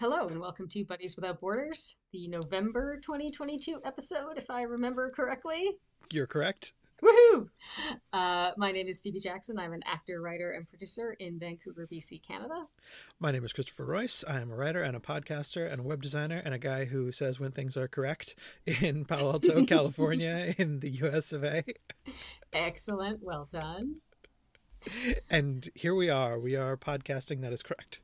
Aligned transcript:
Hello 0.00 0.28
and 0.28 0.40
welcome 0.40 0.66
to 0.66 0.82
Buddies 0.82 1.14
Without 1.14 1.42
Borders, 1.42 1.96
the 2.10 2.26
November 2.26 2.96
2022 3.02 3.82
episode, 3.84 4.38
if 4.38 4.48
I 4.48 4.62
remember 4.62 5.10
correctly. 5.10 5.76
You're 6.10 6.26
correct. 6.26 6.72
Woohoo! 7.02 7.50
Uh, 8.10 8.52
my 8.56 8.72
name 8.72 8.88
is 8.88 8.96
Stevie 8.96 9.20
Jackson. 9.20 9.58
I'm 9.58 9.74
an 9.74 9.82
actor, 9.84 10.22
writer, 10.22 10.52
and 10.52 10.66
producer 10.66 11.14
in 11.18 11.38
Vancouver, 11.38 11.86
BC, 11.86 12.26
Canada. 12.26 12.66
My 13.18 13.30
name 13.30 13.44
is 13.44 13.52
Christopher 13.52 13.84
Royce. 13.84 14.24
I 14.26 14.40
am 14.40 14.50
a 14.50 14.56
writer 14.56 14.82
and 14.82 14.96
a 14.96 15.00
podcaster 15.00 15.70
and 15.70 15.80
a 15.80 15.84
web 15.84 16.00
designer 16.00 16.40
and 16.42 16.54
a 16.54 16.58
guy 16.58 16.86
who 16.86 17.12
says 17.12 17.38
when 17.38 17.52
things 17.52 17.76
are 17.76 17.86
correct 17.86 18.34
in 18.64 19.04
Palo 19.08 19.32
Alto, 19.32 19.66
California, 19.66 20.54
in 20.56 20.80
the 20.80 20.88
US 21.02 21.30
of 21.30 21.44
A. 21.44 21.62
Excellent. 22.54 23.22
Well 23.22 23.46
done. 23.52 23.96
And 25.28 25.68
here 25.74 25.94
we 25.94 26.08
are. 26.08 26.38
We 26.38 26.56
are 26.56 26.78
podcasting 26.78 27.42
that 27.42 27.52
is 27.52 27.62
correct. 27.62 28.00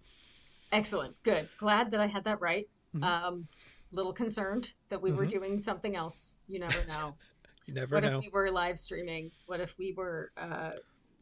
Excellent. 0.73 1.23
Good. 1.23 1.49
Glad 1.59 1.91
that 1.93 2.01
I 2.01 2.07
had 2.07 2.25
that 2.25 2.41
right. 2.41 2.67
Mhm. 2.95 3.05
Um, 3.05 3.49
little 3.93 4.13
concerned 4.13 4.73
that 4.89 5.01
we 5.01 5.13
were 5.13 5.27
Mhm. 5.27 5.31
doing 5.31 5.59
something 5.59 5.95
else. 5.97 6.39
You 6.47 6.61
never 6.61 6.85
know. 6.87 7.17
You 7.67 7.75
never 7.75 7.97
what 7.97 8.05
know. 8.05 8.11
What 8.19 8.19
if 8.19 8.23
we 8.27 8.29
were 8.33 8.51
live 8.53 8.79
streaming? 8.79 9.33
What 9.47 9.61
if 9.61 9.77
we 9.77 9.93
were 9.93 10.31
uh, 10.37 10.73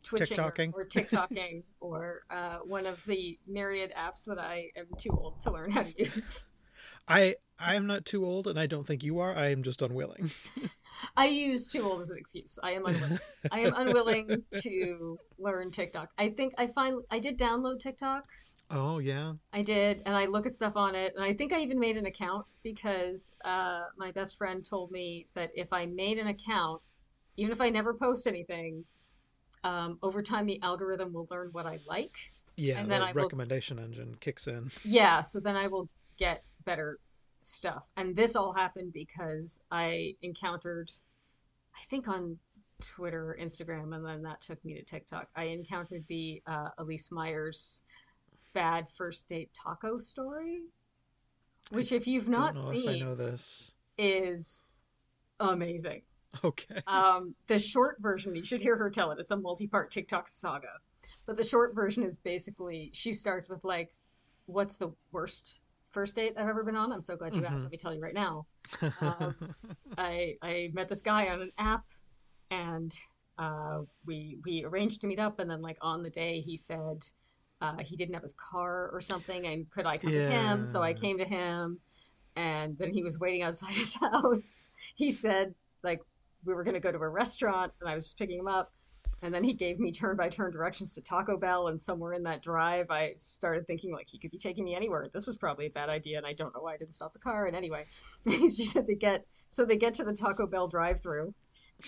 twitching 0.03 0.39
or, 0.39 0.53
TikToking. 0.53 0.73
or 0.75 0.85
TikToking 0.87 1.63
or 1.81 2.21
uh, 2.29 2.59
one 2.59 2.85
of 2.85 3.03
the 3.07 3.39
myriad 3.47 3.93
apps 3.97 4.27
that 4.27 4.39
I 4.39 4.71
am 4.77 4.85
too 4.99 5.09
old 5.11 5.39
to 5.41 5.51
learn 5.51 5.71
how 5.71 5.85
to 5.85 5.95
use? 5.97 6.49
I 7.09 7.37
I 7.59 7.77
am 7.77 7.87
not 7.87 8.05
too 8.05 8.27
old 8.27 8.47
and 8.47 8.61
I 8.61 8.67
don't 8.67 8.87
think 8.87 9.03
you 9.03 9.21
are. 9.21 9.35
I 9.35 9.49
am 9.53 9.63
just 9.63 9.81
unwilling. 9.81 10.31
I 11.17 11.29
use 11.29 11.67
too 11.69 11.83
old 11.83 12.01
as 12.03 12.11
an 12.11 12.19
excuse. 12.19 12.59
I 12.63 12.73
am 12.73 12.85
unwilling. 12.85 13.21
I 13.51 13.61
am 13.61 13.73
unwilling 13.75 14.45
to 14.63 15.19
learn 15.39 15.71
TikTok. 15.71 16.11
I 16.19 16.29
think 16.29 16.53
I 16.59 16.67
find 16.67 17.03
I 17.11 17.21
did 17.21 17.39
download 17.39 17.81
TikTok. 17.81 18.25
Oh 18.71 18.99
yeah. 18.99 19.35
I 19.53 19.63
did, 19.63 20.03
and 20.07 20.17
I 20.17 20.27
look 20.27 20.47
at 20.47 20.55
stuff 20.55 20.75
on 20.77 20.95
it, 20.95 21.13
and 21.15 21.25
I 21.25 21.35
think 21.35 21.53
I 21.53 21.61
even 21.61 21.79
made 21.79 21.97
an 21.97 22.07
account 22.07 22.47
because 22.63 23.35
uh, 23.45 23.85
my 23.97 24.11
best 24.13 24.37
friend 24.39 24.65
told 24.65 24.91
me 24.91 25.29
that 25.35 25.51
if 25.55 25.73
I 25.73 25.87
made 25.87 26.19
an 26.19 26.29
account, 26.29 26.81
even 27.37 27.53
if 27.53 27.61
I 27.61 27.69
never 27.71 27.93
post 27.95 28.27
anything, 28.27 28.85
um, 29.65 29.99
over 30.03 30.23
time 30.23 30.47
the 30.47 30.61
algorithm 30.63 31.13
will 31.13 31.27
learn 31.31 31.51
what 31.53 31.67
I 31.67 31.79
like. 31.87 32.17
Yeah, 32.57 32.81
And 32.81 32.91
then 32.91 33.01
the 33.01 33.07
I 33.09 33.13
will- 33.13 33.23
recommendation 33.25 33.79
engine 33.79 34.17
kicks 34.21 34.47
in. 34.47 34.71
Yeah, 34.83 35.21
so 35.21 35.41
then 35.41 35.57
I 35.57 35.67
will 35.67 35.89
get 36.17 36.45
better 36.65 36.99
stuff. 37.43 37.89
And 37.97 38.15
this 38.17 38.37
all 38.37 38.53
happened 38.53 38.93
because 38.93 39.63
I 39.71 40.15
encountered, 40.23 40.91
I 41.77 41.81
think 41.91 42.09
on 42.09 42.39
Twitter 42.81 43.31
or 43.33 43.37
Instagram, 43.41 43.95
and 43.95 44.05
then 44.07 44.23
that 44.23 44.41
took 44.41 44.65
me 44.65 44.75
to 44.75 44.83
TikTok. 44.85 45.29
I 45.37 45.45
encountered 45.45 46.05
the 46.09 46.43
uh, 46.47 46.69
Elyse 46.79 47.11
Myers 47.13 47.83
bad 48.55 48.89
first 48.89 49.29
date 49.29 49.51
taco 49.53 49.99
story, 49.99 50.63
which, 51.71 51.93
if 51.93 52.07
you've 52.07 52.29
not 52.29 52.57
if 52.57 52.89
I 52.89 52.99
know 53.01 53.15
this. 53.15 53.75
is 53.99 54.63
amazing. 55.41 56.03
Okay. 56.43 56.81
Um, 56.87 57.35
the 57.47 57.59
short 57.59 57.97
version, 58.01 58.35
you 58.35 58.43
should 58.43 58.61
hear 58.61 58.77
her 58.77 58.91
tell 58.91 59.11
it. 59.13 59.19
It's 59.21 59.31
a 59.31 59.37
multi-part 59.37 59.91
TikTok 59.91 60.29
saga. 60.29 60.69
But 61.27 61.37
the 61.37 61.45
short 61.45 61.75
version 61.75 62.03
is 62.03 62.19
basically 62.19 62.91
she 62.93 63.13
starts 63.13 63.49
with 63.49 63.63
like, 63.65 63.95
"What's 64.47 64.77
the 64.77 64.93
worst 65.13 65.63
first 65.91 66.17
date 66.17 66.33
I've 66.39 66.49
ever 66.49 66.65
been 66.65 66.77
on?" 66.77 66.93
I'm 66.93 67.03
so 67.03 67.15
glad 67.17 67.37
you 67.37 67.45
asked. 67.45 67.59
Mhm. 67.59 67.63
Let 67.63 67.71
me 67.71 67.77
tell 67.77 67.95
you 67.95 68.01
right 68.01 68.15
now. 68.15 68.47
um, 69.01 69.35
I 69.99 70.35
I 70.43 70.71
met 70.73 70.89
this 70.89 71.03
guy 71.03 71.29
on 71.29 71.43
an 71.43 71.53
app, 71.59 71.85
and 72.51 72.93
uh, 73.39 73.83
we 74.07 74.39
we 74.45 74.65
arranged 74.65 75.01
to 75.03 75.07
meet 75.07 75.19
up. 75.21 75.39
And 75.41 75.51
then 75.51 75.61
like 75.63 75.79
on 75.83 76.03
the 76.03 76.11
day, 76.11 76.41
he 76.41 76.57
said 76.57 77.05
uh, 77.65 77.83
he 77.83 77.97
didn't 77.97 78.15
have 78.15 78.23
his 78.23 78.35
car 78.35 78.91
or 78.93 79.01
something, 79.01 79.47
and 79.47 79.71
could 79.71 79.87
I 79.87 79.97
come 79.97 80.11
to 80.11 80.31
him? 80.31 80.65
So 80.65 80.83
I 80.83 80.93
came 80.93 81.19
to 81.19 81.25
him, 81.25 81.79
and 82.37 82.77
then 82.77 82.91
he 82.91 83.03
was 83.03 83.19
waiting 83.19 83.43
outside 83.43 83.75
his 83.75 83.95
house. 83.95 84.71
He 84.95 85.11
said 85.11 85.55
like 85.83 86.01
we 86.45 86.55
were 86.55 86.65
going 86.65 86.75
to 86.75 86.81
go 86.81 86.93
to 86.93 86.99
a 86.99 87.09
restaurant, 87.09 87.73
and 87.81 87.89
I 87.89 87.95
was 87.95 88.05
just 88.05 88.19
picking 88.19 88.39
him 88.39 88.49
up. 88.49 88.73
And 89.23 89.33
then 89.33 89.45
he 89.45 89.55
gave 89.55 89.79
me 89.79 89.91
turn 89.91 90.17
by 90.17 90.29
turn 90.29 90.51
directions 90.51 90.93
to 90.95 91.01
Taco 91.03 91.39
Bell, 91.39 91.69
and 91.69 91.81
somewhere 91.81 92.13
in 92.13 92.25
that 92.25 92.43
drive, 92.43 92.91
I 92.91 93.15
started 93.17 93.67
thinking 93.67 93.93
like 93.93 94.09
he 94.11 94.19
could 94.19 94.31
be 94.31 94.39
taking 94.39 94.65
me 94.65 94.75
anywhere. 94.75 95.09
This 95.15 95.27
was 95.27 95.39
probably 95.39 95.67
a 95.67 95.71
bad 95.71 95.89
idea, 95.89 96.19
and 96.19 96.27
I 96.27 96.35
don't 96.35 96.55
know 96.55 96.61
why 96.61 96.75
I 96.75 96.77
didn't 96.77 96.93
stop 96.93 97.15
the 97.15 97.19
car. 97.19 97.47
And 97.47 97.57
anyway, 97.57 97.87
she 98.29 98.65
said 98.65 98.87
they 98.87 98.97
get 98.97 99.25
so 99.49 99.65
they 99.65 99.79
get 99.79 99.95
to 99.95 100.05
the 100.05 100.13
Taco 100.13 100.47
Bell 100.47 100.69
drive-through, 100.69 101.33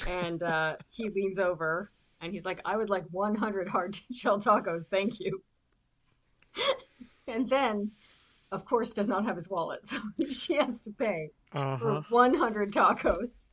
and 0.06 0.42
uh, 0.42 0.76
he 0.88 1.10
leans 1.10 1.38
over 1.38 1.90
and 2.20 2.32
he's 2.32 2.44
like, 2.44 2.60
"I 2.64 2.76
would 2.76 2.90
like 2.90 3.04
100 3.10 3.68
hard 3.68 3.94
shell 4.12 4.38
tacos, 4.38 4.86
thank 4.86 5.20
you." 5.20 5.42
and 7.28 7.48
then, 7.48 7.90
of 8.52 8.64
course, 8.64 8.90
does 8.90 9.08
not 9.08 9.24
have 9.24 9.36
his 9.36 9.48
wallet, 9.48 9.86
so 9.86 9.98
she 10.30 10.54
has 10.56 10.80
to 10.82 10.90
pay 10.90 11.30
uh 11.52 11.78
for 11.78 12.04
100 12.10 12.72
tacos, 12.72 13.46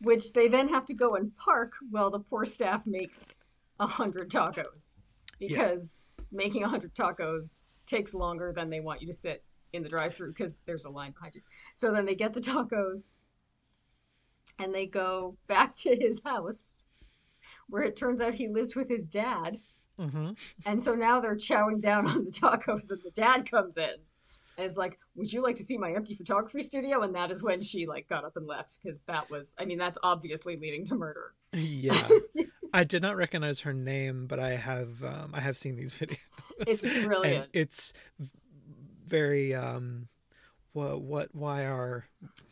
which 0.00 0.32
they 0.32 0.48
then 0.48 0.68
have 0.68 0.86
to 0.86 0.94
go 0.94 1.16
and 1.16 1.36
park 1.36 1.72
while 1.90 2.10
the 2.10 2.20
poor 2.20 2.44
staff 2.44 2.86
makes 2.86 3.38
100 3.78 4.30
tacos. 4.30 5.00
Yeah. 5.38 5.48
Because 5.48 6.06
making 6.32 6.62
100 6.62 6.94
tacos 6.94 7.68
takes 7.86 8.14
longer 8.14 8.52
than 8.54 8.70
they 8.70 8.80
want 8.80 9.00
you 9.00 9.06
to 9.06 9.12
sit 9.12 9.44
in 9.72 9.82
the 9.82 9.88
drive 9.88 10.14
through 10.14 10.32
because 10.32 10.60
there's 10.66 10.84
a 10.84 10.90
line 10.90 11.12
behind 11.12 11.34
you. 11.34 11.42
So 11.74 11.92
then 11.92 12.06
they 12.06 12.14
get 12.14 12.32
the 12.32 12.40
tacos 12.40 13.18
and 14.58 14.74
they 14.74 14.86
go 14.86 15.36
back 15.46 15.76
to 15.76 15.94
his 15.94 16.20
house 16.24 16.78
where 17.68 17.82
it 17.82 17.96
turns 17.96 18.20
out 18.20 18.34
he 18.34 18.48
lives 18.48 18.74
with 18.74 18.88
his 18.88 19.06
dad. 19.06 19.58
Hmm 19.98 20.30
And 20.64 20.82
so 20.82 20.94
now 20.94 21.20
they're 21.20 21.36
chowing 21.36 21.80
down 21.80 22.08
on 22.08 22.24
the 22.24 22.30
tacos, 22.30 22.90
and 22.90 23.00
the 23.02 23.10
dad 23.14 23.50
comes 23.50 23.78
in 23.78 23.94
and 24.56 24.64
is 24.64 24.76
like, 24.76 24.98
"Would 25.14 25.32
you 25.32 25.42
like 25.42 25.56
to 25.56 25.62
see 25.62 25.78
my 25.78 25.92
empty 25.92 26.14
photography 26.14 26.62
studio?" 26.62 27.02
And 27.02 27.14
that 27.14 27.30
is 27.30 27.42
when 27.42 27.60
she 27.60 27.86
like 27.86 28.08
got 28.08 28.24
up 28.24 28.36
and 28.36 28.46
left 28.46 28.78
because 28.82 29.02
that 29.02 29.30
was, 29.30 29.54
I 29.58 29.64
mean, 29.64 29.78
that's 29.78 29.98
obviously 30.02 30.56
leading 30.56 30.86
to 30.86 30.94
murder. 30.94 31.34
Yeah. 31.52 32.08
I 32.72 32.84
did 32.84 33.00
not 33.02 33.16
recognize 33.16 33.60
her 33.60 33.72
name, 33.72 34.26
but 34.26 34.38
I 34.38 34.50
have 34.56 35.02
um, 35.02 35.30
I 35.32 35.40
have 35.40 35.56
seen 35.56 35.76
these 35.76 35.94
videos. 35.98 36.18
It's 36.66 36.82
brilliant. 36.82 37.44
And 37.44 37.46
it's 37.52 37.92
very 39.06 39.54
um 39.54 40.08
what 40.76 41.00
what 41.00 41.34
why 41.34 41.64
are 41.64 42.04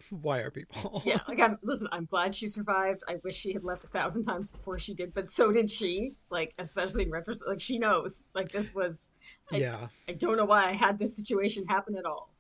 why 0.09 0.39
are 0.39 0.51
people? 0.51 1.03
yeah, 1.07 1.19
like 1.29 1.41
I'm 1.41 1.59
listen. 1.63 1.89
I'm 1.93 2.07
glad 2.07 2.35
she 2.35 2.47
survived. 2.47 3.03
I 3.07 3.17
wish 3.23 3.37
she 3.37 3.53
had 3.53 3.65
left 3.65 3.85
a 3.85 3.89
thousand 3.89 4.23
times 4.23 4.51
before 4.51 4.79
she 4.79 4.95
did, 4.95 5.13
but 5.13 5.29
so 5.29 5.53
did 5.53 5.71
she. 5.71 6.15
Like, 6.31 6.55
especially 6.59 7.05
in 7.05 7.11
retrospect, 7.11 7.49
like 7.49 7.61
she 7.61 7.79
knows. 7.79 8.29
Like 8.35 8.51
this 8.51 8.75
was. 8.75 9.13
I, 9.53 9.59
yeah. 9.59 9.89
I 10.09 10.13
don't 10.13 10.39
know 10.39 10.47
why 10.47 10.65
I 10.65 10.73
had 10.73 10.99
this 10.99 11.15
situation 11.15 11.67
happen 11.67 11.97
at 11.97 12.07
all. 12.07 12.31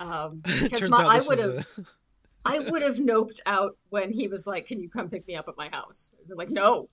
Um, 0.00 0.40
because 0.62 0.82
my, 0.82 1.04
I 1.04 1.20
would 1.26 1.38
have. 1.38 1.50
a 1.50 1.66
I 2.44 2.58
would 2.60 2.82
have 2.82 2.96
noped 2.96 3.40
out 3.46 3.76
when 3.90 4.10
he 4.10 4.26
was 4.26 4.46
like, 4.46 4.66
"Can 4.66 4.80
you 4.80 4.90
come 4.90 5.08
pick 5.08 5.26
me 5.28 5.36
up 5.36 5.46
at 5.48 5.56
my 5.56 5.68
house?" 5.68 6.16
They're 6.26 6.36
like, 6.36 6.50
"No, 6.50 6.88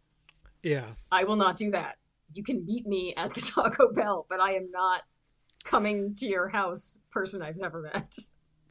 yeah. 0.61 0.89
I 1.11 1.23
will 1.23 1.35
not 1.35 1.55
do 1.55 1.71
that. 1.71 1.95
You 2.33 2.43
can 2.43 2.63
meet 2.65 2.85
me 2.85 3.15
at 3.15 3.33
the 3.33 3.41
Taco 3.41 3.91
Bell, 3.93 4.25
but 4.29 4.39
I 4.39 4.53
am 4.53 4.69
not 4.69 5.01
coming 5.65 6.15
to 6.15 6.27
your 6.27 6.47
house, 6.47 6.99
person 7.11 7.41
I've 7.41 7.57
never 7.57 7.81
met." 7.81 8.17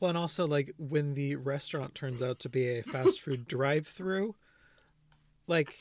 Well, 0.00 0.09
and 0.09 0.19
also 0.19 0.47
like 0.47 0.72
when 0.78 1.15
the 1.15 1.37
restaurant 1.37 1.94
turns 1.94 2.22
out 2.22 2.38
to 2.41 2.49
be 2.49 2.78
a 2.78 2.82
fast 2.82 3.21
food 3.21 3.47
drive-through, 3.49 4.34
like 5.47 5.78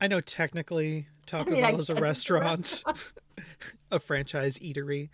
I 0.00 0.08
know 0.08 0.20
technically 0.20 1.08
Taco 1.26 1.50
mean, 1.50 1.62
Bell 1.62 1.80
is 1.80 1.88
a 1.88 1.92
it's 1.92 2.00
a 2.00 2.02
restaurant, 2.02 2.84
a 3.90 3.98
franchise 3.98 4.58
eatery, 4.58 5.08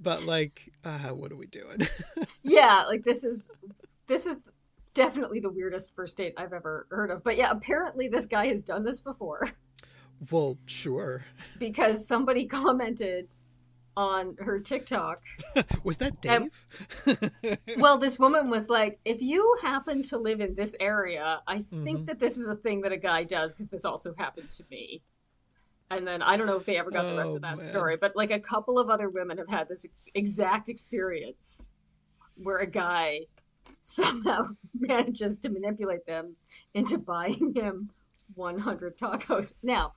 but 0.00 0.24
like, 0.24 0.70
uh, 0.84 1.08
what 1.08 1.32
are 1.32 1.36
we 1.36 1.46
doing? 1.46 1.88
yeah, 2.42 2.84
like 2.86 3.02
this 3.02 3.24
is 3.24 3.50
this 4.06 4.26
is 4.26 4.38
definitely 4.94 5.40
the 5.40 5.50
weirdest 5.50 5.94
first 5.94 6.16
date 6.16 6.34
I've 6.36 6.52
ever 6.52 6.86
heard 6.90 7.10
of. 7.10 7.22
But 7.24 7.36
yeah, 7.36 7.50
apparently 7.50 8.08
this 8.08 8.26
guy 8.26 8.46
has 8.46 8.64
done 8.64 8.84
this 8.84 9.00
before 9.00 9.48
well, 10.30 10.58
sure. 10.66 11.24
because 11.58 12.06
somebody 12.06 12.46
commented 12.46 13.28
on 13.96 14.36
her 14.40 14.60
TikTok 14.60 15.22
Was 15.84 15.96
that 15.98 16.20
Dave? 16.20 16.66
well, 17.78 17.98
this 17.98 18.18
woman 18.18 18.50
was 18.50 18.68
like, 18.68 18.98
if 19.04 19.22
you 19.22 19.56
happen 19.62 20.02
to 20.02 20.18
live 20.18 20.40
in 20.40 20.54
this 20.54 20.76
area, 20.80 21.40
I 21.46 21.60
think 21.60 22.00
Mhm. 22.00 22.06
that 22.06 22.18
this 22.18 22.36
is 22.36 22.48
a 22.48 22.54
thing 22.54 22.82
that 22.82 22.92
a 22.92 22.96
guy 22.96 23.24
does 23.24 23.54
because 23.54 23.70
this 23.70 23.84
also 23.84 24.14
happened 24.18 24.50
to 24.50 24.64
me. 24.70 25.02
And 25.90 26.06
then 26.06 26.20
I 26.20 26.36
don't 26.36 26.46
know 26.46 26.56
if 26.56 26.64
they 26.66 26.76
ever 26.76 26.90
got 26.90 27.06
the 27.06 27.16
rest 27.16 27.32
Oh, 27.32 27.36
of 27.36 27.42
that 27.42 27.58
man. 27.58 27.60
story, 27.60 27.96
but 27.96 28.16
like 28.16 28.30
a 28.32 28.40
couple 28.40 28.78
of 28.78 28.90
other 28.90 29.08
women 29.08 29.38
have 29.38 29.48
had 29.48 29.68
this 29.68 29.86
exact 30.14 30.68
experience 30.68 31.70
where 32.36 32.58
a 32.58 32.66
guy 32.66 33.20
somehow 33.80 34.48
manages 34.74 35.38
to 35.38 35.48
manipulate 35.48 36.04
them 36.06 36.36
into 36.74 36.98
buying 36.98 37.52
him 37.54 37.90
100 38.34 38.98
tacos. 38.98 39.54
Now, 39.62 39.94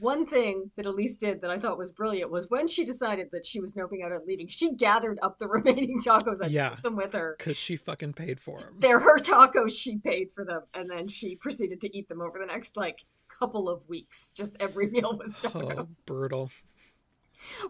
one 0.00 0.26
thing 0.26 0.70
that 0.76 0.86
Elyse 0.86 1.16
did 1.18 1.40
that 1.42 1.50
I 1.50 1.58
thought 1.58 1.78
was 1.78 1.90
brilliant 1.92 2.30
was 2.30 2.48
when 2.50 2.66
she 2.68 2.84
decided 2.84 3.28
that 3.32 3.44
she 3.46 3.60
was 3.60 3.74
noping 3.74 4.04
out 4.04 4.12
and 4.12 4.20
leaving, 4.26 4.46
she 4.48 4.72
gathered 4.72 5.18
up 5.22 5.38
the 5.38 5.48
remaining 5.48 5.98
tacos 6.00 6.40
and 6.40 6.50
Yeah. 6.50 6.70
took 6.70 6.82
them 6.82 6.96
with 6.96 7.12
her. 7.12 7.34
Because 7.38 7.56
she 7.56 7.76
fucking 7.76 8.12
paid 8.14 8.40
for 8.40 8.58
them. 8.58 8.74
They're 8.78 8.98
her 9.00 9.18
tacos, 9.18 9.78
she 9.78 9.98
paid 9.98 10.32
for 10.32 10.44
them, 10.44 10.62
and 10.74 10.90
then 10.90 11.08
she 11.08 11.36
proceeded 11.36 11.80
to 11.82 11.96
eat 11.96 12.08
them 12.08 12.20
over 12.20 12.38
the 12.38 12.46
next 12.46 12.76
like 12.76 13.04
couple 13.28 13.68
of 13.68 13.88
weeks. 13.88 14.32
Just 14.32 14.56
every 14.60 14.86
meal 14.90 15.12
was 15.18 15.34
oh, 15.44 15.48
tacos. 15.48 15.78
Oh, 15.78 15.88
brutal. 16.06 16.50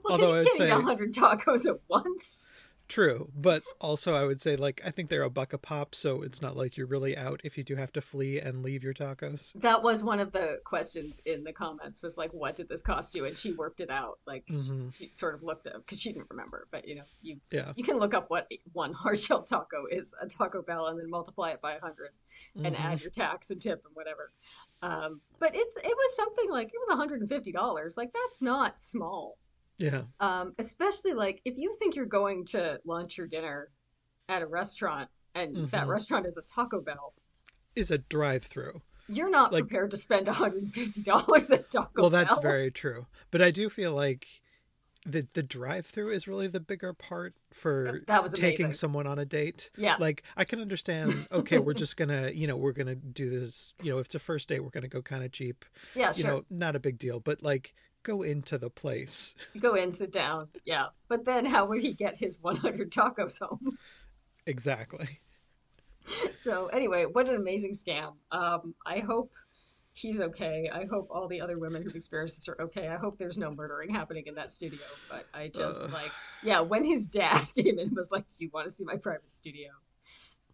Well, 0.05 0.12
Although 0.12 0.34
I 0.34 0.38
would 0.38 0.44
getting 0.44 0.58
say- 0.58 0.70
a 0.70 0.81
hundred 0.81 1.12
tacos 1.12 1.67
at 1.67 1.76
once. 1.88 2.52
True, 2.88 3.28
but 3.34 3.64
also 3.80 4.14
I 4.14 4.24
would 4.24 4.40
say 4.40 4.54
like 4.54 4.80
I 4.84 4.90
think 4.90 5.10
they're 5.10 5.22
a 5.24 5.30
buck 5.30 5.52
a 5.52 5.58
pop, 5.58 5.94
so 5.94 6.22
it's 6.22 6.40
not 6.40 6.56
like 6.56 6.76
you're 6.76 6.86
really 6.86 7.16
out 7.16 7.40
if 7.42 7.58
you 7.58 7.64
do 7.64 7.74
have 7.74 7.92
to 7.94 8.00
flee 8.00 8.38
and 8.38 8.62
leave 8.62 8.84
your 8.84 8.94
tacos. 8.94 9.52
That 9.60 9.82
was 9.82 10.04
one 10.04 10.20
of 10.20 10.30
the 10.30 10.60
questions 10.64 11.20
in 11.26 11.42
the 11.42 11.52
comments. 11.52 12.00
Was 12.00 12.16
like, 12.16 12.32
"What 12.32 12.54
did 12.54 12.68
this 12.68 12.82
cost 12.82 13.16
you?" 13.16 13.24
And 13.24 13.36
she 13.36 13.52
worked 13.52 13.80
it 13.80 13.90
out. 13.90 14.20
Like 14.24 14.46
Mhm. 14.46 14.94
she, 14.94 15.06
she 15.08 15.10
sort 15.14 15.34
of 15.34 15.42
looked 15.42 15.66
up 15.66 15.78
because 15.78 16.00
she 16.00 16.12
didn't 16.12 16.30
remember. 16.30 16.68
But 16.70 16.86
you 16.86 16.94
know, 16.94 17.04
you 17.22 17.40
Yeah. 17.50 17.72
you 17.74 17.82
can 17.82 17.96
look 17.98 18.14
up 18.14 18.30
what 18.30 18.48
one 18.72 18.92
hard 18.92 19.18
shell 19.18 19.42
taco 19.42 19.86
is 19.90 20.14
a 20.20 20.28
Taco 20.28 20.62
Bell 20.62 20.86
and 20.86 20.98
then 20.98 21.10
multiply 21.10 21.50
it 21.50 21.60
by 21.60 21.74
a 21.74 21.80
100 21.80 22.12
and 22.54 22.76
Mhm. 22.76 22.80
add 22.80 23.00
your 23.00 23.10
tax 23.10 23.50
and 23.50 23.60
tip 23.60 23.84
and 23.84 23.96
whatever. 23.96 24.30
Um, 24.82 25.20
but 25.40 25.56
it's 25.56 25.76
it 25.76 25.84
was 25.96 26.14
something 26.16 26.50
like 26.50 26.68
it 26.68 26.78
was 26.78 26.88
150 26.90 27.50
dollars. 27.50 27.96
Like 27.96 28.12
that's 28.12 28.40
not 28.40 28.80
small. 28.80 29.38
Yeah. 29.78 30.02
um, 30.20 30.55
especially 30.58 31.12
like 31.12 31.40
if 31.44 31.55
you 31.56 31.75
think 31.78 31.94
you're 31.96 32.06
going 32.06 32.44
to 32.46 32.81
lunch 32.84 33.19
or 33.19 33.26
dinner 33.26 33.70
at 34.28 34.43
a 34.43 34.46
restaurant 34.46 35.08
and 35.34 35.55
that 35.70 35.87
Mhm. 35.87 35.88
restaurant 35.88 36.26
is 36.26 36.38
a 36.38 36.43
Taco 36.43 36.81
Bell, 36.81 37.12
Is 37.75 37.90
a 37.90 37.99
drive-through. 37.99 38.81
you're 39.08 39.28
not 39.31 39.52
Like- 39.52 39.64
prepared 39.69 39.90
to 39.90 39.96
spend 39.96 40.26
$150 40.28 41.50
at 41.50 41.70
Taco 41.70 41.90
Bell. 41.94 42.02
well, 42.05 42.11
that's 42.11 42.34
Bell. 42.37 42.43
very 42.43 42.70
true. 42.70 43.06
But 43.31 43.43
I 43.43 43.50
do 43.50 43.69
feel 43.69 43.93
like 43.93 44.26
the 45.05 45.25
the 45.34 45.43
drive-through 45.43 46.11
is 46.11 46.26
really 46.26 46.49
the 46.49 46.58
bigger 46.58 46.93
part 46.93 47.34
for 47.52 48.00
That 48.08 48.25
was 48.25 48.32
taking 48.32 48.72
someone 48.72 49.06
on 49.06 49.20
a 49.20 49.25
date. 49.25 49.70
Yeah. 49.76 49.96
Like 50.00 50.25
I 50.37 50.44
can 50.44 50.61
understand, 50.61 51.29
okay, 51.31 51.58
we're 51.61 51.75
just 51.75 51.96
gonna, 51.96 52.31
you 52.31 52.49
know, 52.49 52.56
we're 52.56 52.72
gonna 52.72 52.96
do 52.96 53.31
this, 53.31 53.75
you 53.82 53.93
know, 53.93 53.99
if 53.99 54.06
it's 54.06 54.17
a 54.17 54.19
first 54.19 54.49
date, 54.49 54.64
we're 54.64 54.70
gonna 54.70 54.88
go 54.88 55.02
kind 55.02 55.22
of 55.22 55.31
cheap. 55.31 55.64
Yeah, 55.94 56.11
sure. 56.11 56.19
You 56.19 56.32
know, 56.38 56.44
not 56.50 56.75
a 56.75 56.81
big 56.81 56.99
deal, 56.99 57.20
but 57.20 57.40
like 57.43 57.72
go 58.06 58.23
into 58.23 58.56
the 58.56 58.70
place. 58.70 59.35
Go 59.58 59.75
in, 59.75 59.91
sit 59.91 60.12
down. 60.12 60.49
Yeah. 60.64 60.87
But 61.08 61.25
then 61.25 61.44
how 61.44 61.67
would 61.67 61.82
he 61.82 61.93
get 61.93 62.17
his 62.17 62.38
100 62.41 62.91
tacos 62.91 63.41
home? 63.41 63.76
Exactly. 64.47 65.20
so 66.37 66.67
anyway, 66.67 67.05
what 67.05 67.29
an 67.29 67.35
amazing 67.35 67.73
scam. 67.73 68.14
Um, 68.31 68.75
I 68.87 69.00
hope 69.00 69.32
he's 69.93 70.20
okay. 70.20 70.70
I 70.73 70.85
hope 70.85 71.08
all 71.11 71.26
the 71.26 71.41
other 71.41 71.58
women 71.58 71.82
who've 71.82 71.97
experienced 71.97 72.37
this 72.37 72.49
are 72.49 72.56
okay. 72.61 72.87
I 72.87 72.97
hope 72.97 73.19
there's 73.19 73.38
no 73.38 73.50
murdering 73.50 73.91
happening 73.91 74.25
in 74.26 74.37
that 74.37 74.53
studio. 74.53 74.79
But 75.11 75.26
I 75.35 75.49
just 75.49 75.82
Ugh. 75.82 75.91
like, 75.91 76.12
yeah, 76.44 76.61
when 76.61 76.85
his 76.85 77.08
dad 77.08 77.43
came 77.56 77.79
in 77.79 77.88
and 77.88 77.97
was 77.97 78.12
like, 78.12 78.26
"Do 78.29 78.44
you 78.44 78.50
want 78.55 78.69
to 78.69 78.75
see 78.75 78.85
my 78.85 78.97
private 78.97 79.31
studio?" 79.32 79.70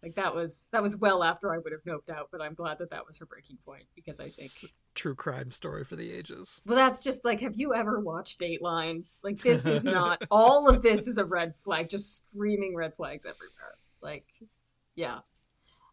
Like 0.01 0.15
that 0.15 0.33
was 0.33 0.67
that 0.71 0.81
was 0.81 0.97
well 0.97 1.23
after 1.23 1.53
I 1.53 1.59
would 1.59 1.71
have 1.71 1.83
noped 1.83 2.09
out. 2.09 2.29
But 2.31 2.41
I'm 2.41 2.55
glad 2.55 2.79
that 2.79 2.89
that 2.89 3.05
was 3.05 3.17
her 3.19 3.25
breaking 3.25 3.57
point 3.63 3.85
because 3.95 4.19
I 4.19 4.27
think. 4.29 4.51
True 4.95 5.15
crime 5.15 5.49
story 5.49 5.83
for 5.83 5.95
the 5.95 6.11
ages. 6.11 6.61
Well, 6.65 6.77
that's 6.77 7.01
just 7.01 7.25
like, 7.25 7.39
have 7.39 7.55
you 7.55 7.73
ever 7.73 7.99
watched 7.99 8.39
Dateline? 8.39 9.03
Like, 9.23 9.41
this 9.41 9.65
is 9.65 9.85
not, 9.99 10.23
all 10.29 10.69
of 10.69 10.81
this 10.83 11.07
is 11.07 11.17
a 11.17 11.25
red 11.25 11.55
flag, 11.55 11.89
just 11.89 12.27
screaming 12.27 12.75
red 12.75 12.93
flags 12.93 13.25
everywhere. 13.25 13.75
Like, 14.01 14.25
yeah. 14.95 15.19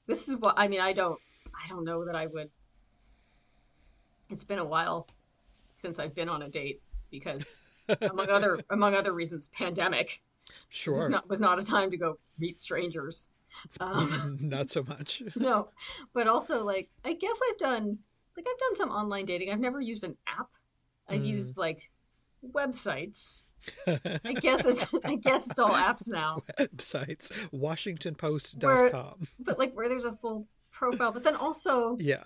This 0.07 0.29
is 0.29 0.37
what, 0.37 0.55
I 0.59 0.69
mean, 0.69 0.81
I 0.81 0.93
don't, 0.93 1.19
I 1.55 1.69
don't 1.69 1.85
know 1.85 2.05
that 2.05 2.15
I 2.15 2.27
would. 2.27 2.51
It's 4.29 4.45
been 4.45 4.59
a 4.59 4.65
while 4.65 5.09
since 5.75 5.99
I've 5.99 6.15
been 6.15 6.29
on 6.29 6.43
a 6.43 6.49
date 6.49 6.83
because, 7.11 7.67
among 8.03 8.29
other, 8.31 8.61
among 8.71 8.95
other 8.95 9.13
reasons, 9.13 9.49
pandemic. 9.49 10.21
Sure. 10.69 11.09
not, 11.09 11.29
was 11.29 11.41
not 11.41 11.59
a 11.59 11.65
time 11.65 11.91
to 11.91 11.97
go 11.97 12.19
meet 12.39 12.59
strangers. 12.59 13.31
Um, 13.81 14.39
Not 14.41 14.71
so 14.71 14.85
much. 14.85 15.25
no, 15.35 15.71
but 16.15 16.29
also 16.29 16.63
like 16.63 16.89
I 17.05 17.15
guess 17.15 17.41
I've 17.51 17.59
done 17.59 17.99
like 18.41 18.47
I've 18.53 18.59
done 18.59 18.77
some 18.77 18.91
online 18.91 19.27
dating. 19.27 19.51
I've 19.53 19.61
never 19.61 19.81
used 19.81 20.05
an 20.05 20.17
app. 20.27 20.49
I've 21.09 21.23
Mm. 21.23 21.27
used 21.27 21.57
like 21.59 21.91
websites. 22.53 23.47
I 23.87 24.33
guess 24.41 24.65
it's 24.65 24.87
I 25.05 25.17
guess 25.17 25.51
it's 25.51 25.59
all 25.59 25.69
apps 25.71 26.09
now. 26.09 26.43
Websites. 26.59 27.31
WashingtonPost.com. 27.53 29.27
But 29.41 29.59
like 29.59 29.75
where 29.75 29.89
there's 29.89 30.05
a 30.05 30.13
full 30.13 30.47
profile. 30.71 31.13
But 31.13 31.23
then 31.23 31.37
also 31.37 31.97
Yeah. 32.01 32.25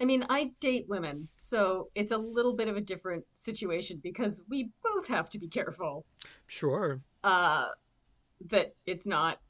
I 0.00 0.04
mean 0.04 0.24
I 0.28 0.52
date 0.60 0.86
women, 0.88 1.28
so 1.36 1.88
it's 1.94 2.10
a 2.12 2.18
little 2.18 2.52
bit 2.54 2.68
of 2.68 2.76
a 2.76 2.80
different 2.80 3.24
situation 3.32 4.00
because 4.02 4.42
we 4.48 4.70
both 4.82 5.06
have 5.06 5.28
to 5.30 5.38
be 5.38 5.48
careful 5.48 6.04
Sure. 6.46 7.00
uh 7.22 7.68
that 8.48 8.74
it's 8.86 9.06
not 9.06 9.40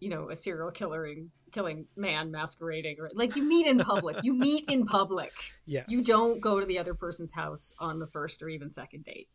you 0.00 0.08
know 0.08 0.30
a 0.30 0.36
serial 0.36 0.70
killing 0.70 1.30
killing 1.54 1.86
man 1.96 2.30
masquerading 2.32 2.96
or 2.98 3.10
like 3.14 3.36
you 3.36 3.44
meet 3.44 3.66
in 3.66 3.78
public. 3.78 4.16
you 4.24 4.34
meet 4.34 4.68
in 4.68 4.84
public. 4.84 5.32
yeah 5.66 5.84
You 5.88 6.02
don't 6.02 6.40
go 6.40 6.58
to 6.60 6.66
the 6.66 6.78
other 6.78 6.94
person's 6.94 7.32
house 7.32 7.72
on 7.78 7.98
the 8.00 8.06
first 8.08 8.42
or 8.42 8.48
even 8.48 8.70
second 8.70 9.04
date. 9.04 9.28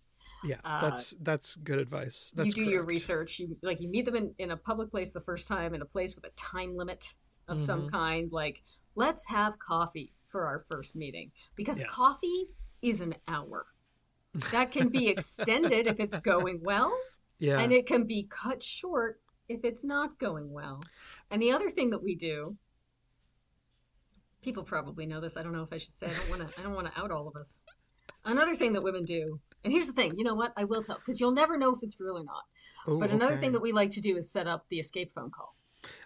Yeah. 0.44 0.58
uh, 0.66 0.82
that's 0.90 1.16
that's 1.22 1.56
good 1.56 1.80
advice. 1.80 2.32
That's 2.36 2.48
you 2.48 2.54
do 2.54 2.64
your 2.70 2.84
research. 2.84 3.40
You 3.40 3.58
like 3.64 3.80
you 3.82 3.88
meet 3.90 4.06
them 4.06 4.16
in, 4.16 4.34
in 4.38 4.52
a 4.52 4.58
public 4.58 4.92
place 4.92 5.12
the 5.12 5.22
first 5.22 5.48
time 5.48 5.74
in 5.74 5.82
a 5.82 5.86
place 5.86 6.16
with 6.16 6.26
a 6.26 6.32
time 6.36 6.76
limit 6.76 7.06
of 7.48 7.60
some 7.60 7.88
Mhm. 7.88 7.92
kind. 7.92 8.32
Like, 8.32 8.62
let's 8.96 9.26
have 9.28 9.58
coffee 9.60 10.14
for 10.28 10.46
our 10.46 10.60
first 10.68 10.96
meeting 10.96 11.32
because 11.56 11.80
Yeah. 11.80 11.88
coffee 11.88 12.48
is 12.82 13.02
an 13.02 13.16
hour. 13.28 13.66
That 14.52 14.72
can 14.72 14.90
be 14.90 15.08
extended 15.16 15.88
if 15.88 16.00
it's 16.00 16.20
going 16.20 16.62
well, 16.64 16.92
Yeah. 17.40 17.60
and 17.60 17.74
it 17.74 17.86
can 17.88 18.04
be 18.06 18.24
cut 18.30 18.62
short 18.62 19.20
if 19.50 19.66
it's 19.66 19.84
not 19.84 20.18
going 20.20 20.52
well. 20.52 20.80
And 21.32 21.42
the 21.42 21.52
other 21.52 21.70
thing 21.70 21.90
that 21.90 22.04
we 22.04 22.16
do, 22.16 22.56
people 24.42 24.64
probably 24.64 25.06
know 25.06 25.20
this. 25.20 25.36
I 25.36 25.44
don't 25.44 25.54
know 25.54 25.64
if 25.64 25.74
I 25.74 25.78
should 25.78 25.96
say. 25.96 26.08
I 26.08 26.14
don't 26.14 26.30
want 26.30 26.50
to. 26.50 26.60
I 26.60 26.64
don't 26.64 26.76
want 26.76 26.94
to 26.94 27.00
out 27.00 27.12
all 27.12 27.28
of 27.28 27.36
us. 27.36 27.62
Another 28.26 28.56
thing 28.56 28.74
that 28.74 28.84
women 28.84 29.06
do, 29.06 29.40
and 29.64 29.74
here's 29.74 29.88
the 29.88 29.94
thing. 29.94 30.14
You 30.16 30.24
know 30.24 30.36
what? 30.36 30.54
I 30.56 30.64
will 30.64 30.84
tell 30.84 30.98
because 30.98 31.20
you'll 31.20 31.34
never 31.34 31.58
know 31.58 31.72
if 31.74 31.80
it's 31.82 32.00
real 32.00 32.18
or 32.18 32.24
not. 32.24 32.44
Oh, 32.88 33.00
But 33.00 33.12
another 33.12 33.34
okay. 33.34 33.42
thing 33.42 33.52
that 33.54 33.62
we 33.62 33.72
like 33.72 33.92
to 33.92 34.02
do 34.02 34.18
is 34.18 34.32
set 34.32 34.48
up 34.48 34.66
the 34.70 34.80
escape 34.80 35.12
phone 35.12 35.32
call. 35.32 35.56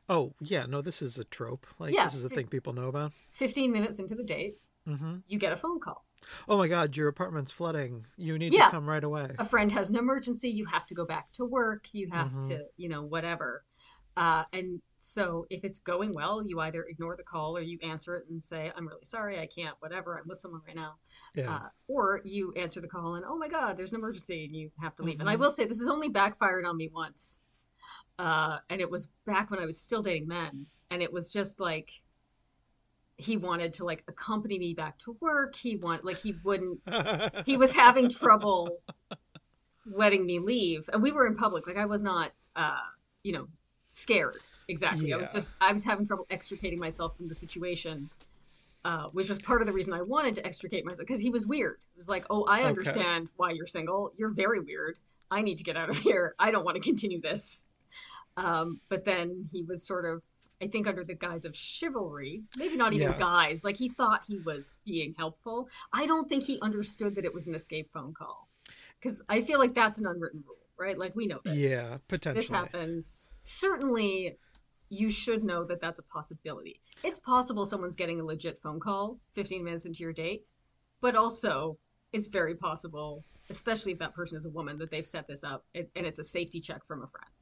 Oh, 0.07 0.33
yeah. 0.39 0.65
No, 0.67 0.81
this 0.81 1.01
is 1.01 1.17
a 1.17 1.23
trope. 1.23 1.65
Like 1.79 1.93
Yeah. 1.93 2.05
this 2.05 2.15
is 2.15 2.23
a 2.23 2.29
thing 2.29 2.47
people 2.47 2.73
know 2.73 2.87
about. 2.87 3.13
15 3.31 3.71
minutes 3.71 3.99
into 3.99 4.15
the 4.15 4.23
date, 4.23 4.57
hmm 4.85 5.17
you 5.27 5.39
get 5.39 5.51
a 5.51 5.55
phone 5.55 5.79
call. 5.79 6.05
Oh 6.47 6.57
my 6.57 6.67
God, 6.67 6.95
your 6.95 7.07
apartment's 7.07 7.51
flooding. 7.51 8.05
You 8.17 8.37
need 8.37 8.53
Yeah. 8.53 8.65
to 8.65 8.71
come 8.71 8.89
right 8.89 9.03
away. 9.03 9.31
A 9.39 9.45
friend 9.45 9.71
has 9.71 9.89
an 9.89 9.95
emergency. 9.95 10.49
You 10.49 10.65
have 10.65 10.85
to 10.87 10.95
go 10.95 11.05
back 11.05 11.31
to 11.33 11.45
work. 11.45 11.93
You 11.93 12.09
have 12.11 12.31
Mhm. 12.31 12.47
to, 12.49 12.65
you 12.77 12.89
know, 12.89 13.03
whatever. 13.03 13.63
Uh, 14.15 14.43
and 14.53 14.81
so 14.99 15.45
if 15.49 15.63
it's 15.63 15.79
going 15.79 16.11
well, 16.13 16.45
you 16.45 16.59
either 16.59 16.83
ignore 16.83 17.15
the 17.15 17.23
call 17.23 17.57
or 17.57 17.61
you 17.61 17.79
answer 17.81 18.15
it 18.15 18.27
and 18.29 18.41
say, 18.41 18.71
I'm 18.75 18.87
really 18.87 19.03
sorry. 19.03 19.39
I 19.39 19.47
can't, 19.47 19.75
whatever. 19.79 20.19
I'm 20.19 20.27
with 20.27 20.37
someone 20.37 20.61
right 20.67 20.75
now. 20.75 20.97
Yeah. 21.33 21.55
Uh, 21.55 21.69
or 21.87 22.21
you 22.23 22.53
answer 22.53 22.79
the 22.79 22.87
call 22.87 23.15
and, 23.15 23.25
oh 23.25 23.37
my 23.37 23.47
God, 23.47 23.75
there's 23.77 23.91
an 23.93 23.99
emergency 23.99 24.45
and 24.45 24.55
you 24.55 24.71
have 24.79 24.95
to 24.97 25.03
leave. 25.03 25.19
And 25.19 25.29
I 25.29 25.35
Mhm. 25.35 25.39
will 25.39 25.49
say, 25.49 25.65
this 25.65 25.79
has 25.79 25.89
only 25.89 26.09
backfired 26.09 26.63
on 26.63 26.77
me 26.77 26.89
once. 26.89 27.39
Uh, 28.19 28.59
and 28.69 28.79
it 28.79 28.89
was 28.89 29.07
back 29.25 29.49
when 29.49 29.59
I 29.59 29.65
was 29.65 29.81
still 29.81 30.03
dating 30.03 30.27
men. 30.27 30.67
And 30.91 31.01
it 31.01 31.11
was 31.11 31.31
just 31.31 31.59
like, 31.59 31.89
he 33.23 33.37
wanted 33.37 33.73
to 33.73 33.85
like 33.85 34.03
accompany 34.07 34.59
me 34.59 34.73
back 34.73 34.97
to 34.99 35.17
work. 35.21 35.55
He 35.55 35.77
want 35.77 36.05
like 36.05 36.17
he 36.17 36.39
wouldn't 36.43 36.79
he 37.45 37.57
was 37.57 37.73
having 37.73 38.09
trouble 38.09 38.81
letting 39.85 40.25
me 40.25 40.39
leave. 40.39 40.89
And 40.93 41.01
we 41.03 41.11
were 41.11 41.27
in 41.27 41.35
public. 41.35 41.67
Like 41.67 41.77
i 41.77 41.85
was 41.85 42.03
not 42.03 42.31
uh 42.55 42.79
you 43.23 43.33
know 43.33 43.47
scared 43.87 44.43
exactly. 44.67 45.13
I 45.13 45.17
was 45.17 45.31
just 45.31 45.55
i 45.61 45.71
was 45.71 45.83
having 45.83 46.05
trouble 46.05 46.25
extricating 46.29 46.79
myself 46.79 47.15
from 47.17 47.27
the 47.27 47.35
situation 47.35 48.09
uh, 48.85 49.07
which 49.13 49.29
was 49.29 49.39
part 49.39 49.61
of 49.61 49.67
the 49.67 49.73
reason 49.73 49.93
i 49.93 50.01
wanted 50.01 50.35
to 50.35 50.45
extricate 50.45 50.85
myself 50.85 51.07
because 51.07 51.19
he 51.21 51.29
was 51.29 51.47
weird. 51.47 51.77
It 51.81 51.97
was 51.97 52.09
like 52.09 52.25
oh 52.29 52.43
i 52.45 52.63
Okay. 52.63 52.67
understand 52.67 53.31
why 53.37 53.51
you're 53.51 53.65
single. 53.65 54.11
You're 54.17 54.33
very 54.33 54.59
weird. 54.59 54.99
I 55.31 55.41
need 55.41 55.57
to 55.59 55.63
get 55.63 55.77
out 55.77 55.89
of 55.89 55.97
here. 56.07 56.35
I 56.39 56.51
don't 56.51 56.65
want 56.65 56.77
to 56.77 56.83
continue 56.83 57.21
this. 57.21 57.65
Um, 58.37 58.79
but 58.89 59.03
then 59.05 59.45
he 59.51 59.63
was 59.63 59.85
sort 59.85 60.05
of 60.05 60.21
i 60.61 60.67
think 60.67 60.87
under 60.87 61.03
the 61.03 61.13
guise 61.15 61.45
of 61.45 61.55
chivalry 61.55 62.43
maybe 62.57 62.75
not 62.77 62.93
even 62.93 63.09
Yeah. 63.11 63.17
guise 63.17 63.63
like 63.63 63.77
he 63.77 63.89
thought 63.89 64.23
he 64.27 64.39
was 64.39 64.77
being 64.85 65.13
helpful 65.17 65.67
i 65.91 66.05
don't 66.05 66.27
think 66.29 66.43
he 66.43 66.59
understood 66.61 67.15
that 67.15 67.25
it 67.25 67.33
was 67.33 67.47
an 67.47 67.55
escape 67.55 67.91
phone 67.91 68.13
call 68.13 68.47
because 68.99 69.21
I 69.27 69.41
feel 69.41 69.59
like 69.59 69.73
that's 69.73 69.99
an 69.99 70.07
unwritten 70.07 70.45
rule, 70.47 70.55
right? 70.77 70.97
Like 70.97 71.13
we 71.13 71.27
know 71.27 71.39
this. 71.43 71.57
yeah, 71.61 71.97
potentially. 72.07 72.39
this 72.41 72.49
happens. 72.49 73.27
Certainly, 73.41 74.37
you 74.89 75.09
should 75.11 75.43
know 75.43 75.65
that 75.65 75.81
that's 75.81 75.99
a 75.99 76.03
possibility. 76.03 76.79
It's 77.03 77.19
possible 77.19 77.65
someone's 77.65 77.97
getting 77.97 78.21
a 78.21 78.23
legit 78.23 78.57
phone 78.59 78.79
call 78.79 79.19
15 79.33 79.61
minutes 79.61 79.83
into 79.85 80.03
your 80.03 80.13
date, 80.13 80.45
but 81.01 81.17
also 81.17 81.77
it's 82.13 82.27
very 82.27 82.55
possible, 82.55 83.25
especially 83.49 83.91
if 83.91 83.99
that 83.99 84.13
person 84.15 84.37
is 84.37 84.45
a 84.45 84.49
woman, 84.51 84.77
that 84.77 84.89
they've 84.89 85.05
set 85.05 85.27
this 85.27 85.43
up 85.43 85.65
and 85.75 85.85
and 85.97 86.05
it's 86.05 86.19
a 86.19 86.23
safety 86.23 86.61
check 86.61 86.85
from 86.85 87.03
a 87.03 87.07
friend. 87.07 87.32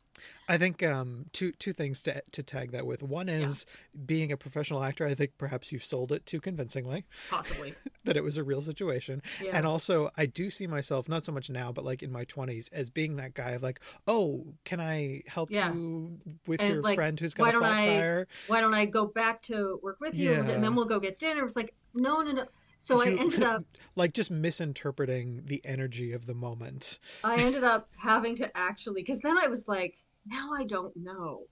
I 0.47 0.57
think 0.57 0.83
um, 0.83 1.25
two 1.31 1.51
two 1.53 1.73
things 1.73 2.01
to 2.03 2.21
to 2.31 2.43
tag 2.43 2.71
that 2.71 2.85
with. 2.85 3.01
One 3.01 3.29
is 3.29 3.65
being 4.05 4.31
a 4.31 4.37
professional 4.37 4.83
actor. 4.83 5.05
I 5.07 5.13
think 5.13 5.37
perhaps 5.37 5.71
you've 5.71 5.83
sold 5.85 6.11
it 6.11 6.25
too 6.25 6.41
convincingly 6.41 7.05
Possibly. 7.29 7.75
that 8.03 8.17
it 8.17 8.23
was 8.23 8.37
a 8.37 8.43
real 8.43 8.61
situation. 8.61 9.21
Yeah. 9.41 9.51
And 9.57 9.65
also, 9.65 10.11
I 10.17 10.25
do 10.25 10.49
see 10.49 10.67
myself 10.67 11.07
not 11.07 11.23
so 11.25 11.31
much 11.31 11.49
now, 11.49 11.71
but 11.71 11.85
like 11.85 12.03
in 12.03 12.11
my 12.11 12.23
twenties, 12.25 12.69
as 12.73 12.89
being 12.89 13.15
that 13.17 13.33
guy 13.33 13.51
of 13.51 13.61
like, 13.63 13.79
oh, 14.07 14.45
can 14.65 14.79
I 14.81 15.21
help 15.27 15.51
Yeah. 15.51 15.71
you 15.73 16.19
with 16.47 16.59
And, 16.61 16.73
your 16.73 16.81
like, 16.81 16.95
friend 16.95 17.19
who's 17.19 17.33
why 17.37 17.51
got 17.51 17.57
a 17.57 17.59
don't 17.61 17.63
I- 17.69 17.85
tire? 17.85 18.27
Why 18.47 18.61
don't 18.61 18.73
I 18.73 18.85
go 18.85 19.05
back 19.05 19.41
to 19.43 19.79
work 19.81 19.99
with 20.01 20.15
you 20.15 20.31
Yeah. 20.31 20.49
and 20.49 20.63
then 20.63 20.75
we'll 20.75 20.85
go 20.85 20.99
get 20.99 21.17
dinner? 21.19 21.41
It 21.41 21.45
was 21.45 21.55
like, 21.55 21.73
no, 21.93 22.21
no, 22.21 22.31
no. 22.31 22.45
So 22.77 23.01
I 23.01 23.07
ended 23.11 23.43
up 23.43 23.63
like 23.95 24.13
just 24.13 24.31
misinterpreting 24.31 25.43
the 25.45 25.61
energy 25.65 26.13
of 26.13 26.25
the 26.25 26.33
moment. 26.33 26.99
I 27.23 27.35
ended 27.37 27.63
up 27.63 27.89
having 27.97 28.35
to 28.37 28.57
actually 28.57 29.01
because 29.01 29.19
then 29.19 29.37
I 29.37 29.47
was 29.47 29.67
like, 29.67 29.97
now 30.25 30.51
I 30.57 30.63
don't 30.65 30.95
know. 30.95 31.43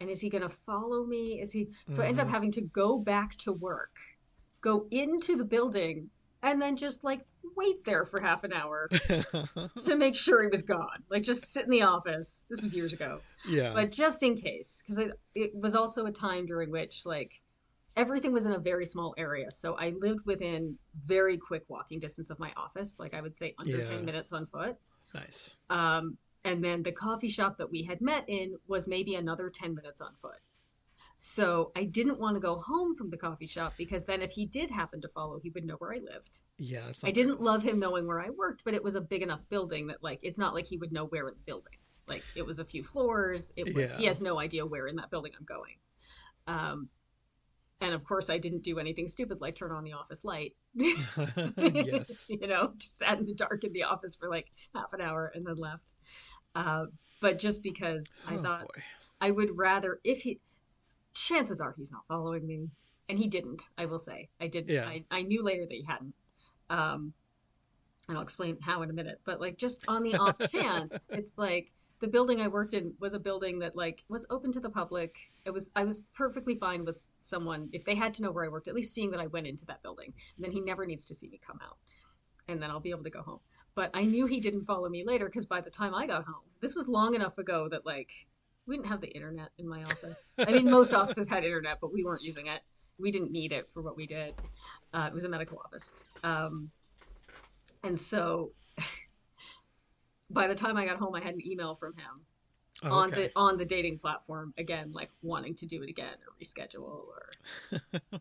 And 0.00 0.10
is 0.10 0.20
he 0.20 0.28
gonna 0.28 0.48
follow 0.48 1.04
me? 1.04 1.40
Is 1.40 1.52
he 1.52 1.68
so 1.90 2.02
I 2.02 2.06
ended 2.06 2.22
up 2.22 2.28
Mhm. 2.28 2.32
having 2.32 2.52
to 2.52 2.60
go 2.62 2.98
back 2.98 3.36
to 3.38 3.52
work, 3.52 3.96
go 4.60 4.86
into 4.90 5.36
the 5.36 5.44
building, 5.44 6.10
and 6.42 6.60
then 6.60 6.76
just 6.76 7.04
like 7.04 7.24
wait 7.56 7.84
there 7.84 8.04
for 8.04 8.20
half 8.20 8.42
an 8.44 8.52
hour 8.52 8.88
to 9.84 9.94
make 9.96 10.16
sure 10.16 10.42
he 10.42 10.48
was 10.48 10.62
gone. 10.62 11.04
Like 11.10 11.22
just 11.22 11.52
sit 11.52 11.64
in 11.64 11.70
the 11.70 11.82
office. 11.82 12.44
This 12.50 12.60
was 12.60 12.74
years 12.74 12.92
ago. 12.92 13.20
yeah. 13.48 13.72
But 13.72 13.92
just 13.92 14.22
in 14.22 14.34
case, 14.36 14.82
because 14.82 14.98
it, 14.98 15.12
it 15.34 15.54
was 15.54 15.74
also 15.74 16.06
a 16.06 16.12
time 16.12 16.46
during 16.46 16.70
which 16.70 17.06
like 17.06 17.40
everything 17.96 18.32
was 18.32 18.44
in 18.46 18.52
a 18.52 18.58
very 18.58 18.84
small 18.84 19.14
area. 19.16 19.50
So 19.52 19.74
I 19.74 19.90
lived 19.90 20.26
within 20.26 20.76
very 21.04 21.38
quick 21.38 21.62
walking 21.68 22.00
distance 22.00 22.28
of 22.30 22.38
my 22.40 22.52
office. 22.56 22.98
Like 22.98 23.14
I 23.14 23.20
would 23.20 23.36
say 23.36 23.54
under 23.58 23.78
Yeah. 23.78 23.84
10 23.84 24.04
minutes 24.04 24.32
on 24.32 24.46
foot. 24.46 24.76
nice. 25.14 25.54
Um, 25.70 26.18
and 26.44 26.62
then 26.62 26.82
the 26.82 26.92
coffee 26.92 27.28
shop 27.28 27.58
that 27.58 27.70
we 27.70 27.82
had 27.82 28.00
met 28.00 28.24
in 28.28 28.56
was 28.66 28.86
maybe 28.86 29.14
another 29.14 29.48
10 29.48 29.74
minutes 29.74 30.00
on 30.00 30.12
foot. 30.20 30.38
So 31.16 31.70
I 31.76 31.84
didn't 31.84 32.18
want 32.18 32.36
to 32.36 32.40
go 32.40 32.58
home 32.58 32.94
from 32.94 33.08
the 33.10 33.16
coffee 33.16 33.46
shop 33.46 33.74
because 33.78 34.04
then 34.04 34.20
if 34.20 34.32
he 34.32 34.46
did 34.46 34.70
happen 34.70 35.00
to 35.00 35.08
follow, 35.08 35.38
he 35.38 35.50
would 35.50 35.64
know 35.64 35.76
where 35.76 35.94
I 35.94 35.98
lived. 35.98 36.40
Yeah. 36.58 36.92
I 37.02 37.12
didn't 37.12 37.40
love 37.40 37.62
him 37.62 37.78
knowing 37.78 38.06
where 38.06 38.20
I 38.20 38.30
worked, 38.30 38.62
but 38.64 38.74
it 38.74 38.82
was 38.82 38.94
a 38.94 39.00
big 39.00 39.22
enough 39.22 39.40
building 39.48 39.86
that 39.86 40.02
like 40.02 40.20
it's 40.22 40.38
not 40.38 40.54
like 40.54 40.66
he 40.66 40.76
would 40.76 40.92
know 40.92 41.06
where 41.06 41.28
in 41.28 41.34
the 41.34 41.40
building. 41.46 41.78
Like 42.06 42.22
it 42.34 42.44
was 42.44 42.58
a 42.58 42.64
few 42.64 42.82
floors. 42.82 43.52
It 43.56 43.74
was 43.74 43.94
he 43.94 44.04
has 44.04 44.20
no 44.20 44.38
idea 44.38 44.66
where 44.66 44.86
in 44.86 44.96
that 44.96 45.10
building 45.10 45.32
I'm 45.38 45.46
going. 45.46 45.76
Um, 46.46 46.88
and 47.80 47.94
of 47.94 48.04
course 48.04 48.28
I 48.28 48.38
didn't 48.38 48.62
do 48.62 48.78
anything 48.78 49.08
stupid 49.08 49.40
like 49.40 49.56
turn 49.56 49.72
on 49.72 49.84
the 49.84 49.94
office 49.94 50.24
light. 50.24 50.54
yes. 50.74 52.28
you 52.40 52.46
know, 52.46 52.72
just 52.76 52.98
sat 52.98 53.18
in 53.18 53.26
the 53.26 53.34
dark 53.34 53.64
in 53.64 53.72
the 53.72 53.84
office 53.84 54.14
for 54.14 54.28
like 54.28 54.50
half 54.74 54.92
an 54.92 55.00
hour 55.00 55.32
and 55.34 55.46
then 55.46 55.56
left. 55.56 55.93
Uh, 56.54 56.86
but 57.20 57.38
just 57.38 57.62
because 57.62 58.20
I 58.26 58.36
Oh, 58.36 58.42
thought 58.42 58.66
boy. 58.66 58.82
I 59.20 59.30
would 59.30 59.56
rather 59.56 60.00
if 60.04 60.20
he 60.22 60.40
chances 61.14 61.60
are 61.60 61.74
he's 61.76 61.92
not 61.92 62.06
following 62.08 62.46
me. 62.46 62.70
And 63.08 63.18
he 63.18 63.28
didn't, 63.28 63.62
I 63.78 63.86
will 63.86 63.98
say. 63.98 64.30
I 64.40 64.48
did 64.48 64.68
Yeah. 64.68 64.86
I, 64.86 65.04
I 65.10 65.22
knew 65.22 65.42
later 65.42 65.66
that 65.66 65.74
he 65.74 65.84
hadn't. 65.84 66.14
Um 66.70 67.14
and 68.08 68.16
I'll 68.18 68.24
explain 68.24 68.58
how 68.60 68.82
in 68.82 68.90
a 68.90 68.94
minute. 68.94 69.20
But 69.24 69.40
like 69.40 69.56
just 69.56 69.84
on 69.88 70.02
the 70.02 70.16
off 70.16 70.38
chance, 70.50 71.08
it's 71.12 71.38
like 71.38 71.72
the 72.00 72.08
building 72.08 72.40
I 72.40 72.48
worked 72.48 72.74
in 72.74 72.94
was 73.00 73.14
a 73.14 73.18
building 73.20 73.58
that 73.60 73.76
like 73.76 74.04
was 74.08 74.26
open 74.30 74.52
to 74.52 74.60
the 74.60 74.70
public. 74.70 75.16
It 75.46 75.50
was 75.50 75.72
I 75.76 75.84
was 75.84 76.02
perfectly 76.14 76.56
fine 76.56 76.84
with 76.84 77.00
someone 77.22 77.68
if 77.72 77.84
they 77.84 77.94
had 77.94 78.12
to 78.14 78.22
know 78.22 78.30
where 78.32 78.44
I 78.44 78.48
worked, 78.48 78.68
at 78.68 78.74
least 78.74 78.94
seeing 78.94 79.10
that 79.12 79.20
I 79.20 79.26
went 79.28 79.46
into 79.46 79.64
that 79.66 79.82
building. 79.82 80.12
And 80.36 80.44
then 80.44 80.52
he 80.52 80.60
never 80.60 80.84
needs 80.86 81.06
to 81.06 81.14
see 81.14 81.28
me 81.28 81.40
come 81.44 81.58
out. 81.62 81.78
And 82.48 82.62
then 82.62 82.70
I'll 82.70 82.80
be 82.80 82.90
able 82.90 83.04
to 83.04 83.10
go 83.10 83.22
home. 83.22 83.40
But 83.74 83.90
I 83.94 84.04
knew 84.04 84.26
he 84.26 84.40
didn't 84.40 84.64
follow 84.66 84.88
me 84.88 85.04
later 85.04 85.26
because 85.26 85.46
by 85.46 85.60
the 85.60 85.70
time 85.70 85.94
I 85.94 86.06
got 86.06 86.24
home, 86.24 86.44
this 86.60 86.74
was 86.74 86.88
long 86.88 87.14
enough 87.14 87.38
ago 87.38 87.68
that 87.70 87.84
like 87.84 88.10
we 88.66 88.76
didn't 88.76 88.88
have 88.88 89.00
the 89.00 89.08
internet 89.14 89.50
in 89.58 89.68
my 89.68 89.82
office. 89.82 90.36
I 90.38 90.52
mean, 90.52 90.70
most 90.70 90.94
offices 90.94 91.28
had 91.28 91.44
internet, 91.44 91.78
but 91.80 91.92
we 91.92 92.04
weren't 92.04 92.22
using 92.22 92.46
it. 92.46 92.60
We 92.98 93.10
didn't 93.10 93.32
need 93.32 93.52
it 93.52 93.68
for 93.72 93.82
what 93.82 93.96
we 93.96 94.06
did. 94.06 94.34
Uh, 94.92 95.06
it 95.08 95.12
was 95.14 95.24
a 95.24 95.28
medical 95.28 95.58
office. 95.64 95.90
Um, 96.22 96.70
and 97.82 97.98
so 97.98 98.52
by 100.30 100.46
the 100.46 100.54
time 100.54 100.76
I 100.76 100.86
got 100.86 100.96
home, 100.98 101.14
I 101.14 101.20
had 101.20 101.34
an 101.34 101.46
email 101.46 101.74
from 101.74 101.94
him 101.94 102.24
Oh, 102.82 102.90
on 102.92 103.12
okay. 103.12 103.22
the 103.28 103.32
on 103.36 103.56
the 103.56 103.64
dating 103.64 103.98
platform 103.98 104.52
again, 104.58 104.90
like 104.92 105.08
wanting 105.22 105.54
to 105.56 105.66
do 105.66 105.82
it 105.82 105.88
again 105.88 106.14
or 106.26 106.34
reschedule 106.42 107.06
or. 107.06 107.30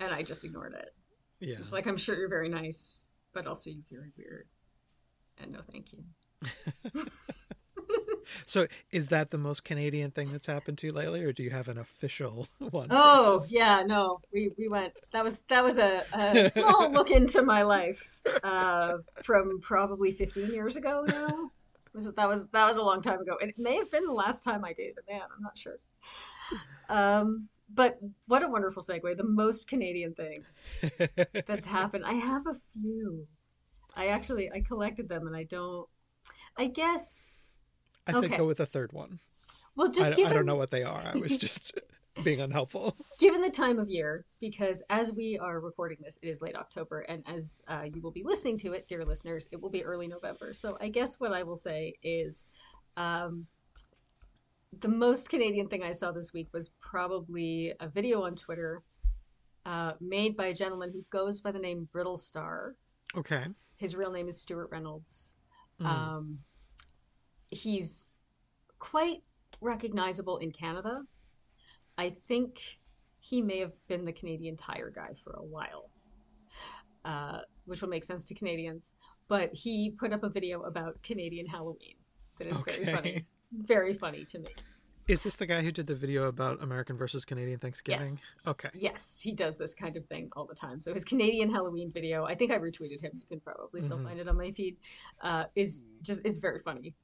and 0.00 0.12
I 0.14 0.22
just 0.22 0.44
ignored 0.44 0.74
it. 0.74 0.94
yeah. 1.40 1.56
It's 1.58 1.72
like 1.72 1.86
I'm 1.86 1.96
sure 1.96 2.16
you're 2.16 2.28
very 2.28 2.48
nice, 2.48 3.06
but 3.32 3.46
also 3.48 3.70
you're 3.70 3.82
very 3.90 4.12
weird. 4.16 4.46
And 5.42 5.52
no, 5.52 5.60
thank 5.70 5.92
you. 5.92 6.04
So 8.46 8.66
is 8.90 9.08
that 9.08 9.30
the 9.30 9.38
most 9.38 9.64
Canadian 9.64 10.10
thing 10.10 10.32
that's 10.32 10.46
happened 10.46 10.78
to 10.78 10.88
you 10.88 10.92
lately, 10.92 11.22
or 11.22 11.32
do 11.32 11.42
you 11.42 11.50
have 11.50 11.68
an 11.68 11.78
official 11.78 12.46
one? 12.58 12.88
Oh 12.90 13.44
yeah, 13.48 13.82
no, 13.84 14.20
we 14.32 14.50
we 14.58 14.68
went. 14.68 14.92
That 15.12 15.24
was 15.24 15.42
that 15.48 15.62
was 15.62 15.78
a, 15.78 16.04
a 16.12 16.50
small 16.50 16.90
look 16.92 17.10
into 17.10 17.42
my 17.42 17.62
life 17.62 18.22
uh, 18.42 18.98
from 19.22 19.60
probably 19.60 20.10
15 20.10 20.52
years 20.52 20.76
ago 20.76 21.04
now. 21.06 21.50
Was 21.92 22.06
it, 22.06 22.16
that 22.16 22.28
was 22.28 22.46
that 22.48 22.66
was 22.66 22.78
a 22.78 22.82
long 22.82 23.02
time 23.02 23.20
ago, 23.20 23.36
and 23.40 23.50
it 23.50 23.58
may 23.58 23.76
have 23.76 23.90
been 23.90 24.04
the 24.04 24.12
last 24.12 24.42
time 24.42 24.64
I 24.64 24.72
dated 24.72 24.98
a 25.08 25.12
man. 25.12 25.22
I'm 25.22 25.42
not 25.42 25.56
sure. 25.56 25.76
Um, 26.88 27.48
but 27.72 27.98
what 28.26 28.42
a 28.42 28.48
wonderful 28.48 28.82
segue. 28.82 29.16
The 29.16 29.24
most 29.24 29.68
Canadian 29.68 30.14
thing 30.14 30.44
that's 31.46 31.64
happened. 31.64 32.04
I 32.04 32.14
have 32.14 32.46
a 32.46 32.54
few. 32.54 33.26
I 33.96 34.08
actually 34.08 34.50
I 34.50 34.60
collected 34.60 35.08
them, 35.08 35.26
and 35.26 35.36
I 35.36 35.44
don't. 35.44 35.88
I 36.56 36.66
guess. 36.66 37.38
I 38.06 38.12
think 38.12 38.26
okay. 38.26 38.36
go 38.36 38.46
with 38.46 38.60
a 38.60 38.66
third 38.66 38.92
one. 38.92 39.18
Well, 39.76 39.88
I, 39.88 39.90
just 39.90 40.12
I 40.12 40.14
given 40.14 40.34
don't 40.34 40.46
know 40.46 40.56
what 40.56 40.70
they 40.70 40.82
are. 40.82 41.02
I 41.14 41.16
was 41.16 41.38
just 41.38 41.80
being 42.24 42.40
unhelpful. 42.40 42.96
given 43.18 43.40
the 43.40 43.50
time 43.50 43.78
of 43.78 43.90
year, 43.90 44.24
because 44.40 44.82
as 44.90 45.12
we 45.12 45.38
are 45.38 45.60
recording 45.60 45.98
this, 46.02 46.18
it 46.22 46.28
is 46.28 46.42
late 46.42 46.56
October, 46.56 47.00
and 47.00 47.24
as 47.26 47.62
uh, 47.68 47.84
you 47.92 48.00
will 48.02 48.10
be 48.10 48.22
listening 48.22 48.58
to 48.58 48.72
it, 48.72 48.86
dear 48.88 49.04
listeners, 49.04 49.48
it 49.52 49.60
will 49.60 49.70
be 49.70 49.84
early 49.84 50.06
November. 50.06 50.54
So 50.54 50.76
I 50.80 50.88
guess 50.88 51.18
what 51.18 51.32
I 51.32 51.42
will 51.42 51.56
say 51.56 51.94
is 52.02 52.46
um, 52.96 53.46
the 54.80 54.88
most 54.88 55.28
Canadian 55.30 55.68
thing 55.68 55.82
I 55.82 55.90
saw 55.90 56.12
this 56.12 56.32
week 56.32 56.48
was 56.52 56.70
probably 56.80 57.72
a 57.80 57.88
video 57.88 58.22
on 58.22 58.36
Twitter 58.36 58.82
uh, 59.66 59.92
made 60.00 60.36
by 60.36 60.46
a 60.46 60.54
gentleman 60.54 60.92
who 60.92 61.04
goes 61.10 61.40
by 61.40 61.52
the 61.52 61.58
name 61.58 61.88
Brittlestar. 61.94 62.72
Okay. 63.16 63.46
His 63.84 63.94
real 63.94 64.10
name 64.10 64.28
is 64.28 64.40
Stuart 64.40 64.70
Reynolds. 64.72 65.36
Mm. 65.78 65.84
Um, 65.84 66.38
he's 67.48 68.14
quite 68.78 69.22
recognizable 69.60 70.38
in 70.38 70.52
Canada. 70.52 71.02
I 71.98 72.08
think 72.08 72.78
he 73.20 73.42
may 73.42 73.58
have 73.58 73.74
been 73.86 74.06
the 74.06 74.12
Canadian 74.14 74.56
Tire 74.56 74.90
guy 74.90 75.12
for 75.22 75.34
a 75.34 75.42
while, 75.42 75.90
uh, 77.04 77.40
which 77.66 77.82
will 77.82 77.90
make 77.90 78.04
sense 78.04 78.24
to 78.24 78.34
Canadians. 78.34 78.94
But 79.28 79.52
he 79.52 79.90
put 79.90 80.14
up 80.14 80.24
a 80.24 80.30
video 80.30 80.62
about 80.62 81.02
Canadian 81.02 81.46
Halloween 81.46 81.96
that 82.38 82.48
is 82.48 82.62
very 82.62 82.86
funny. 82.86 83.26
Very 83.52 83.92
funny 83.92 84.24
to 84.24 84.38
me. 84.38 84.48
Is 85.06 85.20
this 85.22 85.34
the 85.34 85.44
guy 85.46 85.60
who 85.62 85.70
did 85.70 85.86
the 85.86 85.94
video 85.94 86.24
about 86.24 86.62
American 86.62 86.96
versus 86.96 87.26
Canadian 87.26 87.58
Thanksgiving? 87.58 88.18
Yes. 88.36 88.46
Okay. 88.46 88.70
Yes, 88.72 89.20
he 89.20 89.32
does 89.32 89.56
this 89.58 89.74
kind 89.74 89.96
of 89.96 90.06
thing 90.06 90.30
all 90.34 90.46
the 90.46 90.54
time. 90.54 90.80
So 90.80 90.94
his 90.94 91.04
Canadian 91.04 91.50
Halloween 91.50 91.90
video, 91.92 92.24
I 92.24 92.34
think 92.34 92.50
I 92.50 92.58
retweeted 92.58 93.02
him. 93.02 93.12
You 93.14 93.26
can 93.28 93.40
probably 93.40 93.82
still 93.82 93.98
Mhm. 93.98 94.04
find 94.04 94.20
it 94.20 94.28
on 94.28 94.36
my 94.38 94.50
feed. 94.52 94.78
Uh, 95.20 95.44
is 95.54 95.86
just 96.00 96.24
is 96.24 96.38
very 96.38 96.58
funny. 96.60 96.94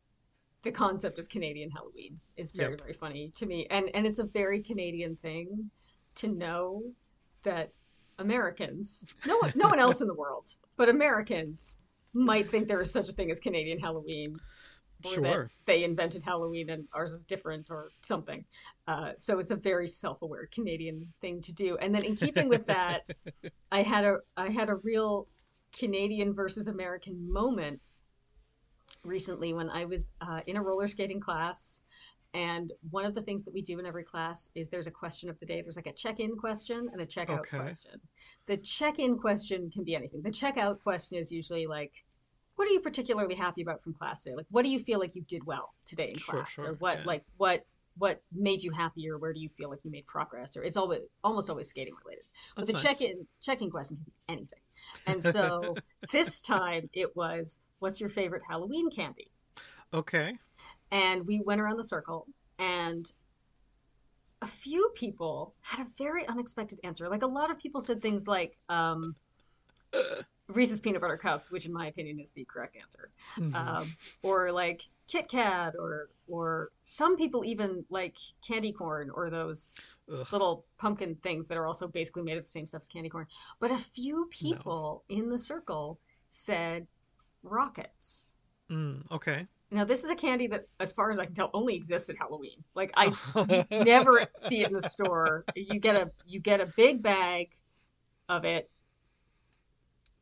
The 0.62 0.72
concept 0.72 1.18
of 1.18 1.28
Canadian 1.28 1.70
Halloween 1.70 2.18
is 2.36 2.52
very 2.52 2.70
Yep. 2.72 2.80
very 2.80 2.92
funny 2.94 3.30
to 3.36 3.44
me, 3.46 3.66
and 3.68 3.90
and 3.94 4.06
it's 4.06 4.18
a 4.18 4.24
very 4.24 4.62
Canadian 4.62 5.16
thing 5.16 5.70
to 6.16 6.28
know 6.28 6.94
that 7.42 7.72
Americans, 8.18 9.08
no 9.26 9.38
one, 9.38 9.52
no 9.54 9.68
one 9.68 9.78
else 9.78 10.00
in 10.00 10.06
the 10.06 10.14
world, 10.14 10.48
but 10.76 10.88
Americans 10.88 11.78
might 12.14 12.50
think 12.50 12.66
there 12.66 12.80
is 12.80 12.90
such 12.90 13.08
a 13.10 13.12
thing 13.12 13.30
as 13.30 13.40
Canadian 13.40 13.78
Halloween. 13.78 14.38
Or 15.04 15.10
that 15.22 15.32
Sure. 15.32 15.50
they 15.66 15.84
invented 15.84 16.22
Halloween 16.22 16.70
and 16.70 16.86
ours 16.92 17.12
is 17.12 17.24
different 17.24 17.70
or 17.70 17.90
something. 18.02 18.44
Uh, 18.86 19.12
so 19.16 19.38
it's 19.38 19.50
a 19.50 19.56
very 19.56 19.86
self-aware 19.86 20.48
Canadian 20.52 21.12
thing 21.20 21.40
to 21.42 21.52
do. 21.52 21.76
And 21.78 21.94
then 21.94 22.04
in 22.04 22.16
keeping 22.16 22.48
with 22.48 22.66
that, 22.66 23.02
I 23.72 23.82
had 23.82 24.04
a 24.04 24.18
I 24.36 24.48
had 24.50 24.68
a 24.68 24.76
real 24.76 25.26
Canadian 25.72 26.34
versus 26.34 26.66
American 26.68 27.30
moment 27.32 27.80
recently 29.04 29.52
when 29.54 29.70
I 29.70 29.84
was 29.84 30.12
uh, 30.20 30.40
in 30.46 30.56
a 30.56 30.62
roller 30.62 30.88
skating 30.88 31.20
class. 31.20 31.82
And 32.32 32.72
one 32.90 33.04
of 33.04 33.14
the 33.14 33.22
things 33.22 33.44
that 33.44 33.52
we 33.54 33.60
do 33.62 33.78
in 33.80 33.86
every 33.86 34.04
class 34.04 34.50
is 34.54 34.68
there's 34.68 34.86
a 34.86 34.90
question 34.92 35.28
of 35.28 35.38
the 35.40 35.46
day. 35.46 35.62
There's 35.62 35.74
like 35.76 35.88
a 35.88 35.92
check-in 35.92 36.36
question 36.36 36.88
and 36.92 37.00
a 37.00 37.06
check-out 37.06 37.40
Okay. 37.40 37.58
question. 37.58 38.00
The 38.46 38.56
check-in 38.58 39.18
question 39.18 39.68
can 39.70 39.82
be 39.82 39.96
anything. 39.96 40.22
The 40.22 40.30
check-out 40.30 40.80
question 40.82 41.16
is 41.16 41.32
usually 41.32 41.66
like, 41.66 41.92
what 42.60 42.68
are 42.68 42.72
you 42.72 42.80
particularly 42.80 43.34
happy 43.34 43.62
about 43.62 43.82
from 43.82 43.94
class 43.94 44.22
today? 44.22 44.36
Like, 44.36 44.44
what 44.50 44.64
do 44.64 44.68
you 44.68 44.78
feel 44.78 44.98
like 44.98 45.14
you 45.14 45.22
did 45.22 45.46
well 45.46 45.72
today 45.86 46.10
in 46.12 46.18
Sure, 46.18 46.34
class? 46.34 46.50
sure, 46.50 46.66
or 46.66 46.74
what, 46.74 46.98
yeah. 46.98 47.04
like, 47.06 47.24
what, 47.38 47.64
what 47.96 48.20
made 48.34 48.62
you 48.62 48.70
happier? 48.70 49.16
Where 49.16 49.32
do 49.32 49.40
you 49.40 49.48
feel 49.48 49.70
like 49.70 49.82
you 49.82 49.90
made 49.90 50.06
progress? 50.06 50.58
Or 50.58 50.62
it's 50.62 50.76
always 50.76 51.00
almost 51.24 51.48
always 51.48 51.70
skating 51.70 51.94
related. 52.04 52.24
But 52.54 52.66
That's 52.66 52.82
the 52.82 52.86
nice. 52.86 52.98
check-in 52.98 53.26
check-in 53.40 53.70
question 53.70 53.96
can 53.96 54.04
be 54.04 54.12
anything. 54.28 54.58
And 55.06 55.22
so 55.22 55.74
this 56.12 56.42
time 56.42 56.90
it 56.92 57.16
was, 57.16 57.60
what's 57.78 57.98
your 57.98 58.10
favorite 58.10 58.42
Halloween 58.46 58.90
candy? 58.90 59.30
Okay. 59.94 60.36
And 60.92 61.26
we 61.26 61.40
went 61.40 61.62
around 61.62 61.78
the 61.78 61.84
circle, 61.84 62.26
and 62.58 63.10
a 64.42 64.46
few 64.46 64.90
people 64.94 65.54
had 65.62 65.86
a 65.86 65.88
very 65.96 66.28
unexpected 66.28 66.78
answer. 66.84 67.08
Like 67.08 67.22
a 67.22 67.26
lot 67.26 67.50
of 67.50 67.58
people 67.58 67.80
said 67.80 68.02
things 68.02 68.28
like, 68.28 68.58
um, 68.68 69.14
Reese's 70.50 70.80
peanut 70.80 71.00
butter 71.00 71.16
cups, 71.16 71.50
which 71.50 71.66
in 71.66 71.72
my 71.72 71.86
opinion 71.86 72.18
is 72.20 72.30
the 72.32 72.44
correct 72.44 72.76
answer, 72.76 73.10
Mhm. 73.36 73.54
um, 73.54 73.96
or 74.22 74.52
like 74.52 74.82
Kit 75.06 75.28
Kat, 75.28 75.74
or 75.78 76.10
or 76.28 76.70
some 76.80 77.16
people 77.16 77.44
even 77.44 77.84
like 77.90 78.16
candy 78.46 78.72
corn 78.72 79.10
or 79.10 79.30
those 79.30 79.78
Ugh. 80.12 80.26
little 80.32 80.64
pumpkin 80.78 81.16
things 81.16 81.48
that 81.48 81.58
are 81.58 81.66
also 81.66 81.88
basically 81.88 82.22
made 82.22 82.36
of 82.36 82.44
the 82.44 82.48
same 82.48 82.66
stuff 82.66 82.82
as 82.82 82.88
candy 82.88 83.08
corn. 83.08 83.26
But 83.58 83.70
a 83.70 83.78
few 83.78 84.26
people 84.30 85.04
in 85.08 85.28
the 85.30 85.38
circle 85.38 85.98
said 86.28 86.86
rockets. 87.42 88.36
Mm, 88.70 89.10
okay. 89.10 89.46
Now 89.72 89.84
this 89.84 90.04
is 90.04 90.10
a 90.10 90.16
candy 90.16 90.46
that, 90.48 90.66
as 90.80 90.92
far 90.92 91.10
as 91.10 91.18
I 91.18 91.26
can 91.26 91.34
tell, 91.34 91.50
only 91.54 91.74
exists 91.76 92.10
at 92.10 92.16
Halloween. 92.16 92.62
Like 92.74 92.92
I 92.96 93.12
never 93.70 94.26
see 94.36 94.62
it 94.62 94.68
in 94.68 94.74
the 94.74 94.82
store. 94.82 95.44
You 95.54 95.80
get 95.80 95.96
a 95.96 96.10
you 96.26 96.40
get 96.40 96.60
a 96.60 96.66
big 96.66 97.02
bag 97.02 97.50
of 98.28 98.44
it, 98.44 98.70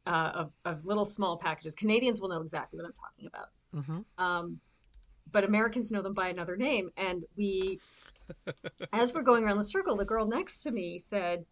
uh, 0.08 0.32
of 0.34 0.52
of 0.64 0.86
little 0.86 1.04
small 1.04 1.36
packages. 1.36 1.74
Canadians 1.74 2.20
will 2.20 2.30
know 2.30 2.40
exactly 2.40 2.78
what 2.78 2.86
I'm 2.86 2.94
talking 2.94 3.26
about. 3.26 3.48
hmm 3.84 4.00
Um, 4.16 4.60
but 5.30 5.44
Americans 5.44 5.92
know 5.92 6.00
them 6.00 6.14
by 6.14 6.28
another 6.28 6.56
name. 6.56 6.88
And 6.96 7.24
we, 7.36 7.78
as 8.92 9.12
we're 9.12 9.22
going 9.22 9.44
around 9.44 9.58
the 9.58 9.62
circle, 9.62 9.94
the 9.96 10.06
girl 10.06 10.26
next 10.26 10.60
to 10.60 10.70
me 10.70 10.98
said, 10.98 11.44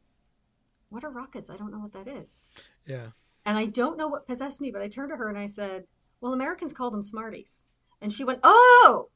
"What 0.89 1.05
are 1.05 1.11
rockets? 1.11 1.51
I 1.51 1.57
don't 1.57 1.71
know 1.71 1.81
what 1.81 1.93
that 1.93 2.09
is." 2.09 2.49
Yeah. 2.87 3.09
And 3.45 3.59
I 3.59 3.67
don't 3.67 3.99
know 3.99 4.09
what 4.09 4.27
possessed 4.27 4.61
me, 4.61 4.71
but 4.71 4.83
I 4.83 4.89
turned 4.89 5.11
to 5.11 5.17
her 5.17 5.29
and 5.29 5.39
I 5.39 5.47
said, 5.47 5.85
"Well, 6.21 6.33
Americans 6.33 6.73
call 6.73 6.91
them 6.91 7.03
Smarties." 7.03 7.67
And 8.01 8.13
she 8.13 8.25
went, 8.25 8.41
"Oh." 8.43 9.11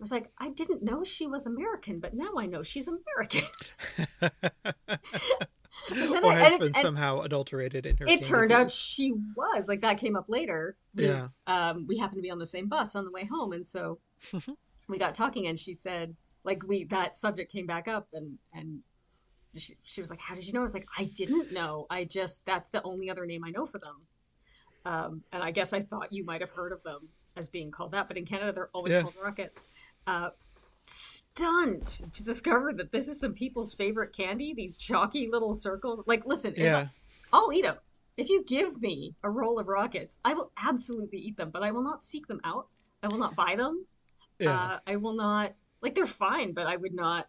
I 0.00 0.02
was 0.02 0.12
like, 0.12 0.30
I 0.38 0.50
didn't 0.50 0.84
know 0.84 1.02
she 1.02 1.26
was 1.26 1.44
American, 1.44 1.98
but 1.98 2.14
now 2.14 2.34
I 2.38 2.46
know 2.46 2.62
she's 2.62 2.86
American. 2.88 3.42
then 5.90 6.24
or 6.24 6.32
has 6.32 6.52
and- 6.52 6.58
been 6.60 6.66
and- 6.74 6.76
somehow 6.76 7.20
adulterated 7.22 7.86
in 7.86 7.96
her. 7.98 8.06
It 8.06 8.22
turned 8.22 8.52
out 8.52 8.70
she 8.70 9.12
was. 9.36 9.68
Like 9.68 9.80
that 9.82 9.98
came 9.98 10.16
up 10.16 10.26
later. 10.28 10.76
We, 10.94 11.06
Yeah. 11.06 11.28
Um, 11.46 11.86
we 11.86 11.96
happened 11.98 12.18
to 12.18 12.22
be 12.22 12.30
on 12.30 12.38
the 12.38 12.46
same 12.46 12.68
bus 12.68 12.96
on 12.96 13.04
the 13.04 13.10
way 13.10 13.24
home, 13.24 13.52
and 13.52 13.66
so 13.66 13.98
we 14.88 14.98
got 14.98 15.14
talking, 15.14 15.46
and 15.46 15.58
she 15.58 15.74
said, 15.74 16.14
like 16.44 16.62
we 16.66 16.84
that 16.84 17.16
subject 17.16 17.50
came 17.52 17.66
back 17.66 17.88
up, 17.88 18.08
and 18.12 18.38
and 18.54 18.80
she, 19.56 19.74
she 19.82 20.00
was 20.00 20.10
like, 20.10 20.20
"How 20.20 20.34
did 20.34 20.46
you 20.46 20.52
know?" 20.52 20.60
I 20.60 20.62
was 20.62 20.74
like, 20.74 20.86
"I 20.98 21.04
didn't 21.04 21.52
know. 21.52 21.86
I 21.90 22.04
just 22.04 22.44
that's 22.46 22.68
the 22.68 22.82
only 22.82 23.10
other 23.10 23.26
name 23.26 23.44
I 23.44 23.50
know 23.50 23.66
for 23.66 23.78
them." 23.78 23.96
Um, 24.84 25.22
and 25.32 25.42
I 25.42 25.50
guess 25.50 25.72
I 25.72 25.80
thought 25.80 26.12
you 26.12 26.24
might 26.24 26.40
have 26.40 26.50
heard 26.50 26.72
of 26.72 26.82
them 26.82 27.08
as 27.36 27.48
being 27.48 27.70
called 27.70 27.92
that, 27.92 28.08
but 28.08 28.16
in 28.16 28.24
Canada 28.24 28.52
they're 28.52 28.70
always 28.72 28.92
Yeah. 28.94 29.02
called 29.02 29.14
rockets. 29.22 29.66
Uh, 30.06 30.30
stunned 30.88 31.86
to 32.12 32.22
discover 32.22 32.72
that 32.74 32.90
this 32.92 33.08
is 33.08 33.20
some 33.20 33.34
people's 33.34 33.74
favorite 33.74 34.12
candy. 34.16 34.54
These 34.54 34.76
chalky 34.78 35.28
little 35.30 35.52
circles. 35.54 36.02
Like, 36.06 36.26
listen, 36.26 36.54
if 36.54 36.60
I- 36.60 36.64
Yeah. 36.64 36.88
I'll 37.32 37.52
eat 37.52 37.62
them. 37.62 37.76
If 38.16 38.28
you 38.30 38.42
give 38.44 38.80
me 38.80 39.14
a 39.22 39.30
roll 39.30 39.58
of 39.58 39.68
rockets, 39.68 40.18
I 40.24 40.34
will 40.34 40.50
absolutely 40.56 41.18
eat 41.18 41.36
them, 41.36 41.50
but 41.50 41.62
I 41.62 41.70
will 41.70 41.82
not 41.84 42.02
seek 42.02 42.26
them 42.26 42.40
out. 42.42 42.68
I 43.02 43.08
will 43.08 43.18
not 43.18 43.36
buy 43.36 43.54
them. 43.56 43.86
Yeah. 44.40 44.58
Uh, 44.58 44.80
I 44.86 44.96
will 44.96 45.14
not, 45.14 45.54
like, 45.82 45.94
they're 45.94 46.06
fine, 46.06 46.52
but 46.52 46.66
I 46.66 46.76
would 46.76 46.94
not. 46.94 47.28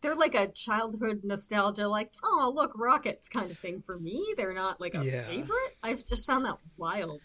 They're 0.00 0.14
like 0.14 0.34
a 0.36 0.48
childhood 0.52 1.22
nostalgia, 1.24 1.88
like, 1.88 2.12
oh, 2.22 2.52
look, 2.54 2.72
rockets 2.76 3.28
kind 3.28 3.50
of 3.50 3.58
thing 3.58 3.82
for 3.82 3.98
me. 3.98 4.34
They're 4.36 4.54
not 4.54 4.80
like 4.80 4.94
a 4.94 5.04
Yeah. 5.04 5.26
favorite. 5.26 5.76
I've 5.82 6.04
just 6.04 6.26
found 6.26 6.44
that 6.44 6.58
wild. 6.76 7.20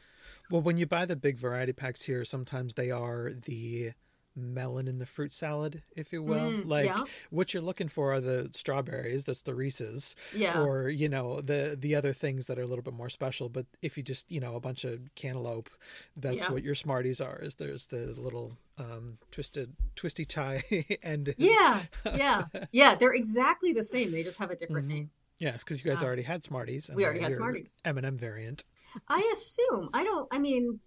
Well, 0.50 0.62
when 0.62 0.78
you 0.78 0.86
buy 0.88 1.06
the 1.06 1.16
big 1.16 1.38
variety 1.38 1.74
packs 1.74 2.02
here, 2.02 2.26
sometimes 2.26 2.74
they 2.74 2.90
are 2.92 3.32
the 3.46 3.94
melon 4.36 4.88
in 4.88 4.98
the 5.00 5.06
fruit 5.06 5.32
salad, 5.34 5.84
if 5.96 6.12
you 6.12 6.24
will. 6.24 6.52
Mm, 6.52 6.66
like 6.68 6.86
yeah. 6.88 7.04
what 7.30 7.54
you're 7.54 7.64
looking 7.64 7.88
for 7.88 8.14
are 8.14 8.20
the 8.22 8.50
strawberries, 8.54 9.24
that's 9.24 9.42
the 9.44 9.54
Reese's, 9.54 10.16
Yeah. 10.34 10.62
or 10.62 10.90
you 10.90 11.08
know 11.10 11.42
the 11.42 11.78
the 11.80 11.96
other 11.96 12.14
things 12.14 12.48
that 12.48 12.58
are 12.58 12.64
a 12.64 12.68
little 12.68 12.84
bit 12.84 12.94
more 12.94 13.10
special. 13.10 13.50
But 13.50 13.66
if 13.82 13.98
you 13.98 14.04
just 14.04 14.30
you 14.32 14.40
know 14.40 14.56
a 14.56 14.60
bunch 14.60 14.84
of 14.86 15.00
cantaloupe, 15.16 15.70
that's 16.18 16.38
Yeah. 16.46 16.52
what 16.52 16.64
your 16.64 16.76
Smarties 16.76 17.22
are. 17.22 17.40
Is 17.42 17.56
there's 17.56 17.86
the 17.88 18.14
little 18.20 18.58
um, 18.78 19.18
twisted 19.32 19.76
twisty 19.96 20.26
tie 20.26 20.64
and 21.04 21.34
yeah. 21.38 21.84
Yeah. 22.14 22.44
Yeah. 22.72 22.96
They're 22.96 23.14
exactly 23.14 23.72
the 23.74 23.84
same. 23.84 24.12
They 24.12 24.24
just 24.24 24.40
have 24.40 24.50
a 24.52 24.56
different 24.56 24.88
Mhm. 24.88 24.92
name. 24.92 25.12
Yes, 25.40 25.64
because 25.64 25.84
you 25.84 25.92
guys 25.92 26.02
already 26.02 26.22
had 26.22 26.44
Smarties. 26.44 26.88
and 26.90 26.96
we 26.96 27.04
already 27.04 27.20
had 27.20 27.34
Smarties. 27.34 27.82
M&M 27.86 28.18
variant. 28.18 28.64
I 29.08 29.28
assume. 29.34 29.90
I 29.94 30.04
don't. 30.04 30.28
I 30.32 30.38
mean, 30.40 30.80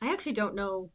I 0.00 0.12
actually 0.12 0.32
don't 0.32 0.54
know. 0.54 0.90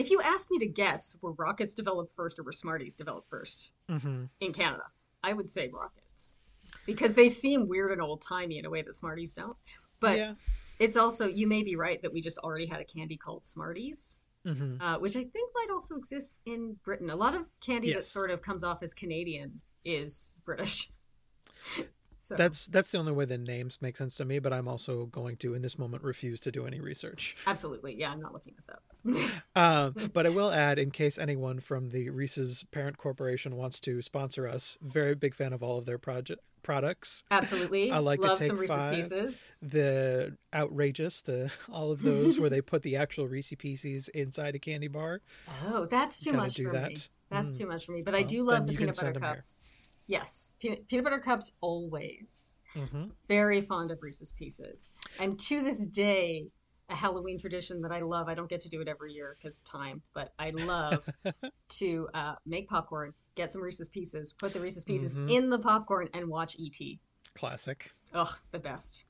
If 0.00 0.10
you 0.10 0.22
asked 0.22 0.50
me 0.50 0.58
to 0.60 0.66
guess, 0.66 1.14
were 1.20 1.32
rockets 1.32 1.74
developed 1.74 2.14
first 2.16 2.38
or 2.38 2.42
were 2.42 2.52
Smarties 2.52 2.96
developed 2.96 3.28
first 3.28 3.74
hmm 3.86 4.24
in 4.40 4.52
Canada? 4.52 4.84
I 5.22 5.34
would 5.34 5.46
say 5.46 5.68
rockets 5.68 6.38
because 6.86 7.12
they 7.12 7.28
seem 7.28 7.68
weird 7.68 7.92
and 7.92 8.00
old 8.00 8.22
timey 8.22 8.58
in 8.58 8.64
a 8.64 8.70
way 8.70 8.80
that 8.80 8.94
Smarties 8.94 9.34
don't. 9.34 9.56
But 10.00 10.16
yeah. 10.16 10.34
it's 10.78 10.96
also 10.96 11.26
you 11.26 11.46
may 11.46 11.62
be 11.62 11.76
right 11.76 12.00
that 12.00 12.10
we 12.10 12.22
just 12.22 12.38
already 12.38 12.64
had 12.64 12.80
a 12.80 12.84
candy 12.84 13.18
called 13.18 13.44
Smarties, 13.44 14.22
hmm 14.46 14.76
uh, 14.80 14.98
which 14.98 15.16
I 15.16 15.24
think 15.24 15.50
might 15.54 15.70
also 15.70 15.96
exist 15.96 16.40
in 16.46 16.76
Britain. 16.82 17.10
A 17.10 17.16
lot 17.16 17.34
of 17.34 17.50
candy 17.60 17.92
that 17.92 18.06
sort 18.06 18.30
of 18.30 18.40
comes 18.40 18.64
off 18.64 18.82
as 18.82 18.94
Canadian 18.94 19.60
is 19.84 20.38
British. 20.46 20.90
So 22.22 22.34
That's 22.36 22.66
that's 22.66 22.90
the 22.90 22.98
only 22.98 23.12
way 23.12 23.24
the 23.24 23.38
names 23.38 23.78
make 23.80 23.96
sense 23.96 24.14
to 24.16 24.26
me, 24.26 24.40
but 24.40 24.52
I'm 24.52 24.68
also 24.68 25.06
going 25.06 25.38
to, 25.38 25.54
in 25.54 25.62
this 25.62 25.78
moment, 25.78 26.02
refuse 26.02 26.38
to 26.40 26.52
do 26.52 26.66
any 26.66 26.78
research. 26.78 27.34
absolutely, 27.46 27.94
yeah. 27.94 28.10
I'm 28.12 28.20
not 28.20 28.34
looking 28.34 28.52
this 28.56 28.68
up. 28.68 28.82
Um, 29.56 29.94
but 30.12 30.26
I 30.26 30.28
will 30.28 30.50
add, 30.50 30.78
in 30.78 30.90
case 30.90 31.18
anyone 31.18 31.60
from 31.60 31.88
the 31.90 32.10
Reese's 32.10 32.64
parent 32.70 32.98
corporation 32.98 33.56
wants 33.56 33.80
to 33.80 34.00
sponsor 34.02 34.46
us, 34.46 34.76
very 34.82 35.14
big 35.14 35.34
fan 35.34 35.52
of 35.52 35.62
all 35.62 35.78
of 35.78 35.86
their 35.86 35.98
project 35.98 36.40
products. 36.62 37.24
Absolutely, 37.30 37.90
I 37.90 37.98
like 37.98 38.20
to 38.20 38.26
love 38.26 38.38
take 38.38 38.48
some 38.48 38.58
Reese's 38.58 38.76
five. 38.76 38.94
Pieces. 38.94 39.70
The 39.72 40.36
outrageous, 40.54 41.22
the 41.22 41.50
all 41.72 41.90
of 41.90 42.02
those 42.02 42.38
where 42.38 42.50
they 42.54 42.60
put 42.60 42.82
the 42.82 42.96
actual 42.96 43.26
Reese 43.28 43.54
Pieces 43.58 44.08
inside 44.08 44.54
a 44.54 44.58
candy 44.58 44.88
bar. 44.88 45.22
Oh, 45.64 45.86
that's 45.86 46.20
too 46.20 46.32
much 46.34 46.54
do 46.54 46.68
for 46.68 46.74
me. 46.74 46.96
That's 47.30 47.54
Mm. 47.54 47.58
too 47.58 47.66
much 47.66 47.86
for 47.86 47.92
me. 47.92 48.02
But 48.02 48.14
I 48.14 48.22
do 48.22 48.42
love 48.42 48.66
the 48.66 48.74
peanut 48.74 48.96
butter 48.96 49.08
'em 49.16 49.22
here. 49.22 49.40
Yes, 50.10 50.54
peanut, 50.58 50.88
peanut 50.88 51.04
butter 51.04 51.20
cups 51.20 51.52
always. 51.60 52.58
hmm 52.74 53.04
Very 53.28 53.60
fond 53.60 53.92
of 53.92 54.02
Reese's 54.02 54.32
Pieces, 54.32 54.94
and 55.20 55.38
to 55.38 55.62
this 55.62 55.86
day, 55.86 56.48
a 56.88 56.96
Halloween 56.96 57.38
tradition 57.38 57.80
that 57.82 57.92
I 57.92 58.00
love. 58.00 58.26
I 58.26 58.34
don't 58.34 58.48
get 58.48 58.58
to 58.62 58.68
do 58.68 58.80
it 58.80 58.88
every 58.88 59.12
year 59.12 59.36
because 59.38 59.62
time, 59.62 60.02
but 60.12 60.32
I 60.36 60.48
love 60.48 61.08
to 61.78 62.08
uh, 62.12 62.34
make 62.44 62.68
popcorn, 62.68 63.14
get 63.36 63.52
some 63.52 63.62
Reese's 63.62 63.88
Pieces, 63.88 64.32
put 64.32 64.52
the 64.52 64.60
Reese's 64.60 64.84
Pieces 64.84 65.16
Mhm. 65.16 65.30
in 65.30 65.48
the 65.48 65.60
popcorn, 65.60 66.08
and 66.12 66.28
watch 66.28 66.56
ET. 66.58 66.98
Classic. 67.34 67.92
Ugh, 68.12 68.36
the 68.50 68.58
best. 68.58 69.06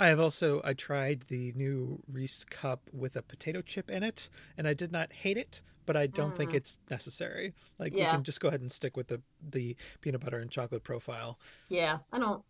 I 0.00 0.06
have 0.06 0.20
also 0.20 0.62
I 0.64 0.72
tried 0.72 1.24
the 1.28 1.52
new 1.54 2.02
Reese 2.10 2.44
cup 2.46 2.88
with 2.94 3.14
a 3.14 3.20
potato 3.22 3.60
chip 3.60 3.90
in 3.90 4.02
it, 4.02 4.30
and 4.56 4.66
I 4.66 4.72
did 4.72 4.90
not 4.90 5.12
hate 5.12 5.36
it, 5.36 5.60
but 5.86 5.96
I 5.96 6.06
don't 6.06 6.34
think 6.36 6.50
Mm. 6.52 6.54
it's 6.56 6.78
necessary. 6.90 7.54
Like 7.78 7.92
we 7.92 8.00
can 8.00 8.22
just 8.24 8.40
go 8.40 8.48
ahead 8.48 8.60
and 8.60 8.70
stick 8.72 8.96
with 8.96 9.08
the 9.08 9.20
the 9.50 9.76
peanut 10.00 10.20
butter 10.22 10.38
and 10.38 10.50
chocolate 10.50 10.84
profile. 10.84 11.38
Yeah, 11.68 11.98
I 12.12 12.18
don't. 12.18 12.42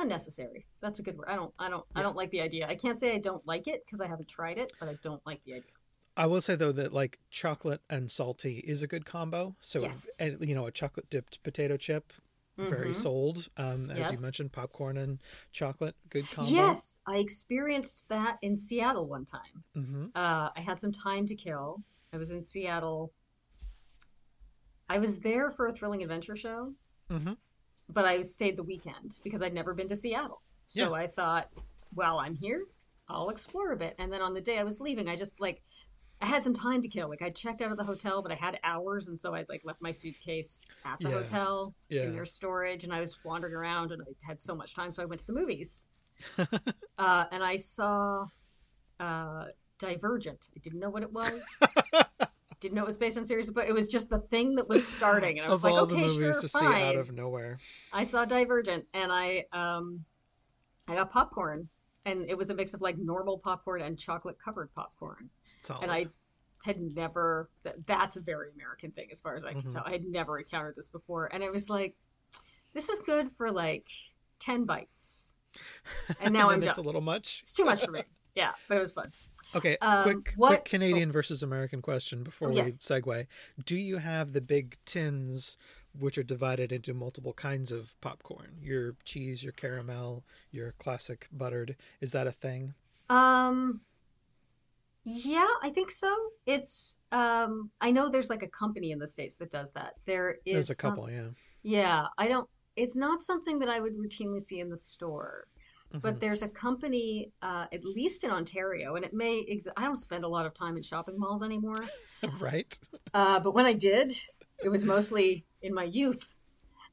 Unnecessary. 0.00 0.64
That's 0.80 1.00
a 1.00 1.02
good 1.02 1.16
word. 1.18 1.26
I 1.28 1.34
don't. 1.34 1.52
I 1.58 1.68
don't. 1.68 1.84
I 1.96 2.02
don't 2.02 2.14
like 2.16 2.30
the 2.30 2.40
idea. 2.40 2.66
I 2.68 2.76
can't 2.76 3.00
say 3.00 3.14
I 3.14 3.18
don't 3.18 3.44
like 3.46 3.66
it 3.66 3.84
because 3.84 4.00
I 4.00 4.06
haven't 4.06 4.28
tried 4.28 4.56
it, 4.58 4.72
but 4.78 4.88
I 4.88 4.96
don't 5.02 5.24
like 5.26 5.42
the 5.44 5.54
idea. 5.54 5.72
I 6.16 6.26
will 6.26 6.40
say 6.40 6.54
though 6.56 6.72
that 6.72 6.92
like 6.92 7.18
chocolate 7.30 7.80
and 7.90 8.10
salty 8.10 8.58
is 8.58 8.82
a 8.82 8.86
good 8.86 9.04
combo. 9.04 9.56
So 9.60 9.80
Yes. 9.82 10.20
and, 10.20 10.48
you 10.48 10.54
know 10.54 10.66
a 10.66 10.70
chocolate 10.72 11.10
dipped 11.10 11.42
potato 11.42 11.76
chip, 11.76 12.12
very 12.56 12.90
Mhm. 12.90 12.94
sold. 12.94 13.48
Um, 13.56 13.90
as 13.90 13.98
Yes. 13.98 14.12
you 14.12 14.22
mentioned, 14.22 14.52
popcorn 14.52 14.96
and 14.98 15.18
chocolate, 15.52 15.96
good 16.10 16.28
combo. 16.30 16.50
Yes, 16.50 17.02
I 17.06 17.18
experienced 17.18 18.08
that 18.08 18.38
in 18.42 18.56
Seattle 18.56 19.08
one 19.08 19.24
time. 19.24 19.64
hmm 19.74 20.06
Uh, 20.14 20.50
I 20.54 20.60
had 20.60 20.78
some 20.78 20.92
time 20.92 21.26
to 21.26 21.34
kill. 21.34 21.82
I 22.12 22.16
was 22.16 22.32
in 22.32 22.42
Seattle. 22.42 23.12
I 24.88 24.98
was 24.98 25.20
there 25.20 25.50
for 25.50 25.66
a 25.68 25.72
thrilling 25.72 26.02
adventure 26.02 26.36
show, 26.36 26.72
hmm 27.10 27.34
but 27.90 28.04
I 28.04 28.22
stayed 28.22 28.56
the 28.56 28.62
weekend 28.62 29.18
because 29.22 29.42
I'd 29.42 29.54
never 29.54 29.74
been 29.74 29.88
to 29.88 29.96
Seattle. 29.96 30.42
So 30.64 30.94
I 30.94 31.06
thought, 31.06 31.48
well, 31.94 32.18
I'm 32.18 32.34
here. 32.34 32.64
I'll 33.08 33.30
explore 33.30 33.72
a 33.72 33.76
bit. 33.76 33.94
And 33.98 34.12
then 34.12 34.20
on 34.20 34.34
the 34.34 34.40
day 34.40 34.58
I 34.58 34.64
was 34.64 34.80
leaving, 34.80 35.08
I 35.08 35.16
just 35.16 35.40
like 35.40 35.62
I 36.20 36.26
had 36.26 36.42
some 36.42 36.52
time 36.54 36.82
to 36.82 36.88
kill. 36.88 37.08
Like 37.08 37.22
I 37.22 37.30
checked 37.30 37.62
out 37.62 37.70
of 37.70 37.78
the 37.78 37.84
hotel, 37.84 38.22
but 38.22 38.32
I 38.32 38.34
had 38.34 38.58
hours, 38.64 39.08
and 39.08 39.18
so 39.18 39.34
I 39.34 39.44
like 39.48 39.62
left 39.64 39.80
my 39.80 39.90
suitcase 39.90 40.70
at 40.84 40.98
the 41.02 41.10
Yeah. 41.10 41.16
hotel 41.16 41.74
Yeah. 41.88 42.02
in 42.04 42.12
their 42.12 42.26
storage, 42.26 42.84
and 42.84 42.92
I 42.92 43.00
was 43.00 43.20
wandering 43.24 43.54
around, 43.54 43.92
and 43.92 44.02
I 44.02 44.12
had 44.26 44.40
so 44.40 44.54
much 44.54 44.74
time, 44.74 44.92
so 44.92 45.02
I 45.02 45.06
went 45.06 45.20
to 45.20 45.26
the 45.26 45.32
movies. 45.32 45.86
uh, 46.98 47.24
and 47.30 47.42
I 47.42 47.56
saw 47.56 48.26
uh, 49.00 49.44
Divergent. 49.78 50.48
I 50.56 50.60
didn't 50.60 50.80
know 50.80 50.90
what 50.90 51.02
it 51.02 51.12
was. 51.12 51.42
didn't 52.60 52.74
know 52.74 52.82
it 52.82 52.86
was 52.86 52.98
based 52.98 53.16
on 53.16 53.24
series, 53.24 53.50
but 53.50 53.68
it 53.68 53.72
was 53.72 53.88
just 53.88 54.10
the 54.10 54.18
thing 54.18 54.56
that 54.56 54.68
was 54.68 54.86
starting, 54.86 55.38
and 55.38 55.46
I 55.46 55.50
was 55.50 55.62
like, 55.62 55.74
okay, 55.74 56.08
sure, 56.08 56.40
to 56.40 56.48
fine. 56.48 56.62
see 56.76 56.82
out 56.82 56.96
of 56.96 57.12
nowhere. 57.12 57.58
I 57.92 58.02
saw 58.02 58.24
Divergent, 58.24 58.84
and 58.92 59.12
I 59.12 59.44
um, 59.52 60.04
I 60.88 60.94
got 60.96 61.10
popcorn, 61.10 61.68
and 62.04 62.28
it 62.28 62.36
was 62.36 62.50
a 62.50 62.54
mix 62.54 62.74
of 62.74 62.80
like 62.80 62.98
normal 62.98 63.38
popcorn 63.38 63.82
and 63.82 63.96
chocolate 63.98 64.38
covered 64.44 64.74
popcorn, 64.74 65.30
Solid. 65.60 65.82
and 65.84 65.92
I 65.92 66.06
had 66.64 66.80
never. 66.80 67.48
That, 67.62 67.86
that's 67.86 68.16
a 68.16 68.20
very 68.20 68.48
American 68.54 68.90
thing, 68.90 69.08
as 69.12 69.20
far 69.20 69.36
as 69.36 69.44
I 69.44 69.52
can 69.52 69.62
Mhm. 69.62 69.72
tell. 69.74 69.82
I 69.86 69.92
had 69.92 70.04
never 70.06 70.38
encountered 70.40 70.74
this 70.76 70.88
before, 70.88 71.32
and 71.32 71.44
it 71.44 71.52
was 71.52 71.70
like, 71.70 71.94
this 72.74 72.88
is 72.88 72.98
good 73.00 73.30
for 73.30 73.52
like 73.52 73.88
ten 74.40 74.64
bites. 74.64 75.36
And 76.20 76.32
now 76.34 76.50
I'm 76.50 76.58
it's 76.58 76.68
done. 76.76 76.78
a 76.78 76.86
little 76.86 77.00
much. 77.00 77.38
It's 77.40 77.52
too 77.52 77.64
much 77.64 77.84
for 77.84 77.90
me. 77.92 78.02
Yeah, 78.34 78.52
but 78.68 78.76
it 78.76 78.80
was 78.80 78.92
fun. 78.92 79.10
Okay, 79.54 79.76
Um, 79.80 80.02
quick, 80.02 80.32
what- 80.36 80.48
quick 80.48 80.64
Canadian 80.66 81.10
versus 81.10 81.42
American 81.42 81.80
question 81.82 82.22
before 82.22 82.48
Oh, 82.48 82.52
we 82.52 82.60
segue. 82.62 83.26
Do 83.64 83.76
you 83.76 83.96
have 83.98 84.32
the 84.32 84.40
big 84.40 84.76
tins 84.84 85.56
which 85.98 86.18
are 86.18 86.22
divided 86.22 86.70
into 86.70 86.92
multiple 86.92 87.32
kinds 87.32 87.72
of 87.72 87.98
popcorn? 88.00 88.58
Your 88.60 88.96
cheese, 89.04 89.42
your 89.42 89.52
caramel, 89.52 90.24
your 90.50 90.72
classic 90.72 91.28
buttered. 91.32 91.76
Is 92.00 92.12
that 92.12 92.26
a 92.26 92.32
thing? 92.32 92.74
Um, 93.08 93.80
yeah, 95.04 95.48
I 95.62 95.70
think 95.70 95.90
so. 95.90 96.14
It's 96.44 96.98
um, 97.10 97.70
I 97.80 97.90
know 97.90 98.08
there's 98.10 98.28
like 98.30 98.42
a 98.42 98.48
company 98.48 98.90
in 98.92 98.98
the 98.98 99.06
States 99.06 99.36
that 99.36 99.50
does 99.50 99.72
that. 99.72 99.94
There 100.04 100.32
is 100.44 100.54
There's 100.54 100.70
a 100.70 100.74
some- 100.74 100.90
couple, 100.90 101.10
yeah. 101.10 101.28
Yeah, 101.62 102.06
I 102.18 102.28
don't. 102.28 102.48
It's 102.76 102.96
not 102.96 103.20
something 103.22 103.58
that 103.60 103.68
I 103.68 103.80
would 103.80 103.96
routinely 103.96 104.40
see 104.40 104.60
in 104.60 104.68
the 104.68 104.76
store, 104.76 105.48
but 105.92 106.16
Mhm. 106.16 106.20
there's 106.20 106.42
a 106.42 106.48
company, 106.48 107.32
uh, 107.42 107.66
at 107.72 107.84
least 107.84 108.24
in 108.24 108.30
Ontario, 108.30 108.96
and 108.96 109.04
it 109.04 109.12
may. 109.12 109.44
Ex 109.48 109.66
I 109.76 109.84
don't 109.84 109.96
spend 109.96 110.24
a 110.24 110.28
lot 110.28 110.46
of 110.46 110.54
time 110.54 110.76
in 110.76 110.82
shopping 110.82 111.18
malls 111.18 111.42
anymore, 111.42 111.84
right? 112.40 112.78
uh, 113.14 113.40
but 113.40 113.54
when 113.54 113.66
I 113.66 113.72
did, 113.72 114.12
it 114.62 114.68
was 114.68 114.84
mostly 114.84 115.46
in 115.62 115.72
my 115.74 115.84
youth. 115.84 116.36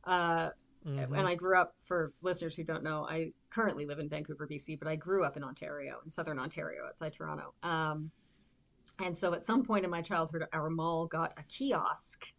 Uh, 0.05 0.51
Mhm. 0.85 1.17
and 1.17 1.27
I 1.27 1.33
grew 1.35 1.59
up, 1.59 1.75
for 1.79 2.13
listeners 2.21 2.55
who 2.55 2.63
don't 2.63 2.83
know, 2.83 3.07
I 3.09 3.33
currently 3.49 3.85
live 3.87 3.97
in 3.99 4.07
Vancouver, 4.07 4.45
BC, 4.47 4.75
but 4.75 4.87
I 4.87 4.95
grew 4.95 5.23
up 5.23 5.35
in 5.35 5.43
Ontario, 5.43 5.99
in 6.03 6.09
southern 6.11 6.37
Ontario, 6.37 6.85
outside 6.85 7.13
Toronto. 7.13 7.55
Um, 7.63 8.11
and 8.99 9.17
so 9.17 9.33
at 9.33 9.43
some 9.43 9.65
point 9.65 9.83
in 9.83 9.89
my 9.91 10.01
childhood, 10.03 10.45
our 10.53 10.69
mall 10.69 11.07
got 11.07 11.33
a 11.37 11.43
kiosk 11.43 12.31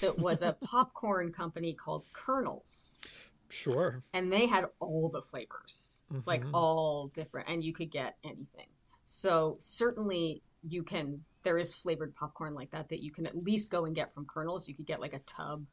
that 0.00 0.18
was 0.18 0.42
a 0.42 0.52
popcorn 0.64 1.32
company 1.32 1.72
called 1.74 2.06
Kernels. 2.12 3.00
Sure. 3.48 4.02
And 4.12 4.32
they 4.32 4.46
had 4.46 4.64
all 4.80 5.08
the 5.08 5.22
flavors, 5.22 6.04
like 6.26 6.44
Mhm. 6.44 6.50
all 6.54 7.08
different, 7.08 7.48
and 7.48 7.62
you 7.62 7.72
could 7.72 7.90
get 7.90 8.16
anything. 8.24 8.68
So 9.04 9.56
certainly 9.58 10.42
you 10.66 10.82
can, 10.82 11.24
there 11.42 11.58
is 11.58 11.74
flavored 11.74 12.14
popcorn 12.14 12.54
like 12.54 12.70
that 12.70 12.88
that 12.88 13.02
you 13.02 13.12
can 13.12 13.26
at 13.26 13.36
least 13.36 13.70
go 13.70 13.84
and 13.84 13.94
get 13.94 14.12
from 14.14 14.26
Kernels. 14.26 14.66
You 14.68 14.74
could 14.74 14.86
get 14.86 15.00
like 15.00 15.12
a 15.14 15.18
tub 15.20 15.64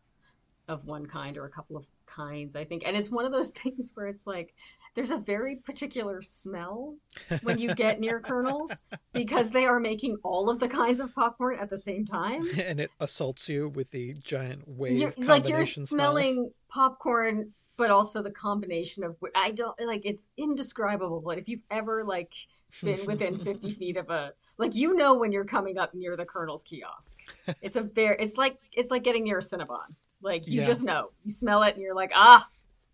of 0.67 0.85
one 0.85 1.05
kind 1.05 1.37
or 1.37 1.45
a 1.45 1.49
couple 1.49 1.75
of 1.75 1.85
kinds, 2.05 2.55
I 2.55 2.63
think. 2.65 2.83
And 2.85 2.95
it's 2.95 3.09
one 3.09 3.25
of 3.25 3.31
those 3.31 3.51
things 3.61 3.91
where 3.95 4.07
it's 4.07 4.27
like 4.27 4.53
there's 4.95 5.11
a 5.11 5.17
very 5.17 5.57
particular 5.57 6.21
smell 6.21 6.95
when 7.43 7.57
you 7.57 7.73
get 7.73 7.99
near 7.99 8.19
Kernels 8.29 8.85
because 9.13 9.51
they 9.51 9.65
are 9.65 9.79
making 9.79 10.17
all 10.23 10.49
of 10.49 10.59
the 10.59 10.67
kinds 10.67 10.99
of 10.99 11.13
popcorn 11.15 11.57
at 11.59 11.69
the 11.69 11.77
same 11.77 12.05
time. 12.05 12.43
and 12.57 12.79
it 12.79 12.91
assaults 12.99 13.49
you 13.49 13.69
with 13.69 13.91
the 13.91 14.13
giant 14.15 14.67
wave 14.67 14.99
You're, 14.99 15.09
like 15.09 15.17
you're 15.17 15.27
combination 15.27 15.85
smell. 15.85 16.11
smelling 16.11 16.51
popcorn 16.69 17.53
but 17.81 17.89
also 17.89 18.21
the 18.21 18.29
combination 18.29 19.03
of 19.03 19.15
I 19.33 19.49
don't 19.49 19.75
like 19.87 20.05
it's 20.05 20.27
indescribable 20.37 21.19
but 21.19 21.39
if 21.39 21.49
you've 21.49 21.63
ever 21.71 22.03
like 22.03 22.35
been 22.83 23.07
within 23.07 23.35
50 23.49 23.71
feet 23.71 23.97
of 23.97 24.11
a 24.11 24.33
like 24.59 24.75
you 24.75 24.93
know 24.95 25.15
when 25.15 25.31
you're 25.31 25.45
coming 25.45 25.79
up 25.79 25.95
near 25.95 26.15
the 26.15 26.23
Kernels 26.23 26.63
kiosk. 26.63 27.17
It's 27.59 27.75
a 27.75 27.81
very 27.81 28.17
it's 28.19 28.37
like 28.37 28.59
it's 28.77 28.91
like 28.91 29.03
getting 29.03 29.23
near 29.23 29.39
a 29.39 29.41
Cinnabon. 29.41 29.95
Like 30.21 30.45
you 30.45 30.59
Yeah. 30.59 30.67
just 30.67 30.85
know. 30.85 31.09
You 31.23 31.31
smell 31.31 31.63
it 31.63 31.73
and 31.73 31.81
you're 31.81 31.95
like 31.95 32.11
ah 32.13 32.47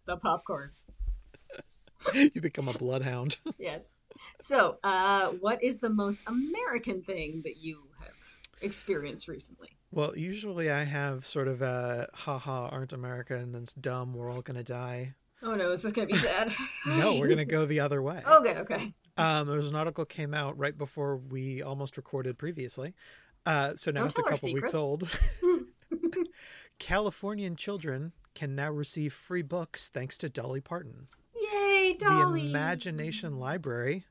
the 0.05 0.15
popcorn. 0.15 0.71
You 2.13 2.39
become 2.39 2.69
a 2.69 2.73
bloodhound. 2.73 3.39
yes. 3.57 3.97
So 4.37 4.77
uh 4.85 5.31
what 5.41 5.61
is 5.61 5.79
the 5.79 5.89
most 5.89 6.21
American 6.27 7.01
thing 7.01 7.41
that 7.43 7.57
you 7.57 7.83
have 7.99 8.15
experienced 8.61 9.27
recently 9.27 9.76
Well, 9.91 10.17
usually 10.17 10.69
I 10.69 10.83
have 10.83 11.25
sort 11.25 11.47
of 11.47 11.61
a 11.61 12.09
haha, 12.13 12.67
aren't 12.69 12.93
American, 12.93 13.55
and 13.55 13.63
it's 13.63 13.73
dumb, 13.73 14.13
we're 14.13 14.29
all 14.29 14.41
gonna 14.41 14.63
die. 14.63 15.13
oh 15.43 15.55
no 15.55 15.71
is 15.71 15.81
this 15.81 15.91
gonna 15.93 16.07
be 16.07 16.13
sad 16.27 16.51
No, 16.85 17.17
we're 17.19 17.27
gonna 17.29 17.45
go 17.45 17.65
the 17.65 17.79
other 17.79 18.01
way. 18.01 18.21
oh 18.25 18.41
good 18.41 18.57
okay 18.57 18.93
Um, 19.17 19.47
there 19.47 19.57
was 19.57 19.69
an 19.69 19.75
article 19.75 20.05
came 20.05 20.33
out 20.33 20.57
right 20.57 20.77
before 20.77 21.17
we 21.17 21.61
almost 21.61 21.95
recorded 21.97 22.37
previously. 22.37 22.93
Uh, 23.45 23.75
so 23.75 23.91
now 23.91 24.01
Don't 24.01 24.07
it's 24.09 24.19
a 24.19 24.23
couple 24.23 24.53
weeks 24.53 24.73
old. 24.73 25.09
Californian 26.79 27.55
children 27.55 28.11
can 28.35 28.55
now 28.55 28.69
receive 28.71 29.13
free 29.13 29.41
books 29.41 29.89
thanks 29.89 30.17
to 30.19 30.29
Dolly 30.29 30.61
Parton. 30.61 31.07
yay 31.33 31.95
Dolly 31.97 32.41
The 32.41 32.47
Imagination 32.49 33.39
Library, 33.39 34.05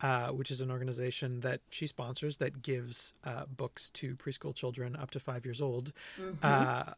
uh, 0.00 0.28
which 0.28 0.50
is 0.50 0.60
an 0.60 0.70
organization 0.70 1.40
that 1.40 1.60
she 1.70 1.86
sponsors 1.86 2.36
that 2.38 2.62
gives 2.62 3.14
uh, 3.24 3.44
books 3.46 3.90
to 3.90 4.16
preschool 4.16 4.54
children 4.54 4.96
up 4.96 5.10
to 5.10 5.20
five 5.20 5.44
years 5.44 5.60
old. 5.62 5.92
Mhm. 6.18 6.36
Uh, 6.42 6.94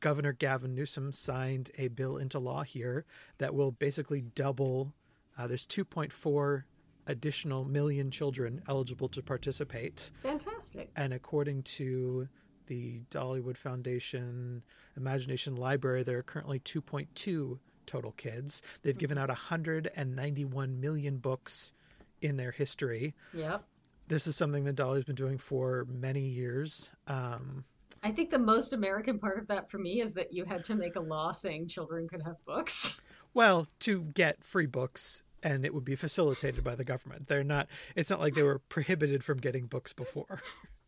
Governor 0.00 0.32
Gavin 0.34 0.74
Newsom 0.74 1.12
signed 1.12 1.70
a 1.78 1.88
bill 1.88 2.18
into 2.18 2.38
law 2.38 2.62
here 2.62 3.06
that 3.38 3.54
will 3.54 3.70
basically 3.72 4.20
double. 4.20 4.92
Uh, 5.38 5.46
there's 5.46 5.66
2.4 5.66 6.64
additional 7.06 7.64
million 7.64 8.10
children 8.10 8.62
eligible 8.68 9.08
to 9.08 9.22
participate, 9.22 10.10
Fantastic. 10.22 10.90
and 10.96 11.12
according 11.14 11.62
to 11.62 12.28
the 12.66 13.00
Dollywood 13.10 13.56
Foundation 13.56 14.62
Imagination 14.96 15.56
Library, 15.56 16.02
there 16.02 16.18
are 16.18 16.22
currently 16.22 16.60
2.2 16.60 17.58
total 17.86 18.12
kids. 18.12 18.62
They've 18.82 18.96
given 18.96 19.18
out 19.18 19.28
191 19.28 20.80
million 20.80 21.18
books 21.18 21.72
in 22.24 22.36
their 22.36 22.50
history. 22.50 23.14
Yep. 23.34 23.62
This 24.08 24.26
is 24.26 24.34
something 24.34 24.64
that 24.64 24.74
Dolly's 24.74 25.04
been 25.04 25.14
doing 25.14 25.38
for 25.38 25.86
many 25.88 26.22
years. 26.22 26.90
Um, 27.06 27.64
I 28.02 28.10
think 28.10 28.30
the 28.30 28.38
most 28.38 28.72
American 28.72 29.18
part 29.18 29.38
of 29.38 29.46
that 29.48 29.70
for 29.70 29.78
me 29.78 30.00
is 30.00 30.12
that 30.14 30.32
you 30.32 30.44
had 30.44 30.64
to 30.64 30.74
make 30.74 30.96
a 30.96 31.00
law 31.00 31.32
saying 31.32 31.68
children 31.68 32.08
could 32.08 32.22
have 32.22 32.36
books. 32.44 32.96
Well, 33.32 33.66
to 33.80 34.02
get 34.02 34.44
free 34.44 34.66
books 34.66 35.24
and 35.42 35.64
it 35.64 35.74
would 35.74 35.84
be 35.84 35.96
facilitated 35.96 36.62
by 36.62 36.76
the 36.76 36.84
government. 36.84 37.26
They're 37.26 37.42
not 37.42 37.66
it's 37.96 38.08
not 38.08 38.20
like 38.20 38.34
they 38.34 38.42
were 38.42 38.60
prohibited 38.68 39.24
from 39.24 39.38
getting 39.38 39.66
books 39.66 39.92
before. 39.92 40.40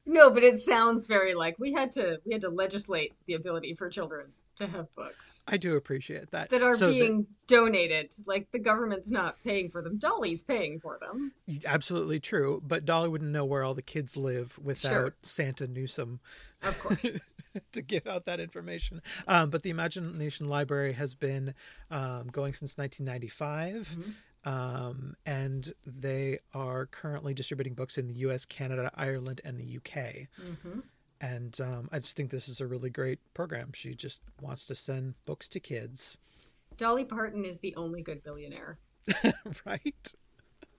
No, 0.09 0.31
but 0.31 0.45
it 0.45 0.61
sounds 0.61 1.07
very 1.07 1.35
like 1.35 1.59
we 1.59 1.73
had 1.73 1.91
to 1.93 2.21
we 2.25 2.33
had 2.33 2.43
to 2.43 2.49
legislate 2.49 3.15
the 3.27 3.35
ability 3.35 3.75
for 3.75 3.89
children 3.89 4.27
to 4.57 4.67
have 4.67 4.95
books 4.95 5.45
I 5.49 5.57
do 5.57 5.77
appreciate 5.77 6.31
that. 6.31 6.51
that 6.51 6.63
are 6.63 6.75
So 6.75 6.91
being 6.91 7.27
donated. 7.47 8.13
Like 8.27 8.51
the 8.51 8.59
government's 8.59 9.11
not 9.11 9.37
paying 9.45 9.69
for 9.71 9.83
them. 9.83 9.99
Dolly's 9.99 10.43
paying 10.43 10.81
for 10.81 10.99
them. 11.01 11.33
absolutely 11.65 12.21
true, 12.21 12.61
but 12.67 12.85
Dolly 12.85 13.09
wouldn't 13.09 13.31
know 13.31 13.45
where 13.45 13.63
all 13.63 13.75
the 13.75 13.83
kids 13.83 14.17
live 14.17 14.59
without 14.63 14.89
Sure. 14.91 15.15
Santa 15.23 15.67
Newsom 15.67 16.21
Of 16.63 16.79
course. 16.81 17.07
to 17.73 17.81
give 17.83 18.07
out 18.07 18.27
that 18.27 18.39
information. 18.41 19.01
Um, 19.27 19.51
but 19.51 19.63
the 19.63 19.71
Imagination 19.71 20.49
Library 20.49 20.93
has 20.95 21.15
been 21.15 21.55
um, 21.91 22.29
going 22.29 22.53
since 22.53 22.77
1995. 22.79 23.97
Mhm. 23.99 24.15
Um, 24.45 25.17
and 25.27 25.73
they 25.85 26.39
are 26.55 26.87
currently 26.87 27.35
distributing 27.35 27.75
books 27.75 27.99
in 27.99 28.07
the 28.07 28.15
US, 28.15 28.45
Canada, 28.45 28.91
Ireland, 28.95 29.41
and 29.45 29.59
the 29.59 29.77
UK. 29.79 30.29
hmm 30.63 30.81
And 31.21 31.59
um, 31.61 31.89
I 31.93 31.99
just 31.99 32.17
think 32.17 32.31
this 32.31 32.49
is 32.49 32.61
a 32.61 32.67
really 32.67 32.91
great 32.91 33.19
program. 33.35 33.73
She 33.73 33.95
just 33.95 34.23
wants 34.41 34.67
to 34.67 34.75
send 34.75 35.15
books 35.25 35.49
to 35.51 35.61
kids, 35.61 36.19
Dolly 36.77 37.07
Parton 37.07 37.45
is 37.47 37.59
the 37.61 37.75
only 37.77 38.03
good 38.03 38.23
billionaire 38.23 38.79
right? 39.65 40.15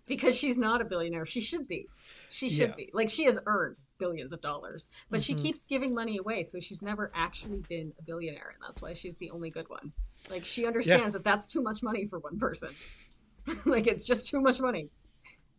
because 0.06 0.38
she's 0.38 0.60
not 0.60 0.80
a 0.80 0.86
billionaire. 0.86 1.26
She 1.26 1.42
should 1.42 1.68
be. 1.68 1.88
She 2.30 2.50
should 2.50 2.70
Yeah. 2.70 2.76
be. 2.76 2.90
Like 2.94 3.10
she 3.10 3.24
has 3.24 3.40
earned 3.48 3.78
billions 3.98 4.32
of 4.32 4.40
dollars, 4.42 4.90
but 5.10 5.24
she 5.24 5.34
Mhm. 5.34 5.42
keeps 5.42 5.64
giving 5.64 5.96
money 5.96 6.18
away, 6.18 6.44
so 6.44 6.60
she's 6.60 6.84
never 6.84 7.12
actually 7.16 7.64
been 7.68 7.92
a 7.98 8.04
billionaire, 8.04 8.50
and 8.54 8.62
that's 8.62 8.80
why 8.82 8.94
she's 8.94 9.18
the 9.18 9.32
only 9.32 9.50
good 9.50 9.68
one. 9.70 9.92
Like 10.30 10.46
she 10.46 10.68
understands 10.68 11.14
that 11.14 11.24
that's 11.24 11.48
too 11.48 11.62
much 11.64 11.82
money 11.82 12.06
for 12.06 12.20
one 12.20 12.38
person. 12.38 12.70
like 13.66 13.88
it's 13.88 14.06
just 14.06 14.30
too 14.30 14.40
much 14.40 14.62
money. 14.62 14.90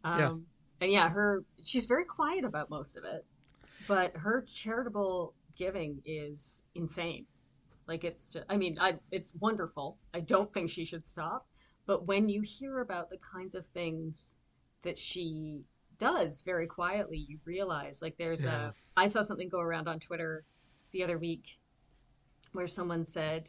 Um, 0.04 0.18
Yeah. 0.20 0.34
And 0.80 0.92
yeah, 0.92 1.08
her 1.08 1.42
she's 1.64 1.86
very 1.86 2.04
quiet 2.04 2.44
about 2.44 2.70
most 2.70 2.96
of 2.96 3.02
it, 3.04 3.26
but 3.88 4.16
her 4.16 4.42
charitable 4.42 5.34
giving 5.56 6.00
is 6.04 6.64
insane. 6.76 7.26
Like 7.88 8.04
it's 8.04 8.28
just, 8.28 8.44
I 8.48 8.56
mean, 8.56 8.78
I, 8.80 8.98
it's 9.10 9.34
wonderful. 9.40 9.98
I 10.14 10.20
don't 10.20 10.52
think 10.52 10.70
she 10.70 10.84
should 10.84 11.04
stop. 11.04 11.46
But 11.86 12.06
when 12.06 12.28
you 12.28 12.42
hear 12.42 12.80
about 12.80 13.08
the 13.10 13.16
kinds 13.18 13.54
of 13.54 13.66
things 13.66 14.36
that 14.82 14.98
she 14.98 15.62
does 15.98 16.42
very 16.42 16.66
quietly, 16.66 17.24
you 17.28 17.38
realize 17.46 18.02
like 18.02 18.16
there's 18.18 18.44
Yeah. 18.44 18.68
a, 18.68 18.74
I 18.96 19.06
saw 19.06 19.22
something 19.22 19.48
go 19.48 19.60
around 19.60 19.88
on 19.88 19.98
Twitter 19.98 20.44
the 20.92 21.02
other 21.02 21.18
week 21.18 21.58
where 22.52 22.66
someone 22.66 23.04
said 23.04 23.48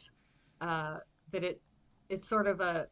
uh, 0.62 0.98
that 1.32 1.44
it, 1.44 1.60
it's 2.08 2.26
sort 2.28 2.46
of 2.46 2.60
a, 2.60 2.86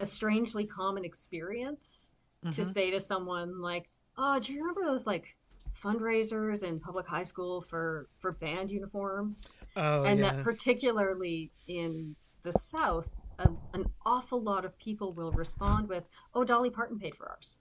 a 0.00 0.06
strangely 0.06 0.66
common 0.66 1.04
experience 1.04 2.14
to 2.52 2.62
Mhm. 2.62 2.64
say 2.64 2.90
to 2.90 3.00
someone 3.00 3.60
like, 3.60 3.90
"Oh, 4.16 4.38
do 4.38 4.52
you 4.52 4.60
remember 4.60 4.84
those 4.84 5.06
like 5.06 5.36
fundraisers 5.82 6.62
in 6.62 6.80
public 6.80 7.06
high 7.06 7.22
school 7.22 7.60
for 7.60 8.08
for 8.18 8.32
band 8.32 8.70
uniforms?" 8.70 9.56
Oh, 9.76 10.04
and 10.04 10.20
yeah. 10.20 10.32
that 10.32 10.44
particularly 10.44 11.50
in 11.66 12.16
the 12.42 12.52
South, 12.52 13.10
a, 13.38 13.50
an 13.74 13.86
awful 14.04 14.40
lot 14.40 14.64
of 14.64 14.78
people 14.78 15.12
will 15.12 15.32
respond 15.32 15.88
with, 15.88 16.04
"Oh, 16.34 16.44
Dolly 16.44 16.70
Parton 16.70 16.98
paid 16.98 17.14
for 17.14 17.28
ours." 17.28 17.58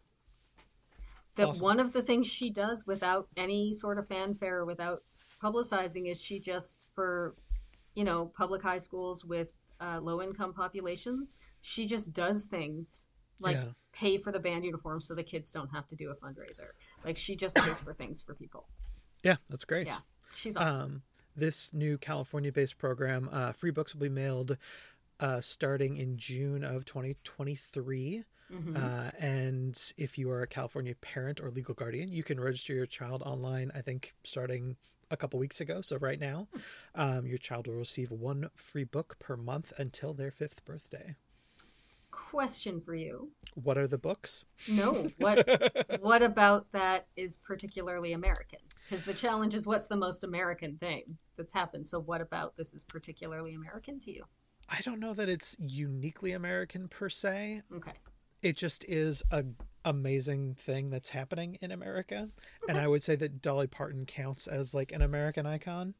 That 1.35 1.49
Awesome. 1.49 1.63
one 1.63 1.79
of 1.79 1.91
the 1.91 2.01
things 2.01 2.27
she 2.27 2.49
does 2.49 2.85
without 2.87 3.27
any 3.37 3.71
sort 3.71 3.99
of 3.99 4.07
fanfare, 4.07 4.65
without 4.65 5.03
publicizing, 5.41 6.09
is 6.09 6.19
she 6.21 6.39
just 6.39 6.89
for, 6.95 7.35
you 7.93 8.03
know, 8.03 8.31
public 8.35 8.63
high 8.63 8.79
schools 8.79 9.23
with 9.23 9.49
uh, 9.79 9.99
low 10.01 10.21
income 10.21 10.53
populations. 10.53 11.37
She 11.61 11.85
just 11.85 12.13
does 12.13 12.45
things 12.45 13.07
like 13.39 13.55
Yeah. 13.57 13.71
pay 13.91 14.17
for 14.17 14.31
the 14.31 14.39
band 14.39 14.65
uniform 14.65 14.99
so 15.01 15.13
the 15.15 15.23
kids 15.23 15.51
don't 15.51 15.69
have 15.69 15.87
to 15.87 15.95
do 15.95 16.11
a 16.11 16.15
fundraiser. 16.15 16.69
Like 17.03 17.17
she 17.17 17.35
just 17.35 17.55
pays 17.55 17.79
for 17.79 17.93
things 17.93 18.21
for 18.21 18.33
people. 18.33 18.67
Yeah, 19.23 19.37
that's 19.49 19.65
great. 19.65 19.87
Yeah, 19.87 19.99
she's 20.33 20.55
awesome. 20.57 20.81
Um, 20.81 21.01
this 21.35 21.73
new 21.73 21.97
California-based 21.97 22.77
program, 22.77 23.29
uh, 23.31 23.51
free 23.51 23.71
books 23.71 23.93
will 23.93 24.01
be 24.01 24.09
mailed 24.09 24.57
uh, 25.19 25.41
starting 25.41 25.97
in 25.97 26.17
June 26.17 26.63
of 26.63 26.85
2023. 26.85 28.23
Mhm. 28.51 28.75
Uh, 28.77 29.11
and 29.19 29.93
if 29.97 30.17
you 30.17 30.29
are 30.29 30.41
a 30.41 30.47
California 30.47 30.95
parent 30.95 31.41
or 31.41 31.49
legal 31.49 31.73
guardian, 31.75 32.11
you 32.11 32.23
can 32.23 32.39
register 32.39 32.73
your 32.73 32.85
child 32.85 33.21
online. 33.23 33.71
I 33.73 33.81
think 33.81 34.15
starting 34.23 34.77
a 35.09 35.17
couple 35.17 35.39
weeks 35.39 35.59
ago. 35.59 35.81
So 35.81 35.97
right 35.97 36.19
now, 36.19 36.47
um, 36.95 37.25
your 37.25 37.37
child 37.37 37.67
will 37.67 37.75
receive 37.75 38.11
one 38.11 38.49
free 38.55 38.83
book 38.83 39.17
per 39.19 39.35
month 39.37 39.73
until 39.79 40.13
their 40.13 40.31
fifth 40.31 40.63
birthday. 40.65 41.15
Question 42.31 42.81
for 42.81 42.95
you. 42.95 43.31
What 43.53 43.77
are 43.77 43.87
the 43.87 43.97
books? 43.97 44.45
No, 44.67 45.07
what 45.19 45.47
what 46.01 46.23
about 46.23 46.71
that 46.71 47.07
is 47.15 47.37
particularly 47.37 48.13
American? 48.13 48.59
Because 48.83 49.03
the 49.03 49.13
challenge 49.13 49.53
is 49.53 49.67
what's 49.67 49.87
the 49.87 49.95
most 49.95 50.23
American 50.23 50.77
thing 50.77 51.03
that's 51.37 51.53
happened. 51.53 51.85
So 51.85 51.99
what 51.99 52.21
about 52.21 52.57
this 52.57 52.73
is 52.73 52.83
particularly 52.83 53.53
American 53.53 53.99
to 54.01 54.11
you? 54.11 54.25
I 54.67 54.81
don't 54.81 54.99
know 54.99 55.13
that 55.13 55.29
it's 55.29 55.55
uniquely 55.59 56.33
American 56.33 56.87
per 56.87 57.07
se. 57.07 57.61
Okay. 57.73 57.93
it 58.41 58.57
just 58.57 58.83
is 58.85 59.23
a 59.31 59.45
amazing 59.85 60.55
thing 60.55 60.89
that's 60.89 61.09
happening 61.09 61.57
in 61.61 61.71
America, 61.71 62.29
and 62.67 62.77
I 62.77 62.87
would 62.87 63.03
say 63.03 63.15
that 63.15 63.41
Dolly 63.41 63.67
Parton 63.67 64.05
counts 64.05 64.47
as 64.47 64.73
like 64.73 64.91
an 64.91 65.01
American 65.01 65.45
icon. 65.45 65.93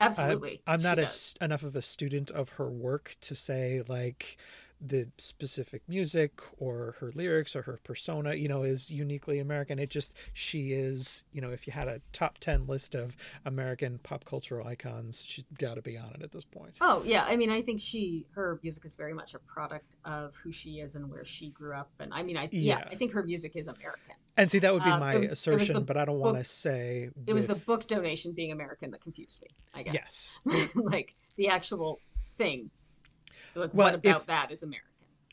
Absolutely. 0.00 0.60
I'm 0.66 0.82
not 0.82 0.98
a, 0.98 1.10
enough 1.40 1.62
of 1.62 1.76
a 1.76 1.82
student 1.82 2.30
of 2.30 2.50
her 2.50 2.68
work 2.68 3.16
to 3.22 3.34
say 3.34 3.82
like 3.88 4.36
the 4.80 5.08
specific 5.18 5.82
music 5.88 6.40
or 6.58 6.96
her 7.00 7.10
lyrics 7.14 7.56
or 7.56 7.62
her 7.62 7.78
persona, 7.84 8.34
you 8.34 8.48
know, 8.48 8.62
is 8.62 8.90
uniquely 8.90 9.38
American. 9.38 9.78
It 9.78 9.90
just 9.90 10.14
she 10.32 10.72
is, 10.72 11.24
you 11.32 11.40
know, 11.40 11.50
if 11.50 11.66
you 11.66 11.72
had 11.72 11.88
a 11.88 12.00
top 12.12 12.38
ten 12.38 12.66
list 12.66 12.94
of 12.94 13.16
American 13.44 13.98
pop 14.02 14.24
cultural 14.24 14.66
icons, 14.66 15.24
she's 15.26 15.44
got 15.58 15.74
to 15.74 15.82
be 15.82 15.96
on 15.96 16.10
it 16.14 16.22
at 16.22 16.32
this 16.32 16.44
point. 16.44 16.76
Oh 16.80 17.02
yeah, 17.04 17.24
I 17.24 17.36
mean, 17.36 17.50
I 17.50 17.62
think 17.62 17.80
she 17.80 18.26
her 18.34 18.58
music 18.62 18.84
is 18.84 18.94
very 18.94 19.14
much 19.14 19.34
a 19.34 19.38
product 19.38 19.96
of 20.04 20.34
who 20.36 20.52
she 20.52 20.80
is 20.80 20.94
and 20.96 21.10
where 21.10 21.24
she 21.24 21.50
grew 21.50 21.74
up, 21.74 21.90
and 22.00 22.12
I 22.12 22.22
mean, 22.22 22.36
I 22.36 22.48
yeah, 22.52 22.78
Yeah. 22.78 22.88
I 22.90 22.94
think 22.96 23.12
her 23.12 23.22
music 23.22 23.56
is 23.56 23.68
American. 23.68 24.16
And 24.36 24.50
see, 24.50 24.58
that 24.58 24.74
would 24.74 24.82
be 24.82 24.90
Um, 24.90 25.00
my 25.00 25.16
was- 25.16 25.28
the 25.28 25.32
assertion, 25.32 25.84
but 25.84 25.96
I 25.96 26.04
don't 26.04 26.18
want 26.18 26.36
to 26.36 26.44
say 26.44 27.10
It 27.26 27.32
was 27.32 27.46
the 27.46 27.54
book 27.54 27.86
donation 27.86 28.32
being 28.32 28.52
American 28.52 28.90
that 28.90 29.00
confused 29.00 29.40
me. 29.40 29.48
I 29.72 29.82
guess. 29.84 30.38
Yes. 30.44 30.68
like 30.74 31.14
the 31.36 31.48
actual 31.48 32.00
thing. 32.36 32.70
Like, 33.54 33.72
Well, 33.74 33.86
what 33.88 33.94
about 33.94 34.20
if- 34.20 34.26
that 34.26 34.50
is 34.50 34.62
American? 34.62 34.88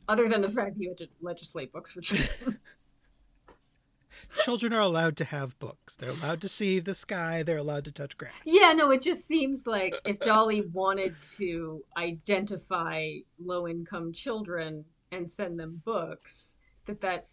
Other 0.07 0.27
than 0.27 0.41
the 0.41 0.49
fact 0.49 0.75
that 0.75 0.81
you 0.84 0.89
had 0.89 0.97
to 0.97 1.07
legislate 1.21 1.71
books 1.71 1.91
for 1.91 2.01
children. 2.01 2.60
children 4.43 4.73
are 4.73 4.79
allowed 4.81 5.15
to 5.17 5.23
have 5.25 5.57
books. 5.60 5.95
They're 5.95 6.10
allowed 6.10 6.41
to 6.41 6.49
see 6.49 6.79
the 6.79 6.93
sky. 6.93 7.43
They're 7.43 7.57
allowed 7.57 7.86
to 7.86 7.91
touch 7.91 8.17
grass. 8.17 8.34
yeah, 8.45 8.73
no, 8.73 8.91
it 8.91 9.01
just 9.01 9.27
seems 9.27 9.65
like 9.67 9.95
if 10.05 10.19
Dolly 10.19 10.62
wanted 10.73 11.15
to 11.38 11.84
identify 11.97 13.13
low 13.43 13.67
income 13.67 14.12
children 14.12 14.84
and 15.12 15.29
send 15.29 15.60
them 15.60 15.81
books, 15.86 16.57
that 16.86 17.01
that 17.01 17.27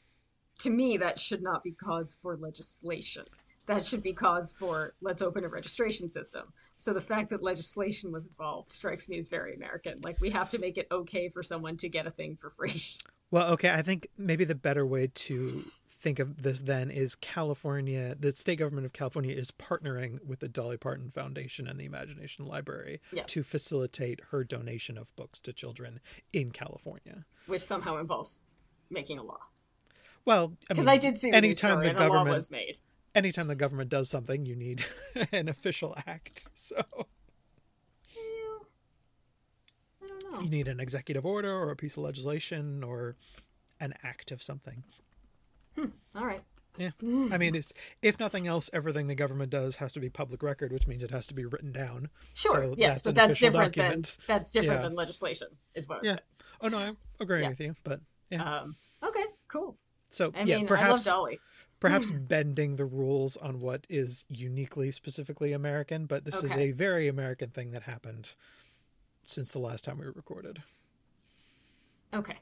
to 0.58 0.70
me 0.70 0.96
that 0.98 1.18
should 1.18 1.42
not 1.42 1.62
be 1.62 1.72
cause 1.72 2.16
for 2.20 2.36
legislation. 2.36 3.24
That 3.68 3.84
should 3.84 4.02
be 4.02 4.12
cause 4.14 4.52
for 4.58 4.94
let's 5.00 5.22
open 5.22 5.44
a 5.44 5.48
registration 5.48 6.08
system. 6.08 6.52
So 6.78 6.92
the 6.92 7.00
fact 7.00 7.30
that 7.30 7.42
legislation 7.42 8.10
was 8.10 8.26
involved 8.26 8.72
strikes 8.72 9.08
me 9.08 9.16
as 9.18 9.28
very 9.28 9.54
American. 9.54 9.94
Like 10.02 10.20
we 10.20 10.30
have 10.30 10.50
to 10.50 10.58
make 10.58 10.78
it 10.78 10.88
okay 10.90 11.28
for 11.28 11.42
someone 11.42 11.76
to 11.76 11.88
get 11.88 12.06
a 12.06 12.10
thing 12.10 12.36
for 12.36 12.50
free. 12.50 12.82
Well, 13.30 13.50
okay, 13.52 13.68
I 13.68 13.82
think 13.82 14.08
maybe 14.16 14.46
the 14.46 14.54
better 14.54 14.86
way 14.86 15.08
to 15.08 15.62
think 15.86 16.18
of 16.18 16.42
this 16.44 16.62
then 16.62 16.90
is 16.90 17.14
California, 17.14 18.16
the 18.18 18.32
state 18.32 18.56
government 18.58 18.86
of 18.86 18.94
California 18.94 19.36
is 19.36 19.50
partnering 19.50 20.24
with 20.24 20.38
the 20.40 20.48
Dolly 20.48 20.78
Parton 20.78 21.10
Foundation 21.10 21.68
and 21.68 21.78
the 21.78 21.84
Imagination 21.84 22.46
Library 22.46 23.02
Yeah. 23.12 23.24
to 23.24 23.42
facilitate 23.42 24.20
her 24.30 24.44
donation 24.44 24.96
of 24.96 25.14
books 25.14 25.42
to 25.42 25.52
children 25.52 26.00
in 26.32 26.52
California. 26.52 27.26
which 27.44 27.60
somehow 27.60 27.98
involves 27.98 28.44
making 28.88 29.18
a 29.18 29.22
law. 29.22 29.40
Well, 30.24 30.54
I 30.70 30.74
Because 30.74 30.86
mean, 30.86 30.88
I, 30.94 30.96
did 30.96 31.18
see 31.18 31.30
the 31.30 31.36
anytime 31.36 31.80
the 31.80 31.92
law 31.92 31.98
government 31.98 32.34
was 32.34 32.50
made. 32.50 32.78
Anytime 33.18 33.48
the 33.48 33.54
government 33.54 33.90
does 33.90 34.08
something, 34.08 34.46
you 34.46 34.56
need 34.56 34.84
an 35.32 35.48
official 35.48 35.94
act. 36.06 36.48
So 36.54 36.76
I 40.02 40.06
don't 40.06 40.32
know. 40.32 40.40
you 40.40 40.48
need 40.48 40.68
an 40.68 40.80
executive 40.80 41.26
order 41.26 41.52
or 41.54 41.70
a 41.70 41.76
piece 41.76 41.96
of 41.96 42.02
legislation 42.04 42.82
or 42.84 43.16
an 43.80 43.94
act 44.02 44.30
of 44.30 44.42
something. 44.42 44.82
All 46.14 46.24
right. 46.24 46.42
Yeah. 46.76 46.90
I 47.02 47.38
mean, 47.38 47.54
it's 47.56 47.72
if 48.02 48.20
nothing 48.20 48.46
else, 48.46 48.70
everything 48.72 49.08
the 49.08 49.14
government 49.16 49.50
does 49.50 49.76
has 49.76 49.92
to 49.94 50.00
be 50.00 50.08
public 50.08 50.42
record, 50.44 50.72
which 50.72 50.86
means 50.86 51.02
it 51.02 51.10
has 51.10 51.26
to 51.28 51.34
be 51.34 51.44
written 51.44 51.72
down. 51.72 52.08
Sure. 52.34 52.54
So 52.62 52.74
yes, 52.78 52.96
that's 52.96 53.02
but 53.02 53.14
that's 53.16 53.38
different 53.40 53.74
document. 53.74 54.16
than 54.26 54.34
that's 54.36 54.50
different 54.50 54.80
Yeah. 54.80 54.88
than 54.88 54.94
legislation, 54.94 55.48
is 55.74 55.88
what 55.88 55.98
I'm 55.98 56.04
Yeah. 56.04 56.10
saying. 56.12 56.20
Oh 56.60 56.68
no, 56.68 56.78
I'm 56.78 56.96
agreeing 57.20 57.44
Yeah. 57.44 57.48
with 57.50 57.60
you, 57.60 57.74
but 57.82 58.00
yeah. 58.30 58.42
Um, 58.60 58.76
okay, 59.02 59.24
cool. 59.48 59.76
so 60.08 60.30
I 60.36 60.40
yeah, 60.40 60.44
mean, 60.44 60.54
I 60.54 60.58
love 60.60 60.68
perhaps 60.68 61.04
Dolly. 61.04 61.40
Perhaps 61.80 62.10
bending 62.10 62.76
the 62.76 62.84
rules 62.84 63.36
on 63.36 63.60
what 63.60 63.86
is 63.88 64.24
uniquely 64.28 64.90
specifically 64.90 65.52
American, 65.52 66.06
but 66.06 66.24
this 66.24 66.42
is 66.42 66.56
a 66.56 66.72
very 66.72 67.08
American 67.08 67.50
thing 67.50 67.70
that 67.70 67.82
happened 67.82 68.34
since 69.26 69.52
the 69.52 69.58
last 69.58 69.84
time 69.84 69.98
we 69.98 70.06
recorded. 70.06 70.62
Okay. 72.12 72.38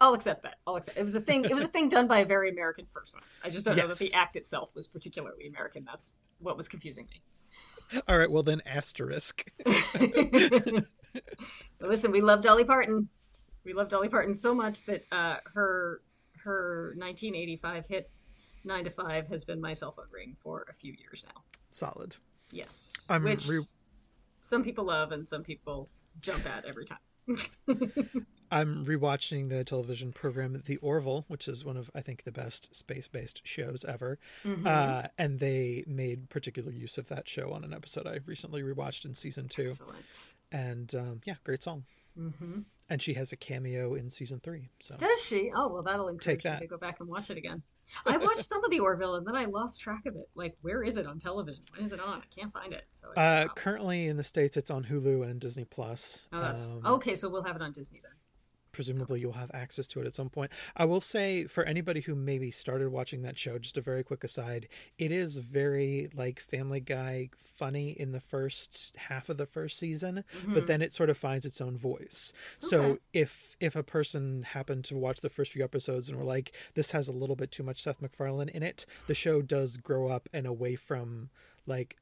I'll 0.00 0.14
accept 0.14 0.42
that. 0.42 0.56
I'll 0.66 0.76
accept. 0.76 0.98
It 0.98 1.02
was 1.02 1.14
a 1.14 1.20
thing. 1.20 1.44
It 1.44 1.54
was 1.54 1.64
a 1.64 1.68
thing 1.68 1.88
done 1.88 2.08
by 2.08 2.18
a 2.20 2.26
very 2.26 2.50
American 2.50 2.86
person. 2.92 3.20
I 3.42 3.50
just 3.50 3.64
don't 3.64 3.76
know 3.76 3.86
that 3.86 3.98
the 3.98 4.12
act 4.12 4.36
itself 4.36 4.74
was 4.74 4.86
particularly 4.86 5.46
American. 5.46 5.84
That's 5.84 6.12
what 6.40 6.56
was 6.56 6.68
confusing 6.68 7.06
me. 7.10 7.22
All 8.08 8.18
right, 8.18 8.30
well 8.30 8.42
then 8.42 8.60
asterisk. 8.66 9.52
Listen, 11.80 12.10
we 12.10 12.20
love 12.20 12.42
Dolly 12.42 12.64
Parton. 12.64 13.08
We 13.64 13.72
love 13.72 13.88
Dolly 13.88 14.08
Parton 14.08 14.34
so 14.34 14.54
much 14.54 14.84
that 14.86 15.04
uh, 15.12 15.36
her 15.54 16.00
her 16.44 16.94
1985 16.96 17.86
hit 17.86 18.10
"Nine 18.64 18.84
to 18.84 18.90
Five 18.90 19.28
has 19.28 19.44
been 19.44 19.60
my 19.60 19.72
cell 19.72 19.92
phone 19.92 20.06
ring 20.12 20.36
for 20.42 20.64
a 20.68 20.72
few 20.72 20.92
years 20.92 21.24
now. 21.34 21.42
Solid. 21.70 22.16
Yes, 22.50 23.06
I'm 23.10 23.24
which 23.24 23.48
re- 23.48 23.60
some 24.42 24.62
people 24.62 24.84
love 24.84 25.12
and 25.12 25.26
some 25.26 25.42
people 25.42 25.88
jump 26.20 26.46
at 26.46 26.64
every 26.64 26.84
time. 26.84 26.98
I'm 28.50 28.84
rewatching 28.84 29.48
the 29.48 29.64
television 29.64 30.12
program 30.12 30.62
The 30.64 30.76
Orville, 30.76 31.24
which 31.28 31.48
is 31.48 31.64
one 31.64 31.76
of 31.76 31.90
I 31.94 32.02
think 32.02 32.22
the 32.22 32.30
best 32.30 32.74
space-based 32.74 33.40
shows 33.44 33.84
ever. 33.84 34.18
Mhm. 34.44 34.66
Uh, 34.66 35.08
and 35.18 35.40
they 35.40 35.82
made 35.86 36.28
particular 36.28 36.70
use 36.70 36.98
of 36.98 37.08
that 37.08 37.26
show 37.26 37.52
on 37.52 37.64
an 37.64 37.72
episode 37.72 38.06
I 38.06 38.20
recently 38.26 38.62
rewatched 38.62 39.06
in 39.06 39.14
season 39.14 39.48
two. 39.48 39.64
Excellent. 39.70 40.36
And 40.52 40.94
um, 40.94 41.20
yeah, 41.24 41.34
great 41.44 41.62
song. 41.62 41.84
hmm 42.16 42.60
And 42.90 43.00
she 43.00 43.14
has 43.14 43.32
a 43.32 43.36
cameo 43.36 43.94
in 43.94 44.10
season 44.10 44.40
three. 44.40 44.68
So 44.80 44.96
Does 44.96 45.24
she? 45.24 45.50
Oh 45.56 45.68
well, 45.72 45.82
that'll 45.82 46.08
encourage 46.08 46.42
Take 46.42 46.44
me 46.44 46.50
that. 46.50 46.60
to 46.60 46.66
go 46.66 46.76
back 46.76 47.00
and 47.00 47.08
watch 47.08 47.30
it 47.30 47.38
again. 47.38 47.62
I 48.06 48.16
watched 48.16 48.44
some 48.44 48.64
of 48.64 48.70
the 48.70 48.80
Orville 48.80 49.16
and 49.16 49.26
then 49.26 49.34
I 49.36 49.44
lost 49.46 49.80
track 49.80 50.06
of 50.06 50.14
it. 50.16 50.28
Like, 50.34 50.54
where 50.62 50.82
is 50.82 50.96
it 50.98 51.06
on 51.06 51.18
television? 51.18 51.64
When 51.76 51.84
is 51.84 51.92
it 51.92 52.00
on? 52.00 52.20
I 52.22 52.24
can't 52.34 52.52
find 52.52 52.72
it. 52.72 52.84
So 52.92 53.08
uh, 53.16 53.48
currently 53.48 54.08
in 54.08 54.16
the 54.16 54.24
states, 54.24 54.56
it's 54.56 54.70
on 54.70 54.84
Hulu 54.84 55.28
and 55.30 55.40
Disney 55.40 55.64
Plus. 55.64 56.26
oh, 56.32 56.40
that's 56.40 56.64
Um, 56.66 56.80
okay. 56.84 57.14
So 57.14 57.28
we'll 57.30 57.42
have 57.44 57.56
it 57.56 57.62
on 57.62 57.72
Disney 57.72 58.00
then. 58.02 58.12
Presumably 58.74 59.20
you'll 59.20 59.32
have 59.32 59.50
access 59.54 59.86
to 59.88 60.00
it 60.00 60.06
at 60.06 60.14
some 60.14 60.28
point. 60.28 60.50
I 60.76 60.84
will 60.84 61.00
say 61.00 61.46
for 61.46 61.64
anybody 61.64 62.00
who 62.02 62.14
maybe 62.14 62.50
started 62.50 62.90
watching 62.90 63.22
that 63.22 63.38
show, 63.38 63.58
just 63.58 63.78
a 63.78 63.80
very 63.80 64.02
quick 64.04 64.22
aside, 64.24 64.68
it 64.98 65.10
is 65.12 65.38
very 65.38 66.10
like 66.14 66.40
Family 66.40 66.80
Guy 66.80 67.30
funny 67.38 67.90
in 67.92 68.12
the 68.12 68.20
first 68.20 68.94
half 68.96 69.28
of 69.28 69.36
the 69.36 69.46
first 69.46 69.78
season, 69.78 70.24
but 70.46 70.64
Mhm. 70.64 70.66
then 70.66 70.82
it 70.82 70.92
sort 70.92 71.08
of 71.08 71.16
finds 71.16 71.46
its 71.46 71.60
own 71.60 71.78
voice. 71.78 72.32
So 72.58 72.98
if 73.12 73.56
if 73.60 73.76
a 73.76 73.82
person 73.82 74.42
happened 74.42 74.84
to 74.86 74.96
watch 74.96 75.20
the 75.20 75.30
first 75.30 75.52
few 75.52 75.62
episodes 75.64 76.08
and 76.08 76.18
were 76.18 76.24
like, 76.24 76.52
this 76.74 76.90
has 76.90 77.08
a 77.08 77.12
little 77.12 77.36
bit 77.36 77.50
too 77.52 77.62
much 77.62 77.80
Seth 77.80 78.02
MacFarlane 78.02 78.48
in 78.48 78.62
it, 78.62 78.84
the 79.06 79.14
show 79.14 79.40
does 79.40 79.76
grow 79.76 80.08
up 80.08 80.28
and 80.32 80.46
away 80.46 80.74
from 80.76 81.30
like 81.66 81.96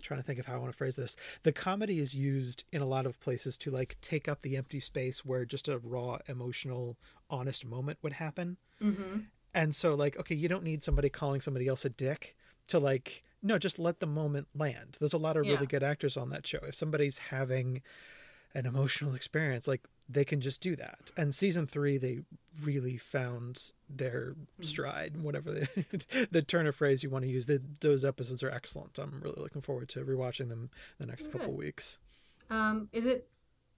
trying 0.00 0.20
to 0.20 0.24
think 0.26 0.38
of 0.38 0.46
how 0.46 0.54
I 0.54 0.58
want 0.58 0.72
to 0.72 0.76
phrase 0.76 0.96
this. 0.96 1.16
The 1.42 1.52
comedy 1.52 1.98
is 1.98 2.14
used 2.14 2.64
in 2.72 2.82
a 2.82 2.86
lot 2.86 3.06
of 3.06 3.20
places 3.20 3.56
to 3.58 3.70
like 3.70 3.96
take 4.00 4.28
up 4.28 4.42
the 4.42 4.56
empty 4.56 4.80
space 4.80 5.24
where 5.24 5.44
just 5.44 5.68
a 5.68 5.78
raw, 5.78 6.18
emotional, 6.26 6.96
honest 7.30 7.64
moment 7.64 7.98
would 8.02 8.14
happen. 8.14 8.56
Mm-hmm. 8.82 9.20
And 9.54 9.74
so, 9.74 9.94
like, 9.94 10.18
okay, 10.18 10.34
you 10.34 10.48
don't 10.48 10.64
need 10.64 10.84
somebody 10.84 11.08
calling 11.08 11.40
somebody 11.40 11.66
else 11.68 11.84
a 11.84 11.90
dick 11.90 12.36
to 12.68 12.78
like, 12.78 13.24
no, 13.42 13.56
just 13.58 13.78
let 13.78 14.00
the 14.00 14.06
moment 14.06 14.48
land. 14.54 14.96
There's 15.00 15.12
a 15.12 15.18
lot 15.18 15.36
of 15.36 15.46
Yeah. 15.46 15.54
really 15.54 15.66
good 15.66 15.82
actors 15.82 16.16
on 16.16 16.30
that 16.30 16.46
show. 16.46 16.58
If 16.62 16.74
somebody's 16.74 17.18
having 17.18 17.82
an 18.54 18.66
emotional 18.66 19.14
experience, 19.14 19.66
like 19.66 19.82
they 20.08 20.24
can 20.24 20.40
just 20.40 20.60
do 20.60 20.74
that. 20.76 21.10
And 21.16 21.34
season 21.34 21.66
three, 21.66 21.98
they 21.98 22.20
really 22.62 22.96
found 22.96 23.72
their 23.90 24.34
Hmm. 24.56 24.62
stride, 24.62 25.16
whatever 25.22 25.52
the, 25.52 26.28
the 26.30 26.42
turn 26.42 26.66
of 26.66 26.74
phrase 26.76 27.02
you 27.02 27.10
want 27.10 27.24
to 27.24 27.30
use. 27.30 27.46
The, 27.46 27.60
those 27.80 28.04
episodes 28.04 28.42
are 28.42 28.50
excellent. 28.50 28.98
I'm 28.98 29.20
really 29.22 29.40
looking 29.40 29.62
forward 29.62 29.88
to 29.90 30.04
rewatching 30.04 30.48
them 30.48 30.70
the 30.98 31.06
next 31.06 31.26
Good. 31.28 31.40
couple 31.40 31.54
weeks. 31.54 31.98
Um, 32.50 32.88
is 32.92 33.06
it 33.06 33.28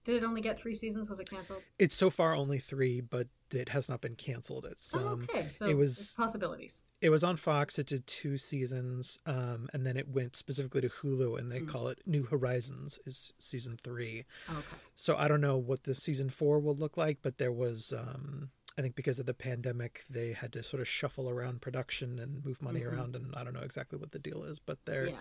Did 0.03 0.15
it 0.15 0.25
only 0.25 0.41
get 0.41 0.57
three 0.59 0.73
seasons? 0.73 1.09
Was 1.09 1.19
it 1.19 1.29
canceled? 1.29 1.61
It's 1.77 1.95
so 1.95 2.09
far 2.09 2.35
only 2.35 2.57
three, 2.57 3.01
but 3.01 3.27
it 3.53 3.69
has 3.69 3.87
not 3.87 4.01
been 4.01 4.15
canceled. 4.15 4.65
It's 4.65 4.95
oh, 4.95 4.99
um, 5.09 5.21
okay, 5.23 5.49
so 5.49 5.67
it 5.67 5.75
was- 5.77 6.15
possibilities. 6.17 6.83
it 7.01 7.09
was 7.11 7.23
on 7.23 7.35
Fox. 7.35 7.77
It 7.77 7.85
did 7.87 8.07
two 8.07 8.37
seasons, 8.37 9.19
um, 9.27 9.69
and 9.73 9.85
then 9.85 9.97
it 9.97 10.07
went 10.07 10.35
specifically 10.35 10.81
to 10.81 10.89
Hulu, 10.89 11.37
and 11.37 11.51
they 11.51 11.59
Mm. 11.59 11.67
call 11.67 11.87
it 11.89 11.99
New 12.07 12.23
Horizons 12.23 12.97
is 13.05 13.33
season 13.37 13.77
three. 13.77 14.25
Okay. 14.49 14.77
So 14.95 15.15
I 15.17 15.27
don't 15.27 15.41
know 15.41 15.57
what 15.57 15.83
the 15.83 15.93
season 15.93 16.29
four 16.29 16.59
will 16.59 16.75
look 16.75 16.97
like, 16.97 17.19
but 17.21 17.37
there 17.37 17.51
was, 17.51 17.93
um, 17.93 18.49
I 18.77 18.81
think, 18.81 18.95
because 18.95 19.19
of 19.19 19.25
the 19.27 19.33
pandemic, 19.35 20.03
they 20.09 20.31
had 20.33 20.53
to 20.53 20.63
sort 20.63 20.81
of 20.81 20.87
shuffle 20.87 21.29
around 21.29 21.61
production 21.61 22.17
and 22.17 22.43
move 22.43 22.61
money 22.61 22.79
Mhm. 22.81 22.91
around, 22.93 23.15
and 23.15 23.35
I 23.35 23.43
don't 23.43 23.53
know 23.53 23.59
exactly 23.61 23.99
what 23.99 24.11
the 24.13 24.19
deal 24.19 24.43
is, 24.45 24.57
but 24.59 24.83
they're. 24.85 25.09
Yeah. 25.09 25.19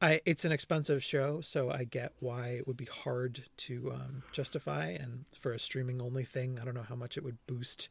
I, 0.00 0.20
it's 0.26 0.44
an 0.44 0.52
expensive 0.52 1.02
show, 1.02 1.40
so 1.40 1.70
I 1.70 1.84
get 1.84 2.12
why 2.20 2.48
it 2.48 2.66
would 2.66 2.76
be 2.76 2.84
hard 2.84 3.44
to 3.56 3.92
um, 3.92 4.22
justify. 4.32 4.88
And 4.90 5.24
for 5.32 5.52
a 5.52 5.58
streaming 5.58 6.02
only 6.02 6.24
thing, 6.24 6.58
I 6.60 6.64
don't 6.64 6.74
know 6.74 6.82
how 6.82 6.96
much 6.96 7.16
it 7.16 7.24
would 7.24 7.38
boost 7.46 7.88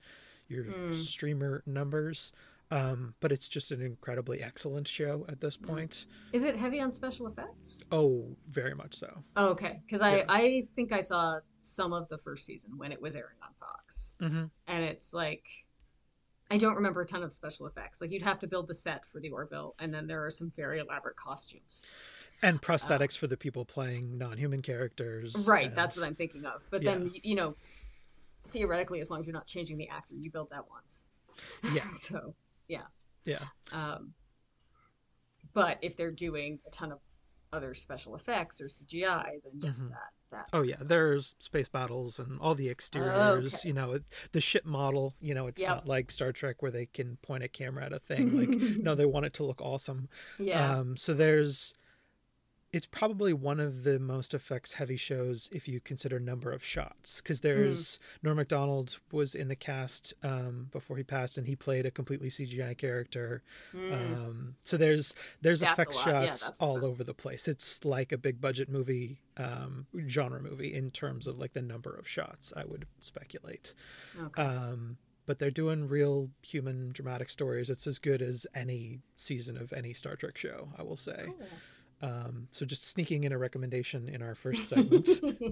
your 0.48 0.66
Mm. 0.66 0.94
streamer 0.94 1.64
numbers. 1.66 2.32
Um, 2.72 3.14
but 3.20 3.32
it's 3.32 3.48
just 3.48 3.72
an 3.72 3.82
incredibly 3.82 4.42
excellent 4.42 4.88
show 4.88 5.26
at 5.30 5.40
this 5.40 5.58
Mm. 5.58 5.68
point. 5.68 6.06
Is 6.32 6.44
it 6.44 6.56
heavy 6.56 6.80
on 6.82 6.92
special 6.92 7.28
effects? 7.28 7.84
Oh, 7.92 8.36
very 8.50 8.74
much 8.74 8.96
so. 8.96 9.24
Oh, 9.36 9.50
okay, 9.50 9.82
because 9.86 10.02
I 10.02 10.18
Yeah. 10.18 10.26
I 10.30 10.68
think 10.76 10.92
I 10.92 11.02
saw 11.02 11.40
some 11.60 11.94
of 11.94 12.08
the 12.10 12.18
first 12.18 12.46
season 12.46 12.78
when 12.78 12.92
it 12.92 13.02
was 13.02 13.16
airing 13.16 13.38
on 13.42 13.54
Fox, 13.56 14.16
hmm 14.20 14.46
and 14.68 14.84
it's 14.84 15.14
like 15.14 15.46
I 16.52 16.58
don't 16.58 16.76
remember 16.76 17.02
a 17.02 17.06
ton 17.06 17.24
of 17.24 17.34
special 17.34 17.66
effects. 17.66 18.02
Like 18.02 18.12
you'd 18.12 18.22
have 18.22 18.40
to 18.40 18.48
build 18.48 18.68
the 18.68 18.74
set 18.74 19.06
for 19.06 19.20
the 19.20 19.30
Orville, 19.32 19.76
and 19.80 19.94
then 19.94 20.06
there 20.08 20.26
are 20.26 20.32
some 20.32 20.52
very 20.56 20.80
elaborate 20.80 21.16
costumes. 21.16 21.84
And 22.44 22.62
prosthetics 22.62 23.18
for 23.18 23.28
the 23.28 23.38
people 23.38 23.66
playing 23.66 24.18
non-human 24.18 24.62
characters. 24.62 25.48
Right, 25.48 25.74
that's 25.74 25.98
what 25.98 26.06
I'm 26.06 26.16
thinking 26.16 26.46
of. 26.46 26.68
But 26.70 26.84
Yeah. 26.84 26.92
then 26.96 27.12
you 27.24 27.36
know, 27.36 27.56
theoretically, 28.50 29.00
as 29.00 29.10
long 29.10 29.22
as 29.22 29.28
you're 29.28 29.34
not 29.34 29.48
changing 29.48 29.78
the 29.78 29.90
actor, 29.90 30.14
you 30.16 30.30
build 30.30 30.50
that 30.52 30.70
once. 30.70 31.06
Yeah, 31.74 31.88
so 31.90 32.36
yeah. 32.68 32.84
yeah. 33.24 33.44
Um, 33.72 34.14
but 35.54 35.80
if 35.82 35.96
they're 35.96 36.12
doing 36.12 36.60
a 36.68 36.70
ton 36.70 36.92
of 36.92 37.00
other 37.56 37.74
special 37.74 38.16
effects 38.16 38.62
or 38.62 38.66
CGI, 38.68 39.40
then 39.44 39.54
yes, 39.62 39.82
Mhm. 39.82 39.90
that 39.90 40.10
that. 40.32 40.50
Oh 40.54 40.62
yeah, 40.64 40.76
there's 40.80 41.36
space 41.40 41.70
battles 41.70 42.20
and 42.20 42.40
all 42.42 42.56
the 42.56 42.70
exteriors. 42.70 43.56
Okay. 43.62 43.70
You 43.70 43.74
know, 43.74 44.00
the 44.34 44.42
ship 44.42 44.66
model. 44.66 45.14
You 45.22 45.34
know, 45.34 45.48
it's 45.48 45.62
Yep. 45.62 45.70
not 45.70 45.88
like 45.88 46.12
Star 46.12 46.32
Trek 46.34 46.62
where 46.62 46.72
they 46.72 46.88
can 46.88 47.18
point 47.18 47.44
a 47.44 47.48
camera 47.48 47.86
at 47.86 47.94
a 47.94 48.00
thing. 48.00 48.38
Like, 48.38 48.50
no, 48.80 48.96
they 48.96 49.06
want 49.06 49.26
it 49.28 49.34
to 49.34 49.44
look 49.44 49.62
awesome. 49.62 50.10
yeah. 50.40 50.78
Um, 50.80 50.98
so 50.98 51.14
there's, 51.14 51.74
it's 52.76 52.86
probably 52.86 53.32
one 53.32 53.62
of 53.62 53.86
the 53.86 53.98
most 54.00 54.34
effects 54.34 54.74
heavy 54.74 54.98
shows 54.98 55.48
if 55.54 55.66
you 55.66 55.80
consider 55.80 56.20
number 56.20 56.52
of 56.52 56.62
shots. 56.62 57.22
Because 57.22 57.40
there's 57.40 58.00
Norm 58.22 58.36
Macdonald 58.36 58.98
was 59.14 59.34
in 59.34 59.48
the 59.48 59.56
cast 59.56 60.14
um, 60.24 60.68
before 60.74 60.98
he 60.98 61.04
passed, 61.04 61.38
and 61.38 61.48
he 61.48 61.56
played 61.56 61.86
a 61.86 61.92
completely 61.92 62.28
CGI 62.28 62.78
character. 62.78 63.44
Mm. 63.74 63.94
Um, 63.94 64.56
so 64.62 64.76
there's 64.76 65.16
there's 65.42 65.62
That's 65.62 65.72
effect 65.72 65.96
lot. 65.96 66.06
Yeah, 66.08 66.26
shots 66.26 66.60
all 66.60 66.84
over 66.84 67.06
the 67.06 67.14
place. 67.14 67.48
It's 67.48 67.86
like 67.86 68.12
a 68.12 68.18
big 68.18 68.42
budget 68.42 68.68
movie, 68.68 69.22
um, 69.38 69.88
genre 70.06 70.42
movie 70.42 70.74
in 70.74 70.92
terms 70.92 71.28
of 71.28 71.40
like 71.40 71.54
the 71.54 71.62
number 71.62 71.96
of 71.96 72.10
shots. 72.10 72.52
I 72.58 72.66
would 72.66 72.88
speculate. 73.00 73.74
okay. 74.22 74.42
Um, 74.42 74.98
but 75.26 75.40
they're 75.40 75.50
doing 75.50 75.88
real 75.88 76.30
human 76.42 76.92
dramatic 76.92 77.30
stories. 77.30 77.70
It's 77.70 77.88
as 77.88 78.00
good 78.00 78.22
as 78.22 78.46
any 78.54 79.00
season 79.16 79.58
of 79.58 79.72
any 79.72 79.94
Star 79.94 80.18
Trek 80.18 80.38
show, 80.38 80.68
I 80.78 80.84
will 80.84 80.98
say. 80.98 81.24
Cool. 81.26 81.48
Um, 82.02 82.48
so 82.52 82.66
just 82.66 82.88
sneaking 82.88 83.24
in 83.24 83.32
a 83.32 83.38
recommendation 83.38 84.10
in 84.10 84.22
our 84.22 84.36
first 84.36 84.70
segment. 84.70 85.08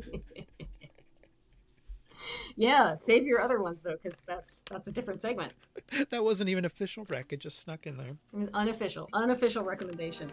yeah, 2.56 2.96
save 2.96 3.24
your 3.24 3.42
other 3.42 3.62
ones 3.62 3.82
though, 3.82 3.96
because 4.02 4.18
that's 4.28 4.64
that's 4.70 4.88
a 4.88 4.92
different 4.92 5.22
segment. 5.22 5.54
that 6.10 6.24
wasn't 6.24 6.50
even 6.50 6.66
official 6.66 7.06
rec. 7.10 7.32
It 7.34 7.40
just 7.40 7.60
snuck 7.60 7.88
in 7.88 7.98
there. 7.98 8.16
It 8.34 8.38
was 8.38 8.50
unofficial, 8.54 9.10
unofficial 9.14 9.64
recommendation. 9.64 10.32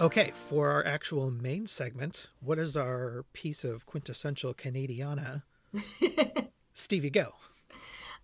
Okay, 0.00 0.32
for 0.34 0.68
our 0.70 0.84
actual 0.84 1.30
main 1.30 1.68
segment, 1.68 2.30
what 2.40 2.58
is 2.58 2.76
our 2.76 3.24
piece 3.32 3.62
of 3.62 3.86
quintessential 3.86 4.52
Canadiana? 4.52 5.44
Stevie, 6.74 7.10
go. 7.10 7.32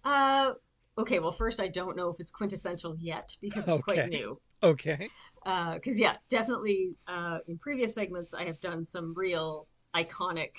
uh, 0.05 0.53
okay. 0.97 1.19
Well, 1.19 1.33
first, 1.33 1.61
I 1.61 1.69
don't 1.69 1.97
know 1.97 2.09
if 2.11 2.17
it's 2.21 2.31
quintessential 2.31 2.97
yet 2.99 3.37
because 3.41 3.69
it's 3.69 3.81
quite 3.81 4.09
new. 4.09 4.41
Okay. 4.63 5.09
Uh 5.47 5.75
because 5.75 5.99
yeah, 6.01 6.17
definitely. 6.29 6.97
Uh, 7.07 7.39
in 7.47 7.59
previous 7.59 7.95
segments, 7.95 8.35
I 8.35 8.45
have 8.45 8.59
done 8.61 8.83
some 8.83 9.15
real 9.17 9.69
iconic, 9.95 10.51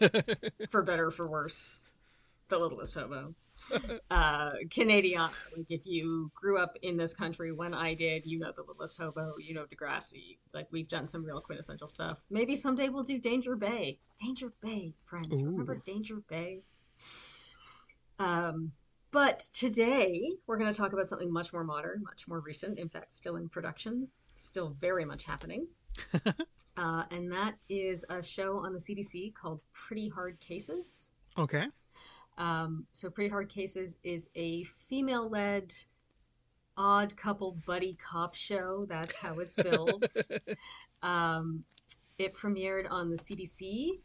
for 0.70 0.82
better 0.82 1.06
or 1.06 1.10
for 1.10 1.28
worse, 1.28 1.90
The 2.48 2.58
Littlest 2.58 2.94
Hobo. 2.94 3.34
uh, 4.10 4.52
Canadiana. 4.68 5.30
Like 5.56 5.70
if 5.70 5.86
you 5.86 6.30
grew 6.34 6.58
up 6.58 6.76
in 6.82 6.96
this 6.96 7.12
country 7.12 7.52
when 7.52 7.74
I 7.74 7.92
did, 7.94 8.24
you 8.24 8.38
know 8.38 8.52
The 8.54 8.62
Littlest 8.62 8.98
Hobo, 8.98 9.34
you 9.38 9.52
know 9.54 9.64
Degrassi. 9.66 10.38
Like 10.54 10.68
we've 10.70 10.88
done 10.88 11.06
some 11.06 11.24
real 11.24 11.40
quintessential 11.40 11.88
stuff. 11.88 12.24
Maybe 12.30 12.54
someday 12.56 12.88
we'll 12.88 13.02
do 13.02 13.18
Danger 13.18 13.56
Bay. 13.56 13.98
Danger 14.22 14.52
Bay, 14.62 14.94
friends. 15.04 15.42
Remember 15.42 15.82
Danger 15.84 16.22
Bay? 16.30 16.62
Um, 18.18 18.72
but 19.10 19.38
today 19.52 20.32
we're 20.46 20.58
going 20.58 20.72
to 20.72 20.76
talk 20.76 20.92
about 20.92 21.06
something 21.06 21.32
much 21.32 21.52
more 21.52 21.64
modern, 21.64 22.02
much 22.02 22.28
more 22.28 22.40
recent. 22.40 22.78
In 22.78 22.88
fact, 22.88 23.12
still 23.12 23.36
in 23.36 23.48
production, 23.48 24.08
still 24.34 24.76
very 24.78 25.04
much 25.04 25.24
happening. 25.24 25.66
uh, 26.76 27.04
and 27.10 27.32
that 27.32 27.54
is 27.68 28.04
a 28.10 28.22
show 28.22 28.58
on 28.58 28.72
the 28.72 28.78
CBC 28.78 29.34
called 29.34 29.60
Pretty 29.72 30.08
Hard 30.08 30.38
Cases. 30.40 31.12
Okay. 31.38 31.66
Um, 32.36 32.86
so, 32.92 33.10
Pretty 33.10 33.30
Hard 33.30 33.48
Cases 33.48 33.96
is 34.04 34.28
a 34.34 34.64
female 34.64 35.28
led, 35.28 35.72
odd 36.76 37.16
couple 37.16 37.58
buddy 37.66 37.94
cop 37.94 38.34
show. 38.34 38.86
That's 38.88 39.16
how 39.16 39.38
it's 39.40 39.56
billed. 39.56 40.04
um, 41.02 41.64
it 42.18 42.34
premiered 42.34 42.86
on 42.90 43.10
the 43.10 43.16
CBC 43.16 44.00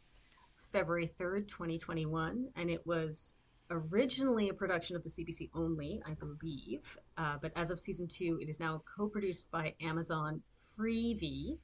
February 0.72 1.06
3rd, 1.06 1.46
2021, 1.46 2.48
and 2.56 2.70
it 2.70 2.84
was 2.84 3.36
originally 3.70 4.48
a 4.48 4.54
production 4.54 4.96
of 4.96 5.02
the 5.02 5.08
CBC 5.08 5.50
only, 5.54 6.02
I 6.06 6.14
believe. 6.14 6.96
Uh, 7.16 7.36
but 7.40 7.52
as 7.56 7.70
of 7.70 7.78
season 7.78 8.08
two, 8.08 8.38
it 8.40 8.48
is 8.48 8.60
now 8.60 8.82
co 8.96 9.08
produced 9.08 9.50
by 9.50 9.74
Amazon 9.80 10.42
Freevee 10.76 11.58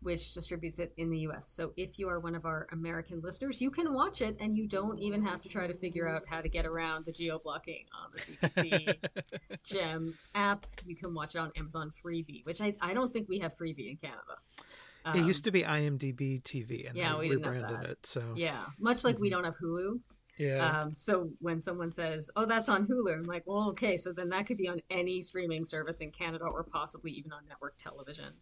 which 0.00 0.34
distributes 0.34 0.78
it 0.78 0.92
in 0.98 1.08
the 1.08 1.20
US. 1.20 1.48
So 1.48 1.72
if 1.78 1.98
you 1.98 2.08
are 2.10 2.20
one 2.20 2.34
of 2.34 2.44
our 2.44 2.66
American 2.72 3.22
listeners, 3.22 3.62
you 3.62 3.70
can 3.70 3.94
watch 3.94 4.20
it 4.20 4.36
and 4.38 4.54
you 4.54 4.68
don't 4.68 4.98
even 4.98 5.22
have 5.22 5.40
to 5.42 5.48
try 5.48 5.66
to 5.66 5.72
figure 5.72 6.06
out 6.06 6.24
how 6.28 6.42
to 6.42 6.48
get 6.48 6.66
around 6.66 7.06
the 7.06 7.12
geo 7.12 7.38
blocking 7.38 7.86
on 7.94 8.10
the 8.12 8.18
CBC 8.18 9.00
Gem 9.64 10.14
app. 10.34 10.66
You 10.84 10.94
can 10.94 11.14
watch 11.14 11.36
it 11.36 11.38
on 11.38 11.52
Amazon 11.56 11.90
Freevee, 11.90 12.44
which 12.44 12.60
I, 12.60 12.74
I 12.82 12.92
don't 12.92 13.14
think 13.14 13.30
we 13.30 13.38
have 13.38 13.56
Freevee 13.56 13.90
in 13.90 13.96
Canada. 13.96 14.36
it 15.14 15.24
used 15.26 15.44
to 15.44 15.50
be 15.50 15.62
IMDb 15.62 16.42
TV, 16.42 16.86
and 16.86 16.90
Um, 16.90 16.96
yeah, 16.96 17.14
they 17.14 17.28
we 17.28 17.36
rebranded 17.36 17.88
it. 17.88 18.06
So 18.06 18.34
Yeah, 18.36 18.66
much 18.78 19.04
like 19.04 19.18
we 19.18 19.28
Mhm. 19.28 19.32
don't 19.32 19.44
have 19.44 19.56
Hulu. 19.56 20.00
Yeah, 20.36 20.80
Um, 20.82 20.92
so 20.94 21.30
when 21.40 21.60
someone 21.60 21.90
says, 21.90 22.30
"Oh, 22.36 22.44
that's 22.46 22.68
on 22.68 22.86
Hulu," 22.86 23.14
I'm 23.18 23.22
like, 23.24 23.44
"Well, 23.46 23.68
okay, 23.70 23.96
so 23.96 24.12
then 24.12 24.28
that 24.30 24.46
could 24.46 24.56
be 24.56 24.68
on 24.68 24.80
any 24.90 25.20
streaming 25.22 25.64
service 25.64 26.00
in 26.00 26.10
Canada 26.10 26.44
or 26.44 26.64
possibly 26.64 27.12
even 27.12 27.32
on 27.32 27.46
network 27.48 27.76
television." 27.78 28.32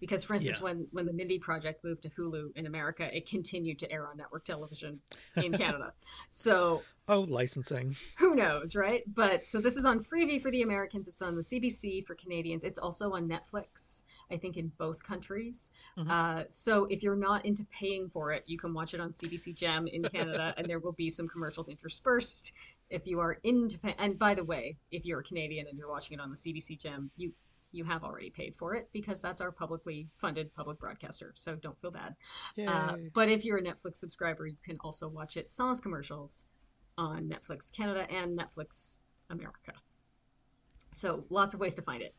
Because, 0.00 0.24
for 0.24 0.34
instance, 0.34 0.58
Yeah. 0.58 0.64
when 0.64 0.88
when 0.92 1.06
the 1.06 1.12
Mindy 1.12 1.38
Project 1.38 1.84
moved 1.84 2.02
to 2.02 2.10
Hulu 2.10 2.56
in 2.56 2.66
America, 2.66 3.14
it 3.16 3.28
continued 3.28 3.78
to 3.80 3.92
air 3.92 4.08
on 4.08 4.16
network 4.16 4.44
television 4.44 5.00
in 5.36 5.52
Canada. 5.64 5.92
so 6.30 6.82
oh, 7.08 7.20
licensing. 7.20 7.96
who 8.18 8.34
knows, 8.34 8.74
right? 8.74 9.02
But 9.14 9.46
so 9.46 9.60
this 9.60 9.76
is 9.76 9.84
on 9.84 10.00
Freevee 10.00 10.40
for 10.40 10.50
the 10.50 10.62
Americans. 10.62 11.08
It's 11.08 11.22
on 11.22 11.36
the 11.36 11.42
CBC 11.42 12.06
for 12.06 12.14
Canadians. 12.14 12.64
It's 12.64 12.78
also 12.78 13.12
on 13.12 13.28
Netflix, 13.28 14.04
I 14.32 14.38
think, 14.38 14.56
in 14.56 14.68
both 14.78 15.02
countries. 15.02 15.70
Mhm. 15.98 16.08
Uh, 16.10 16.44
so 16.48 16.86
if 16.86 17.02
you're 17.02 17.16
not 17.16 17.44
into 17.44 17.64
paying 17.66 18.08
for 18.08 18.32
it, 18.32 18.42
you 18.46 18.58
can 18.58 18.72
watch 18.74 18.94
it 18.94 19.00
on 19.00 19.12
CBC 19.12 19.52
Gem 19.52 19.86
in 19.86 20.02
Canada, 20.04 20.54
and 20.56 20.66
there 20.68 20.78
will 20.80 20.92
be 20.92 21.10
some 21.10 21.28
commercials 21.28 21.68
interspersed. 21.68 22.52
If 22.90 23.06
you 23.06 23.20
are 23.20 23.34
into, 23.44 23.78
pay- 23.78 23.94
and 23.98 24.18
by 24.18 24.34
the 24.34 24.44
way, 24.44 24.76
if 24.90 25.04
you're 25.06 25.20
a 25.20 25.24
Canadian 25.24 25.66
and 25.68 25.78
you're 25.78 25.90
watching 25.90 26.18
it 26.18 26.20
on 26.20 26.30
the 26.30 26.36
CBC 26.36 26.76
Gem, 26.76 27.10
you 27.16 27.32
you 27.74 27.84
have 27.84 28.04
already 28.04 28.28
paid 28.28 28.54
for 28.54 28.74
it 28.74 28.86
because 28.92 29.18
that's 29.18 29.40
our 29.40 29.50
publicly 29.50 30.06
funded 30.18 30.52
public 30.54 30.78
broadcaster. 30.78 31.32
So 31.36 31.56
don't 31.56 31.80
feel 31.80 31.90
bad. 31.90 32.14
Uh, 32.68 32.96
but 33.14 33.30
if 33.30 33.46
you're 33.46 33.56
a 33.56 33.62
Netflix 33.62 33.96
subscriber, 33.96 34.46
you 34.46 34.58
can 34.62 34.76
also 34.80 35.08
watch 35.08 35.38
it 35.38 35.48
sans 35.50 35.80
commercials 35.80 36.44
on 36.98 37.26
Netflix 37.30 37.72
Canada 37.74 38.06
and 38.12 38.38
Netflix 38.38 39.00
America. 39.30 39.72
So 40.90 41.24
lots 41.30 41.54
of 41.54 41.60
ways 41.60 41.74
to 41.76 41.82
find 41.82 42.02
it. 42.02 42.14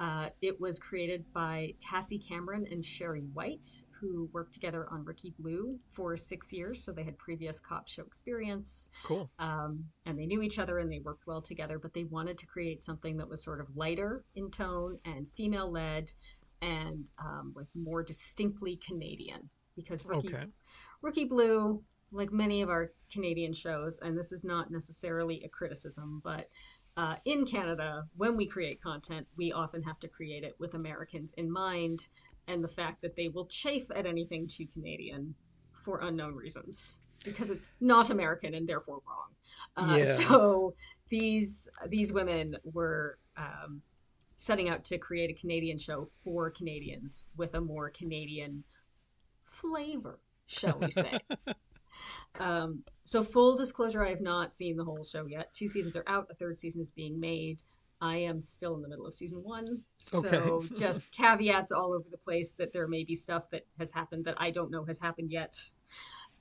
Uh, 0.00 0.28
it 0.42 0.60
was 0.60 0.78
created 0.78 1.24
by 1.32 1.74
Tassie 1.80 2.24
Cameron 2.24 2.64
and 2.70 2.84
Sherry 2.84 3.24
White, 3.32 3.66
who 4.00 4.30
worked 4.32 4.54
together 4.54 4.86
on 4.92 5.04
Rookie 5.04 5.34
Blue 5.38 5.76
for 5.92 6.16
six 6.16 6.52
years. 6.52 6.84
So 6.84 6.92
they 6.92 7.02
had 7.02 7.18
previous 7.18 7.58
cop 7.58 7.88
show 7.88 8.04
experience. 8.04 8.90
Cool. 9.02 9.28
Um, 9.40 9.84
and 10.06 10.16
they 10.16 10.26
knew 10.26 10.40
each 10.40 10.60
other 10.60 10.78
and 10.78 10.90
they 10.90 11.00
worked 11.00 11.26
well 11.26 11.42
together, 11.42 11.80
but 11.80 11.94
they 11.94 12.04
wanted 12.04 12.38
to 12.38 12.46
create 12.46 12.80
something 12.80 13.16
that 13.16 13.28
was 13.28 13.42
sort 13.42 13.60
of 13.60 13.66
lighter 13.74 14.24
in 14.36 14.50
tone 14.52 14.98
and 15.04 15.26
female 15.36 15.70
led 15.70 16.12
and 16.62 17.10
um, 17.18 17.52
like 17.56 17.66
more 17.74 18.02
distinctly 18.04 18.76
Canadian. 18.76 19.50
Because 19.76 20.04
Rookie, 20.04 20.28
Okay. 20.28 20.44
Rookie 21.02 21.24
Blue, 21.24 21.82
like 22.12 22.32
many 22.32 22.62
of 22.62 22.68
our 22.68 22.92
Canadian 23.12 23.52
shows, 23.52 23.98
and 24.00 24.16
this 24.16 24.32
is 24.32 24.44
not 24.44 24.70
necessarily 24.70 25.42
a 25.44 25.48
criticism, 25.48 26.20
but 26.24 26.48
uh, 26.98 27.14
in 27.26 27.46
Canada, 27.46 28.04
when 28.16 28.36
we 28.36 28.44
create 28.44 28.82
content, 28.82 29.24
we 29.36 29.52
often 29.52 29.80
have 29.84 30.00
to 30.00 30.08
create 30.08 30.42
it 30.42 30.56
with 30.58 30.74
Americans 30.74 31.32
in 31.36 31.48
mind 31.48 32.08
and 32.48 32.62
the 32.62 32.68
fact 32.68 33.00
that 33.02 33.14
they 33.14 33.28
will 33.28 33.46
chafe 33.46 33.88
at 33.94 34.04
anything 34.04 34.48
too 34.48 34.66
Canadian 34.66 35.32
for 35.84 36.00
unknown 36.00 36.34
reasons 36.34 37.02
because 37.24 37.50
it's 37.52 37.70
not 37.80 38.10
American 38.10 38.54
and 38.54 38.68
therefore 38.68 39.00
wrong. 39.06 39.28
Uh, 39.76 39.98
Yeah. 39.98 40.04
So 40.04 40.74
these 41.08 41.68
these 41.86 42.12
women 42.12 42.56
were 42.64 43.18
um, 43.36 43.80
setting 44.34 44.68
out 44.68 44.84
to 44.86 44.98
create 44.98 45.30
a 45.30 45.40
Canadian 45.40 45.78
show 45.78 46.08
for 46.24 46.50
Canadians 46.50 47.26
with 47.36 47.54
a 47.54 47.60
more 47.60 47.90
Canadian 47.90 48.64
flavor, 49.44 50.18
shall 50.46 50.80
we 50.80 50.90
say? 50.90 51.20
um, 52.40 52.82
so 53.04 53.22
full 53.24 53.56
disclosure, 53.56 54.04
I 54.04 54.10
have 54.10 54.20
not 54.20 54.52
seen 54.52 54.76
the 54.76 54.84
whole 54.84 55.02
show 55.02 55.26
yet. 55.26 55.52
Two 55.52 55.68
seasons 55.68 55.96
are 55.96 56.04
out. 56.06 56.26
A 56.30 56.34
third 56.34 56.56
season 56.56 56.80
is 56.80 56.90
being 56.90 57.18
made. 57.18 57.62
I 58.00 58.16
am 58.18 58.40
still 58.40 58.76
in 58.76 58.82
the 58.82 58.88
middle 58.88 59.06
of 59.06 59.14
season 59.14 59.42
one, 59.42 59.80
so 59.96 60.18
Okay. 60.28 60.68
just 60.78 61.10
caveats 61.10 61.72
all 61.72 61.92
over 61.92 62.06
the 62.10 62.18
place 62.18 62.52
that 62.52 62.72
there 62.72 62.86
may 62.86 63.02
be 63.02 63.16
stuff 63.16 63.50
that 63.50 63.66
has 63.78 63.90
happened 63.90 64.24
that 64.26 64.36
I 64.38 64.52
don't 64.52 64.70
know 64.70 64.84
has 64.84 65.00
happened 65.00 65.32
yet. 65.32 65.60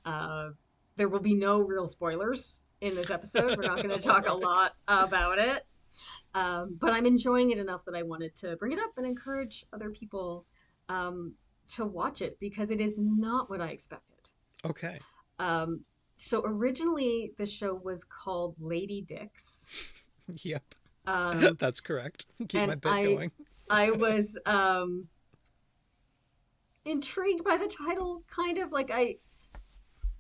Uh, 0.06 0.50
there 0.98 1.10
will 1.10 1.20
be 1.20 1.34
no 1.34 1.60
real 1.60 1.88
spoilers 1.88 2.64
in 2.82 2.94
this 2.96 3.10
episode. 3.10 3.58
We're 3.58 3.64
not 3.64 3.78
going 3.84 3.98
to 3.98 4.04
talk 4.04 4.28
a 4.28 4.34
lot 4.36 4.76
about 4.88 5.40
it, 5.40 5.66
um, 6.36 6.78
but 6.80 6.94
I'm 6.94 7.08
enjoying 7.08 7.50
it 7.50 7.58
enough 7.58 7.86
that 7.86 7.96
I 7.96 8.04
wanted 8.04 8.36
to 8.36 8.56
bring 8.58 8.72
it 8.74 8.80
up 8.80 8.92
and 8.98 9.06
encourage 9.06 9.66
other 9.74 9.90
people 9.90 10.46
um, 10.90 11.34
to 11.70 11.86
watch 11.86 12.22
it 12.22 12.40
because 12.40 12.70
it 12.70 12.80
is 12.82 13.00
not 13.02 13.50
what 13.50 13.62
I 13.62 13.70
expected. 13.70 14.30
Okay. 14.64 15.00
Um, 15.40 15.82
so 16.16 16.42
originally, 16.46 17.34
the 17.38 17.46
show 17.46 17.74
was 17.76 18.04
called 18.04 18.56
Lady 18.60 19.02
Dicks. 19.02 19.68
Yep. 20.44 20.64
Um, 21.06 21.56
That's 21.60 21.80
correct. 21.80 22.26
Keep 22.50 22.68
my 22.68 22.76
bit 22.76 22.86
I- 22.92 23.06
going. 23.06 23.32
I 23.70 23.92
was 23.92 24.38
um, 24.46 25.08
intrigued 26.86 27.44
by 27.44 27.56
the 27.58 27.68
title, 27.68 28.24
kind 28.28 28.58
of 28.58 28.72
like 28.72 28.92
I. 28.94 29.16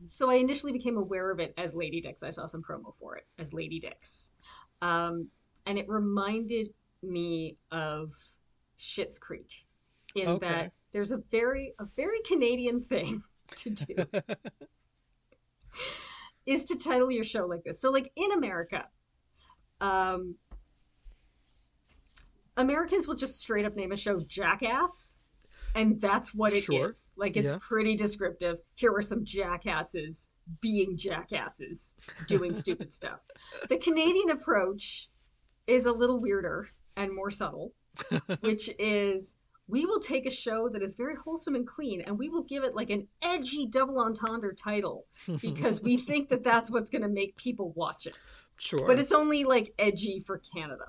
So 0.06 0.30
I 0.30 0.36
initially 0.36 0.72
became 0.72 0.98
aware 0.98 1.32
of 1.32 1.40
it 1.40 1.54
as 1.58 1.74
Lady 1.74 2.00
Dicks. 2.00 2.24
I 2.24 2.30
saw 2.30 2.46
some 2.46 2.62
promo 2.62 2.94
for 3.00 3.18
it 3.18 3.26
as 3.40 3.52
Lady 3.52 3.80
Dicks, 3.80 4.32
um, 4.82 5.28
and 5.66 5.78
it 5.78 5.90
reminded 5.90 6.70
me 7.04 7.58
of 7.72 8.12
Schitt's 8.78 9.18
Creek, 9.20 9.66
in 10.16 10.28
Okay. 10.28 10.48
that 10.48 10.72
there's 10.92 11.12
a 11.12 11.18
very 11.32 11.74
a 11.80 11.86
very 11.96 12.20
Canadian 12.22 12.82
thing 12.82 13.22
to 13.56 13.70
do 13.72 13.96
is 16.46 16.66
to 16.66 16.78
title 16.78 17.12
your 17.12 17.24
show 17.24 17.46
like 17.46 17.64
this. 17.64 17.80
So 17.82 17.92
like 17.92 18.12
in 18.16 18.32
America, 18.32 18.86
um 19.82 20.36
Americans 22.56 23.08
will 23.08 23.16
just 23.16 23.40
straight 23.40 23.66
up 23.66 23.76
name 23.76 23.92
a 23.92 23.98
show 23.98 24.20
Jackass 24.20 25.20
and 25.76 26.00
that's 26.02 26.34
what 26.34 26.54
it 26.54 26.58
is. 26.58 26.64
Sure. 26.66 26.92
Like 27.18 27.38
it's 27.38 27.52
Yeah. 27.52 27.60
pretty 27.62 27.96
descriptive. 27.96 28.60
Here 28.76 28.92
are 28.94 29.02
some 29.02 29.24
jackasses 29.24 30.32
being 30.62 30.98
jackasses 30.98 31.96
doing 32.28 32.54
stupid 32.54 32.92
stuff. 33.00 33.20
The 33.70 33.78
Canadian 33.78 34.32
approach 34.32 35.10
is 35.68 35.86
a 35.86 35.92
little 35.92 36.20
weirder 36.20 36.70
and 36.96 37.14
more 37.14 37.30
subtle, 37.30 37.74
which 38.40 38.70
is 38.80 39.38
we 39.68 39.86
will 39.86 40.00
take 40.00 40.26
a 40.26 40.32
show 40.32 40.70
that 40.70 40.82
is 40.82 40.96
very 40.96 41.16
wholesome 41.16 41.56
and 41.56 41.68
clean 41.68 42.02
and 42.02 42.18
we 42.18 42.30
will 42.30 42.44
give 42.44 42.64
it 42.64 42.74
like 42.76 42.90
an 42.90 43.08
edgy 43.22 43.66
double 43.66 44.00
entendre 44.00 44.56
title 44.56 45.06
because 45.42 45.82
we 45.82 45.98
think 45.98 46.30
that 46.30 46.44
that's 46.44 46.72
what's 46.72 46.90
going 46.90 47.02
to 47.02 47.10
make 47.10 47.36
people 47.38 47.72
watch 47.76 48.08
it. 48.08 48.18
sure. 48.60 48.86
But 48.86 49.00
it's 49.00 49.12
only 49.12 49.44
like 49.44 49.74
edgy 49.78 50.20
for 50.20 50.42
Canada. 50.54 50.88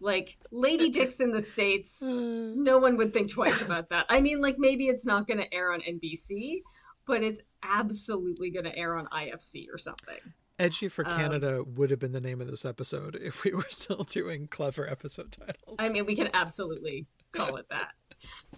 Like 0.00 0.38
Lady 0.50 0.88
Dicks 0.98 1.20
in 1.20 1.30
the 1.30 1.40
States, 1.40 2.02
Uh, 2.02 2.52
no 2.56 2.78
one 2.78 2.96
would 2.96 3.12
think 3.12 3.30
twice 3.30 3.60
about 3.62 3.90
that. 3.90 4.06
I 4.08 4.20
mean, 4.20 4.40
like 4.40 4.56
maybe 4.58 4.88
it's 4.88 5.04
not 5.04 5.26
going 5.26 5.38
to 5.38 5.54
air 5.54 5.72
on 5.72 5.80
NBC, 5.80 6.62
but 7.06 7.22
it's 7.22 7.42
absolutely 7.62 8.50
going 8.50 8.64
to 8.64 8.76
air 8.76 8.96
on 8.96 9.06
IFC 9.06 9.66
or 9.72 9.76
something. 9.76 10.16
Edgy 10.58 10.88
for 10.88 11.06
um, 11.06 11.16
Canada 11.16 11.64
would 11.64 11.90
have 11.90 11.98
been 11.98 12.12
the 12.12 12.20
name 12.20 12.40
of 12.40 12.46
this 12.46 12.64
episode 12.64 13.16
if 13.16 13.44
we 13.44 13.52
were 13.54 13.66
still 13.68 14.04
doing 14.04 14.46
clever 14.46 14.88
episode 14.88 15.32
titles. 15.32 15.76
I 15.78 15.88
mean, 15.90 16.06
we 16.06 16.14
can 16.16 16.30
absolutely 16.34 17.06
call 17.32 17.56
it 17.56 17.66
that. 17.70 17.92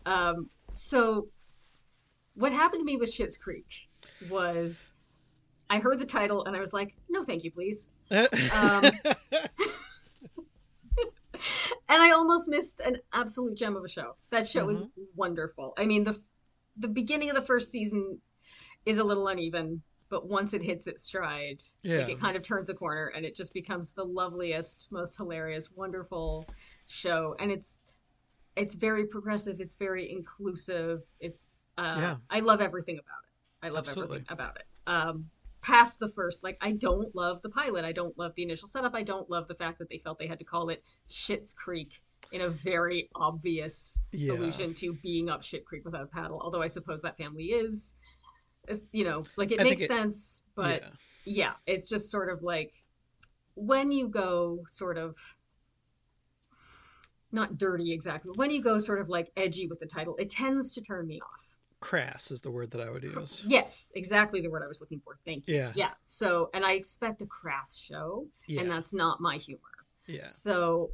Um, 0.07 0.51
so, 0.73 1.29
what 2.35 2.53
happened 2.53 2.81
to 2.81 2.85
me 2.85 2.97
with 2.97 3.11
Schitt's 3.13 3.37
Creek 3.37 3.89
was 4.31 4.93
I 5.71 5.79
heard 5.79 6.01
the 6.01 6.07
title 6.07 6.45
and 6.45 6.57
I 6.57 6.61
was 6.61 6.73
like, 6.73 6.97
no, 7.09 7.23
thank 7.23 7.45
you, 7.45 7.51
please. 7.51 7.91
um, 8.11 8.85
And 11.89 12.01
I 12.01 12.13
almost 12.13 12.49
missed 12.49 12.81
an 12.81 12.97
absolute 13.13 13.55
gem 13.57 13.77
of 13.77 13.85
a 13.85 13.89
show. 13.89 14.17
That 14.31 14.49
show 14.49 14.69
is 14.71 14.83
wonderful. 15.15 15.75
I 15.77 15.85
mean, 15.85 16.05
the 16.05 16.19
the 16.77 16.89
beginning 16.89 17.29
of 17.29 17.37
the 17.37 17.43
first 17.43 17.71
season 17.71 18.19
is 18.87 18.99
a 18.99 19.05
little 19.05 19.29
uneven, 19.29 19.83
but 20.09 20.27
once 20.27 20.55
it 20.55 20.63
hits 20.63 20.87
its 20.87 21.03
stride, 21.03 21.61
yeah. 21.83 21.99
like 21.99 22.09
it 22.09 22.21
kind 22.21 22.35
of 22.35 22.43
turns 22.43 22.71
a 22.71 22.75
corner 22.75 23.13
and 23.15 23.27
it 23.27 23.37
just 23.37 23.53
becomes 23.53 23.91
the 23.91 24.05
loveliest, 24.05 24.89
most 24.91 25.19
hilarious, 25.19 25.71
wonderful 25.73 26.47
show. 26.87 27.37
And 27.39 27.51
it's 27.51 27.95
it's 28.57 28.75
very 28.75 29.07
progressive. 29.07 29.61
It's 29.61 29.75
very 29.75 30.11
inclusive. 30.11 31.03
It's 31.21 31.61
uh, 31.79 31.97
Yeah. 31.99 32.17
I 32.31 32.41
love 32.41 32.61
everything 32.61 32.97
about 32.99 33.23
it. 33.27 33.67
I 33.67 33.69
love 33.71 33.87
Absolutely. 33.87 34.17
everything 34.17 34.33
about 34.33 34.57
it. 34.57 34.65
Um, 34.87 35.31
past 35.63 35.99
the 36.01 36.09
first, 36.09 36.43
like 36.43 36.59
I 36.61 36.73
don't 36.73 37.15
love 37.15 37.41
the 37.43 37.49
pilot. 37.49 37.85
I 37.85 37.93
don't 37.93 38.17
love 38.19 38.35
the 38.35 38.43
initial 38.43 38.67
setup. 38.69 38.95
I 38.95 39.03
don't 39.05 39.31
love 39.31 39.47
the 39.49 39.55
fact 39.55 39.79
that 39.79 39.89
they 39.89 39.99
felt 39.99 40.19
they 40.19 40.27
had 40.27 40.39
to 40.41 40.45
call 40.45 40.69
it 40.71 40.83
Shit's 41.09 41.55
Creek 41.55 42.01
in 42.33 42.41
a 42.41 42.49
very 42.49 43.09
obvious 43.15 44.03
Yeah. 44.11 44.33
allusion 44.33 44.75
to 44.75 44.95
being 45.03 45.31
up 45.31 45.43
Shit 45.43 45.65
Creek 45.65 45.85
without 45.85 46.03
a 46.03 46.07
paddle. 46.07 46.41
Although 46.43 46.63
I 46.63 46.67
suppose 46.67 47.03
that 47.03 47.17
family 47.17 47.45
is, 47.53 47.95
is 48.69 48.87
you 48.93 49.05
know, 49.05 49.25
like 49.37 49.53
it 49.53 49.61
I 49.61 49.65
makes 49.65 49.83
it- 49.83 49.89
sense, 49.89 50.43
but 50.57 50.83
yeah. 50.83 50.89
yeah, 51.25 51.53
it's 51.67 51.89
just 51.89 52.11
sort 52.11 52.29
of 52.31 52.43
like 52.43 52.73
when 53.55 53.93
you 53.93 54.09
go 54.09 54.65
sort 54.67 54.97
of 54.99 55.17
not 57.33 57.59
dirty 57.59 57.93
exactly, 57.93 58.31
but 58.31 58.39
when 58.39 58.51
you 58.51 58.63
go 58.63 58.79
sort 58.79 59.01
of 59.01 59.09
like 59.09 59.31
edgy 59.37 59.67
with 59.69 59.81
the 59.81 59.87
title, 59.87 60.17
it 60.19 60.31
tends 60.31 60.73
to 60.73 60.81
turn 60.81 61.07
me 61.07 61.21
off. 61.21 61.57
crass 61.81 62.31
is 62.31 62.41
the 62.41 62.51
word 62.51 62.71
that 62.71 62.81
I 62.81 62.91
would 62.91 63.03
use. 63.03 63.43
Yes, 63.47 63.91
exactly 63.97 64.41
the 64.41 64.49
word 64.49 64.63
I 64.65 64.69
was 64.69 64.81
looking 64.81 65.01
for. 65.05 65.19
Thank 65.25 65.49
you. 65.49 65.57
Yeah. 65.57 65.73
Yeah. 65.75 65.91
So, 66.03 66.49
and 66.55 66.65
I 66.65 66.73
expect 66.75 67.23
a 67.23 67.27
crass 67.27 67.77
show, 67.77 68.27
Yeah. 68.47 68.61
and 68.61 68.71
that's 68.71 68.95
not 68.95 69.21
my 69.21 69.37
humor. 69.37 69.61
yeah. 70.07 70.25
So 70.25 70.91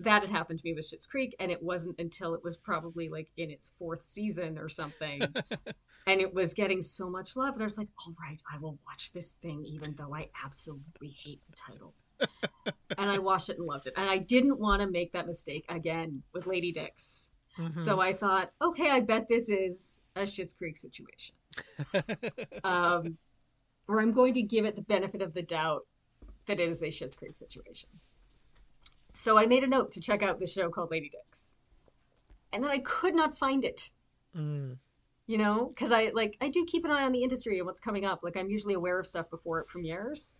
that 0.00 0.22
had 0.22 0.30
happened 0.30 0.58
to 0.60 0.64
me 0.64 0.72
with 0.74 0.90
Schitt's 0.90 1.06
Creek, 1.06 1.36
and 1.40 1.50
it 1.52 1.62
wasn't 1.62 1.98
until 2.00 2.34
it 2.34 2.42
was 2.42 2.56
probably 2.56 3.08
like 3.08 3.28
in 3.36 3.50
its 3.50 3.72
fourth 3.78 4.02
season 4.02 4.58
or 4.58 4.68
something, 4.68 5.20
and 6.06 6.20
it 6.20 6.32
was 6.34 6.52
getting 6.54 6.80
so 6.82 7.08
much 7.10 7.36
love 7.36 7.54
that 7.54 7.62
I 7.62 7.64
was 7.66 7.78
like, 7.78 7.88
"All 8.06 8.14
right, 8.20 8.42
I 8.52 8.58
will 8.58 8.78
watch 8.86 9.12
this 9.12 9.34
thing, 9.34 9.64
even 9.66 9.94
though 9.94 10.14
I 10.14 10.30
absolutely 10.44 11.10
hate 11.22 11.40
the 11.48 11.54
title." 11.56 11.94
And 12.96 13.10
I 13.10 13.18
watched 13.18 13.50
it 13.50 13.58
and 13.58 13.66
loved 13.66 13.86
it, 13.86 13.94
and 13.96 14.08
I 14.08 14.18
didn't 14.18 14.58
want 14.58 14.80
to 14.80 14.88
make 14.88 15.12
that 15.12 15.26
mistake 15.26 15.64
again 15.68 16.22
with 16.32 16.46
Lady 16.46 16.72
Dicks. 16.72 17.32
Mhm. 17.58 17.76
So 17.76 18.00
I 18.00 18.12
thought, 18.12 18.52
okay, 18.60 18.90
I 18.90 19.00
bet 19.00 19.28
this 19.28 19.48
is 19.48 20.00
a 20.16 20.22
Schitt's 20.22 20.54
Creek 20.54 20.76
situation. 20.76 21.36
um, 22.64 23.16
or 23.86 24.00
I'm 24.00 24.12
going 24.12 24.34
to 24.34 24.42
give 24.42 24.64
it 24.64 24.76
the 24.76 24.82
benefit 24.82 25.22
of 25.22 25.34
the 25.34 25.42
doubt 25.42 25.86
that 26.46 26.60
it 26.60 26.68
is 26.68 26.82
a 26.82 26.86
Schitt's 26.86 27.16
Creek 27.16 27.36
situation. 27.36 27.90
So 29.12 29.38
I 29.38 29.46
made 29.46 29.62
a 29.62 29.68
note 29.68 29.92
to 29.92 30.00
check 30.00 30.22
out 30.22 30.38
the 30.38 30.46
show 30.46 30.68
called 30.68 30.90
Lady 30.90 31.08
Dicks, 31.08 31.56
and 32.52 32.62
then 32.62 32.70
I 32.70 32.78
could 32.78 33.14
not 33.14 33.38
find 33.38 33.64
it. 33.64 33.92
Mm. 34.36 34.78
You 35.26 35.38
know, 35.38 35.66
because 35.66 35.92
I 35.92 36.10
like 36.12 36.36
I 36.40 36.48
do 36.48 36.66
keep 36.66 36.84
an 36.84 36.90
eye 36.90 37.04
on 37.04 37.12
the 37.12 37.22
industry 37.22 37.58
and 37.58 37.66
what's 37.66 37.80
coming 37.80 38.04
up. 38.04 38.20
Like 38.22 38.36
I'm 38.36 38.50
usually 38.50 38.74
aware 38.74 38.98
of 38.98 39.06
stuff 39.06 39.30
before 39.30 39.60
it 39.60 39.68
premieres. 39.68 40.34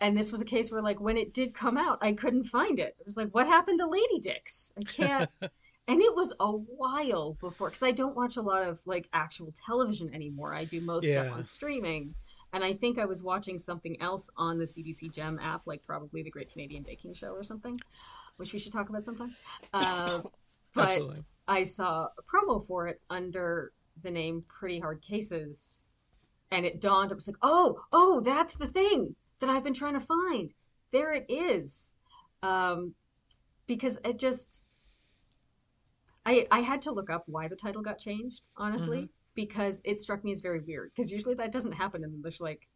And 0.00 0.16
this 0.16 0.32
was 0.32 0.40
a 0.42 0.44
case 0.44 0.70
where, 0.70 0.82
like, 0.82 1.00
when 1.00 1.16
it 1.16 1.32
did 1.32 1.54
come 1.54 1.76
out, 1.76 1.98
I 2.02 2.12
couldn't 2.12 2.44
find 2.44 2.78
it. 2.78 2.96
It 2.98 3.04
was 3.04 3.16
like, 3.16 3.34
what 3.34 3.46
happened 3.46 3.78
to 3.80 3.86
Lady 3.86 4.18
Dicks? 4.20 4.72
I 4.78 4.82
can't. 4.82 5.30
and 5.88 6.00
it 6.00 6.14
was 6.14 6.34
a 6.40 6.50
while 6.50 7.34
before, 7.40 7.68
because 7.68 7.82
I 7.82 7.92
don't 7.92 8.16
watch 8.16 8.36
a 8.36 8.42
lot 8.42 8.64
of 8.64 8.80
like 8.86 9.08
actual 9.12 9.52
television 9.52 10.12
anymore. 10.14 10.52
I 10.54 10.64
do 10.64 10.80
most 10.80 11.04
Yeah. 11.04 11.22
stuff 11.22 11.32
on 11.32 11.44
streaming. 11.44 12.14
And 12.52 12.62
I 12.64 12.72
think 12.72 12.98
I 12.98 13.04
was 13.06 13.22
watching 13.22 13.58
something 13.58 14.00
else 14.00 14.30
on 14.36 14.58
the 14.58 14.66
CBC 14.66 15.08
Gem 15.08 15.38
app, 15.40 15.62
like 15.66 15.82
probably 15.84 16.22
the 16.22 16.30
Great 16.30 16.52
Canadian 16.52 16.82
Baking 16.84 17.14
Show 17.14 17.32
or 17.32 17.42
something. 17.42 17.76
which 18.36 18.52
we 18.52 18.58
should 18.58 18.72
talk 18.72 18.88
about 18.88 19.04
sometime. 19.04 19.34
Uh, 19.72 20.20
but 20.74 20.88
Absolutely. 20.88 21.24
I 21.46 21.62
saw 21.62 22.08
a 22.18 22.22
promo 22.22 22.64
for 22.66 22.86
it 22.88 23.00
under 23.10 23.72
the 24.02 24.10
name 24.10 24.44
Pretty 24.48 24.80
Hard 24.80 25.00
Cases, 25.02 25.86
and 26.50 26.66
it 26.66 26.80
dawned. 26.80 27.12
It 27.12 27.14
was 27.16 27.28
like, 27.28 27.36
oh, 27.42 27.80
oh, 27.92 28.20
that's 28.20 28.56
the 28.56 28.66
thing 28.66 29.14
that 29.40 29.50
I've 29.50 29.64
been 29.64 29.74
trying 29.74 29.94
to 29.94 30.00
find. 30.00 30.52
There 30.90 31.12
it 31.12 31.26
is. 31.28 31.94
Um, 32.42 32.94
because 33.66 33.98
it 34.04 34.18
just, 34.18 34.62
I 36.26 36.46
I 36.50 36.60
had 36.60 36.82
to 36.82 36.92
look 36.92 37.10
up 37.10 37.24
why 37.26 37.48
the 37.48 37.56
title 37.56 37.82
got 37.82 37.98
changed, 37.98 38.42
honestly, 38.56 39.10
because 39.34 39.80
it 39.84 39.98
struck 39.98 40.24
me 40.24 40.32
as 40.32 40.40
very 40.40 40.60
weird. 40.60 40.90
Because 40.94 41.10
usually 41.12 41.34
that 41.36 41.52
doesn't 41.52 41.72
happen, 41.72 42.04
and 42.04 42.22
there's 42.22 42.40
like 42.40 42.68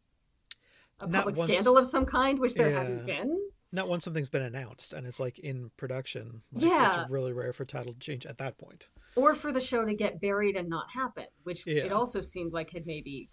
a 1.00 1.06
Not 1.06 1.20
public 1.24 1.36
once- 1.36 1.50
scandal 1.50 1.76
of 1.78 1.86
some 1.86 2.06
kind, 2.06 2.38
which 2.38 2.54
there 2.54 2.70
Yeah. 2.70 2.82
hadn't 2.82 3.06
been. 3.06 3.50
Not 3.70 3.88
when 3.88 4.00
something's 4.00 4.30
been 4.30 4.40
announced 4.42 4.94
and 4.94 5.06
it's 5.06 5.20
like 5.20 5.38
in 5.40 5.70
production. 5.76 6.40
Like, 6.52 6.64
Yeah. 6.64 7.02
It's 7.02 7.11
really 7.11 7.34
rare 7.34 7.52
for 7.52 7.66
title 7.66 7.92
to 7.92 7.98
change 7.98 8.24
at 8.24 8.38
that 8.38 8.56
point. 8.59 8.88
or 9.14 9.34
for 9.34 9.52
the 9.52 9.61
show 9.61 9.84
to 9.84 9.94
get 9.94 10.20
buried 10.22 10.56
and 10.56 10.68
not 10.70 10.90
happen, 10.90 11.26
which 11.42 11.66
it 11.66 11.92
also 11.92 12.20
seemed 12.22 12.52
like 12.54 12.70
had 12.70 12.86
maybe 12.86 13.28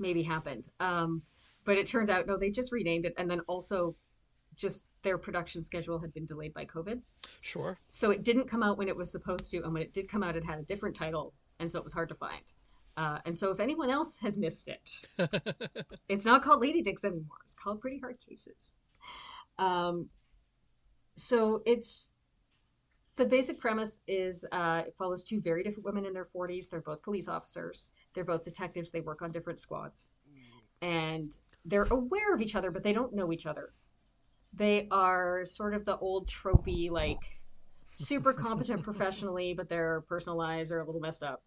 maybe 0.00 0.22
happened. 0.24 0.68
Um, 0.80 1.22
but 1.68 1.76
it 1.76 1.86
turned 1.86 2.08
out 2.08 2.26
no, 2.26 2.38
they 2.38 2.50
just 2.50 2.72
renamed 2.72 3.04
it, 3.04 3.12
and 3.18 3.30
then 3.30 3.40
also 3.40 3.94
just 4.56 4.86
their 5.02 5.18
production 5.18 5.62
schedule 5.62 5.98
had 5.98 6.14
been 6.14 6.24
delayed 6.24 6.54
by 6.54 6.64
COVID, 6.64 7.02
Sure. 7.42 7.78
so 7.88 8.10
it 8.10 8.24
didn't 8.24 8.48
come 8.48 8.62
out 8.62 8.78
when 8.78 8.88
it 8.88 8.96
was 8.96 9.12
supposed 9.12 9.50
to, 9.50 9.58
and 9.58 9.74
when 9.74 9.82
it 9.82 9.92
did 9.92 10.08
come 10.08 10.22
out, 10.22 10.34
it 10.34 10.42
had 10.46 10.58
a 10.58 10.62
different 10.62 10.96
title, 10.96 11.34
and 11.58 11.70
so 11.70 11.78
it 11.78 11.84
was 11.84 11.92
hard 11.92 12.08
to 12.08 12.14
find. 12.14 12.54
Uh, 12.96 13.18
and 13.26 13.36
so 13.36 13.50
if 13.50 13.60
anyone 13.60 13.90
else 13.90 14.18
has 14.18 14.38
missed 14.38 14.66
it, 14.68 15.04
it's 16.08 16.24
not 16.24 16.40
called 16.40 16.62
Lady 16.62 16.80
Dicks 16.80 17.04
anymore. 17.04 17.36
It's 17.44 17.54
called 17.54 17.82
Pretty 17.82 17.98
Hard 17.98 18.16
Cases. 18.26 18.72
Um, 19.58 20.08
so 21.16 21.62
it's 21.66 22.14
the 23.16 23.26
basic 23.26 23.58
premise 23.58 24.00
is 24.08 24.46
uh, 24.52 24.84
it 24.86 24.94
follows 24.96 25.22
two 25.22 25.38
very 25.42 25.62
different 25.62 25.84
women 25.84 26.06
in 26.06 26.14
their 26.14 26.28
40s. 26.34 26.70
They're 26.70 26.80
both 26.80 27.02
police 27.02 27.28
officers. 27.28 27.92
They're 28.14 28.24
both 28.24 28.42
detectives. 28.42 28.90
They 28.90 29.02
work 29.02 29.20
on 29.20 29.30
different 29.32 29.60
squads, 29.60 30.10
and 30.80 31.38
they're 31.64 31.86
aware 31.90 32.34
of 32.34 32.40
each 32.40 32.54
other, 32.54 32.70
but 32.70 32.82
they 32.82 32.92
don't 32.92 33.14
know 33.14 33.32
each 33.32 33.46
other. 33.46 33.72
They 34.54 34.88
are 34.90 35.44
sort 35.44 35.74
of 35.74 35.84
the 35.84 35.98
old 35.98 36.26
tropey, 36.28 36.90
like 36.90 37.18
super 37.90 38.32
competent 38.32 38.82
professionally, 38.82 39.54
but 39.54 39.68
their 39.68 40.02
personal 40.02 40.38
lives 40.38 40.72
are 40.72 40.80
a 40.80 40.84
little 40.86 41.00
messed 41.00 41.22
up. 41.22 41.42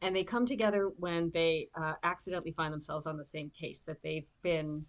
And 0.00 0.16
they 0.16 0.24
come 0.24 0.46
together 0.46 0.90
when 0.96 1.30
they 1.34 1.68
uh, 1.80 1.94
accidentally 2.02 2.52
find 2.52 2.72
themselves 2.72 3.06
on 3.06 3.16
the 3.16 3.24
same 3.24 3.50
case 3.50 3.82
that 3.82 4.02
they've 4.02 4.28
been, 4.42 4.86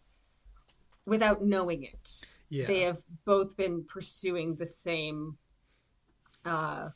without 1.06 1.44
knowing 1.44 1.84
it, 1.84 2.36
Yeah. 2.50 2.68
they 2.68 2.82
have 2.82 3.00
both 3.26 3.58
been 3.58 3.84
pursuing 3.84 4.56
the 4.56 4.66
same 4.66 5.38
uh, 6.46 6.90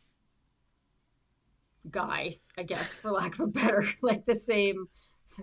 guy, 1.90 2.38
I 2.58 2.64
guess, 2.64 2.96
for 2.96 3.12
lack 3.12 3.34
of 3.36 3.42
a 3.42 3.48
better, 3.48 3.84
like 4.02 4.26
the 4.26 4.36
same 4.36 4.88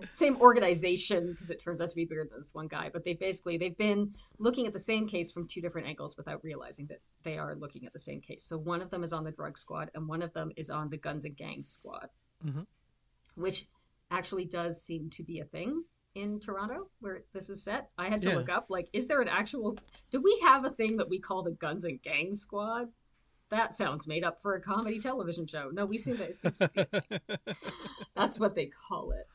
same 0.09 0.35
organization 0.41 1.31
because 1.31 1.49
it 1.51 1.59
turns 1.59 1.81
out 1.81 1.89
to 1.89 1.95
be 1.95 2.05
bigger 2.05 2.25
than 2.29 2.39
this 2.39 2.53
one 2.53 2.67
guy 2.67 2.89
but 2.91 3.03
they 3.03 3.13
basically 3.13 3.57
they've 3.57 3.77
been 3.77 4.11
looking 4.37 4.67
at 4.67 4.73
the 4.73 4.79
same 4.79 5.07
case 5.07 5.31
from 5.31 5.47
two 5.47 5.61
different 5.61 5.87
angles 5.87 6.17
without 6.17 6.43
realizing 6.43 6.85
that 6.87 6.99
they 7.23 7.37
are 7.37 7.55
looking 7.55 7.85
at 7.85 7.93
the 7.93 7.99
same 7.99 8.19
case 8.21 8.43
so 8.43 8.57
one 8.57 8.81
of 8.81 8.89
them 8.89 9.03
is 9.03 9.13
on 9.13 9.23
the 9.23 9.31
drug 9.31 9.57
squad 9.57 9.89
and 9.95 10.07
one 10.07 10.21
of 10.21 10.33
them 10.33 10.51
is 10.57 10.69
on 10.69 10.89
the 10.89 10.97
guns 10.97 11.25
and 11.25 11.35
gangs 11.35 11.67
squad 11.69 12.09
Mhm. 12.45 12.65
which 13.35 13.65
actually 14.11 14.45
does 14.45 14.81
seem 14.81 15.09
to 15.11 15.23
be 15.23 15.39
a 15.39 15.45
thing 15.45 15.83
in 16.15 16.39
toronto 16.39 16.89
where 16.99 17.23
this 17.33 17.49
is 17.49 17.63
set 17.63 17.89
i 17.97 18.09
had 18.09 18.21
to 18.21 18.29
Yeah. 18.29 18.35
look 18.37 18.49
up 18.49 18.65
like 18.69 18.89
is 18.93 19.07
there 19.07 19.21
an 19.21 19.27
actual 19.29 19.75
do 20.11 20.21
we 20.21 20.39
have 20.43 20.65
a 20.65 20.71
thing 20.71 20.97
that 20.97 21.07
we 21.09 21.19
call 21.19 21.43
the 21.43 21.51
guns 21.51 21.85
and 21.85 22.01
gangs 22.01 22.41
squad 22.41 22.91
that 23.49 23.75
sounds 23.75 24.07
made 24.07 24.23
up 24.23 24.39
for 24.41 24.53
a 24.55 24.61
comedy 24.61 24.99
television 24.99 25.45
show 25.47 25.69
no 25.71 25.85
we 25.85 25.97
seem 25.97 26.17
to 26.17 26.23
it 26.23 26.37
seems 26.37 26.59
to 26.59 26.69
be. 26.69 27.35
That's 28.15 28.37
what 28.39 28.53
they 28.53 28.67
call 28.67 29.11
it. 29.11 29.27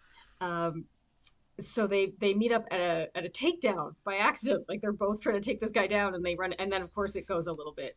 Um, 0.45 0.85
so 1.59 1.87
they 1.87 2.13
they 2.19 2.35
meet 2.35 2.53
up 2.53 2.67
at 2.71 2.81
a 2.81 3.17
at 3.17 3.25
a 3.25 3.29
takedown 3.29 3.95
by 4.05 4.17
accident. 4.17 4.65
Like 4.69 4.81
they're 4.81 4.93
both 4.93 5.23
trying 5.23 5.37
to 5.37 5.41
take 5.41 5.61
this 5.61 5.73
guy 5.73 5.87
down, 5.87 6.15
and 6.15 6.25
they 6.25 6.35
run. 6.35 6.53
And 6.55 6.71
then 6.71 6.83
of 6.83 6.93
course 6.93 7.17
it 7.17 7.27
goes 7.27 7.47
a 7.47 7.53
little 7.53 7.73
bit, 7.73 7.97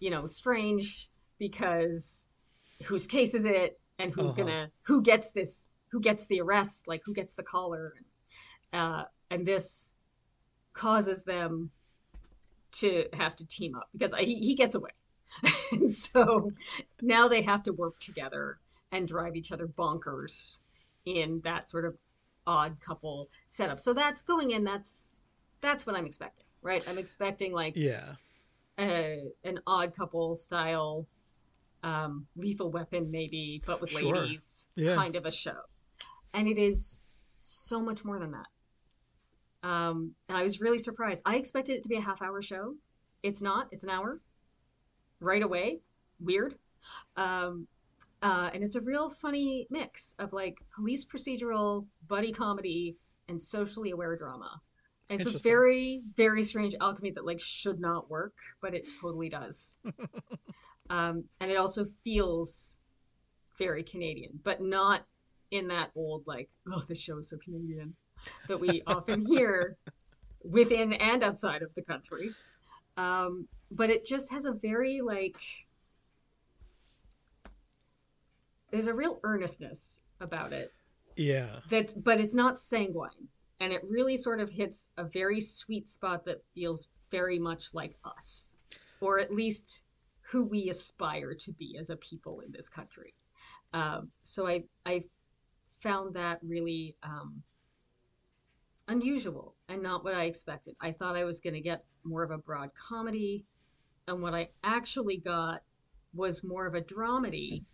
you 0.00 0.10
know, 0.10 0.26
strange 0.26 1.08
because 1.38 2.28
whose 2.84 3.06
case 3.06 3.34
is 3.34 3.44
it, 3.44 3.78
and 3.98 4.12
who's 4.12 4.32
Uh-huh. 4.32 4.44
gonna 4.44 4.70
who 4.82 5.02
gets 5.02 5.30
this 5.32 5.70
who 5.90 6.00
gets 6.00 6.26
the 6.26 6.40
arrest, 6.40 6.88
like 6.88 7.02
who 7.04 7.12
gets 7.12 7.34
the 7.34 7.42
collar, 7.42 7.94
uh, 8.72 9.04
and 9.30 9.44
this 9.46 9.96
causes 10.72 11.24
them 11.24 11.70
to 12.72 13.08
have 13.12 13.36
to 13.36 13.46
team 13.46 13.74
up 13.76 13.88
because 13.92 14.14
he, 14.14 14.36
he 14.36 14.54
gets 14.54 14.74
away. 14.74 14.90
and 15.72 15.90
so 15.90 16.52
now 17.02 17.28
they 17.28 17.42
have 17.42 17.62
to 17.64 17.72
work 17.72 17.98
together 17.98 18.58
and 18.92 19.06
drive 19.08 19.36
each 19.36 19.52
other 19.52 19.66
bonkers 19.66 20.60
in 21.06 21.40
that 21.44 21.68
sort 21.68 21.84
of 21.84 21.96
odd 22.46 22.80
couple 22.80 23.28
setup. 23.46 23.80
So 23.80 23.92
that's 23.94 24.22
going 24.22 24.50
in. 24.50 24.64
That's 24.64 25.10
that's 25.60 25.86
what 25.86 25.96
I'm 25.96 26.04
expecting, 26.06 26.44
right? 26.62 26.86
I'm 26.88 26.98
expecting 26.98 27.52
like 27.52 27.74
yeah. 27.76 28.14
a, 28.78 29.18
an 29.44 29.60
odd 29.66 29.96
couple 29.96 30.34
style, 30.34 31.06
um, 31.82 32.26
lethal 32.36 32.70
weapon 32.70 33.10
maybe, 33.10 33.62
but 33.66 33.80
with 33.80 33.90
Sure. 33.90 34.16
ladies 34.16 34.68
Yeah. 34.76 34.94
kind 34.94 35.16
of 35.16 35.24
a 35.24 35.30
show, 35.30 35.56
and 36.34 36.46
it 36.46 36.58
is 36.58 37.06
so 37.36 37.80
much 37.80 38.04
more 38.04 38.18
than 38.18 38.32
that. 38.32 38.46
Um, 39.66 40.14
and 40.28 40.36
I 40.36 40.42
was 40.42 40.60
really 40.60 40.78
surprised. 40.78 41.22
I 41.24 41.36
expected 41.36 41.76
it 41.76 41.82
to 41.84 41.88
be 41.88 41.96
a 41.96 42.00
half 42.00 42.20
hour 42.20 42.42
show. 42.42 42.74
It's 43.22 43.40
not. 43.40 43.68
It's 43.72 43.84
an 43.84 43.90
hour. 43.90 44.20
Right 45.20 45.42
away. 45.42 45.80
Weird. 46.20 46.56
Um, 47.16 47.66
uh, 48.24 48.48
and 48.54 48.64
it's 48.64 48.74
a 48.74 48.80
real 48.80 49.10
funny 49.10 49.66
mix 49.70 50.16
of 50.18 50.32
like 50.32 50.56
police 50.74 51.04
procedural, 51.04 51.86
buddy 52.08 52.32
comedy, 52.32 52.96
and 53.28 53.40
socially 53.40 53.90
aware 53.90 54.16
drama. 54.16 54.62
It's 55.10 55.26
a 55.26 55.38
very, 55.38 56.02
very 56.16 56.42
strange 56.42 56.74
alchemy 56.80 57.10
that 57.10 57.26
like 57.26 57.38
should 57.38 57.78
not 57.78 58.10
work, 58.10 58.32
but 58.62 58.74
it 58.74 58.86
totally 58.98 59.28
does. 59.28 59.78
um, 60.90 61.24
and 61.38 61.50
it 61.50 61.58
also 61.58 61.84
feels 62.02 62.78
very 63.58 63.82
Canadian, 63.82 64.40
but 64.42 64.62
not 64.62 65.02
in 65.50 65.68
that 65.68 65.90
old 65.94 66.24
like, 66.26 66.48
oh, 66.72 66.82
this 66.88 67.00
show 67.00 67.18
is 67.18 67.28
so 67.28 67.36
Canadian 67.36 67.94
that 68.48 68.58
we 68.58 68.82
often 68.86 69.20
hear 69.26 69.76
within 70.42 70.94
and 70.94 71.22
outside 71.22 71.62
of 71.62 71.74
the 71.74 71.82
country. 71.82 72.30
Um, 72.96 73.48
but 73.70 73.90
it 73.90 74.06
just 74.06 74.32
has 74.32 74.46
a 74.46 74.52
very 74.52 75.02
like 75.02 75.36
there's 78.74 78.88
a 78.88 78.94
real 78.94 79.20
earnestness 79.22 80.00
about 80.20 80.52
it. 80.52 80.72
Yeah. 81.16 81.60
that 81.70 81.94
but 82.02 82.20
it's 82.20 82.34
not 82.34 82.58
sanguine. 82.58 83.28
And 83.60 83.72
it 83.72 83.82
really 83.88 84.16
sort 84.16 84.40
of 84.40 84.50
hits 84.50 84.90
a 84.96 85.04
very 85.04 85.40
sweet 85.40 85.88
spot 85.88 86.24
that 86.24 86.42
feels 86.52 86.88
very 87.12 87.38
much 87.38 87.72
like 87.72 87.96
us 88.04 88.54
or 89.00 89.20
at 89.20 89.32
least 89.32 89.84
who 90.22 90.42
we 90.42 90.68
aspire 90.70 91.34
to 91.34 91.52
be 91.52 91.76
as 91.78 91.90
a 91.90 91.96
people 91.96 92.40
in 92.40 92.50
this 92.50 92.68
country. 92.68 93.14
Um, 93.72 94.10
so 94.22 94.46
i 94.48 94.64
i 94.86 95.02
found 95.78 96.14
that 96.14 96.40
really 96.42 96.96
um, 97.02 97.42
unusual 98.88 99.54
and 99.68 99.82
not 99.82 100.02
what 100.02 100.14
i 100.14 100.24
expected. 100.24 100.74
I 100.80 100.90
thought 100.90 101.16
i 101.16 101.24
was 101.24 101.40
going 101.40 101.54
to 101.54 101.60
get 101.60 101.84
more 102.02 102.24
of 102.24 102.32
a 102.32 102.38
broad 102.38 102.70
comedy 102.74 103.44
and 104.08 104.20
what 104.20 104.34
i 104.34 104.48
actually 104.62 105.18
got 105.18 105.62
was 106.12 106.44
more 106.44 106.66
of 106.66 106.74
a 106.74 106.82
dramedy 106.82 107.64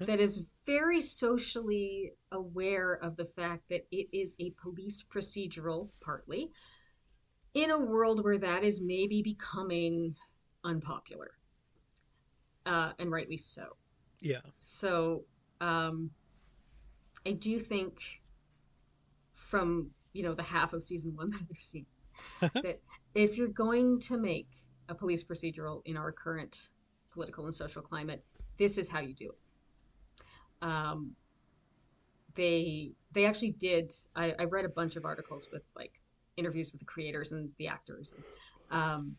that 0.00 0.20
is 0.20 0.46
very 0.64 1.00
socially 1.00 2.12
aware 2.30 2.94
of 2.94 3.16
the 3.16 3.24
fact 3.24 3.68
that 3.70 3.86
it 3.90 4.08
is 4.12 4.34
a 4.38 4.50
police 4.62 5.02
procedural, 5.02 5.88
partly, 6.00 6.50
in 7.54 7.70
a 7.70 7.78
world 7.78 8.22
where 8.24 8.38
that 8.38 8.64
is 8.64 8.80
maybe 8.80 9.22
becoming 9.22 10.14
unpopular. 10.64 11.32
Uh, 12.64 12.92
and 12.98 13.10
rightly 13.10 13.36
so. 13.36 13.76
Yeah. 14.20 14.38
So 14.58 15.24
um, 15.60 16.10
I 17.26 17.32
do 17.32 17.58
think 17.58 17.98
from, 19.34 19.90
you 20.12 20.22
know, 20.22 20.34
the 20.34 20.44
half 20.44 20.72
of 20.72 20.82
season 20.82 21.16
one 21.16 21.30
that 21.32 21.42
I've 21.50 21.58
seen, 21.58 21.86
that 22.40 22.80
if 23.14 23.36
you're 23.36 23.48
going 23.48 23.98
to 24.00 24.16
make 24.16 24.48
a 24.88 24.94
police 24.94 25.24
procedural 25.24 25.82
in 25.84 25.96
our 25.96 26.12
current 26.12 26.68
political 27.12 27.46
and 27.46 27.54
social 27.54 27.82
climate, 27.82 28.24
this 28.58 28.78
is 28.78 28.88
how 28.88 29.00
you 29.00 29.14
do 29.14 29.26
it 29.26 29.38
um, 30.62 31.14
they 32.34 32.92
they 33.12 33.26
actually 33.26 33.52
did. 33.52 33.92
I, 34.16 34.34
I 34.38 34.44
read 34.44 34.64
a 34.64 34.70
bunch 34.70 34.96
of 34.96 35.04
articles 35.04 35.48
with 35.52 35.62
like 35.76 36.00
interviews 36.36 36.72
with 36.72 36.80
the 36.80 36.86
creators 36.86 37.32
and 37.32 37.50
the 37.58 37.68
actors, 37.68 38.14
and, 38.14 38.80
um, 38.80 39.16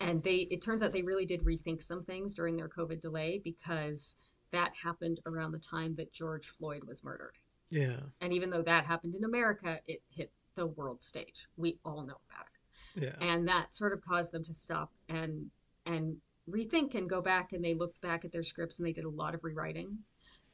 and 0.00 0.22
they 0.22 0.46
it 0.50 0.62
turns 0.62 0.82
out 0.82 0.92
they 0.92 1.02
really 1.02 1.26
did 1.26 1.42
rethink 1.42 1.82
some 1.82 2.02
things 2.02 2.34
during 2.34 2.56
their 2.56 2.68
COVID 2.68 3.00
delay 3.00 3.40
because 3.42 4.16
that 4.52 4.70
happened 4.80 5.20
around 5.26 5.52
the 5.52 5.58
time 5.58 5.94
that 5.94 6.12
George 6.12 6.46
Floyd 6.46 6.82
was 6.86 7.02
murdered. 7.02 7.34
Yeah. 7.70 8.00
And 8.20 8.32
even 8.32 8.50
though 8.50 8.62
that 8.62 8.84
happened 8.84 9.14
in 9.14 9.24
America, 9.24 9.78
it 9.86 10.02
hit 10.12 10.32
the 10.56 10.66
world 10.66 11.02
stage. 11.02 11.46
We 11.56 11.78
all 11.84 12.02
know 12.02 12.16
about 12.28 12.46
it. 12.46 12.60
Yeah. 12.96 13.14
and 13.20 13.46
that 13.46 13.72
sort 13.72 13.92
of 13.92 14.00
caused 14.00 14.32
them 14.32 14.42
to 14.42 14.52
stop 14.52 14.90
and 15.08 15.48
and 15.86 16.16
rethink 16.50 16.96
and 16.96 17.08
go 17.08 17.20
back 17.20 17.52
and 17.52 17.64
they 17.64 17.74
looked 17.74 18.00
back 18.00 18.24
at 18.24 18.32
their 18.32 18.42
scripts 18.42 18.78
and 18.78 18.86
they 18.86 18.92
did 18.92 19.04
a 19.04 19.08
lot 19.08 19.34
of 19.34 19.44
rewriting 19.44 19.98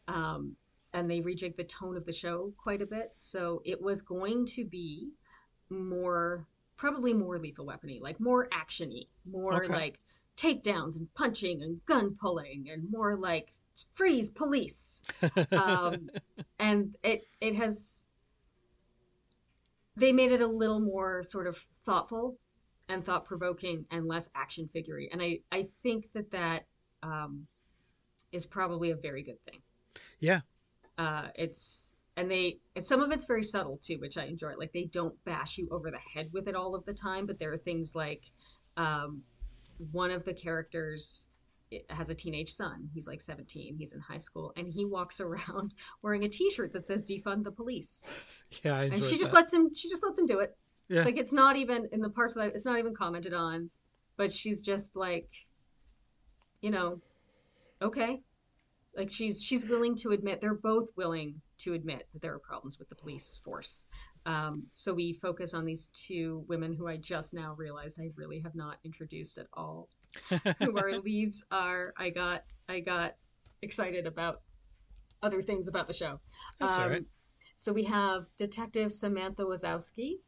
um, 0.09 0.57
and 0.93 1.11
they 1.11 1.21
rejigged 1.21 1.57
the 1.57 1.65
tone 1.65 1.97
of 1.97 2.05
the 2.05 2.13
show 2.13 2.53
quite 2.57 2.83
a 2.83 2.87
bit. 2.87 3.13
So 3.17 3.63
it 3.65 3.81
was 3.81 4.03
going 4.03 4.47
to 4.47 4.65
be 4.65 5.11
more 5.71 6.47
probably 6.77 7.15
more 7.15 7.39
lethal 7.39 7.67
weapony 7.67 8.01
like 8.01 8.21
more 8.21 8.49
actiony 8.51 9.09
more 9.25 9.65
Okay. 9.65 9.73
like 9.73 9.99
takedowns 10.37 10.99
and 10.99 11.13
punching 11.15 11.63
and 11.63 11.85
gun 11.87 12.15
pulling 12.21 12.69
and 12.71 12.91
more 12.91 13.17
like 13.17 13.51
freeze 13.93 14.31
police. 14.31 15.03
Um, 15.53 16.11
and 16.59 16.97
it 17.03 17.27
it 17.41 17.55
has 17.55 18.07
they 19.97 20.13
made 20.13 20.31
it 20.33 20.41
a 20.43 20.47
little 20.47 20.81
more 20.81 21.23
sort 21.23 21.47
of 21.47 21.57
thoughtful 21.85 22.39
and 22.89 23.05
thought 23.05 23.25
provoking 23.25 23.87
and 23.91 24.07
less 24.07 24.29
action 24.35 24.69
figurey. 24.75 25.09
And 25.13 25.23
i 25.23 25.41
i 25.51 25.65
think 25.83 26.13
that 26.13 26.31
that 26.31 26.67
um, 27.03 27.47
is 28.33 28.47
probably 28.47 28.91
a 28.91 28.97
very 28.97 29.23
good 29.23 29.43
thing 29.49 29.61
Yeah. 30.21 30.41
uh, 30.99 31.29
it's 31.35 31.95
and 32.17 32.31
they 32.31 32.59
and 32.75 32.87
some 32.87 33.03
of 33.03 33.13
it's 33.13 33.27
very 33.27 33.43
subtle 33.43 33.79
too 33.83 33.99
which 34.01 34.17
i 34.17 34.25
enjoy 34.25 34.55
like 34.57 34.73
they 34.73 34.85
don't 34.85 35.15
bash 35.25 35.59
you 35.59 35.69
over 35.71 35.91
the 35.91 35.99
head 35.99 36.31
with 36.33 36.49
it 36.49 36.55
all 36.55 36.75
of 36.75 36.85
the 36.87 36.95
time 36.95 37.27
but 37.27 37.39
there 37.39 37.53
are 37.53 37.59
things 37.59 37.95
like 37.95 38.25
um, 38.79 39.23
one 39.93 40.11
of 40.11 40.25
the 40.25 40.33
characters 40.33 41.29
has 41.91 42.09
a 42.11 42.15
teenage 42.15 42.51
son 42.51 42.89
he's 42.95 43.07
like 43.07 43.21
17 43.21 43.75
he's 43.77 43.93
in 43.93 44.01
high 44.01 44.17
school 44.17 44.53
and 44.57 44.73
he 44.73 44.85
walks 44.87 45.21
around 45.27 45.75
wearing 46.03 46.25
a 46.25 46.29
t-shirt 46.29 46.73
that 46.73 46.87
says 46.87 47.05
defund 47.05 47.45
the 47.45 47.51
police 47.53 48.07
Yeah. 48.65 48.77
I 48.79 48.85
and 48.85 49.03
she 49.03 49.19
just 49.19 49.33
lets 49.35 49.53
him 49.53 49.75
she 49.75 49.89
just 49.89 50.03
lets 50.03 50.19
him 50.19 50.27
do 50.27 50.39
it 50.39 50.57
Yeah. 50.89 51.05
like 51.05 51.19
it's 51.19 51.33
not 51.35 51.57
even 51.57 51.87
in 51.93 52.01
the 52.01 52.09
parts 52.11 52.35
that 52.37 52.49
it's 52.55 52.65
not 52.65 52.79
even 52.79 52.95
commented 52.95 53.35
on 53.35 53.69
but 54.17 54.33
she's 54.33 54.63
just 54.63 54.97
like 54.97 55.29
you 56.63 56.71
know 56.71 57.01
okay 57.83 58.23
like 58.97 59.11
she's 59.11 59.43
she's 59.43 59.67
willing 59.67 59.95
to 59.95 60.11
admit 60.11 60.41
they're 60.41 60.55
both 60.55 60.89
willing 60.97 61.41
to 61.59 61.75
admit 61.75 62.07
that 62.13 62.23
there 62.23 62.33
are 62.35 62.39
problems 62.39 62.79
with 62.79 62.89
the 62.89 62.95
police 62.95 63.41
force 63.45 63.87
um, 64.27 64.65
so 64.73 64.93
we 64.93 65.13
focus 65.13 65.55
on 65.55 65.65
these 65.65 65.89
two 65.89 66.45
women 66.49 66.73
who 66.73 66.89
i 66.89 66.97
just 66.97 67.35
now 67.35 67.55
realized 67.57 68.01
i 68.01 68.09
really 68.17 68.41
have 68.41 68.55
not 68.55 68.79
introduced 68.85 69.39
at 69.39 69.47
all 69.53 69.89
who 70.63 70.77
our 70.79 70.93
leads 71.05 71.45
are 71.51 71.93
i 71.99 72.09
got 72.11 72.43
i 72.69 72.81
got 72.81 73.15
excited 73.63 74.07
about 74.07 74.41
other 75.23 75.43
things 75.43 75.69
about 75.69 75.87
the 75.87 75.95
show 75.95 76.21
That's 76.61 76.77
Um, 76.79 76.91
right. 76.91 77.05
so 77.55 77.73
we 77.73 77.85
have 77.85 78.27
Detective 78.37 78.93
Samantha 78.93 79.45
Wazowski 79.45 80.19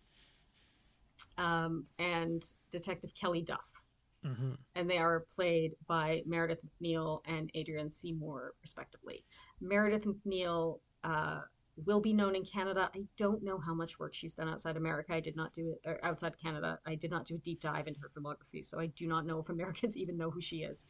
um, 1.36 1.84
and 1.98 2.42
Detective 2.70 3.12
Kelly 3.14 3.42
Duff. 3.42 3.77
Hmm 4.24 4.52
And 4.74 4.90
they 4.90 4.98
are 4.98 5.20
played 5.34 5.72
by 5.86 6.22
Meredith 6.26 6.62
MacNeill 6.64 7.20
and 7.26 7.50
Adrienne 7.56 7.90
C. 7.90 8.12
Moore, 8.12 8.54
respectively. 8.62 9.24
Meredith 9.60 10.06
MacNeill 10.06 10.80
uh, 11.04 11.40
will 11.84 12.00
be 12.00 12.12
known 12.12 12.34
in 12.34 12.44
Canada. 12.44 12.90
I 12.94 13.04
don't 13.16 13.42
know 13.42 13.58
how 13.58 13.74
much 13.74 13.98
work 13.98 14.14
she's 14.14 14.34
done 14.34 14.48
outside 14.48 14.76
America. 14.76 15.14
I 15.14 15.20
did 15.20 15.36
not 15.36 15.52
do 15.52 15.72
it, 15.72 15.88
or 15.88 16.04
outside 16.04 16.34
Canada. 16.40 16.78
I 16.86 16.94
did 16.94 17.10
not 17.10 17.26
do 17.26 17.36
a 17.36 17.38
deep 17.38 17.60
dive 17.60 17.86
into 17.86 18.00
her 18.00 18.10
filmography, 18.16 18.64
so 18.64 18.80
I 18.80 18.86
do 18.86 19.06
not 19.06 19.26
know 19.26 19.38
if 19.38 19.48
Americans 19.50 19.96
even 19.96 20.16
know 20.16 20.30
who 20.30 20.40
she 20.40 20.58
is. 20.58 20.86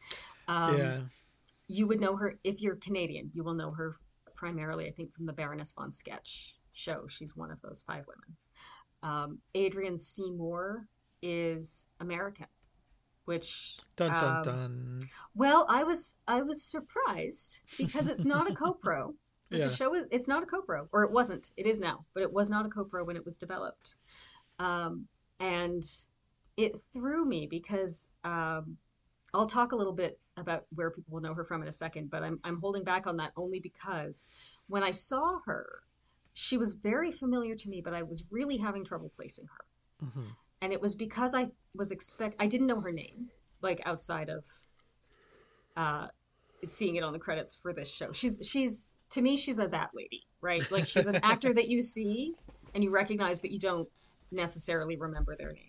Um, 0.47 0.77
yeah. 0.77 0.99
you 1.67 1.87
would 1.87 1.99
know 1.99 2.15
her 2.15 2.39
if 2.43 2.61
you're 2.61 2.75
Canadian. 2.75 3.29
You 3.33 3.43
will 3.43 3.53
know 3.53 3.71
her 3.71 3.95
primarily, 4.35 4.87
I 4.87 4.91
think, 4.91 5.13
from 5.13 5.25
the 5.25 5.33
Baroness 5.33 5.73
von 5.73 5.91
Sketch 5.91 6.55
show. 6.71 7.05
She's 7.07 7.35
one 7.35 7.51
of 7.51 7.61
those 7.61 7.83
five 7.85 8.05
women. 8.07 8.37
Um, 9.01 9.39
Adrienne 9.55 9.99
C. 9.99 10.31
Moore 10.31 10.87
is 11.21 11.87
American, 11.99 12.47
which 13.29 13.77
Dun 13.95 14.11
dun 14.11 14.35
um, 14.37 14.43
dun. 14.43 14.99
well, 15.35 15.65
I 15.69 15.83
was 15.83 16.17
I 16.27 16.41
was 16.41 16.63
surprised 16.63 17.63
because 17.77 18.09
it's 18.09 18.25
not 18.25 18.49
a 18.49 18.53
co-pro. 18.53 19.13
Yeah. 19.51 19.65
The 19.65 19.69
show 19.69 19.95
is 19.95 20.05
it's 20.11 20.27
not 20.27 20.43
a 20.43 20.45
co-pro, 20.45 20.87
or 20.91 21.03
it 21.03 21.11
wasn't. 21.11 21.51
It 21.57 21.65
is 21.65 21.79
now, 21.79 22.05
but 22.13 22.21
it 22.21 22.31
was 22.31 22.51
not 22.51 22.67
a 22.67 22.69
co-pro 22.69 23.03
when 23.03 23.15
it 23.15 23.25
was 23.25 23.35
developed. 23.35 23.95
Um, 24.59 25.07
and 25.39 25.83
it 26.55 26.79
threw 26.93 27.25
me 27.25 27.47
because 27.47 28.11
um, 28.23 28.77
I'll 29.33 29.47
talk 29.47 29.71
a 29.71 29.75
little 29.75 29.93
bit 29.93 30.19
about 30.37 30.65
where 30.75 30.91
people 30.91 31.13
will 31.13 31.21
know 31.21 31.33
her 31.33 31.43
from 31.43 31.63
in 31.63 31.67
a 31.67 31.71
second, 31.71 32.11
but 32.11 32.21
I'm 32.21 32.39
I'm 32.43 32.59
holding 32.59 32.83
back 32.83 33.07
on 33.07 33.17
that 33.17 33.31
only 33.35 33.59
because 33.59 34.27
when 34.67 34.83
I 34.83 34.91
saw 34.91 35.39
her, 35.47 35.81
she 36.33 36.57
was 36.57 36.73
very 36.73 37.11
familiar 37.11 37.55
to 37.55 37.69
me, 37.69 37.81
but 37.81 37.95
I 37.95 38.03
was 38.03 38.31
really 38.31 38.57
having 38.57 38.85
trouble 38.85 39.09
placing 39.15 39.45
her 39.45 39.65
hmm 39.99 40.29
and 40.61 40.73
it 40.73 40.81
was 40.81 40.95
because 40.95 41.35
I 41.35 41.47
was 41.75 41.91
expect 41.91 42.35
I 42.39 42.47
didn't 42.47 42.67
know 42.67 42.81
her 42.81 42.91
name 42.91 43.29
like 43.61 43.81
outside 43.85 44.29
of 44.29 44.45
uh 45.77 46.07
seeing 46.63 46.95
it 46.95 47.03
on 47.03 47.13
the 47.13 47.19
credits 47.19 47.55
for 47.55 47.73
this 47.73 47.93
show. 47.93 48.11
She's 48.11 48.39
she's 48.43 48.97
to 49.11 49.21
me 49.21 49.37
she's 49.37 49.59
a 49.59 49.67
that 49.67 49.91
lady, 49.93 50.23
right? 50.41 50.69
Like 50.71 50.87
she's 50.87 51.07
an 51.07 51.19
actor 51.23 51.53
that 51.53 51.67
you 51.69 51.79
see 51.79 52.33
and 52.73 52.83
you 52.83 52.91
recognize 52.91 53.39
but 53.39 53.51
you 53.51 53.59
don't 53.59 53.87
necessarily 54.31 54.97
remember 54.97 55.35
their 55.37 55.53
name. 55.53 55.65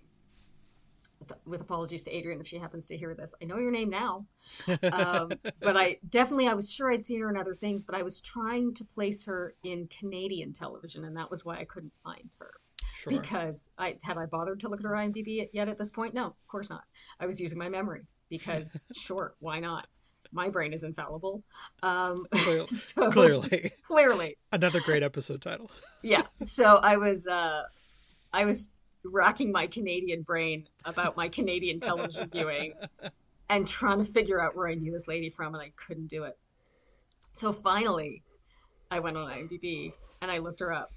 With, 1.20 1.32
with 1.45 1.61
apologies 1.61 2.03
to 2.05 2.16
Adrienne 2.16 2.41
if 2.41 2.47
she 2.47 2.59
happens 2.59 2.86
to 2.88 2.97
hear 2.97 3.14
this. 3.14 3.34
I 3.43 3.45
know 3.45 3.59
your 3.59 3.70
name 3.70 3.91
now. 3.91 4.26
Um, 4.91 5.30
but 5.61 5.76
I 5.76 5.99
definitely 6.09 6.49
I 6.49 6.55
was 6.55 6.72
sure 6.72 6.91
I'd 6.91 7.05
seen 7.05 7.20
her 7.20 7.30
in 7.30 7.36
other 7.36 7.55
things, 7.55 7.84
but 7.84 7.95
I 7.95 8.03
was 8.03 8.20
trying 8.20 8.74
to 8.74 8.84
place 8.84 9.24
her 9.26 9.55
in 9.62 9.86
Canadian 9.88 10.53
television 10.53 11.05
and 11.05 11.16
that 11.16 11.30
was 11.30 11.45
why 11.45 11.59
I 11.59 11.64
couldn't 11.64 11.93
find 12.03 12.30
her 12.38 12.53
Sure. 13.01 13.12
because 13.12 13.70
I 13.78 13.97
had 14.03 14.18
I 14.18 14.26
bothered 14.26 14.61
to 14.61 14.68
look 14.68 14.81
at 14.81 14.85
her 14.87 14.93
IMDb 14.93 15.49
yet 15.53 15.68
at 15.68 15.78
this 15.78 15.91
point? 15.91 16.14
No, 16.14 16.26
of 16.26 16.49
course 16.49 16.68
not. 16.70 16.85
I 17.18 17.26
was 17.26 17.41
using 17.41 17.59
my 17.59 17.68
memory 17.68 18.03
because 18.28 18.87
sure, 18.93 19.35
why 19.41 19.61
not? 19.61 19.87
My 20.33 20.49
brain 20.49 20.72
is 20.72 20.85
infallible. 20.85 21.43
Um, 21.83 22.26
Clear- 22.31 22.64
so, 22.64 23.11
Clearly, 23.11 23.72
clearly, 23.87 24.37
another 24.53 24.81
great 24.81 25.03
episode 25.03 25.43
title. 25.43 25.70
yeah. 26.03 26.22
So 26.41 26.76
I 26.76 26.97
was 26.97 27.26
uh, 27.26 27.62
I 28.33 28.45
was 28.45 28.70
racking 29.05 29.51
my 29.51 29.66
Canadian 29.66 30.22
brain 30.22 30.66
about 30.85 31.16
my 31.16 31.28
Canadian 31.28 31.81
television 31.81 32.28
viewing 32.31 32.74
and 33.49 33.66
trying 33.66 33.99
to 33.99 34.05
figure 34.05 34.41
out 34.41 34.55
where 34.55 34.68
I 34.68 34.74
knew 34.74 34.93
this 34.93 35.09
lady 35.09 35.31
from, 35.31 35.55
and 35.55 35.62
I 35.62 35.72
couldn't 35.74 36.09
do 36.09 36.24
it. 36.24 36.39
So 37.33 37.53
finally, 37.53 38.22
I 38.91 39.01
went 39.01 39.16
on 39.16 39.31
IMDb 39.31 39.93
and 40.20 40.31
I 40.31 40.39
looked 40.39 40.61
her 40.61 40.72
up 40.72 40.93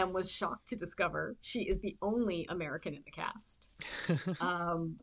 and 0.00 0.14
was 0.14 0.32
shocked 0.32 0.68
to 0.68 0.76
discover 0.76 1.36
she 1.40 1.62
is 1.62 1.80
the 1.80 1.96
only 2.02 2.46
American 2.48 2.94
in 2.94 3.02
the 3.04 3.10
cast. 3.10 3.70
um, 4.40 4.96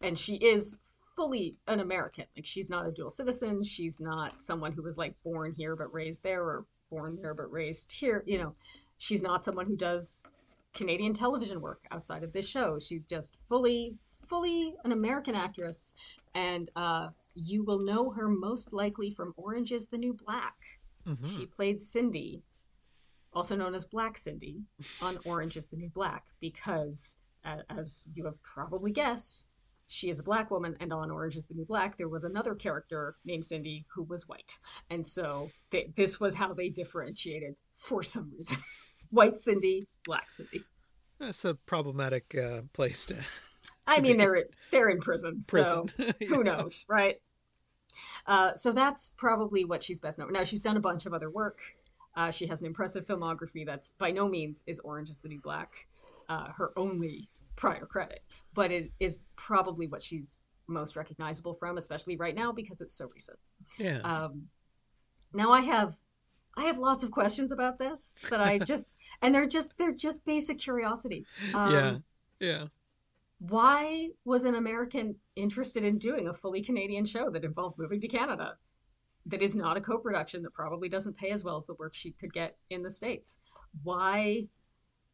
and 0.00 0.18
she 0.18 0.36
is 0.36 0.78
fully 1.16 1.56
an 1.68 1.80
American. 1.80 2.24
Like 2.36 2.46
she's 2.46 2.70
not 2.70 2.86
a 2.86 2.92
dual 2.92 3.10
citizen. 3.10 3.62
She's 3.62 4.00
not 4.00 4.40
someone 4.40 4.72
who 4.72 4.82
was 4.82 4.98
like 4.98 5.14
born 5.22 5.52
here 5.52 5.76
but 5.76 5.92
raised 5.92 6.22
there 6.22 6.42
or 6.42 6.66
born 6.90 7.18
there 7.20 7.34
but 7.34 7.50
raised 7.52 7.92
here. 7.92 8.22
You 8.26 8.38
know, 8.38 8.54
she's 8.98 9.22
not 9.22 9.44
someone 9.44 9.66
who 9.66 9.76
does 9.76 10.26
Canadian 10.74 11.12
television 11.12 11.60
work 11.60 11.80
outside 11.90 12.22
of 12.22 12.32
this 12.32 12.48
show. 12.48 12.78
She's 12.78 13.06
just 13.06 13.36
fully, 13.48 13.94
fully 14.26 14.74
an 14.84 14.92
American 14.92 15.34
actress. 15.34 15.94
And 16.34 16.70
uh, 16.76 17.08
you 17.34 17.62
will 17.62 17.80
know 17.80 18.10
her 18.10 18.28
most 18.28 18.72
likely 18.72 19.10
from 19.10 19.34
Orange 19.36 19.72
is 19.72 19.86
the 19.86 19.98
New 19.98 20.14
Black. 20.14 20.54
Mhm. 21.06 21.26
She 21.26 21.46
played 21.46 21.80
Cindy, 21.80 22.42
also 23.32 23.56
known 23.56 23.74
as 23.74 23.84
Black 23.84 24.18
Cindy, 24.18 24.62
on 25.00 25.18
Orange 25.24 25.56
is 25.56 25.66
the 25.66 25.76
New 25.76 25.90
Black, 25.90 26.26
because, 26.40 27.16
as 27.70 28.08
you 28.14 28.24
have 28.24 28.42
probably 28.42 28.92
guessed, 28.92 29.46
she 29.92 30.08
is 30.08 30.20
a 30.20 30.22
black 30.22 30.50
woman, 30.50 30.74
and 30.80 30.90
on 30.90 31.10
Orange 31.10 31.36
is 31.36 31.44
the 31.44 31.54
New 31.54 31.66
Black, 31.66 31.98
there 31.98 32.08
was 32.08 32.24
another 32.24 32.54
character 32.54 33.16
named 33.26 33.44
Cindy 33.44 33.84
who 33.94 34.04
was 34.04 34.26
white. 34.26 34.58
And 34.88 35.04
so 35.04 35.50
they, 35.70 35.92
this 35.96 36.18
was 36.18 36.34
how 36.34 36.54
they 36.54 36.70
differentiated 36.70 37.56
for 37.74 38.02
some 38.02 38.32
reason 38.34 38.56
white 39.10 39.36
Cindy, 39.36 39.86
black 40.06 40.30
Cindy. 40.30 40.64
That's 41.20 41.44
a 41.44 41.54
problematic 41.54 42.34
uh, 42.34 42.62
place 42.72 43.04
to 43.06 43.16
I 43.86 44.00
mean, 44.00 44.16
be- 44.16 44.18
they're 44.18 44.44
they're 44.70 44.88
in 44.88 45.00
prison, 45.00 45.40
so 45.40 45.86
prison. 45.94 46.14
who 46.28 46.42
knows, 46.42 46.86
right? 46.88 47.16
Uh, 48.26 48.54
so 48.54 48.72
that's 48.72 49.10
probably 49.10 49.64
what 49.64 49.82
she's 49.82 50.00
best 50.00 50.18
known. 50.18 50.32
Now 50.32 50.44
she's 50.44 50.62
done 50.62 50.76
a 50.76 50.80
bunch 50.80 51.06
of 51.06 51.12
other 51.12 51.30
work. 51.30 51.60
Uh, 52.14 52.30
she 52.30 52.46
has 52.46 52.60
an 52.60 52.66
impressive 52.66 53.06
filmography 53.06 53.64
that's 53.64 53.90
by 53.90 54.10
no 54.10 54.28
means 54.28 54.62
is 54.66 54.80
Orange 54.80 55.08
is 55.10 55.20
the 55.20 55.28
New 55.28 55.40
Black, 55.40 55.86
uh, 56.28 56.52
her 56.52 56.72
only 56.76 57.28
prior 57.56 57.86
credit, 57.86 58.22
but 58.54 58.70
it 58.70 58.90
is 59.00 59.18
probably 59.36 59.86
what 59.86 60.02
she's 60.02 60.38
most 60.68 60.96
recognizable 60.96 61.54
from, 61.54 61.76
especially 61.78 62.16
right 62.16 62.34
now 62.34 62.52
because 62.52 62.80
it's 62.80 62.94
so 62.94 63.08
recent. 63.14 63.38
yeah. 63.78 63.98
Um, 64.00 64.48
now 65.34 65.50
I 65.50 65.60
have 65.62 65.94
I 66.56 66.64
have 66.64 66.78
lots 66.78 67.02
of 67.02 67.10
questions 67.10 67.50
about 67.52 67.78
this 67.78 68.18
that 68.30 68.40
I 68.40 68.58
just 68.72 68.94
and 69.22 69.34
they're 69.34 69.48
just 69.48 69.72
they're 69.78 69.92
just 69.94 70.24
basic 70.24 70.58
curiosity. 70.58 71.26
Um, 71.54 71.72
yeah. 71.72 71.96
Yeah. 72.40 72.64
why 73.38 74.10
was 74.24 74.44
an 74.44 74.54
American 74.56 75.14
interested 75.36 75.84
in 75.84 75.98
doing 75.98 76.28
a 76.28 76.32
fully 76.32 76.60
Canadian 76.62 77.04
show 77.04 77.30
that 77.30 77.44
involved 77.44 77.78
moving 77.78 78.00
to 78.00 78.08
Canada? 78.08 78.56
That 79.26 79.42
is 79.42 79.54
not 79.54 79.76
a 79.76 79.80
co 79.80 79.98
production 79.98 80.42
that 80.42 80.52
probably 80.52 80.88
doesn't 80.88 81.16
pay 81.16 81.30
as 81.30 81.44
well 81.44 81.56
as 81.56 81.66
the 81.66 81.74
work 81.74 81.94
she 81.94 82.12
could 82.12 82.32
get 82.32 82.56
in 82.70 82.82
the 82.82 82.90
States. 82.90 83.38
Why 83.82 84.48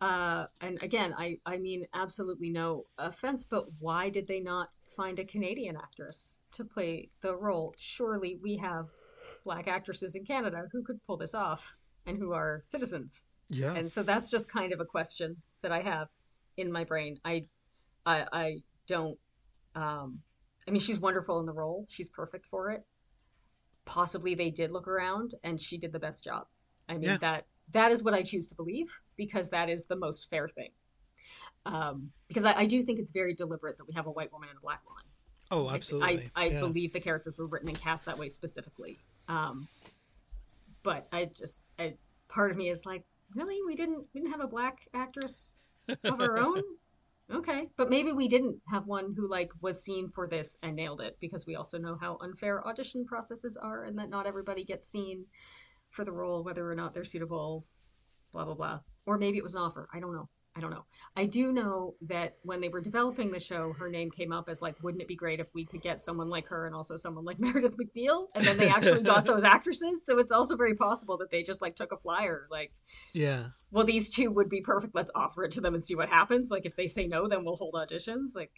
Uh, 0.01 0.47
and 0.61 0.79
again, 0.83 1.13
I, 1.19 1.39
I 1.45 1.59
mean 1.59 1.85
absolutely 1.93 2.51
no 2.51 2.87
offense, 2.99 3.45
but 3.45 3.67
why 3.81 4.11
did 4.11 4.27
they 4.29 4.41
not 4.41 4.71
find 4.97 5.19
a 5.19 5.25
Canadian 5.25 5.77
actress 5.77 6.41
to 6.53 6.65
play 6.65 7.11
the 7.21 7.35
role? 7.37 7.75
Surely 7.77 8.39
we 8.43 8.57
have 8.59 8.87
black 9.45 9.67
actresses 9.67 10.15
in 10.15 10.25
Canada 10.25 10.69
who 10.73 10.83
could 10.85 11.03
pull 11.05 11.17
this 11.17 11.35
off 11.35 11.77
and 12.07 12.17
who 12.17 12.33
are 12.33 12.63
citizens. 12.65 13.27
Yeah. 13.51 13.75
And 13.75 13.91
so 13.91 14.03
that's 14.03 14.31
just 14.31 14.49
kind 14.49 14.73
of 14.73 14.81
a 14.81 14.85
question 14.85 15.37
that 15.63 15.73
I 15.73 15.81
have 15.81 16.09
in 16.57 16.71
my 16.71 16.85
brain. 16.85 17.19
I 17.25 17.47
I, 18.07 18.27
I 18.33 18.63
don't 18.87 19.19
um, 19.75 20.21
I 20.67 20.71
mean 20.71 20.81
she's 20.81 21.01
wonderful 21.01 21.41
in 21.41 21.47
the 21.47 21.53
role. 21.53 21.87
She's 21.89 22.09
perfect 22.09 22.47
for 22.47 22.71
it. 22.71 22.85
Possibly 23.89 24.35
they 24.35 24.51
did 24.51 24.71
look 24.71 24.87
around 24.87 25.35
and 25.43 25.59
she 25.59 25.79
did 25.79 25.93
the 25.93 25.99
best 25.99 26.23
job. 26.23 26.47
I 26.89 26.93
mean 26.95 27.03
Yeah. 27.05 27.17
that 27.19 27.47
that 27.73 27.91
is 27.91 28.03
what 28.05 28.13
I 28.15 28.23
choose 28.23 28.47
to 28.49 28.55
believe 28.55 28.89
because 29.17 29.49
that 29.51 29.69
is 29.69 29.87
the 29.87 29.97
most 29.97 30.29
fair 30.31 30.47
thing. 30.49 30.71
Um, 31.67 32.11
because 32.29 32.45
I, 32.45 32.53
I 32.55 32.67
do 32.67 32.81
think 32.83 32.99
it's 32.99 33.11
very 33.11 33.35
deliberate 33.35 33.77
that 33.79 33.87
we 33.87 33.95
have 33.95 34.07
a 34.07 34.11
white 34.11 34.33
woman 34.33 34.49
and 34.51 34.59
a 34.59 34.61
black 34.61 34.81
woman. 34.87 35.03
oh, 35.51 35.67
I- 35.67 35.75
absolutely. 35.75 36.31
I, 36.37 36.45
I 36.45 36.47
yeah. 36.49 36.59
believe 36.61 36.93
the 36.93 37.01
characters 37.01 37.39
were 37.39 37.47
written 37.47 37.69
and 37.69 37.79
cast 37.79 38.05
that 38.07 38.17
way 38.19 38.29
specifically. 38.29 38.99
Um, 39.29 39.69
but 40.83 41.09
I 41.13 41.27
just, 41.27 41.63
I, 41.79 41.95
part 42.29 42.51
of 42.51 42.57
me 42.57 42.69
is 42.71 42.87
like, 42.87 43.05
really, 43.35 43.59
we 43.67 43.75
didn't, 43.75 44.07
we 44.15 44.21
didn't 44.21 44.33
have 44.33 44.41
a 44.41 44.47
black 44.49 44.87
actress 44.95 45.59
of 46.05 46.21
our 46.21 46.39
own. 46.47 46.63
Okay, 47.31 47.69
but 47.77 47.91
maybe 47.91 48.13
we 48.13 48.27
didn't 48.27 48.57
have 48.69 48.87
one 48.87 49.15
who 49.15 49.29
like 49.29 49.51
was 49.61 49.85
seen 49.85 50.09
for 50.09 50.27
this 50.27 50.57
and 50.63 50.75
nailed 50.75 51.03
it 51.03 51.19
because 51.21 51.47
we 51.47 51.57
also 51.57 51.79
know 51.79 51.99
how 52.01 52.17
unfair 52.23 52.67
audition 52.67 53.05
processes 53.05 53.57
are 53.57 53.83
and 53.83 53.99
that 53.99 54.09
not 54.09 54.27
everybody 54.27 54.65
gets 54.65 54.89
seen 54.89 55.27
for 55.91 56.05
the 56.05 56.13
role 56.13 56.43
whether 56.43 56.69
or 56.71 56.75
not 56.75 56.95
they're 56.95 57.05
suitable. 57.05 57.67
Blah 58.33 58.47
blah 58.47 58.55
blah. 58.55 58.81
Or 59.05 59.19
maybe 59.19 59.37
it 59.37 59.43
was 59.43 59.55
an 59.55 59.63
offer. 59.63 59.89
I 59.93 60.01
don't 60.01 60.15
know. 60.15 60.29
I 60.59 60.61
don't 60.61 60.71
know. 60.71 60.85
I 61.15 61.25
do 61.25 61.53
know 61.53 61.95
that 62.09 62.37
when 62.43 62.61
they 62.61 62.69
were 62.69 62.81
developing 62.81 63.31
the 63.31 63.39
show, 63.39 63.73
her 63.75 63.89
name 63.89 64.11
came 64.11 64.33
up 64.33 64.49
as 64.49 64.61
like, 64.61 64.75
wouldn't 64.83 65.01
it 65.01 65.07
be 65.07 65.15
great 65.15 65.39
if 65.39 65.47
we 65.55 65.65
could 65.65 65.81
get 65.81 66.01
someone 66.01 66.29
like 66.29 66.49
her 66.49 66.67
and 66.67 66.75
also 66.75 66.97
someone 66.97 67.25
like 67.25 67.39
Meredith 67.41 67.77
MacNeill? 67.77 68.27
And 68.35 68.45
then 68.45 68.57
they 68.57 68.67
actually 68.69 69.05
got 69.05 69.25
those 69.33 69.45
actresses. 69.45 70.05
So 70.05 70.19
it's 70.19 70.33
also 70.33 70.57
very 70.57 70.75
possible 70.75 71.17
that 71.19 71.31
they 71.31 71.45
just 71.45 71.63
like 71.63 71.77
took 71.77 71.93
a 71.93 71.97
flyer, 71.97 72.49
like, 72.51 72.73
yeah. 73.13 73.51
well, 73.71 73.85
these 73.85 74.11
two 74.11 74.33
would 74.33 74.49
be 74.49 74.61
perfect. 74.61 74.97
Let's 74.97 75.13
offer 75.15 75.45
it 75.45 75.53
to 75.53 75.61
them 75.61 75.75
and 75.75 75.83
see 75.83 75.95
what 75.95 76.09
happens. 76.09 76.51
Like, 76.51 76.67
if 76.67 76.75
they 76.75 76.89
say 76.89 77.07
no, 77.07 77.29
then 77.29 77.45
we'll 77.45 77.55
hold 77.55 77.75
auditions. 77.75 78.35
Like, 78.35 78.51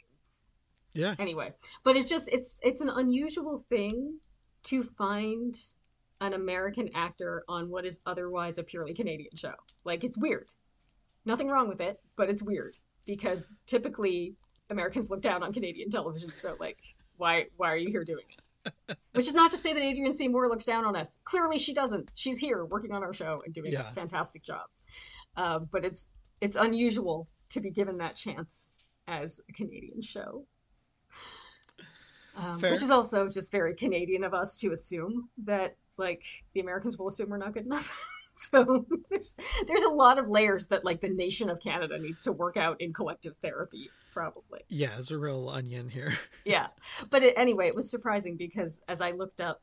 Yeah. 0.94 1.14
anyway, 1.18 1.52
but 1.84 1.96
it's 1.96 2.08
just 2.08 2.30
it's 2.32 2.56
it's 2.62 2.80
an 2.80 2.88
unusual 2.88 3.58
thing 3.58 4.18
to 4.62 4.82
find 4.82 5.54
an 6.22 6.32
American 6.32 6.88
actor 6.94 7.44
on 7.46 7.68
what 7.68 7.84
is 7.84 8.00
otherwise 8.06 8.56
a 8.56 8.62
purely 8.62 8.94
Canadian 8.94 9.36
show. 9.36 9.54
Like, 9.84 10.02
it's 10.02 10.16
weird. 10.16 10.50
Nothing 11.24 11.48
wrong 11.48 11.68
with 11.68 11.80
it, 11.80 12.00
but 12.16 12.28
it's 12.30 12.42
weird 12.42 12.76
because 13.06 13.58
typically 13.66 14.34
Americans 14.70 15.10
look 15.10 15.20
down 15.20 15.42
on 15.42 15.52
Canadian 15.52 15.90
television. 15.90 16.32
So, 16.34 16.56
like, 16.60 16.78
why 17.16 17.46
why 17.56 17.70
are 17.72 17.76
you 17.76 17.90
here 17.90 18.04
doing 18.04 18.24
it? 18.30 18.96
Which 19.12 19.26
is 19.26 19.34
not 19.34 19.50
to 19.50 19.56
say 19.56 19.72
that 19.72 19.82
Adrienne 19.82 20.12
C. 20.12 20.28
Moore 20.28 20.48
looks 20.48 20.64
down 20.66 20.84
on 20.84 20.94
us. 20.96 21.18
Clearly, 21.24 21.58
she 21.58 21.72
doesn't. 21.74 22.10
She's 22.14 22.38
here 22.38 22.64
working 22.64 22.92
on 22.92 23.02
our 23.02 23.12
show 23.12 23.42
and 23.44 23.54
doing 23.54 23.72
Yeah. 23.72 23.90
a 23.90 23.94
fantastic 23.94 24.42
job. 24.42 24.66
Uh, 25.36 25.60
but 25.60 25.84
it's 25.84 26.14
it's 26.40 26.56
unusual 26.56 27.28
to 27.50 27.60
be 27.60 27.70
given 27.70 27.98
that 27.98 28.16
chance 28.16 28.72
as 29.08 29.40
a 29.48 29.52
Canadian 29.52 30.00
show. 30.02 30.46
Um, 32.36 32.60
which 32.60 32.80
is 32.82 32.90
also 32.90 33.28
just 33.28 33.50
very 33.50 33.74
Canadian 33.74 34.24
of 34.24 34.32
us 34.34 34.56
to 34.58 34.70
assume 34.72 35.28
that 35.44 35.76
like 35.96 36.22
the 36.54 36.60
Americans 36.60 36.96
will 36.96 37.08
assume 37.08 37.28
we're 37.28 37.36
not 37.36 37.52
good 37.52 37.66
enough. 37.66 38.02
so 38.32 38.86
there's 39.10 39.36
there's 39.66 39.82
a 39.82 39.88
lot 39.90 40.18
of 40.18 40.28
layers 40.28 40.66
that 40.68 40.84
like 40.84 41.00
the 41.00 41.08
nation 41.08 41.50
of 41.50 41.60
Canada 41.60 41.98
needs 41.98 42.22
to 42.24 42.32
work 42.32 42.56
out 42.56 42.80
in 42.80 42.92
collective 42.92 43.36
therapy, 43.42 43.90
probably. 44.12 44.60
Yeah. 44.68 44.98
It's 44.98 45.10
a 45.10 45.18
real 45.18 45.48
onion 45.48 45.88
here. 45.88 46.16
Yeah, 46.44 46.68
but 47.10 47.22
it, 47.22 47.34
anyway, 47.36 47.68
it 47.68 47.74
was 47.74 47.90
surprising 47.90 48.36
because 48.36 48.82
as 48.88 49.00
I 49.00 49.10
looked 49.12 49.40
up 49.40 49.60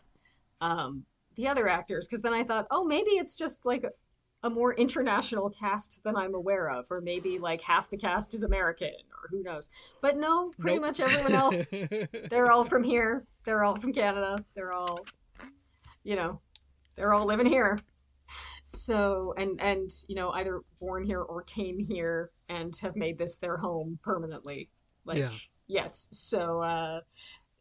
um, 0.61 1.05
the 1.36 1.47
other 1.47 1.68
actors, 1.68 2.07
because 2.07 2.22
then 2.22 2.34
I 2.34 2.43
thought, 2.43 2.68
oh, 2.72 2.84
maybe 2.86 3.11
it's 3.11 3.36
just 3.36 3.65
like 3.65 3.84
a, 4.43 4.49
more 4.49 4.74
international 4.76 5.49
cast 5.49 6.01
than 6.03 6.15
I'm 6.15 6.34
aware 6.36 6.70
of, 6.70 6.86
or 6.89 7.01
maybe 7.01 7.38
like 7.39 7.59
half 7.61 7.89
the 7.89 7.97
cast 7.97 8.34
is 8.34 8.43
American, 8.43 8.93
or 9.11 9.28
who 9.30 9.43
knows. 9.43 9.68
But 10.01 10.15
no, 10.18 10.51
pretty 10.59 10.78
Nope. 10.78 10.86
much 10.86 10.99
everyone 11.01 11.34
else 11.34 11.74
they're 12.30 12.49
all 12.51 12.63
from 12.63 12.84
here. 12.84 13.26
They're 13.43 13.63
all 13.63 13.76
from 13.76 13.91
Canada. 13.91 14.45
They're 14.55 14.72
all, 14.72 15.05
you 16.03 16.15
know, 16.15 16.39
they're 16.95 17.13
all 17.13 17.26
living 17.26 17.45
here. 17.47 17.80
So 18.63 19.34
and 19.38 19.59
and 19.61 19.89
you 20.07 20.15
know 20.15 20.32
either 20.32 20.61
born 20.80 21.03
here 21.03 21.21
or 21.21 21.43
came 21.43 21.80
here 21.80 22.32
and 22.49 22.75
have 22.78 22.95
made 22.95 23.17
this 23.17 23.38
their 23.38 23.57
home 23.57 23.99
permanently. 24.03 24.69
Like 25.05 25.19
Yeah. 25.19 25.32
yes. 25.67 26.09
So 26.11 26.61
uh, 26.61 27.01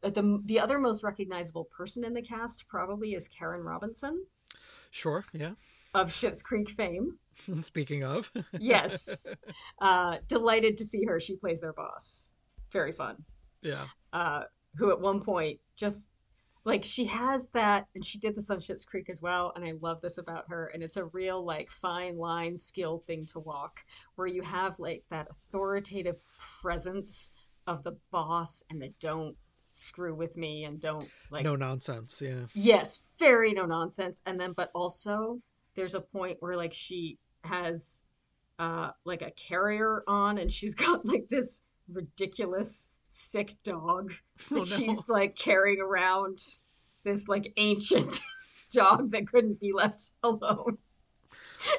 the 0.02 0.40
the 0.44 0.60
other 0.60 0.78
most 0.78 1.02
recognizable 1.02 1.64
person 1.64 2.04
in 2.04 2.14
the 2.14 2.22
cast 2.22 2.66
probably 2.68 3.14
is 3.14 3.28
Karen 3.28 3.62
Robinson 3.62 4.24
sure. 4.90 5.24
Yeah. 5.32 5.52
of 5.94 6.08
Schitt's 6.08 6.42
Creek 6.42 6.68
fame. 6.68 7.18
Speaking 7.60 8.02
of. 8.02 8.32
Yes, 8.58 9.32
uh, 9.80 10.16
delighted 10.26 10.76
to 10.78 10.84
see 10.84 11.04
her. 11.04 11.20
She 11.20 11.36
plays 11.36 11.60
their 11.60 11.72
boss. 11.74 12.32
Very 12.72 12.92
fun. 12.92 13.16
yeah. 13.62 13.84
uh, 14.12 14.44
who 14.76 14.90
at 14.90 15.00
one 15.00 15.20
point 15.20 15.58
just 15.76 16.10
like 16.66 16.84
she 16.84 17.04
has 17.04 17.48
that, 17.50 17.86
and 17.94 18.04
she 18.04 18.18
did 18.18 18.34
this 18.34 18.50
on 18.50 18.58
Schitt's 18.58 18.84
Creek 18.84 19.08
as 19.08 19.22
well, 19.22 19.52
and 19.54 19.64
I 19.64 19.72
love 19.80 20.00
this 20.00 20.18
about 20.18 20.44
her. 20.48 20.66
And 20.74 20.82
it's 20.82 20.96
a 20.96 21.06
real 21.06 21.42
like 21.42 21.70
fine 21.70 22.18
line 22.18 22.56
skill 22.56 22.98
thing 22.98 23.24
to 23.26 23.38
walk, 23.38 23.84
where 24.16 24.26
you 24.26 24.42
have 24.42 24.78
like 24.80 25.04
that 25.10 25.28
authoritative 25.30 26.16
presence 26.60 27.30
of 27.68 27.84
the 27.84 27.96
boss, 28.10 28.64
and 28.68 28.82
the 28.82 28.92
don't 29.00 29.36
screw 29.68 30.14
with 30.14 30.36
me, 30.36 30.64
and 30.64 30.80
don't 30.80 31.08
like 31.30 31.44
no 31.44 31.54
nonsense. 31.54 32.20
Yeah. 32.20 32.46
yes 32.52 33.06
very 33.18 33.52
no 33.52 33.64
nonsense 33.64 34.22
and 34.26 34.38
then 34.38 34.52
but 34.52 34.70
also 34.74 35.40
there's 35.74 35.94
a 35.94 36.00
point 36.00 36.36
where 36.40 36.56
like 36.56 36.72
she 36.72 37.18
has 37.44 38.02
uh 38.58 38.90
like 39.04 39.22
a 39.22 39.30
carrier 39.32 40.02
on 40.06 40.38
and 40.38 40.50
she's 40.52 40.74
got 40.86 41.06
like 41.06 41.28
this 41.28 41.62
ridiculous 41.88 42.88
sick 43.08 43.52
dog 43.64 44.12
that 44.50 44.58
Oh, 44.58 44.64
no. 44.64 44.64
she's 44.64 45.08
like 45.08 45.36
carrying 45.36 45.80
around 45.80 46.38
this 47.04 47.28
like 47.28 47.52
ancient 47.56 48.20
dog 48.70 49.10
that 49.12 49.26
couldn't 49.28 49.60
be 49.60 49.72
left 49.72 50.12
alone 50.22 50.78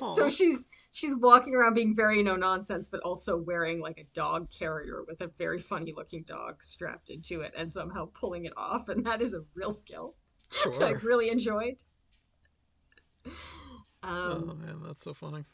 so 0.07 0.29
she's 0.29 0.69
she's 0.91 1.15
walking 1.15 1.53
around 1.55 1.73
being 1.75 1.95
very 1.95 2.23
no 2.23 2.35
nonsense 2.35 2.87
but 2.87 2.99
also 3.01 3.37
wearing 3.37 3.79
like 3.79 3.97
a 3.99 4.03
dog 4.13 4.49
carrier 4.49 5.03
with 5.07 5.21
a 5.21 5.27
very 5.37 5.59
funny 5.59 5.93
looking 5.95 6.23
dog 6.23 6.63
strapped 6.63 7.09
into 7.09 7.41
it 7.41 7.53
and 7.57 7.71
somehow 7.71 8.05
pulling 8.13 8.45
it 8.45 8.53
off 8.57 8.89
and 8.89 9.05
that 9.05 9.21
is 9.21 9.33
a 9.33 9.43
real 9.53 9.71
skill 9.71 10.15
which 10.65 10.79
I 10.81 10.91
really 10.91 11.29
enjoyed. 11.29 11.83
Oh 14.03 14.39
Um, 14.39 14.57
man, 14.59 14.81
that's 14.85 15.01
so 15.03 15.13
funny. 15.13 15.45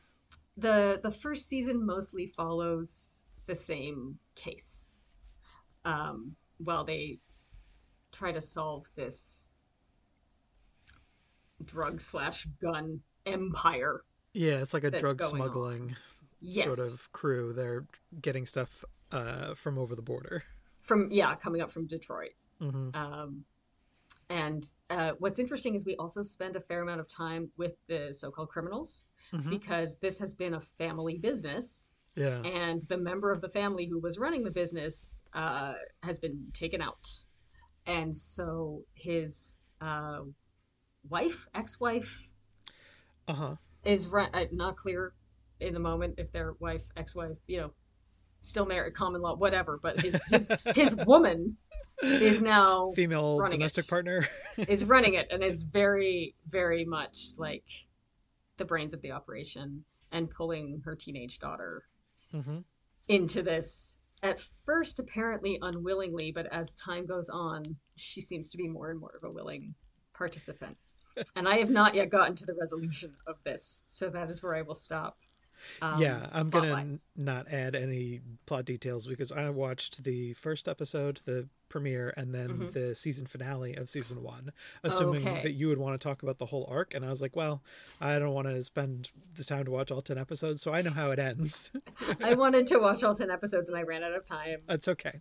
the 0.57 0.99
the 1.03 1.11
first 1.11 1.47
season 1.47 1.85
mostly 1.85 2.25
follows 2.27 3.25
the 3.45 3.55
same 3.55 4.19
case, 4.35 4.92
um, 5.85 6.35
while 6.57 6.83
they 6.83 7.19
try 8.11 8.31
to 8.31 8.41
solve 8.41 8.89
this 8.95 9.55
drug 11.65 12.01
slash 12.01 12.45
gun 12.61 12.99
empire. 13.25 14.03
Yeah, 14.33 14.61
it's 14.61 14.73
like 14.73 14.83
a 14.83 14.91
drug 14.91 15.21
smuggling 15.21 15.95
Yes, 16.41 16.65
sort 16.65 16.79
of 16.79 17.11
crew. 17.13 17.53
They're 17.53 17.85
getting 18.21 18.45
stuff 18.45 18.83
uh, 19.11 19.53
from 19.53 19.77
over 19.77 19.95
the 19.95 20.01
border. 20.01 20.43
from 20.81 21.09
yeah, 21.11 21.35
coming 21.35 21.61
up 21.61 21.71
from 21.71 21.87
Detroit. 21.87 22.33
hmm 22.59 22.89
Um, 22.93 23.45
and 24.29 24.63
uh, 24.89 25.13
what's 25.19 25.39
interesting 25.39 25.75
is 25.75 25.85
we 25.85 25.95
also 25.97 26.21
spend 26.23 26.55
a 26.55 26.59
fair 26.59 26.81
amount 26.81 26.99
of 26.99 27.07
time 27.07 27.49
with 27.57 27.75
the 27.87 28.13
so-called 28.13 28.49
criminals 28.49 29.05
hmm 29.31 29.49
because 29.49 29.97
this 29.97 30.19
has 30.19 30.33
been 30.33 30.55
a 30.55 30.59
family 30.59 31.17
business 31.17 31.92
Yeah. 32.15 32.41
and 32.43 32.81
the 32.83 32.97
member 32.97 33.31
of 33.31 33.41
the 33.41 33.49
family 33.49 33.85
who 33.87 33.99
was 33.99 34.19
running 34.19 34.43
the 34.43 34.51
business 34.51 35.23
uh, 35.33 35.73
has 36.03 36.19
been 36.19 36.45
taken 36.53 36.81
out 36.81 37.09
and 37.87 38.15
so 38.15 38.83
his 38.93 39.57
uh, 39.81 40.19
wife 41.09 41.47
ex-wife 41.55 42.33
Uh 43.27 43.33
huh. 43.33 43.55
is 43.83 44.07
run- 44.07 44.29
uh, 44.33 44.45
not 44.51 44.75
clear 44.77 45.13
in 45.59 45.73
the 45.73 45.79
moment 45.79 46.15
if 46.17 46.31
their 46.31 46.53
wife 46.59 46.83
ex-wife 46.97 47.37
you 47.47 47.57
know 47.61 47.71
still 48.41 48.65
married 48.65 48.93
common 48.93 49.21
law 49.21 49.35
whatever 49.35 49.79
but 49.81 49.99
his 49.99 50.19
his, 50.29 50.51
his 50.75 50.95
woman 51.07 51.57
is 52.03 52.41
now 52.41 52.91
Female 52.93 53.39
running 53.39 53.59
domestic 53.59 53.85
it. 53.85 53.89
partner. 53.89 54.27
is 54.67 54.83
running 54.85 55.13
it 55.15 55.27
and 55.31 55.43
is 55.43 55.63
very 55.63 56.35
very 56.47 56.85
much 56.85 57.29
like 57.37 57.65
the 58.57 58.65
brains 58.65 58.93
of 58.93 59.01
the 59.01 59.11
operation 59.11 59.83
and 60.11 60.29
pulling 60.29 60.81
her 60.85 60.95
teenage 60.95 61.39
daughter 61.39 61.83
hmm 62.33 62.59
into 63.09 63.43
this 63.43 63.97
at 64.23 64.39
first 64.65 64.99
apparently 64.99 65.59
unwillingly 65.61 66.31
but 66.31 66.45
as 66.53 66.75
time 66.75 67.05
goes 67.05 67.29
on 67.29 67.63
she 67.97 68.21
seems 68.21 68.49
to 68.49 68.57
be 68.57 68.67
more 68.67 68.89
and 68.91 68.99
more 68.99 69.11
of 69.17 69.23
a 69.23 69.31
willing 69.31 69.73
participant. 70.13 70.77
And 71.35 71.47
i 71.47 71.57
have 71.57 71.69
not 71.69 71.93
yet 71.93 72.09
gotten 72.09 72.35
to 72.35 72.45
the 72.45 72.55
resolution 72.59 73.13
of 73.27 73.35
this 73.43 73.83
so 73.85 74.09
that 74.09 74.29
is 74.31 74.41
where 74.41 74.55
i 74.55 74.61
will 74.63 74.73
stop 74.73 75.17
Um, 75.81 75.99
yeah, 75.99 76.27
I'm 76.33 76.49
gonna 76.49 76.75
n- 76.79 76.99
not 77.15 77.51
add 77.53 77.75
any 77.75 78.21
plot 78.45 78.65
details 78.65 79.05
because 79.07 79.31
I 79.31 79.49
watched 79.49 80.03
the 80.03 80.33
first 80.33 80.67
episode, 80.67 81.21
the 81.25 81.47
premiere, 81.73 82.13
and 82.15 82.35
then 82.35 82.49
Mhm. 82.49 82.71
the 82.73 82.93
season 82.93 83.25
finale 83.25 83.73
of 83.73 83.89
season 83.89 84.21
one, 84.21 84.51
assuming 84.83 85.27
Okay. 85.27 85.41
that 85.41 85.53
you 85.53 85.67
would 85.69 85.79
want 85.79 85.99
to 85.99 86.03
talk 86.07 86.21
about 86.21 86.37
the 86.37 86.45
whole 86.45 86.67
arc. 86.69 86.93
And 86.93 87.03
I 87.03 87.09
was 87.09 87.19
like, 87.19 87.35
well, 87.35 87.63
I 87.99 88.19
don't 88.19 88.31
want 88.35 88.47
to 88.47 88.63
spend 88.63 89.09
the 89.33 89.43
time 89.43 89.65
to 89.65 89.71
watch 89.71 89.89
all 89.89 90.03
ten 90.03 90.19
episodes, 90.19 90.61
so 90.61 90.71
I 90.71 90.83
know 90.83 90.91
how 90.91 91.09
it 91.09 91.17
ends. 91.17 91.71
I 92.21 92.35
wanted 92.35 92.67
to 92.67 92.77
watch 92.77 93.03
all 93.03 93.15
ten 93.15 93.31
episodes 93.31 93.69
and 93.69 93.77
I 93.77 93.81
ran 93.81 94.03
out 94.03 94.13
of 94.13 94.23
time. 94.23 94.61
That's 94.67 94.87
okay. 94.87 95.19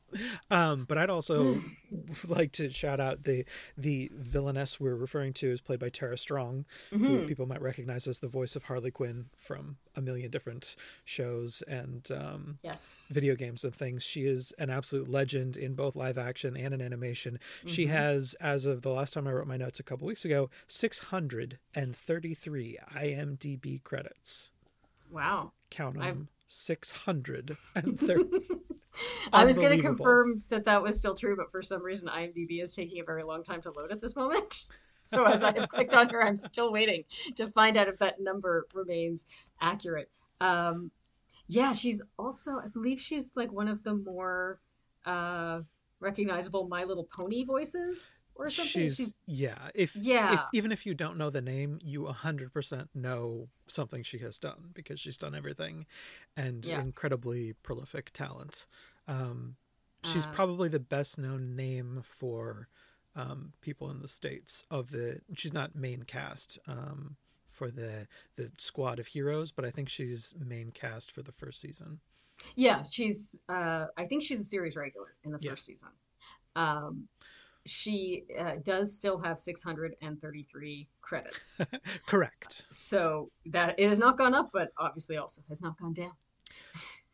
Um, 0.50 0.84
but 0.84 0.98
I'd 0.98 1.09
also 1.09 1.62
like 2.28 2.53
to 2.53 2.68
shout 2.68 3.00
out 3.00 3.24
the 3.24 3.46
the 3.78 4.11
villainess 4.14 4.78
we're 4.78 4.94
referring 4.94 5.32
to 5.34 5.48
is 5.50 5.62
played 5.62 5.80
by 5.80 5.88
Tara 5.88 6.18
Strong, 6.18 6.66
who 6.90 6.98
Mhm. 6.98 7.26
people 7.28 7.46
might 7.46 7.62
recognize 7.62 8.07
as 8.07 8.18
the 8.18 8.28
voice 8.28 8.57
of 8.57 8.64
Harley 8.64 8.90
Quinn 8.90 9.30
from 9.38 9.78
a 9.97 10.01
million 10.01 10.30
different 10.30 10.76
shows 11.05 11.62
and 11.68 12.09
um, 12.12 12.59
Yes. 12.62 13.11
video 13.14 13.34
games 13.34 13.64
and 13.64 13.74
things. 13.74 14.03
She 14.05 14.24
is 14.24 14.53
an 14.59 14.70
absolute 14.70 15.09
legend 15.09 15.57
in 15.57 15.74
both 15.74 15.97
live 15.97 16.18
action 16.18 16.57
and 16.57 16.72
in 16.74 16.80
animation. 16.80 17.38
She 17.66 17.86
Mhm. 17.86 17.90
has, 17.90 18.34
as 18.40 18.66
of 18.66 18.82
the 18.82 18.90
last 18.90 19.14
time 19.14 19.26
I 19.26 19.32
wrote 19.32 19.47
my 19.47 19.57
notes 19.57 19.80
a 19.80 19.82
couple 19.82 20.07
weeks 20.07 20.24
ago, 20.24 20.51
633 20.68 22.78
IMDb 22.95 23.82
credits. 23.82 24.51
Wow. 25.11 25.53
Count 25.70 25.97
I've- 25.99 26.07
them. 26.07 26.28
630. 26.47 27.57
I 29.32 29.45
was 29.47 29.57
going 29.57 29.74
to 29.74 29.82
confirm 29.82 30.43
that 30.51 30.64
that 30.64 30.82
was 30.82 30.99
still 30.99 31.14
true, 31.14 31.34
but 31.34 31.51
for 31.51 31.62
some 31.62 31.82
reason, 31.82 32.11
IMDb 32.11 32.61
is 32.62 32.74
taking 32.74 33.01
a 33.01 33.05
very 33.05 33.22
long 33.22 33.43
time 33.43 33.62
to 33.62 33.70
load 33.70 33.90
at 33.90 34.03
this 34.03 34.14
moment. 34.16 34.66
So 35.05 35.24
as 35.24 35.42
I 35.42 35.53
have 35.53 35.68
clicked 35.68 35.94
on 35.94 36.09
her, 36.11 36.22
I'm 36.22 36.36
still 36.36 36.72
waiting 36.72 37.05
to 37.34 37.48
find 37.48 37.76
out 37.76 37.88
if 37.88 37.98
that 37.98 38.20
number 38.20 38.66
remains 38.72 39.26
accurate. 39.61 40.09
Um, 40.40 40.90
yeah, 41.48 41.72
she's 41.72 42.00
also, 42.18 42.53
I 42.59 42.68
believe 42.68 43.00
she's 43.00 43.36
like 43.36 43.53
one 43.53 43.68
of 43.68 43.82
the 43.82 43.94
more 43.94 44.61
uh, 45.05 45.62
recognizable 45.98 46.68
My 46.68 46.84
Little 46.84 47.05
Pony 47.05 47.44
voices 47.44 48.26
or 48.36 48.48
something. 48.48 48.96
She's, 48.96 49.14
yeah. 49.26 49.70
If 49.74 49.96
Yeah. 49.96 50.32
if 50.32 50.46
even 50.53 50.72
if 50.72 50.84
you 50.86 50.94
don't 50.94 51.16
know 51.16 51.30
the 51.30 51.40
name, 51.40 51.78
you 51.82 52.07
hundred 52.07 52.53
percent 52.53 52.90
know 52.94 53.48
something 53.66 54.03
she 54.03 54.18
has 54.18 54.38
done 54.38 54.70
because 54.74 55.00
she's 55.00 55.16
done 55.16 55.34
everything, 55.34 55.86
and 56.36 56.64
Yeah. 56.66 56.78
incredibly 56.80 57.55
prolific 57.62 58.12
talent. 58.12 58.66
Um, 59.09 59.57
she's 60.05 60.26
Uh, 60.26 60.32
probably 60.32 60.68
the 60.68 60.80
best 60.80 61.18
known 61.18 61.57
name 61.57 62.03
for 62.05 62.68
um, 63.16 63.52
people 63.60 63.90
in 63.90 64.00
the 64.00 64.08
states 64.08 64.64
of 64.70 64.90
the. 64.90 65.20
She's 65.36 65.52
not 65.52 65.74
main 65.74 66.02
cast 66.04 66.58
um, 66.66 67.16
for 67.46 67.70
the 67.70 68.06
the 68.36 68.50
squad 68.58 68.98
of 68.98 69.06
heroes, 69.08 69.52
but 69.52 69.64
I 69.64 69.70
think 69.70 69.88
she's 69.88 70.34
main 70.38 70.70
cast 70.70 71.10
for 71.10 71.22
the 71.22 71.32
first 71.32 71.60
season. 71.60 72.00
Yeah, 72.56 72.82
she's. 72.90 73.40
Uh, 73.48 73.86
I 73.96 74.04
think 74.06 74.22
she's 74.22 74.40
a 74.40 74.44
series 74.44 74.76
regular 74.76 75.14
in 75.24 75.32
the 75.32 75.38
Yeah. 75.40 75.50
first 75.50 75.66
season. 75.66 75.90
Um, 76.56 77.08
she 77.64 78.24
uh, 78.38 78.54
does 78.64 78.92
still 78.94 79.18
have 79.18 79.38
633 79.38 80.88
credits, 81.00 81.60
Correct. 82.06 82.66
so 82.70 83.30
that 83.46 83.78
it 83.78 83.88
has 83.88 84.00
not 84.00 84.18
gone 84.18 84.34
up, 84.34 84.50
but 84.52 84.72
obviously 84.78 85.16
also 85.16 85.42
has 85.48 85.62
not 85.62 85.78
gone 85.78 85.92
down. 85.92 86.12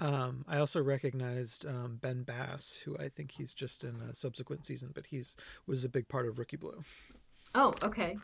Um, 0.00 0.44
I 0.46 0.58
also 0.58 0.82
recognized 0.82 1.66
um, 1.66 1.98
Ben 2.00 2.22
Bass, 2.22 2.80
who 2.84 2.96
I 2.98 3.08
think 3.08 3.32
he's 3.32 3.52
just 3.52 3.82
in 3.82 4.00
a 4.00 4.14
subsequent 4.14 4.64
season, 4.64 4.90
but 4.94 5.06
he's 5.06 5.36
was 5.66 5.84
a 5.84 5.88
big 5.88 6.08
part 6.08 6.28
of 6.28 6.38
Rookie 6.38 6.56
Blue. 6.56 6.84
Oh, 7.54 7.74
okay. 7.82 8.16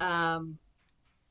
Um, 0.00 0.58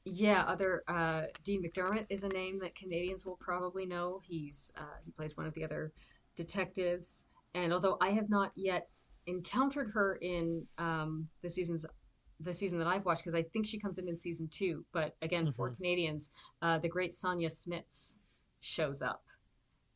yeah, 0.05 0.43
other 0.43 0.83
uh, 0.87 1.23
Dean 1.43 1.63
McDermott 1.63 2.05
is 2.09 2.23
a 2.23 2.29
name 2.29 2.59
that 2.59 2.75
Canadians 2.75 3.25
will 3.25 3.37
probably 3.37 3.85
know. 3.85 4.21
He's 4.23 4.71
uh, 4.77 4.97
he 5.03 5.11
plays 5.11 5.35
one 5.35 5.45
of 5.47 5.53
the 5.55 5.63
other 5.63 5.91
detectives, 6.35 7.25
and 7.55 7.73
although 7.73 7.97
I 7.99 8.11
have 8.11 8.29
not 8.29 8.51
yet 8.55 8.89
encountered 9.25 9.89
her 9.91 10.17
in 10.21 10.67
um, 10.77 11.27
the 11.41 11.49
seasons 11.49 11.85
the 12.41 12.53
season 12.53 12.79
that 12.79 12.87
I've 12.87 13.05
watched 13.05 13.21
because 13.23 13.35
I 13.35 13.43
think 13.43 13.65
she 13.65 13.77
comes 13.77 13.97
in 13.97 14.07
in 14.07 14.15
season 14.15 14.47
two. 14.49 14.85
But 14.93 15.15
again, 15.21 15.51
for 15.51 15.69
Mhm. 15.71 15.75
Canadians, 15.75 16.31
uh, 16.61 16.79
the 16.79 16.87
great 16.87 17.11
Sonja 17.11 17.47
Smits 17.47 18.17
shows 18.61 19.01
up 19.01 19.23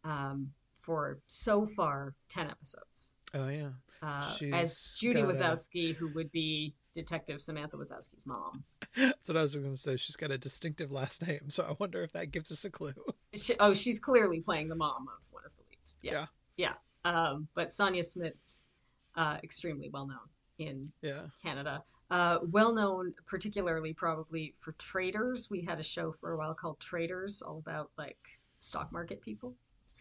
um, 0.04 0.52
for 0.80 1.20
so 1.28 1.66
far 1.66 2.14
ten 2.30 2.50
episodes 2.50 3.14
Oh 3.36 3.48
yeah, 3.48 3.70
uh, 4.04 4.32
as 4.54 4.96
Judy 5.00 5.22
got 5.22 5.32
a- 5.32 5.34
Wazowski, 5.34 5.96
who 5.96 6.08
would 6.14 6.32
be 6.32 6.76
Detective 6.94 7.42
Samantha 7.42 7.78
Wazowski's 7.78 8.28
mom. 8.28 8.64
that's 8.96 9.28
what 9.28 9.38
I 9.38 9.42
was 9.42 9.56
going 9.56 9.72
to 9.72 9.78
say. 9.80 9.96
She's 9.98 10.16
got 10.16 10.30
a 10.30 10.38
distinctive 10.38 10.92
last 10.92 11.26
name, 11.26 11.50
so 11.50 11.64
I 11.64 11.76
wonder 11.80 12.04
if 12.04 12.12
that 12.12 12.32
gives 12.32 12.52
us 12.52 12.64
a 12.64 12.70
clue. 12.70 12.94
She, 13.42 13.56
oh, 13.60 13.74
she's 13.74 13.98
clearly 14.00 14.40
playing 14.42 14.68
the 14.70 14.76
mom 14.76 15.08
of 15.08 15.26
one 15.32 15.42
of 15.46 15.52
the 15.58 15.64
leads. 15.72 15.98
Yeah, 16.04 16.28
Yeah. 16.58 16.74
yeah. 17.06 17.12
Um, 17.12 17.48
but 17.56 17.70
Sonja 17.70 18.02
Smits 18.06 18.70
uh, 19.16 19.38
extremely 19.44 19.90
well 19.90 20.06
known 20.06 20.20
in 20.60 20.92
Yeah, 21.02 21.22
Canada. 21.44 21.82
Uh, 22.12 22.38
well 22.52 22.72
known, 22.76 23.14
particularly 23.26 23.94
probably 23.94 24.54
for 24.60 24.74
traders. 24.74 25.50
We 25.50 25.62
had 25.64 25.80
a 25.80 25.84
show 25.84 26.12
for 26.12 26.34
a 26.34 26.38
while 26.38 26.54
called 26.54 26.80
Traders, 26.80 27.42
all 27.42 27.58
about 27.58 27.90
like 27.98 28.20
stock 28.60 28.92
market 28.92 29.22
people. 29.22 29.56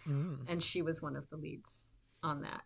Mm. 0.09 0.39
and 0.49 0.63
she 0.63 0.83
was 0.83 1.01
one 1.01 1.17
of 1.17 1.29
the 1.31 1.37
leads 1.37 1.95
on 2.23 2.43
that. 2.43 2.63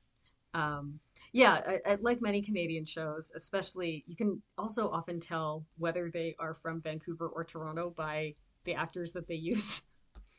Um, 0.54 1.00
yeah, 1.32 1.60
I, 1.66 1.92
I, 1.92 1.94
like 2.00 2.22
many 2.22 2.40
Canadian 2.40 2.84
shows, 2.84 3.30
especially 3.34 4.04
you 4.06 4.16
can 4.16 4.40
also 4.56 4.88
often 4.88 5.20
tell 5.20 5.64
whether 5.76 6.10
they 6.10 6.34
are 6.38 6.54
from 6.54 6.80
Vancouver 6.80 7.28
or 7.28 7.44
Toronto 7.44 7.92
by 7.94 8.34
the 8.64 8.74
actors 8.74 9.12
that 9.12 9.28
they 9.28 9.34
use. 9.34 9.82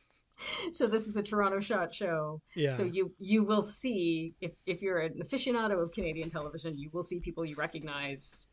so 0.72 0.88
this 0.88 1.06
is 1.06 1.16
a 1.16 1.22
Toronto 1.22 1.60
shot 1.60 1.94
show, 1.94 2.40
yeah. 2.56 2.70
so 2.70 2.82
you 2.82 3.12
you 3.18 3.44
will 3.44 3.60
see 3.60 4.34
if 4.40 4.52
if 4.66 4.82
you're 4.82 4.98
an 4.98 5.20
aficionado 5.22 5.80
of 5.80 5.92
Canadian 5.92 6.30
television, 6.30 6.76
you 6.76 6.90
will 6.92 7.04
see 7.04 7.20
people 7.20 7.44
you 7.44 7.54
recognize. 7.54 8.48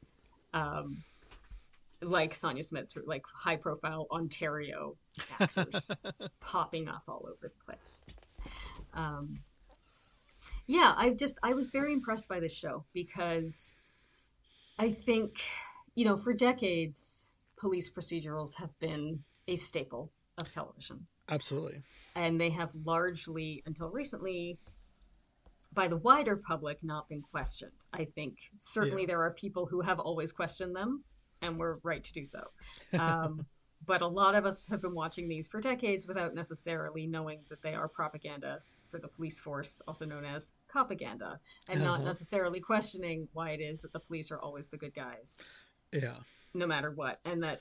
Um, 0.53 1.03
like 2.01 2.33
Sonja 2.33 2.59
Smits, 2.59 2.97
like 3.05 3.23
high 3.33 3.55
profile 3.55 4.05
Ontario 4.11 4.95
actors 5.39 6.03
popping 6.39 6.87
up 6.87 7.03
all 7.07 7.25
over 7.25 7.37
the 7.41 7.65
place. 7.65 8.07
Um, 8.95 9.39
yeah, 10.67 10.93
I 10.95 11.13
just 11.13 11.37
I 11.43 11.53
was 11.53 11.69
very 11.69 11.93
impressed 11.93 12.27
by 12.27 12.39
this 12.39 12.55
show 12.55 12.85
because 12.93 13.75
I 14.79 14.89
think 14.89 15.41
you 15.95 16.05
know 16.05 16.17
for 16.17 16.33
decades 16.33 17.27
police 17.57 17.89
procedurals 17.89 18.55
have 18.55 18.77
been 18.79 19.23
a 19.47 19.55
staple 19.55 20.11
of 20.39 20.51
television, 20.51 21.07
Absolutely. 21.29 21.83
and 22.15 22.39
they 22.39 22.49
have 22.49 22.71
largely 22.83 23.61
until 23.65 23.89
recently 23.89 24.57
by 25.73 25.87
the 25.87 25.97
wider 25.97 26.37
public 26.37 26.83
not 26.83 27.09
been 27.09 27.21
questioned. 27.21 27.71
I 27.93 28.05
think 28.05 28.37
certainly 28.57 29.03
Yeah. 29.03 29.07
there 29.07 29.21
are 29.21 29.31
people 29.31 29.65
who 29.67 29.81
have 29.81 29.99
always 29.99 30.31
questioned 30.31 30.75
them, 30.75 31.03
and 31.41 31.59
we're 31.59 31.77
right 31.83 32.03
to 32.03 32.13
do 32.13 32.25
so. 32.25 32.47
Um, 32.93 33.45
but 33.85 34.01
a 34.01 34.07
lot 34.07 34.35
of 34.35 34.45
us 34.45 34.67
have 34.69 34.81
been 34.81 34.95
watching 34.95 35.27
these 35.27 35.47
for 35.47 35.61
decades 35.61 36.07
without 36.07 36.33
necessarily 36.33 37.05
knowing 37.05 37.41
that 37.49 37.61
they 37.61 37.73
are 37.73 37.87
propaganda 37.87 38.61
for 38.95 39.01
the 39.01 39.07
police 39.09 39.41
force, 39.41 39.81
also 39.87 40.05
known 40.05 40.23
as 40.23 40.53
propaganda, 40.67 41.37
and 41.67 41.81
not 41.83 41.95
Uh-huh. 41.99 42.05
necessarily 42.05 42.61
questioning 42.61 43.27
why 43.33 43.51
it 43.51 43.59
is 43.59 43.81
that 43.81 43.91
the 43.91 43.99
police 43.99 44.31
are 44.31 44.39
always 44.39 44.69
the 44.69 44.77
good 44.77 44.93
guys, 44.93 45.49
Yeah. 45.91 46.19
no 46.53 46.65
matter 46.65 46.91
what, 46.91 47.19
and 47.25 47.43
that 47.43 47.59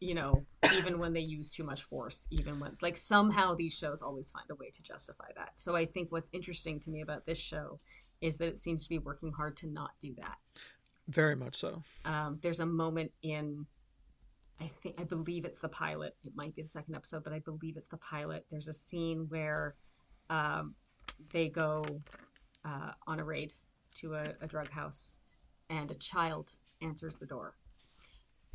you 0.00 0.14
know 0.14 0.46
even 0.74 1.00
when 1.00 1.12
they 1.12 1.20
use 1.20 1.50
too 1.50 1.64
much 1.64 1.82
force, 1.82 2.28
even 2.30 2.60
when 2.60 2.76
like 2.80 2.96
somehow 2.96 3.54
these 3.56 3.76
shows 3.76 4.02
always 4.02 4.30
find 4.30 4.48
a 4.50 4.54
way 4.54 4.70
to 4.70 4.82
justify 4.82 5.30
that. 5.34 5.58
So 5.58 5.74
I 5.74 5.84
think 5.84 6.12
what's 6.12 6.30
interesting 6.32 6.78
to 6.80 6.90
me 6.90 7.00
about 7.00 7.26
this 7.26 7.38
show 7.40 7.80
is 8.20 8.36
that 8.36 8.46
it 8.46 8.58
seems 8.58 8.84
to 8.84 8.88
be 8.88 8.98
working 9.00 9.32
hard 9.32 9.56
to 9.56 9.66
not 9.66 9.90
do 9.98 10.14
that. 10.14 10.38
Very 11.08 11.34
much 11.34 11.56
so. 11.56 11.82
Um, 12.04 12.38
there's 12.42 12.60
a 12.60 12.66
moment 12.66 13.10
in, 13.22 13.66
I 14.60 14.66
think, 14.68 15.00
I 15.00 15.04
believe 15.04 15.44
it's 15.44 15.58
the 15.60 15.68
pilot. 15.68 16.16
It 16.24 16.36
might 16.36 16.54
be 16.54 16.62
the 16.62 16.68
second 16.68 16.94
episode, 16.94 17.24
but 17.24 17.32
I 17.32 17.38
believe 17.40 17.76
it's 17.76 17.86
the 17.88 17.96
pilot. 17.96 18.44
There's 18.50 18.68
a 18.68 18.72
scene 18.72 19.26
where 19.28 19.74
um, 20.30 20.74
they 21.32 21.48
go 21.48 21.84
uh, 22.64 22.92
on 23.06 23.20
a 23.20 23.24
raid 23.24 23.52
to 23.96 24.14
a, 24.14 24.34
a 24.40 24.46
drug 24.46 24.70
house, 24.70 25.18
and 25.70 25.90
a 25.90 25.94
child 25.94 26.50
answers 26.82 27.16
the 27.16 27.26
door, 27.26 27.54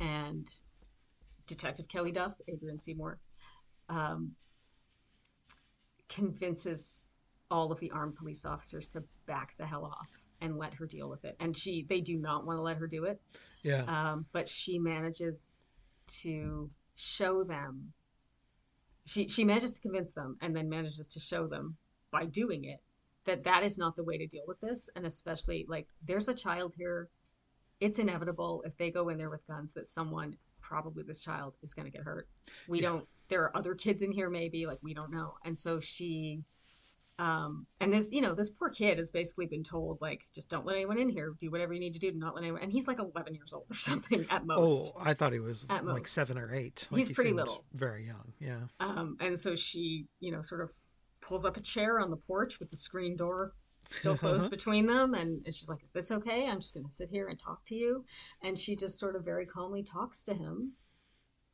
and 0.00 0.48
Detective 1.46 1.88
Kelly 1.88 2.12
Duff, 2.12 2.34
Adrienne 2.52 2.78
C. 2.78 2.94
Moore, 2.94 3.18
um, 3.88 4.32
convinces 6.08 7.08
all 7.50 7.70
of 7.70 7.78
the 7.80 7.90
armed 7.90 8.16
police 8.16 8.44
officers 8.44 8.88
to 8.88 9.02
back 9.26 9.54
the 9.58 9.66
hell 9.66 9.84
off 9.84 10.08
and 10.40 10.56
let 10.56 10.74
her 10.74 10.86
deal 10.86 11.08
with 11.08 11.24
it. 11.24 11.36
And 11.40 11.56
she, 11.56 11.84
they 11.88 12.00
do 12.00 12.16
not 12.16 12.46
want 12.46 12.58
to 12.58 12.62
let 12.62 12.78
her 12.78 12.86
do 12.86 13.04
it 13.04 13.20
Yeah. 13.62 13.82
um, 13.84 14.26
but 14.32 14.48
she 14.48 14.78
manages 14.78 15.62
to 16.22 16.70
show 16.94 17.44
them 17.44 17.92
she 19.04 19.28
she 19.28 19.44
manages 19.44 19.74
to 19.74 19.80
convince 19.82 20.12
them 20.12 20.36
and 20.40 20.54
then 20.56 20.68
manages 20.68 21.08
to 21.08 21.20
show 21.20 21.46
them 21.46 21.76
by 22.10 22.24
doing 22.24 22.64
it 22.64 22.80
that 23.24 23.44
that 23.44 23.62
is 23.62 23.78
not 23.78 23.96
the 23.96 24.04
way 24.04 24.18
to 24.18 24.26
deal 24.26 24.44
with 24.46 24.60
this. 24.60 24.88
And 24.96 25.06
especially 25.06 25.64
like 25.68 25.88
there's 26.06 26.28
a 26.28 26.34
child 26.34 26.74
here. 26.76 27.08
It's 27.80 27.98
inevitable 27.98 28.62
if 28.66 28.76
they 28.76 28.90
go 28.90 29.08
in 29.08 29.18
there 29.18 29.30
with 29.30 29.46
guns 29.46 29.74
that 29.74 29.86
someone 29.86 30.36
probably 30.60 31.02
this 31.02 31.20
child 31.20 31.54
is 31.62 31.74
going 31.74 31.86
to 31.86 31.90
get 31.90 32.02
hurt. 32.04 32.28
We 32.68 32.80
Yeah. 32.80 32.88
don't 32.90 33.08
there 33.28 33.42
are 33.42 33.56
other 33.56 33.74
kids 33.74 34.02
in 34.02 34.12
here 34.12 34.28
maybe 34.30 34.66
like 34.66 34.78
we 34.82 34.94
don't 34.94 35.10
know. 35.10 35.34
And 35.44 35.58
so 35.58 35.80
she 35.80 36.44
um 37.20 37.64
and 37.80 37.92
this 37.92 38.10
you 38.10 38.20
know 38.20 38.34
this 38.34 38.48
poor 38.50 38.68
kid 38.68 38.96
has 38.98 39.08
basically 39.08 39.46
been 39.46 39.62
told 39.62 39.98
like 40.00 40.24
just 40.34 40.50
don't 40.50 40.66
let 40.66 40.74
anyone 40.74 40.98
in 40.98 41.08
here 41.08 41.32
do 41.38 41.48
whatever 41.48 41.72
you 41.72 41.78
need 41.78 41.92
to 41.92 41.98
do 42.00 42.10
to 42.10 42.18
not 42.18 42.34
let 42.34 42.42
anyone 42.42 42.60
and 42.60 42.72
he's 42.72 42.88
like 42.88 42.98
11 42.98 43.34
years 43.34 43.52
old 43.52 43.64
or 43.70 43.74
something 43.90 44.26
at 44.30 44.44
most 44.46 44.92
Oh, 44.96 45.00
I 45.00 45.14
thought 45.14 45.32
he 45.32 45.38
was 45.38 45.64
At 45.70 45.84
like 45.84 46.02
most. 46.02 46.12
seven 46.12 46.36
or 46.38 46.52
eight. 46.52 46.88
Like 46.90 46.98
He's 46.98 47.08
he 47.08 47.14
pretty 47.14 47.32
little. 47.32 47.64
Very 47.72 48.04
young. 48.04 48.32
Yeah. 48.40 48.58
um 48.80 49.16
and 49.20 49.38
so 49.38 49.54
she 49.54 50.06
you 50.18 50.32
know 50.32 50.42
sort 50.42 50.60
of 50.60 50.72
pulls 51.20 51.44
up 51.46 51.56
a 51.56 51.60
chair 51.60 52.00
on 52.00 52.10
the 52.10 52.16
porch 52.16 52.58
with 52.58 52.68
the 52.70 52.76
screen 52.76 53.16
door 53.16 53.52
still 53.90 54.16
closed 54.16 54.50
between 54.58 54.86
them 54.86 55.14
and, 55.14 55.44
and 55.46 55.54
she's 55.54 55.68
like 55.68 55.82
is 55.84 55.90
this 55.90 56.10
okay 56.10 56.48
i'm 56.48 56.58
just 56.60 56.74
going 56.74 56.84
to 56.84 56.90
sit 56.92 57.08
here 57.08 57.28
and 57.28 57.38
talk 57.38 57.64
to 57.64 57.74
you 57.76 58.04
and 58.42 58.58
she 58.58 58.74
just 58.74 58.98
sort 58.98 59.14
of 59.14 59.24
very 59.24 59.46
calmly 59.46 59.82
talks 59.84 60.24
to 60.24 60.34
him 60.34 60.72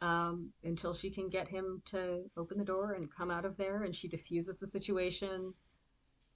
um, 0.00 0.50
until 0.64 0.92
she 0.92 1.10
can 1.10 1.28
get 1.28 1.48
him 1.48 1.82
to 1.86 2.22
open 2.36 2.58
the 2.58 2.64
door 2.64 2.92
and 2.92 3.10
come 3.10 3.30
out 3.30 3.44
of 3.44 3.56
there 3.56 3.82
and 3.82 3.94
she 3.94 4.08
diffuses 4.08 4.56
the 4.56 4.66
situation 4.66 5.52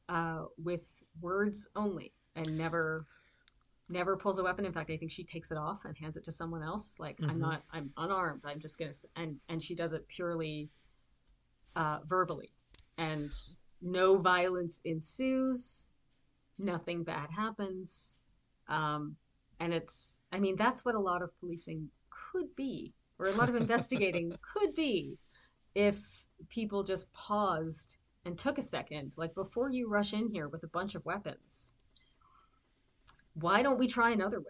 uh, 0.08 0.44
with 0.62 1.02
words 1.20 1.68
only 1.76 2.12
and 2.36 2.58
never 2.58 3.06
never 3.88 4.16
pulls 4.16 4.38
a 4.38 4.42
weapon. 4.42 4.64
In 4.64 4.72
fact 4.72 4.90
i 4.90 4.96
think 4.96 5.10
she 5.10 5.24
takes 5.24 5.50
it 5.50 5.58
off 5.58 5.84
and 5.84 5.96
hands 5.96 6.16
it 6.16 6.24
to 6.24 6.32
someone 6.32 6.62
else. 6.62 6.98
Like 6.98 7.18
i'm 7.22 7.36
Mhm. 7.36 7.40
not 7.40 7.62
i'm 7.72 7.92
unarmed. 7.96 8.42
I'm 8.44 8.60
just 8.60 8.78
gonna 8.78 8.92
and 9.16 9.40
and 9.48 9.62
she 9.62 9.74
does 9.74 9.92
it 9.92 10.06
purely 10.08 10.70
uh, 11.76 12.00
verbally. 12.06 12.52
And 12.98 13.32
no 13.82 14.16
violence 14.16 14.80
ensues. 14.84 15.90
Nothing 16.58 17.02
bad 17.02 17.30
happens. 17.30 18.20
Um, 18.68 19.16
and 19.60 19.72
it's 19.72 20.20
i 20.32 20.38
mean 20.40 20.56
that's 20.56 20.84
what 20.84 20.94
a 20.94 20.98
lot 21.00 21.22
of 21.22 21.30
policing 21.38 21.88
could 22.10 22.54
be 22.56 22.92
or 23.18 23.26
a 23.26 23.32
lot 23.32 23.48
of 23.48 23.54
investigating 23.54 24.32
could 24.54 24.74
be 24.74 25.18
if 25.74 26.26
people 26.48 26.82
just 26.82 27.12
paused 27.12 27.98
and 28.24 28.38
took 28.38 28.58
a 28.58 28.62
second 28.62 29.12
like 29.16 29.34
before 29.34 29.70
you 29.70 29.88
rush 29.88 30.12
in 30.14 30.28
here 30.28 30.48
with 30.48 30.62
a 30.64 30.68
bunch 30.68 30.94
of 30.94 31.04
weapons 31.04 31.74
why 33.34 33.62
don't 33.62 33.78
we 33.78 33.86
try 33.86 34.10
another 34.10 34.40
way 34.40 34.46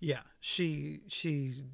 Yeah. 0.00 0.20
She 0.40 1.00
she 1.08 1.64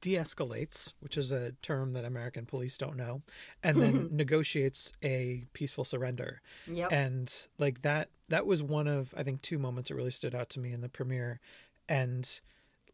de-escalates, 0.00 0.92
which 1.00 1.16
is 1.16 1.30
a 1.32 1.52
term 1.62 1.92
that 1.94 2.04
American 2.04 2.46
police 2.46 2.78
don't 2.78 2.96
know, 2.96 3.22
and 3.62 3.80
then 3.80 4.08
negotiates 4.12 4.92
a 5.02 5.44
peaceful 5.52 5.84
surrender. 5.84 6.40
yep 6.66 6.90
and 6.92 7.46
like 7.58 7.82
that 7.82 8.08
that 8.28 8.46
was 8.46 8.62
one 8.62 8.86
of 8.88 9.12
i 9.16 9.22
think 9.22 9.42
two 9.42 9.58
moments 9.58 9.88
that 9.88 9.96
really 9.96 10.10
stood 10.10 10.34
out 10.34 10.48
to 10.50 10.60
me 10.60 10.72
in 10.72 10.80
the 10.80 10.88
premiere 10.88 11.40
and 11.88 12.40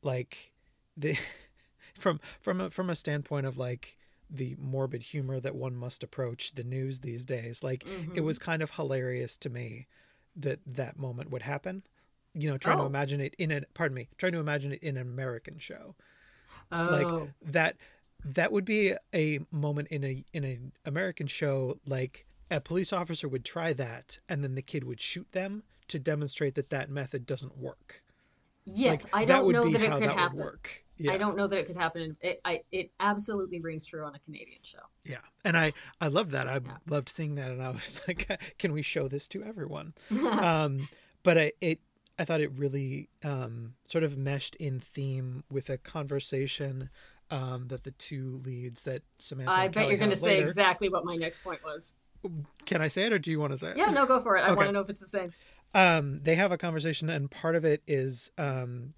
like 0.02 0.52
the 0.96 1.16
from 1.94 2.20
from 2.40 2.60
a, 2.60 2.70
from 2.70 2.90
a 2.90 2.96
standpoint 2.96 3.46
of 3.46 3.56
like 3.58 3.96
the 4.30 4.56
morbid 4.58 5.02
humor 5.02 5.38
that 5.40 5.54
one 5.54 5.76
must 5.76 6.02
approach 6.02 6.54
the 6.54 6.64
news 6.64 7.00
these 7.00 7.24
days 7.24 7.62
like 7.62 7.84
it 8.14 8.20
Mhm. 8.20 8.24
was 8.24 8.38
kind 8.38 8.62
of 8.62 8.72
hilarious 8.72 9.36
to 9.36 9.50
me 9.50 9.86
that 10.34 10.60
that 10.66 10.98
moment 10.98 11.30
would 11.30 11.42
happen 11.42 11.82
you 12.34 12.48
know 12.48 12.56
trying 12.56 12.78
to 12.78 12.84
Oh. 12.84 12.86
imagine 12.86 13.20
it 13.20 13.34
in 13.38 13.50
a 13.50 13.60
pardon 13.74 13.94
me 13.94 14.08
trying 14.16 14.32
to 14.32 14.38
imagine 14.38 14.72
it 14.72 14.82
in 14.82 14.96
an 14.96 15.02
american 15.06 15.58
show 15.58 15.94
oh 16.72 16.88
like 16.90 17.08
that 17.44 17.76
that 18.24 18.52
would 18.52 18.64
be 18.64 18.94
a 19.14 19.40
moment 19.50 19.88
in 19.88 20.04
a 20.04 20.24
in 20.32 20.44
an 20.44 20.72
American 20.84 21.26
show 21.26 21.78
like 21.86 22.24
a 22.50 22.60
police 22.60 22.92
officer 22.92 23.26
would 23.28 23.44
try 23.44 23.72
that 23.72 24.18
and 24.28 24.44
then 24.44 24.54
the 24.54 24.62
kid 24.62 24.84
would 24.84 25.00
shoot 25.00 25.26
them 25.32 25.62
to 25.88 25.98
demonstrate 25.98 26.54
that 26.54 26.70
that 26.70 26.88
method 26.88 27.26
doesn't 27.26 27.58
work. 27.58 28.02
yes 28.64 29.04
Like, 29.04 29.14
i 29.14 29.24
don't 29.24 29.50
know 29.50 29.68
that 29.68 29.82
it 29.82 29.90
could 29.92 30.02
that 30.04 30.14
happen 30.16 30.38
work. 30.38 30.84
Yeah. 31.02 31.12
i 31.12 31.18
don't 31.18 31.36
know 31.36 31.46
that 31.46 31.58
it 31.58 31.66
could 31.66 31.76
happen 31.76 32.16
it, 32.20 32.40
I, 32.44 32.62
it 32.70 32.90
absolutely 33.00 33.60
rings 33.60 33.84
true 33.86 34.04
on 34.04 34.14
a 34.14 34.18
canadian 34.18 34.60
show 34.62 34.78
Yeah. 35.04 35.18
And 35.44 35.56
I 35.56 35.72
I 36.00 36.06
loved 36.08 36.30
that. 36.30 36.46
I 36.46 36.60
Yeah. 36.64 36.76
loved 36.88 37.08
seeing 37.08 37.34
that 37.34 37.50
and 37.50 37.60
I 37.62 37.70
was 37.70 38.00
like 38.08 38.28
can 38.58 38.72
we 38.72 38.82
show 38.82 39.08
this 39.08 39.26
to 39.28 39.42
everyone? 39.42 39.94
um 40.50 40.88
but 41.24 41.36
I, 41.38 41.52
it 41.60 41.80
I 42.18 42.24
thought 42.24 42.40
it 42.40 42.52
really 42.56 43.08
um 43.24 43.74
sort 43.84 44.04
of 44.04 44.16
meshed 44.16 44.54
in 44.56 44.78
theme 44.80 45.42
with 45.50 45.68
a 45.70 45.78
conversation 45.78 46.90
um 47.30 47.66
that 47.68 47.82
the 47.84 47.90
two 47.92 48.40
leads 48.44 48.82
that 48.84 49.02
Samantha 49.18 49.52
i 49.52 49.66
bet 49.68 49.88
you're 49.88 49.98
going 49.98 50.10
to 50.10 50.16
say 50.16 50.36
later- 50.36 50.42
exactly 50.42 50.88
what 50.88 51.04
my 51.04 51.16
next 51.16 51.40
point 51.42 51.62
was 51.64 51.96
Can 52.66 52.80
I 52.80 52.88
say 52.88 53.02
it 53.06 53.12
or 53.12 53.18
do 53.18 53.30
you 53.32 53.40
want 53.40 53.52
to 53.52 53.58
say 53.58 53.70
it? 53.70 53.76
yeah 53.76 53.90
no 53.90 54.06
go 54.06 54.20
for 54.20 54.36
it 54.36 54.42
i 54.42 54.50
Okay. 54.50 54.54
want 54.56 54.68
to 54.68 54.72
know 54.72 54.80
if 54.80 54.88
it's 54.88 55.00
the 55.00 55.06
same 55.06 55.32
um, 55.74 56.20
they 56.22 56.34
have 56.34 56.52
a 56.52 56.58
conversation, 56.58 57.08
and 57.08 57.30
part 57.30 57.56
of 57.56 57.64
it 57.64 57.82
is 57.86 58.30
um, 58.36 58.92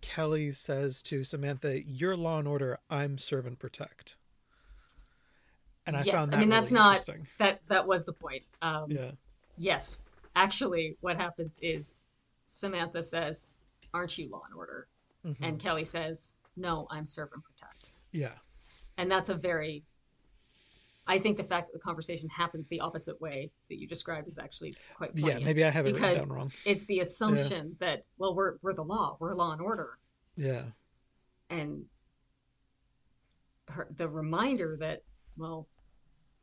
Kelly 0.00 0.52
says 0.52 1.02
to 1.02 1.24
Samantha, 1.24 1.82
"You're 1.82 2.16
law 2.16 2.38
and 2.38 2.48
order. 2.48 2.78
I'm 2.88 3.18
serve 3.18 3.46
and 3.46 3.58
protect." 3.58 4.16
And 5.86 5.96
I 5.96 6.02
Yes, 6.02 6.14
found 6.14 6.30
I 6.30 6.36
that 6.36 6.40
mean, 6.40 6.50
that's 6.50 6.70
really 6.70 6.80
not- 6.82 6.90
interesting. 6.98 7.26
that 7.38 7.66
that 7.68 7.86
was 7.86 8.04
the 8.04 8.12
point 8.12 8.44
um, 8.62 8.90
Yeah, 8.90 9.12
yes 9.56 10.02
actually 10.36 10.96
what 11.00 11.16
happens 11.16 11.58
is 11.62 12.00
samantha 12.44 13.02
says 13.02 13.46
aren't 13.92 14.16
you 14.18 14.28
law 14.28 14.42
and 14.46 14.54
order 14.54 14.86
Mhm. 15.24 15.36
and 15.40 15.58
kelly 15.58 15.84
says 15.84 16.34
no 16.56 16.86
i'm 16.90 17.04
serve 17.06 17.30
and 17.32 17.42
protect 17.42 17.92
yeah, 18.12 18.38
and 18.98 19.10
that's 19.10 19.30
a 19.30 19.34
very 19.34 19.82
i 21.08 21.18
think 21.18 21.36
the 21.36 21.42
fact 21.42 21.68
that 21.68 21.72
the 21.72 21.82
conversation 21.82 22.28
happens 22.28 22.68
the 22.68 22.80
opposite 22.80 23.20
way 23.20 23.50
that 23.68 23.78
you 23.78 23.86
described 23.88 24.28
is 24.28 24.38
actually 24.38 24.72
quite 24.94 25.10
yeah. 25.14 25.38
Maybe 25.38 25.64
I 25.64 25.70
have 25.70 25.86
it 25.86 25.94
written 25.94 26.02
because- 26.02 26.26
down 26.28 26.36
wrong. 26.36 26.52
it's 26.64 26.84
the 26.86 27.00
assumption 27.00 27.74
that 27.80 28.04
well 28.18 28.34
we're 28.34 28.56
we're 28.62 28.74
the 28.74 28.84
law 28.84 29.16
we're 29.18 29.34
law 29.34 29.52
and 29.52 29.60
order 29.60 29.98
Yeah, 30.36 30.62
and 31.50 31.84
her, 33.68 33.88
the 33.96 34.08
reminder 34.08 34.76
that 34.80 35.02
well 35.36 35.66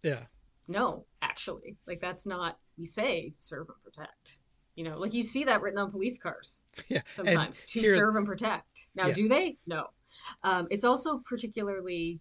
yeah, 0.04 0.24
no 0.68 1.06
actually 1.22 1.78
like 1.88 2.00
that's 2.00 2.26
not 2.28 2.58
we 2.78 2.86
say 2.86 3.32
serve 3.36 3.68
and 3.70 3.84
protect 3.84 4.40
you 4.76 4.84
know 4.84 4.98
like 5.00 5.14
you 5.14 5.24
see 5.24 5.44
that 5.44 5.62
written 5.62 5.80
on 5.80 5.90
police 5.90 6.18
cars 6.18 6.64
yeah. 6.90 7.02
sometimes 7.10 7.62
to 7.68 7.80
here- 7.80 7.96
serve 7.96 8.16
and 8.16 8.26
protect 8.26 8.90
now 8.96 9.08
Yeah. 9.08 9.14
do 9.14 9.28
they 9.28 9.58
no 9.66 9.88
um, 10.44 10.68
it's 10.70 10.84
also 10.84 11.18
particularly 11.20 12.20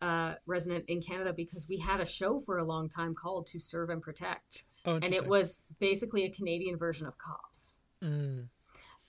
uh, 0.00 0.34
resonant 0.46 0.84
in 0.88 1.00
canada 1.00 1.32
because 1.32 1.68
we 1.68 1.76
had 1.76 2.00
a 2.00 2.06
show 2.06 2.38
for 2.38 2.58
a 2.58 2.64
long 2.64 2.88
time 2.88 3.14
called 3.14 3.46
to 3.46 3.58
serve 3.58 3.90
and 3.90 4.00
protect. 4.00 4.64
Oh, 4.84 4.96
and 4.96 5.12
it 5.12 5.26
was 5.26 5.66
basically 5.78 6.24
a 6.24 6.30
canadian 6.30 6.76
version 6.76 7.06
of 7.06 7.18
cops. 7.18 7.80
Mm, 8.02 8.48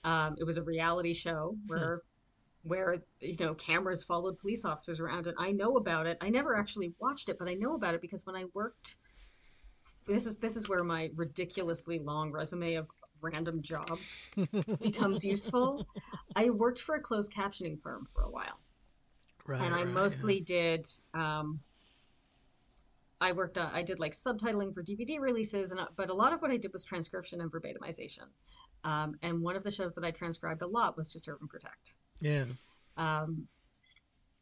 um, 0.04 0.36
it 0.38 0.44
was 0.44 0.56
a 0.56 0.62
reality 0.62 1.14
show 1.14 1.56
where 1.66 2.02
where 2.62 2.98
you 3.20 3.36
know 3.40 3.54
cameras 3.54 4.02
followed 4.04 4.38
police 4.38 4.64
officers 4.64 5.00
around 5.00 5.26
and 5.26 5.36
i 5.38 5.50
know 5.52 5.76
about 5.76 6.06
it. 6.06 6.18
I 6.20 6.28
never 6.28 6.58
actually 6.58 6.92
watched 6.98 7.28
it 7.28 7.38
but 7.38 7.48
i 7.48 7.54
know 7.54 7.74
about 7.74 7.94
it 7.94 8.02
because 8.02 8.26
when 8.26 8.36
i 8.36 8.44
worked 8.52 8.96
this 10.06 10.26
is 10.26 10.36
this 10.36 10.56
is 10.56 10.68
where 10.68 10.82
my 10.82 11.10
ridiculously 11.14 11.98
long 11.98 12.32
resume 12.32 12.74
of 12.74 12.88
random 13.22 13.62
jobs 13.62 14.30
becomes 14.80 15.24
useful. 15.24 15.86
I 16.36 16.50
worked 16.50 16.80
for 16.80 16.94
a 16.94 17.00
closed 17.00 17.32
captioning 17.32 17.80
firm 17.80 18.06
for 18.12 18.22
a 18.22 18.30
while 18.30 18.58
right, 19.50 19.60
and 19.62 19.74
i 19.74 19.78
right, 19.78 19.86
yeah. 19.86 19.92
mostly 19.92 20.40
did 20.40 20.86
um, 21.14 21.60
i 23.20 23.32
worked 23.32 23.58
uh, 23.58 23.68
i 23.72 23.82
did 23.82 24.00
like 24.00 24.12
subtitling 24.12 24.72
for 24.72 24.82
dvd 24.82 25.20
releases 25.20 25.70
and 25.70 25.80
uh, 25.80 25.86
but 25.96 26.10
a 26.10 26.14
lot 26.14 26.32
of 26.32 26.40
what 26.40 26.50
i 26.50 26.56
did 26.56 26.72
was 26.72 26.84
transcription 26.84 27.40
and 27.40 27.50
verbatimization. 27.50 28.26
Um, 28.82 29.16
and 29.20 29.42
one 29.42 29.56
of 29.56 29.62
the 29.62 29.70
shows 29.70 29.92
that 29.94 30.04
i 30.04 30.10
transcribed 30.10 30.62
a 30.62 30.66
lot 30.66 30.96
was 30.96 31.12
to 31.12 31.20
serve 31.20 31.38
and 31.40 31.50
protect. 31.50 31.98
Yeah, 32.20 32.44
um, 32.96 33.46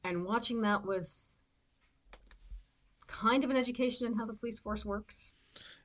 and 0.05 0.25
watching 0.25 0.61
that 0.63 0.85
was 0.85 1.39
kind 3.09 3.43
of 3.43 3.51
an 3.51 3.57
education 3.57 4.07
in 4.07 4.15
how 4.15 4.27
the 4.27 4.35
police 4.35 4.61
force 4.61 4.85
works 4.85 5.35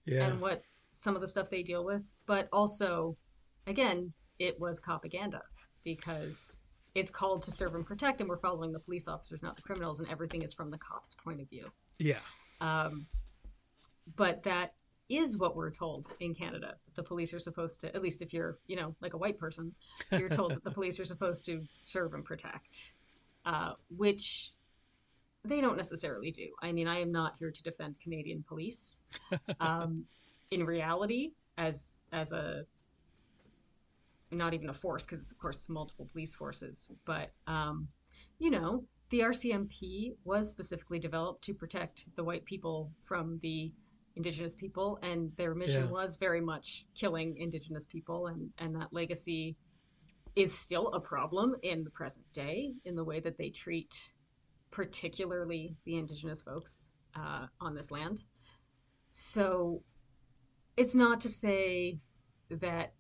yeah, 0.06 0.26
and 0.26 0.42
what 0.42 0.62
some 0.92 1.16
of 1.16 1.22
the 1.22 1.28
stuff 1.28 1.50
they 1.50 1.64
deal 1.64 1.84
with 1.84 2.04
but 2.26 2.48
also 2.52 3.18
again 3.66 4.12
it 4.40 4.60
was 4.60 4.80
propaganda 4.80 5.42
because 5.84 6.64
it's 6.96 7.10
called 7.10 7.42
to 7.42 7.52
serve 7.52 7.76
and 7.76 7.86
protect 7.86 8.22
and 8.22 8.30
we're 8.30 8.38
following 8.38 8.72
the 8.72 8.80
police 8.80 9.08
officers 9.08 9.42
not 9.42 9.56
the 9.56 9.62
criminals 9.62 10.00
and 10.00 10.10
everything 10.10 10.42
is 10.42 10.54
from 10.54 10.70
the 10.70 10.78
cops 10.78 11.16
point 11.16 11.42
of 11.42 11.50
view 11.50 11.72
yeah, 12.00 12.20
um, 12.62 13.06
but 14.16 14.44
that 14.44 14.74
is 15.10 15.38
what 15.38 15.56
we're 15.56 15.72
told 15.72 16.08
in 16.20 16.34
Canada. 16.34 16.76
that 16.86 16.96
The 16.96 17.04
police 17.04 17.34
are 17.34 17.40
supposed 17.40 17.82
to, 17.82 17.96
at 17.96 18.02
least 18.02 18.22
if 18.22 18.34
you're, 18.34 18.58
you 18.68 18.76
know, 18.76 18.96
like 19.02 19.14
a 19.14 19.18
white 19.18 19.38
person, 19.38 19.74
you're 20.12 20.30
told 20.30 20.52
that 20.52 20.64
the 20.64 20.72
police 20.80 21.00
are 21.00 21.06
supposed 21.06 21.46
to 21.46 21.64
serve 21.74 22.14
and 22.14 22.24
protect, 22.24 22.96
uh, 23.46 23.74
which 23.96 24.52
they 25.44 25.62
don't 25.62 25.78
necessarily 25.78 26.32
do. 26.32 26.48
I 26.62 26.72
mean, 26.72 26.88
I 26.88 27.00
am 27.00 27.12
not 27.12 27.36
here 27.38 27.52
to 27.52 27.64
defend 27.64 28.00
Canadian 28.00 28.44
police. 28.48 29.02
Um, 29.60 30.06
in 30.52 30.64
reality, 30.66 31.32
as 31.58 32.00
as 32.12 32.32
a 32.32 32.66
not 34.38 34.54
even 34.54 34.70
a 34.70 34.74
force, 34.74 35.06
because 35.06 35.32
of 35.32 35.38
course 35.38 35.58
it's 35.58 35.70
multiple 35.70 36.08
police 36.12 36.36
forces, 36.36 36.90
but 37.06 37.32
um, 37.48 37.88
you 38.40 38.52
know, 38.52 38.84
the 39.10 39.22
RCMP 39.22 40.14
was 40.24 40.50
specifically 40.50 41.00
developed 41.00 41.44
to 41.44 41.54
protect 41.54 42.08
the 42.16 42.24
white 42.24 42.46
people 42.46 42.92
from 43.02 43.38
the 43.42 43.72
indigenous 44.16 44.56
people 44.56 45.00
and 45.02 45.32
their 45.38 45.56
mission 45.56 45.86
Yeah. 45.86 45.90
was 45.90 46.16
very 46.18 46.42
much 46.42 46.86
killing 46.96 47.36
indigenous 47.38 47.88
people 47.88 48.28
and 48.28 48.52
and 48.60 48.76
that 48.76 48.94
legacy 48.94 49.56
is 50.36 50.58
still 50.58 50.88
a 50.94 51.00
problem 51.00 51.56
in 51.64 51.84
the 51.84 51.90
present 51.90 52.26
day 52.34 52.74
in 52.86 52.96
the 52.96 53.04
way 53.04 53.20
that 53.20 53.38
they 53.38 53.50
treat 53.50 54.14
particularly 54.72 55.76
the 55.86 55.98
indigenous 55.98 56.42
folks 56.42 56.92
uh, 57.16 57.46
on 57.62 57.76
this 57.76 57.92
land. 57.92 58.24
So 59.10 59.84
it's 60.76 60.96
not 60.96 61.20
to 61.22 61.30
say 61.30 62.00
that 62.50 62.94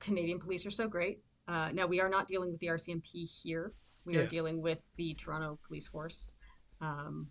Canadian 0.00 0.38
police 0.38 0.66
are 0.66 0.70
so 0.70 0.88
great. 0.88 1.20
Uh, 1.48 1.70
now, 1.72 1.86
we 1.86 2.00
are 2.00 2.08
not 2.08 2.26
dealing 2.28 2.50
with 2.50 2.60
the 2.60 2.66
RCMP 2.68 3.24
here. 3.42 3.72
We 4.04 4.14
Yeah. 4.14 4.20
are 4.20 4.26
dealing 4.26 4.60
with 4.60 4.78
the 4.96 5.14
Toronto 5.14 5.58
Police 5.66 5.88
Force. 5.88 6.34
Um, 6.80 7.30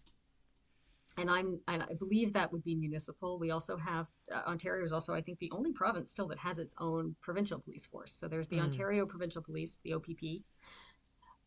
and 1.17 1.29
I'm, 1.29 1.61
and 1.69 1.83
I 1.83 1.93
believe 1.97 2.33
that 2.33 2.51
would 2.51 2.63
be 2.63 2.75
municipal. 2.75 3.39
We 3.39 3.51
also 3.51 3.77
have 3.77 4.07
uh, 4.31 4.41
Ontario 4.47 4.83
is 4.83 4.91
also, 4.91 5.13
I 5.13 5.21
think, 5.21 5.39
the 5.39 5.51
only 5.51 5.71
province 5.71 6.11
still 6.11 6.27
that 6.27 6.39
has 6.39 6.59
its 6.59 6.75
own 6.79 7.15
provincial 7.21 7.59
police 7.59 7.85
force. 7.85 8.11
So 8.11 8.27
there's 8.27 8.49
the 8.49 8.57
Mm. 8.57 8.63
Ontario 8.63 9.05
Provincial 9.05 9.41
Police, 9.41 9.79
the 9.83 9.93
OPP, 9.93 10.43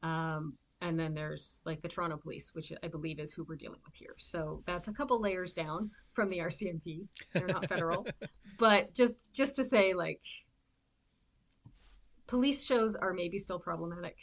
um, 0.03 0.57
and 0.81 0.99
then 0.99 1.13
there's 1.13 1.63
like 1.67 1.81
the 1.83 1.89
Toronto 1.89 2.17
Police, 2.17 2.55
which 2.55 2.73
I 2.83 2.89
believe 2.89 3.19
is 3.19 3.33
who 3.35 3.45
we're 3.45 3.57
dealing 3.57 3.81
with 3.85 3.95
here. 3.95 4.15
So 4.17 4.63
that's 4.65 4.89
a 4.89 4.93
couple 4.93 5.21
layers 5.21 5.53
down 5.55 5.91
from 6.13 6.31
the 6.31 6.39
RCMP. 6.39 7.07
They're 7.35 7.49
not 7.49 7.67
federal, 7.69 8.07
but 8.59 8.95
just 8.95 9.25
just 9.35 9.57
to 9.57 9.65
say, 9.65 9.93
like, 9.93 10.23
police 12.29 12.65
shows 12.65 12.95
are 12.95 13.13
maybe 13.13 13.39
still 13.39 13.59
problematic. 13.59 14.17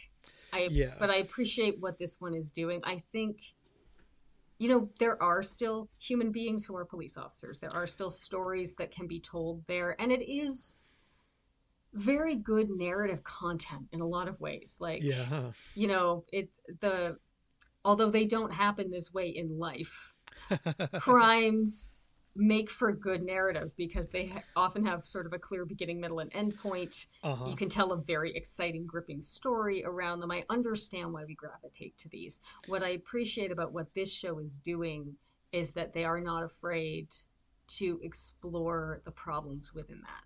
I 0.53 0.69
Yeah. 0.71 0.95
but 0.99 1.09
I 1.09 1.17
appreciate 1.17 1.79
what 1.81 1.99
this 1.99 2.21
one 2.21 2.33
is 2.33 2.51
doing. 2.51 2.79
I 2.85 2.99
think 2.99 3.41
you 4.57 4.69
know, 4.69 4.89
there 4.99 5.21
are 5.21 5.43
still 5.43 5.89
human 5.99 6.31
beings 6.31 6.65
who 6.65 6.77
are 6.77 6.85
police 6.85 7.17
officers. 7.17 7.59
There 7.59 7.73
are 7.73 7.85
still 7.85 8.09
stories 8.09 8.75
that 8.77 8.89
can 8.89 9.05
be 9.05 9.19
told 9.19 9.67
there. 9.67 9.99
And 9.99 10.13
it 10.13 10.21
is 10.21 10.79
very 11.93 12.35
good 12.35 12.69
narrative 12.69 13.21
content 13.23 13.87
in 13.91 13.99
a 13.99 14.07
lot 14.07 14.29
of 14.29 14.39
ways. 14.39 14.77
Like, 14.79 15.03
Yeah. 15.03 15.51
you 15.75 15.87
know, 15.87 16.23
it's 16.31 16.61
the, 16.79 17.17
although 17.83 18.09
they 18.09 18.25
don't 18.25 18.53
happen 18.53 18.89
this 18.89 19.13
way 19.13 19.27
in 19.27 19.59
life, 19.59 20.15
crimes 20.99 21.94
make 22.35 22.69
for 22.69 22.89
a 22.89 22.95
good 22.95 23.23
narrative 23.23 23.73
because 23.77 24.09
they 24.09 24.27
ha- 24.27 24.43
often 24.55 24.85
have 24.85 25.05
sort 25.05 25.25
of 25.25 25.33
a 25.33 25.39
clear 25.39 25.65
beginning, 25.65 25.99
middle, 25.99 26.19
and 26.19 26.33
end 26.33 26.57
point. 26.57 27.07
Uh-huh. 27.23 27.45
You 27.47 27.55
can 27.55 27.69
tell 27.69 27.93
a 27.93 27.97
very 27.97 28.35
exciting, 28.35 28.85
gripping 28.85 29.21
story 29.21 29.83
around 29.85 30.19
them. 30.19 30.31
I 30.31 30.43
understand 30.49 31.13
why 31.13 31.23
we 31.25 31.35
gravitate 31.35 31.97
to 31.99 32.09
these. 32.09 32.41
What 32.67 32.83
I 32.83 32.89
appreciate 32.89 33.51
about 33.51 33.71
what 33.71 33.93
this 33.93 34.11
show 34.11 34.39
is 34.39 34.59
doing 34.59 35.15
is 35.51 35.71
that 35.71 35.93
they 35.93 36.03
are 36.03 36.19
not 36.19 36.43
afraid 36.43 37.13
to 37.67 37.99
explore 38.03 39.01
the 39.03 39.11
problems 39.11 39.73
within 39.73 40.01
that. 40.01 40.23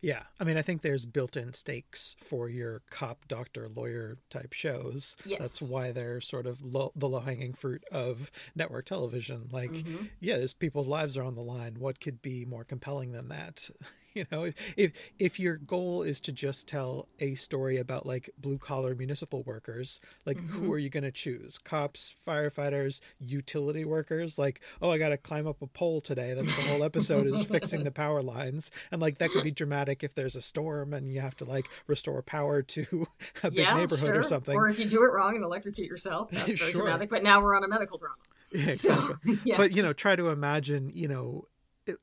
Yeah, 0.00 0.22
I 0.40 0.44
mean, 0.44 0.56
I 0.56 0.62
think 0.62 0.80
there's 0.80 1.04
built-in 1.04 1.52
stakes 1.52 2.16
for 2.18 2.48
your 2.48 2.80
cop, 2.90 3.28
doctor, 3.28 3.68
lawyer 3.68 4.16
type 4.30 4.54
shows. 4.54 5.16
Yes. 5.26 5.40
That's 5.40 5.70
why 5.72 5.92
they're 5.92 6.20
sort 6.22 6.46
of 6.46 6.62
low, 6.62 6.92
the 6.96 7.08
low-hanging 7.08 7.52
fruit 7.52 7.84
of 7.92 8.30
network 8.54 8.86
television. 8.86 9.48
Like, 9.52 9.70
Mhm. 9.70 10.08
yeah, 10.20 10.38
there's 10.38 10.54
people's 10.54 10.86
lives 10.88 11.16
are 11.18 11.22
on 11.24 11.34
the 11.34 11.42
line. 11.42 11.74
What 11.80 12.00
could 12.00 12.22
be 12.22 12.44
more 12.46 12.64
compelling 12.64 13.12
than 13.12 13.28
that? 13.28 13.68
You 14.14 14.24
know, 14.32 14.50
if 14.76 14.92
if 15.20 15.38
your 15.38 15.56
goal 15.58 16.02
is 16.02 16.20
to 16.22 16.32
just 16.32 16.66
tell 16.66 17.06
a 17.20 17.34
story 17.36 17.76
about 17.76 18.04
like 18.04 18.30
blue 18.36 18.58
collar 18.58 18.94
municipal 18.96 19.42
workers, 19.44 20.00
like 20.26 20.38
Mhm. 20.38 20.48
who 20.48 20.72
are 20.72 20.78
you 20.78 20.88
going 20.90 21.04
to 21.04 21.12
choose? 21.12 21.56
Cops, 21.58 22.16
firefighters, 22.26 23.00
utility 23.20 23.84
workers? 23.84 24.36
Like, 24.36 24.60
oh, 24.82 24.90
I 24.90 24.98
got 24.98 25.10
to 25.10 25.18
climb 25.18 25.46
up 25.46 25.62
a 25.62 25.68
pole 25.68 26.00
today. 26.00 26.34
That's 26.34 26.54
the 26.56 26.62
whole 26.62 26.82
episode 26.82 27.26
is 27.28 27.44
fixing 27.44 27.84
the 27.84 27.90
power 28.04 28.20
lines, 28.20 28.70
and 28.90 29.00
like 29.00 29.18
that 29.18 29.30
could 29.30 29.44
be 29.44 29.52
dramatic 29.52 30.02
if 30.02 30.14
there's 30.14 30.34
a 30.34 30.42
storm 30.42 30.94
and 30.94 31.12
you 31.12 31.20
have 31.20 31.36
to 31.36 31.44
like 31.44 31.66
restore 31.86 32.22
power 32.22 32.62
to 32.62 33.06
a 33.44 33.50
big 33.50 33.60
yeah, 33.60 33.76
neighborhood 33.76 34.06
sure. 34.06 34.18
or 34.18 34.22
something. 34.24 34.56
Or 34.56 34.68
if 34.68 34.78
you 34.80 34.86
do 34.86 35.04
it 35.04 35.12
wrong 35.12 35.36
and 35.36 35.44
electrocute 35.44 35.88
yourself, 35.88 36.30
that's 36.32 36.46
very 36.58 36.72
Sure. 36.72 36.80
dramatic. 36.82 37.10
But 37.10 37.22
now 37.22 37.40
we're 37.40 37.54
on 37.56 37.62
a 37.62 37.68
medical 37.68 37.98
drama. 37.98 38.16
Yeah, 38.52 38.70
So, 38.72 39.14
yeah. 39.44 39.56
but 39.58 39.72
you 39.72 39.82
know 39.82 39.92
try 39.92 40.16
to 40.16 40.28
imagine 40.30 40.90
you 40.94 41.06
know 41.06 41.46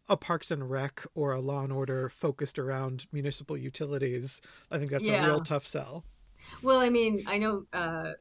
a 0.09 0.17
parks 0.17 0.51
and 0.51 0.69
rec 0.69 1.03
or 1.13 1.31
a 1.33 1.39
law 1.39 1.63
and 1.63 1.73
order 1.73 2.09
focused 2.09 2.57
around 2.59 3.05
municipal 3.11 3.57
utilities 3.57 4.41
i 4.71 4.77
think 4.77 4.89
that's 4.91 5.07
a 5.07 5.21
real 5.23 5.39
tough 5.39 5.65
sell 5.65 6.03
Well, 6.61 6.79
I 6.79 6.89
mean, 6.89 7.23
I 7.27 7.37
know 7.37 7.65
uh, 7.73 8.11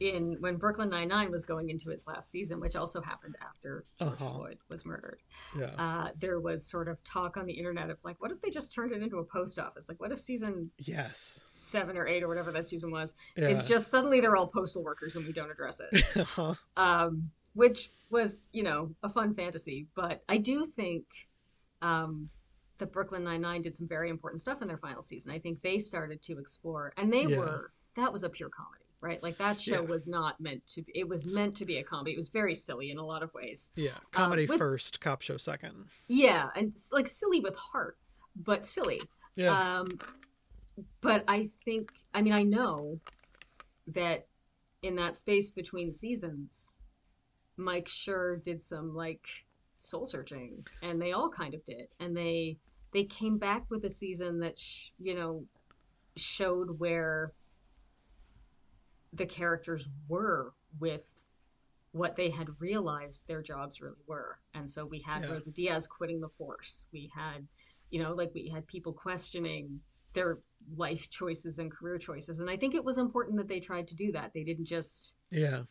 in 0.00 0.36
when 0.38 0.56
Brooklyn 0.58 0.90
Nine 0.90 1.08
Nine 1.08 1.30
was 1.32 1.44
going 1.44 1.70
into 1.70 1.90
its 1.90 2.06
last 2.06 2.30
season, 2.30 2.60
which 2.60 2.76
also 2.76 3.00
happened 3.00 3.34
after 3.42 3.84
George 3.98 4.12
Uh-huh. 4.12 4.30
Floyd 4.30 4.58
was 4.68 4.86
murdered, 4.86 5.18
yeah 5.58 5.72
uh, 5.76 6.10
there 6.20 6.38
was 6.38 6.64
sort 6.64 6.86
of 6.86 7.02
talk 7.02 7.36
on 7.36 7.46
the 7.46 7.52
internet 7.52 7.90
of 7.90 7.98
like, 8.04 8.20
what 8.20 8.30
if 8.30 8.40
they 8.40 8.50
just 8.50 8.72
turned 8.72 8.92
it 8.92 9.02
into 9.02 9.18
a 9.18 9.24
post 9.24 9.58
office? 9.58 9.88
Like, 9.88 9.98
what 9.98 10.12
if 10.12 10.20
season 10.20 10.70
yes 10.78 11.40
seven 11.52 11.96
or 11.96 12.06
eight 12.06 12.22
or 12.22 12.28
whatever 12.28 12.52
that 12.52 12.68
season 12.68 12.92
was 12.92 13.14
yeah 13.36 13.48
is 13.48 13.64
just 13.64 13.88
suddenly 13.90 14.20
they're 14.20 14.36
all 14.36 14.46
postal 14.46 14.84
workers 14.84 15.16
and 15.16 15.26
we 15.26 15.32
don't 15.32 15.50
address 15.50 15.80
it? 15.80 16.04
Uh-huh. 16.16 16.54
um, 16.76 17.28
which 17.54 17.90
was 18.10 18.48
you 18.52 18.62
know 18.62 18.94
a 19.02 19.08
fun 19.08 19.34
fantasy. 19.34 19.86
But 19.94 20.22
I 20.28 20.38
do 20.38 20.64
think 20.64 21.04
um, 21.82 22.28
that 22.78 22.92
Brooklyn 22.92 23.24
Nine 23.24 23.40
Nine 23.42 23.62
did 23.62 23.76
some 23.76 23.88
very 23.88 24.10
important 24.10 24.40
stuff 24.40 24.62
in 24.62 24.68
their 24.68 24.78
final 24.78 25.02
season. 25.02 25.32
I 25.32 25.38
think 25.38 25.60
they 25.62 25.78
started 25.78 26.22
to 26.22 26.38
explore, 26.38 26.92
and 26.96 27.12
they 27.12 27.24
Yeah. 27.24 27.38
were 27.38 27.72
that 27.94 28.12
was 28.12 28.22
a 28.22 28.28
pure 28.28 28.48
comedy, 28.50 28.84
right? 29.00 29.20
Like 29.22 29.38
that 29.38 29.58
show 29.58 29.82
Yeah. 29.82 29.88
was 29.88 30.06
not 30.08 30.40
meant 30.40 30.64
to. 30.68 30.82
be 30.82 30.92
It 30.94 31.08
was 31.08 31.34
meant 31.34 31.56
to 31.56 31.64
be 31.64 31.78
a 31.78 31.84
comedy. 31.84 32.12
It 32.12 32.16
was 32.16 32.28
very 32.28 32.54
silly 32.54 32.90
in 32.90 32.98
a 32.98 33.04
lot 33.04 33.22
of 33.22 33.32
ways. 33.34 33.70
yeah 33.74 33.98
comedy 34.12 34.46
with- 34.46 34.58
first 34.58 35.00
cop 35.00 35.22
show 35.22 35.36
second 35.36 35.86
Yeah, 36.06 36.50
and 36.54 36.72
like 36.92 37.08
silly 37.08 37.40
with 37.40 37.56
heart, 37.56 37.98
but 38.36 38.64
silly. 38.64 39.00
yeah 39.34 39.80
Um, 39.80 39.98
but 41.00 41.24
I 41.26 41.48
think, 41.64 41.90
I 42.14 42.22
mean, 42.22 42.32
I 42.32 42.44
know 42.44 43.00
that 43.88 44.28
in 44.82 44.94
that 44.96 45.16
space 45.16 45.50
between 45.50 45.92
seasons, 45.92 46.78
Mike 47.58 47.86
Schur 47.86 48.42
did 48.42 48.62
some 48.62 48.94
like 48.94 49.26
soul 49.74 50.06
searching, 50.06 50.64
and 50.82 51.02
they 51.02 51.12
all 51.12 51.28
kind 51.28 51.54
of 51.54 51.64
did, 51.64 51.88
and 52.00 52.16
they 52.16 52.56
they 52.92 53.04
came 53.04 53.36
back 53.36 53.64
with 53.68 53.84
a 53.84 53.90
season 53.90 54.40
that 54.40 54.58
sh- 54.58 54.92
you 54.98 55.14
know 55.14 55.44
showed 56.16 56.78
where 56.78 57.32
the 59.12 59.26
characters 59.26 59.88
were 60.08 60.54
with 60.78 61.12
what 61.92 62.16
they 62.16 62.30
had 62.30 62.60
realized 62.60 63.26
their 63.26 63.42
jobs 63.42 63.80
really 63.80 63.96
were. 64.06 64.38
And 64.54 64.70
so 64.70 64.84
we 64.84 65.00
had 65.00 65.22
Yeah. 65.22 65.30
Rosa 65.30 65.52
Diaz 65.52 65.86
quitting 65.86 66.20
the 66.20 66.28
force. 66.28 66.84
We 66.92 67.10
had, 67.14 67.46
you 67.90 68.02
know, 68.02 68.12
like 68.12 68.32
we 68.34 68.48
had 68.48 68.66
people 68.66 68.92
questioning 68.92 69.80
their 70.12 70.38
life 70.76 71.08
choices 71.08 71.58
and 71.58 71.70
career 71.70 71.98
choices. 71.98 72.40
And 72.40 72.50
I 72.50 72.56
think 72.56 72.74
it 72.74 72.84
was 72.84 72.98
important 72.98 73.38
that 73.38 73.48
they 73.48 73.60
tried 73.60 73.88
to 73.88 73.96
do 73.96 74.12
that. 74.12 74.32
They 74.34 74.44
didn't 74.44 74.66
just 74.66 75.16
yeah 75.30 75.62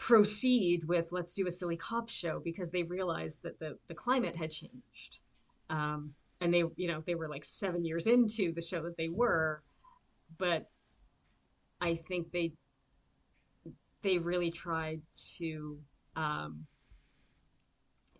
proceed 0.00 0.82
with 0.86 1.12
let's 1.12 1.34
do 1.34 1.46
a 1.46 1.50
silly 1.50 1.76
cop 1.76 2.08
show 2.08 2.40
because 2.42 2.70
they 2.70 2.82
realized 2.82 3.42
that 3.42 3.60
the, 3.60 3.76
the 3.86 3.94
climate 3.94 4.34
had 4.34 4.50
changed. 4.50 5.20
Um, 5.68 6.14
and 6.40 6.52
they, 6.52 6.64
you 6.76 6.88
know, 6.88 7.02
they 7.06 7.14
were 7.14 7.28
like 7.28 7.44
seven 7.44 7.84
years 7.84 8.06
into 8.06 8.50
the 8.50 8.62
show 8.62 8.82
that 8.82 8.96
they 8.96 9.08
were, 9.08 9.62
but 10.38 10.70
I 11.82 11.94
think 11.94 12.32
they 12.32 12.52
they 14.02 14.16
really 14.16 14.50
tried 14.50 15.02
to 15.36 15.78
um, 16.16 16.66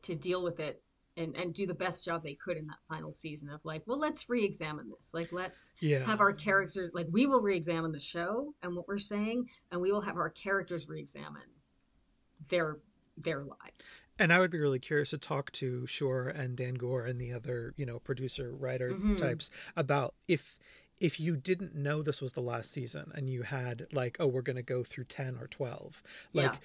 to 0.03 0.15
deal 0.15 0.45
with 0.45 0.61
it 0.61 0.83
and, 1.17 1.35
and 1.35 1.55
do 1.55 1.67
the 1.67 1.75
best 1.75 2.05
job 2.05 2.23
they 2.23 2.35
could 2.35 2.59
in 2.59 2.67
that 2.67 2.77
final 2.91 3.11
season 3.11 3.49
of 3.49 3.65
like, 3.65 3.83
well, 3.87 3.99
let's 3.99 4.29
re-examine 4.29 4.91
this. 4.95 5.13
Like, 5.15 5.33
let's 5.33 5.75
yeah 5.81 6.05
have 6.05 6.21
our 6.21 6.35
characters 6.35 6.91
like 6.93 7.07
we 7.11 7.25
will 7.27 7.41
re-examine 7.41 7.91
the 7.91 7.99
show 7.99 8.53
and 8.63 8.77
what 8.77 8.87
we're 8.87 8.99
saying, 8.99 9.49
and 9.73 9.81
we 9.81 9.91
will 9.91 10.03
have 10.03 10.17
our 10.17 10.31
characters 10.31 10.91
re-examine 10.91 11.41
their 12.49 12.79
their 13.17 13.45
lives. 13.45 14.07
and 14.19 14.33
i 14.33 14.39
would 14.39 14.51
be 14.51 14.59
really 14.59 14.79
curious 14.79 15.11
to 15.11 15.19
talk 15.19 15.51
to 15.53 15.83
Schur 15.87 16.35
and 16.35 16.57
Dan 16.57 16.75
Goor 16.75 17.05
and 17.05 17.21
the 17.21 17.33
other 17.33 17.75
you 17.77 17.85
know 17.85 17.99
producer 17.99 18.51
writer 18.53 18.91
Mhm. 18.91 19.17
types 19.19 19.51
about 19.77 20.15
if 20.27 20.59
if 21.01 21.19
you 21.21 21.37
didn't 21.37 21.75
know 21.75 22.03
this 22.03 22.21
was 22.23 22.33
the 22.35 22.41
last 22.43 22.71
season 22.71 23.11
and 23.15 23.29
you 23.29 23.43
had 23.43 23.87
like 23.93 24.17
oh 24.21 24.27
we're 24.27 24.41
going 24.43 24.57
to 24.57 24.63
go 24.63 24.83
through 24.83 25.05
10 25.05 25.37
or 25.39 25.47
12 25.49 26.03
like 26.33 26.53
Yeah. 26.55 26.59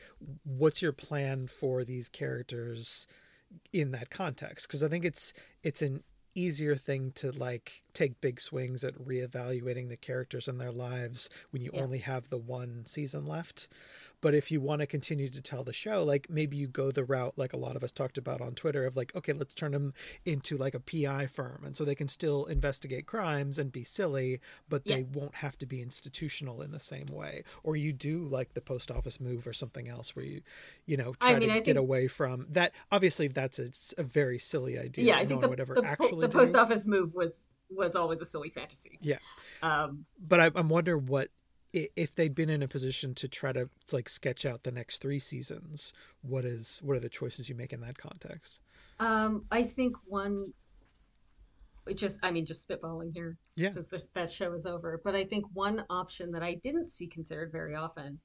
what's 0.45 0.81
your 0.81 0.91
plan 0.93 1.47
for 1.47 1.84
these 1.84 2.07
characters 2.10 3.06
in 3.73 3.91
that 3.91 4.10
context 4.10 4.68
because 4.68 4.81
i 4.84 4.88
think 4.88 5.03
it's 5.06 5.34
it's 5.64 5.81
an 5.81 6.03
easier 6.38 6.76
thing 6.76 7.11
to 7.14 7.31
like 7.31 7.81
take 7.93 8.19
big 8.19 8.41
swings 8.41 8.84
at 8.84 8.93
reevaluating 8.95 9.88
the 9.88 9.95
characters 9.95 10.49
and 10.49 10.60
their 10.60 10.72
lives 10.72 11.30
when 11.52 11.61
you 11.61 11.72
Yeah. 11.73 11.81
only 11.84 11.99
have 11.99 12.30
the 12.30 12.38
one 12.38 12.85
season 12.85 13.26
left 13.26 13.69
but 14.22 14.34
if 14.34 14.52
you 14.52 14.60
want 14.62 14.80
to 14.82 14.88
continue 14.88 15.30
to 15.30 15.42
tell 15.42 15.64
the 15.64 15.74
show 15.74 16.04
like 16.04 16.28
maybe 16.30 16.58
you 16.58 16.68
go 16.68 16.92
the 16.92 17.04
route 17.04 17.34
like 17.38 17.54
a 17.54 17.58
lot 17.58 17.76
of 17.76 17.84
us 17.84 17.92
talked 17.92 18.18
about 18.18 18.42
on 18.42 18.54
twitter 18.54 18.86
of 18.86 18.96
like 18.96 19.16
okay 19.16 19.34
let's 19.34 19.54
turn 19.54 19.72
them 19.72 19.94
into 20.26 20.58
like 20.58 20.74
a 20.74 20.80
pi 20.80 21.26
firm 21.28 21.64
and 21.66 21.76
so 21.76 21.84
they 21.86 21.96
can 21.96 22.08
still 22.08 22.46
investigate 22.46 23.06
crimes 23.06 23.58
and 23.58 23.72
be 23.72 23.84
silly 23.84 24.40
but 24.70 24.82
Yeah. 24.86 24.98
they 24.98 25.04
won't 25.04 25.36
have 25.36 25.58
to 25.60 25.66
be 25.66 25.82
institutional 25.82 26.62
in 26.62 26.72
the 26.72 26.80
same 26.80 27.08
way 27.12 27.44
or 27.64 27.76
you 27.76 27.94
do 27.94 28.26
like 28.28 28.54
the 28.54 28.62
post 28.62 28.92
office 28.92 29.20
move 29.20 29.48
or 29.48 29.54
something 29.54 29.88
else 29.88 30.16
where 30.16 30.26
you 30.26 30.42
you 30.86 30.98
know 30.98 31.14
I 31.22 31.32
try 31.32 31.40
mean, 31.40 31.50
to 31.50 31.56
I 31.56 31.58
get 31.60 31.66
think- 31.66 31.78
away 31.78 32.08
from 32.08 32.48
that 32.52 32.72
obviously 32.92 33.28
that's 33.28 33.60
a, 33.60 33.64
it's 33.64 33.94
a 33.98 34.04
very 34.04 34.40
silly 34.40 34.78
idea 34.80 35.06
yeah, 35.06 35.18
I 35.18 35.24
no 35.24 35.28
think 35.30 35.42
the 35.42 35.50
would 35.50 35.60
ever 35.60 35.76
the, 35.76 35.86
actually 35.86 36.22
the 36.22 36.28
do. 36.28 36.38
post 36.38 36.56
office 36.56 36.86
move 36.86 37.14
was 37.14 37.50
was 37.72 37.96
always 37.96 38.22
a 38.22 38.26
silly 38.26 38.50
fantasy. 38.50 39.00
Yeah. 39.02 39.18
Um, 39.64 40.06
but 40.20 40.40
I, 40.40 40.52
I'm 40.54 40.70
wondering 40.70 41.08
what 41.08 41.30
if 41.76 42.15
they'd 42.15 42.34
been 42.34 42.49
in 42.49 42.64
a 42.64 42.68
position 42.68 43.14
to 43.15 43.27
try 43.27 43.52
to 43.52 43.69
like 43.91 44.07
sketch 44.10 44.45
out 44.45 44.64
the 44.64 44.72
next 44.72 44.99
three 45.02 45.19
seasons, 45.19 45.93
what 46.22 46.45
is 46.45 46.80
what 46.84 46.95
are 46.95 46.99
the 47.02 47.10
choices 47.10 47.49
you 47.49 47.56
make 47.56 47.73
in 47.73 47.81
that 47.81 47.97
context? 47.97 48.60
Um, 48.99 49.45
I 49.52 49.64
think 49.64 49.97
one, 50.06 50.53
just 51.95 52.19
I 52.23 52.31
mean, 52.31 52.45
just 52.45 52.68
spitballing 52.68 53.14
here, 53.14 53.38
Yeah. 53.56 53.69
since 53.69 53.88
this, 53.88 54.07
that 54.14 54.31
show 54.31 54.53
is 54.53 54.65
over. 54.65 55.02
But 55.03 55.15
I 55.15 55.26
think 55.26 55.45
one 55.53 55.84
option 55.89 56.31
that 56.31 56.43
I 56.43 56.56
didn't 56.56 56.88
see 56.88 57.07
considered 57.07 57.52
very 57.52 57.76
often 57.76 58.19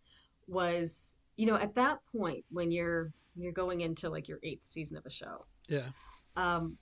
was, 0.46 1.16
you 1.36 1.46
know, 1.46 1.56
at 1.56 1.74
that 1.74 1.98
point 2.16 2.44
when 2.50 2.70
you're 2.70 3.12
you're 3.36 3.52
going 3.52 3.80
into 3.80 4.10
like 4.10 4.28
your 4.28 4.38
eighth 4.42 4.64
season 4.64 4.96
of 4.96 5.06
a 5.06 5.10
show, 5.10 5.44
Yeah. 5.68 5.88
um, 6.36 6.76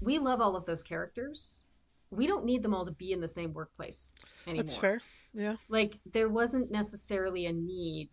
we 0.00 0.18
love 0.18 0.40
all 0.40 0.56
of 0.56 0.64
those 0.64 0.82
characters. 0.82 1.64
We 2.10 2.26
don't 2.26 2.44
need 2.44 2.62
them 2.62 2.74
all 2.74 2.84
to 2.84 2.90
be 2.92 3.12
in 3.12 3.20
the 3.20 3.28
same 3.28 3.52
workplace 3.52 4.18
anymore. 4.46 4.62
That's 4.62 4.76
fair. 4.76 5.00
Yeah. 5.34 5.56
like 5.68 5.98
there 6.12 6.28
wasn't 6.28 6.70
necessarily 6.70 7.46
a 7.46 7.52
need 7.52 8.10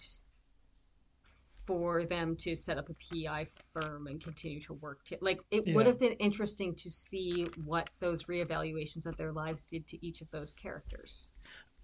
for 1.67 2.03
them 2.05 2.35
to 2.37 2.55
set 2.55 2.77
up 2.77 2.89
a 2.89 2.93
PI 2.95 3.45
firm 3.73 4.07
and 4.07 4.21
continue 4.21 4.59
to 4.61 4.73
work 4.73 5.03
to 5.05 5.17
like 5.21 5.39
it 5.51 5.73
would 5.75 5.85
have 5.85 5.99
been 5.99 6.13
interesting 6.13 6.73
to 6.75 6.89
see 6.89 7.47
what 7.63 7.89
those 7.99 8.25
reevaluations 8.25 9.05
of 9.05 9.15
their 9.17 9.31
lives 9.31 9.67
did 9.67 9.85
to 9.87 10.05
each 10.05 10.21
of 10.21 10.31
those 10.31 10.53
characters 10.53 11.33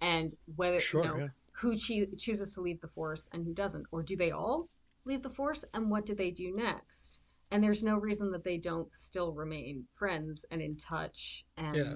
and 0.00 0.36
whether 0.56 0.80
Sure, 0.80 1.04
you 1.04 1.08
know 1.10 1.16
yeah. 1.18 1.28
who 1.52 1.76
choo- 1.76 2.06
chooses 2.18 2.54
to 2.54 2.60
leave 2.60 2.80
the 2.80 2.88
force 2.88 3.28
and 3.32 3.44
who 3.44 3.54
doesn't 3.54 3.86
or 3.92 4.02
do 4.02 4.16
they 4.16 4.32
all 4.32 4.68
leave 5.04 5.22
the 5.22 5.30
force 5.30 5.64
and 5.72 5.88
what 5.88 6.04
do 6.04 6.14
they 6.14 6.32
do 6.32 6.52
next 6.54 7.20
and 7.52 7.62
there's 7.62 7.84
no 7.84 7.96
reason 7.98 8.32
that 8.32 8.44
they 8.44 8.58
don't 8.58 8.92
still 8.92 9.32
remain 9.32 9.84
friends 9.94 10.44
and 10.50 10.60
in 10.60 10.76
touch 10.76 11.44
and 11.56 11.76
Yeah. 11.76 11.94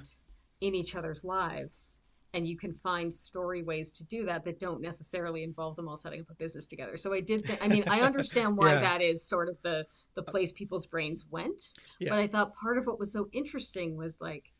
in 0.61 0.75
each 0.77 0.95
other's 0.95 1.25
lives 1.25 2.01
and 2.35 2.47
you 2.47 2.57
can 2.57 2.73
find 2.73 3.13
story 3.13 3.63
ways 3.63 3.93
to 3.93 4.05
do 4.05 4.25
that 4.25 4.45
that 4.45 4.59
don't 4.59 4.81
necessarily 4.81 5.43
involve 5.43 5.77
them 5.77 5.89
all 5.89 5.97
setting 5.97 6.21
up 6.21 6.31
a 6.31 6.35
business 6.35 6.67
together 6.67 6.97
so 6.97 7.13
i 7.13 7.21
did 7.21 7.45
think 7.45 7.59
i 7.63 7.69
mean 7.69 7.85
i 7.89 8.01
understand 8.01 8.57
why 8.57 8.73
Yeah. 8.75 8.81
that 8.81 9.03
is 9.03 9.23
sort 9.25 9.49
of 9.49 9.61
the 9.63 9.87
the 10.15 10.23
place 10.23 10.53
people's 10.53 10.87
brains 10.87 11.27
went 11.31 11.75
Yeah. 11.99 12.11
but 12.11 12.19
i 12.19 12.27
thought 12.27 12.55
part 12.55 12.79
of 12.79 12.87
what 12.87 12.99
was 12.99 13.13
so 13.13 13.29
interesting 13.33 13.97
was 13.97 14.21
like 14.21 14.53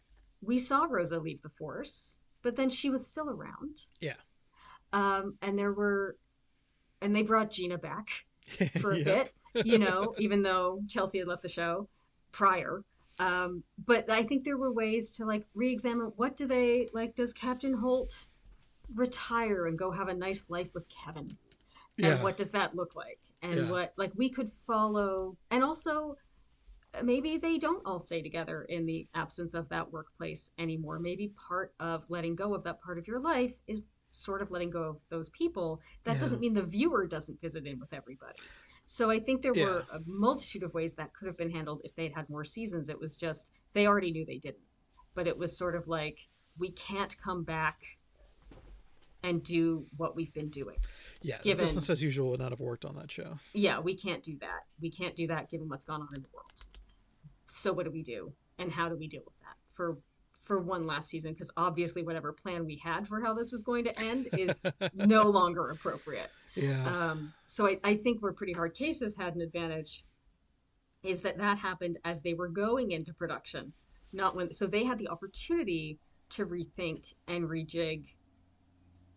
we 0.43 0.59
saw 0.59 0.85
rosa 0.89 1.19
leave 1.19 1.43
the 1.43 1.49
force 1.49 2.19
but 2.43 2.57
then 2.57 2.69
she 2.71 2.91
was 2.91 3.07
still 3.07 3.31
around 3.31 3.81
Yeah. 4.01 4.15
um 4.93 5.35
and 5.43 5.59
there 5.59 5.73
were 5.73 6.17
and 7.01 7.15
they 7.17 7.23
brought 7.23 7.51
gina 7.51 7.79
back 7.79 8.09
for 8.81 8.93
a 8.93 8.99
Yep. 8.99 9.05
bit, 9.55 9.65
you 9.67 9.79
know, 9.79 10.15
even 10.19 10.43
though 10.43 10.83
Chelsea 10.89 11.19
had 11.19 11.29
left 11.29 11.43
the 11.43 11.49
show 11.49 11.89
prior. 12.33 12.83
Um, 13.19 13.63
but 13.85 14.11
I 14.11 14.23
think 14.23 14.45
there 14.45 14.57
were 14.57 14.73
ways 14.73 15.13
to 15.17 15.25
like 15.25 15.47
re-examine 15.55 16.13
what 16.17 16.37
do 16.37 16.47
they 16.47 16.89
like. 16.93 17.15
Does 17.15 17.33
Captain 17.33 17.75
Holt 17.75 18.29
retire 18.95 19.67
and 19.67 19.79
go 19.79 19.91
have 19.91 20.09
a 20.09 20.15
nice 20.15 20.51
life 20.51 20.73
with 20.75 20.89
Kevin? 20.89 21.37
And 21.99 22.07
Yeah. 22.07 22.23
what 22.23 22.37
does 22.37 22.51
that 22.51 22.75
look 22.75 22.95
like? 22.97 23.21
And 23.43 23.61
Yeah. 23.61 23.69
what 23.69 23.93
like 23.97 24.13
we 24.15 24.29
could 24.31 24.49
follow, 24.49 25.37
and 25.51 25.63
also 25.63 26.17
maybe 27.03 27.39
they 27.39 27.59
don't 27.59 27.87
all 27.87 28.01
stay 28.01 28.23
together 28.23 28.65
in 28.65 28.87
the 28.87 29.09
absence 29.15 29.55
of 29.55 29.69
that 29.71 29.93
workplace 29.93 30.53
anymore. 30.59 30.99
Maybe 30.99 31.29
part 31.29 31.75
of 31.81 32.09
letting 32.11 32.35
go 32.35 32.55
of 32.55 32.65
that 32.65 32.81
part 32.81 32.99
of 32.99 33.07
your 33.07 33.21
life 33.21 33.61
is 33.67 33.87
sort 34.09 34.43
of 34.43 34.51
letting 34.51 34.71
go 34.71 34.83
of 34.83 35.05
those 35.09 35.29
people. 35.31 35.81
That 36.05 36.15
Yeah. 36.15 36.21
doesn't 36.21 36.41
mean 36.41 36.53
the 36.53 36.63
viewer 36.63 37.07
doesn't 37.07 37.41
visit 37.41 37.67
in 37.67 37.79
with 37.79 37.93
everybody. 37.95 38.51
So 38.85 39.11
I 39.11 39.21
think 39.21 39.43
there 39.43 39.53
were 39.67 39.85
a 39.93 40.01
multitude 40.07 40.63
of 40.63 40.75
ways 40.75 40.95
that 40.95 41.15
could 41.15 41.27
have 41.27 41.37
been 41.37 41.51
handled 41.51 41.81
if 41.85 41.95
they'd 41.95 42.13
had 42.15 42.29
more 42.29 42.45
seasons. 42.45 42.89
It 42.89 42.99
was 42.99 43.17
just 43.17 43.53
they 43.75 43.87
already 43.87 44.11
knew 44.13 44.25
they 44.27 44.39
didn't. 44.39 44.65
But 45.15 45.27
it 45.27 45.37
was 45.39 45.57
sort 45.57 45.77
of 45.77 45.89
like 45.89 46.29
we 46.59 46.71
can't 46.73 47.17
come 47.19 47.45
back 47.45 47.81
and 49.23 49.43
do 49.43 49.87
what 49.97 50.17
we've 50.17 50.33
been 50.35 50.49
doing. 50.49 50.77
Yeah. 51.23 51.39
given- 51.43 51.65
Business 51.67 51.89
as 51.91 52.03
usual 52.03 52.31
would 52.31 52.41
not 52.41 52.51
have 52.51 52.61
worked 52.61 52.85
on 52.85 52.97
that 52.97 53.11
show. 53.11 53.39
Yeah, 53.53 53.79
we 53.79 53.95
can't 53.95 54.23
do 54.23 54.37
that. 54.41 54.65
We 54.81 54.91
can't 54.91 55.15
do 55.15 55.29
that 55.29 55.49
given 55.49 55.69
what's 55.69 55.85
gone 55.85 56.03
on 56.03 56.09
in 56.15 56.23
the 56.23 56.29
world. 56.35 56.51
So 57.49 57.73
what 57.73 57.85
do 57.85 57.93
we 57.93 58.03
do? 58.03 58.33
And 58.59 58.71
how 58.71 58.89
do 58.89 58.97
we 58.97 59.07
deal 59.07 59.23
with 59.25 59.39
that 59.43 59.57
for 59.71 59.99
for 60.33 60.61
one 60.61 60.87
last 60.87 61.09
season? 61.09 61.33
Because 61.33 61.53
obviously 61.57 62.03
whatever 62.03 62.33
plan 62.33 62.67
we 62.67 62.77
had 62.83 63.07
for 63.07 63.21
how 63.21 63.33
this 63.33 63.53
was 63.53 63.63
going 63.63 63.85
to 63.85 64.01
end 64.01 64.29
is 64.33 64.67
no 64.95 65.23
longer 65.23 65.69
appropriate. 65.71 66.31
Yeah. 66.55 66.85
Um, 66.85 67.33
so 67.47 67.67
I, 67.67 67.79
I 67.83 67.97
think 67.97 68.23
where 68.23 68.33
Pretty 68.33 68.53
Hard 68.53 68.75
Cases 68.75 69.17
had 69.17 69.35
an 69.35 69.41
advantage 69.41 70.05
is 71.03 71.21
that 71.21 71.39
that 71.39 71.59
happened 71.59 71.99
as 72.05 72.23
they 72.23 72.35
were 72.35 72.49
going 72.49 72.93
into 72.93 73.13
production, 73.15 73.73
not 74.13 74.37
when. 74.37 74.53
So 74.53 74.67
they 74.67 74.85
had 74.85 74.99
the 74.99 75.09
opportunity 75.09 75.99
to 76.31 76.47
rethink 76.47 77.15
and 77.27 77.45
rejig 77.45 78.07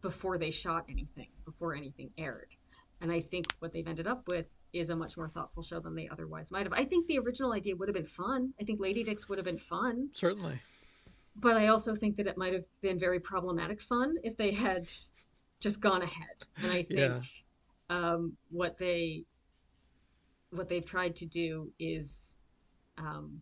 before 0.02 0.38
they 0.38 0.52
shot 0.52 0.86
anything, 0.90 1.30
before 1.46 1.76
anything 1.76 2.12
aired. 2.18 2.50
And 3.02 3.12
I 3.12 3.22
think 3.22 3.46
what 3.60 3.74
they've 3.74 3.88
ended 3.88 4.08
up 4.08 4.28
with 4.28 4.46
is 4.74 4.90
a 4.90 4.96
much 4.96 5.16
more 5.18 5.28
thoughtful 5.28 5.64
show 5.64 5.80
than 5.80 5.96
they 5.96 6.08
otherwise 6.10 6.52
might 6.52 6.64
have. 6.64 6.74
I 6.74 6.86
think 6.86 7.08
the 7.08 7.20
original 7.20 7.54
idea 7.54 7.76
would 7.76 7.88
have 7.88 7.96
been 7.96 8.04
fun. 8.06 8.54
I 8.60 8.64
think 8.64 8.80
Lady 8.80 9.04
Dicks 9.04 9.28
would 9.30 9.38
have 9.38 9.46
been 9.46 9.58
fun 9.58 10.10
Certainly. 10.14 10.60
but 11.36 11.56
I 11.56 11.68
also 11.68 11.96
think 11.96 12.18
that 12.18 12.28
it 12.28 12.38
might 12.38 12.54
have 12.54 12.66
been 12.82 13.00
very 13.00 13.20
problematic 13.20 13.82
fun 13.82 14.16
if 14.24 14.36
they 14.38 14.52
had 14.52 14.92
just 15.60 15.82
gone 15.82 16.02
ahead. 16.02 16.46
And 16.58 16.72
I 16.72 16.84
think 16.84 17.00
Yeah. 17.00 17.22
um, 17.90 18.38
what 18.50 18.78
they 18.78 19.26
what 20.52 20.70
they've 20.70 20.86
tried 20.86 21.16
to 21.18 21.26
do 21.26 21.72
is 21.80 22.40
um, 22.98 23.42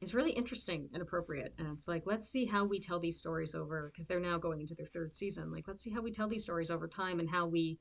is 0.00 0.14
really 0.14 0.30
interesting 0.32 0.88
and 0.92 1.02
appropriate. 1.02 1.52
And 1.58 1.68
it's 1.76 1.86
like 1.88 2.04
let's 2.06 2.28
see 2.28 2.44
how 2.46 2.64
we 2.64 2.80
tell 2.80 2.98
these 3.00 3.18
stories 3.18 3.54
over 3.54 3.90
because 3.92 4.06
they're 4.06 4.20
now 4.20 4.38
going 4.38 4.60
into 4.60 4.74
their 4.74 4.86
third 4.86 5.12
season. 5.12 5.50
Like 5.52 5.68
let's 5.68 5.82
see 5.82 5.90
how 5.90 6.00
we 6.02 6.12
tell 6.12 6.28
these 6.28 6.42
stories 6.42 6.70
over 6.70 6.88
time 6.88 7.20
and 7.20 7.28
how 7.28 7.46
we 7.46 7.78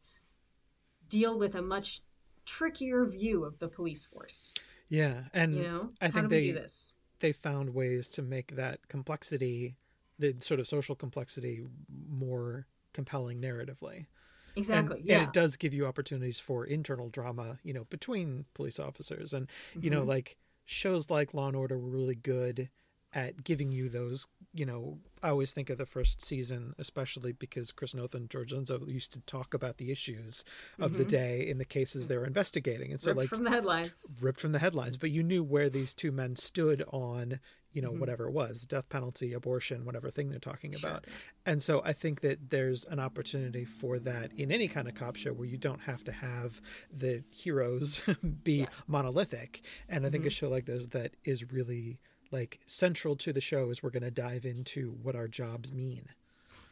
deal 1.09 1.37
with 1.37 1.55
a 1.55 1.61
much 1.61 2.01
trickier 2.45 3.05
view 3.05 3.43
of 3.45 3.57
the 3.59 3.67
police 3.67 4.05
force. 4.05 4.53
Yeah. 4.89 5.23
And 5.33 5.55
You 5.55 5.63
know, 5.63 5.93
I 6.01 6.07
how 6.07 6.11
think 6.11 6.29
do 6.29 6.35
we 6.35 6.41
they- 6.41 6.47
do 6.47 6.53
this? 6.53 6.91
they 7.19 7.31
found 7.31 7.73
ways 7.73 8.09
to 8.09 8.21
make 8.21 8.55
that 8.55 8.87
complexity, 8.89 9.77
the 10.19 10.35
sort 10.39 10.59
of 10.59 10.67
social 10.67 10.95
complexity, 10.95 11.63
more 12.09 12.67
compelling 12.95 13.39
narratively. 13.41 14.07
Exactly. 14.55 14.99
And, 14.99 15.05
yeah. 15.05 15.19
and 15.19 15.27
it 15.27 15.33
does 15.33 15.57
give 15.57 15.73
you 15.73 15.85
opportunities 15.85 16.39
for 16.39 16.65
internal 16.65 17.09
drama, 17.09 17.59
you 17.61 17.73
know, 17.73 17.83
between 17.89 18.45
police 18.53 18.79
officers. 18.79 19.33
And, 19.33 19.47
you 19.79 19.89
know, 19.89 20.03
Mhm. 20.03 20.07
like 20.07 20.37
shows 20.65 21.09
like 21.09 21.33
Law 21.33 21.47
and 21.49 21.57
Order 21.57 21.77
were 21.77 21.89
really 21.89 22.15
good 22.15 22.69
at 23.15 23.43
giving 23.45 23.71
you 23.71 23.87
those, 23.89 24.27
you 24.53 24.65
know, 24.65 24.99
I 25.23 25.29
always 25.29 25.53
think 25.53 25.69
of 25.69 25.77
the 25.77 25.85
first 25.85 26.23
season, 26.23 26.75
especially 26.77 27.31
because 27.31 27.71
Chris 27.71 27.95
Noth 27.95 28.13
and 28.13 28.29
George 28.29 28.51
Dzundza 28.51 28.85
used 28.87 29.13
to 29.13 29.21
talk 29.21 29.53
about 29.53 29.77
the 29.77 29.89
issues 29.89 30.43
of 30.79 30.97
the 30.97 31.05
Mhm. 31.05 31.09
day 31.09 31.47
in 31.47 31.57
the 31.57 31.65
cases 31.65 32.07
they 32.07 32.17
were 32.17 32.25
investigating. 32.27 32.91
And 32.91 32.99
so, 32.99 33.11
Ripped 33.11 33.17
like, 33.17 33.29
from 33.29 33.43
the 33.45 33.49
headlines. 33.49 34.19
ripped 34.21 34.39
from 34.41 34.51
the 34.51 34.59
headlines, 34.59 34.97
but 34.97 35.09
you 35.11 35.23
knew 35.23 35.43
where 35.43 35.69
these 35.69 35.93
two 35.93 36.11
men 36.11 36.35
stood 36.35 36.83
on, 36.89 37.39
you 37.71 37.81
know, 37.81 37.91
Mhm. 37.93 37.99
whatever 37.99 38.27
it 38.27 38.31
was, 38.33 38.65
death 38.65 38.89
penalty, 38.89 39.31
abortion, 39.33 39.85
whatever 39.85 40.09
thing 40.11 40.29
they're 40.29 40.39
talking 40.39 40.73
Sure. 40.73 40.89
about. 40.91 41.07
And 41.45 41.63
so 41.63 41.81
I 41.85 41.93
think 41.93 42.19
that 42.21 42.49
there's 42.49 42.83
an 42.85 42.99
opportunity 42.99 43.63
for 43.65 43.97
that 43.99 44.31
in 44.33 44.51
any 44.51 44.67
kind 44.67 44.87
of 44.89 44.93
cop 44.95 45.15
show 45.15 45.31
where 45.33 45.47
you 45.47 45.57
don't 45.57 45.81
have 45.81 46.03
to 46.03 46.11
have 46.11 46.61
the 46.91 47.23
heroes 47.29 48.01
be 48.43 48.59
Yeah. 48.59 48.69
monolithic. 48.87 49.61
And 49.87 50.05
I 50.05 50.09
think 50.09 50.25
a 50.25 50.29
Mhm. 50.29 50.31
show 50.33 50.49
like 50.49 50.65
this 50.65 50.87
that 50.87 51.15
is 51.23 51.51
really 51.51 51.99
like 52.35 52.59
central 52.67 53.15
to 53.15 53.31
the 53.31 53.39
show 53.41 53.69
is 53.69 53.81
we're 53.81 53.89
going 53.89 54.03
to 54.03 54.11
dive 54.11 54.45
into 54.45 54.91
what 55.01 55.15
our 55.15 55.27
jobs 55.27 55.71
mean. 55.71 56.05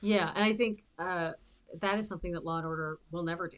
Yeah, 0.02 0.32
and 0.36 0.44
I 0.44 0.54
think 0.54 0.84
uh, 1.00 1.32
that 1.80 1.98
is 1.98 2.08
something 2.08 2.34
that 2.34 2.44
Law 2.44 2.58
and 2.58 2.68
Order 2.68 3.00
will 3.12 3.24
never 3.24 3.48
do. 3.48 3.58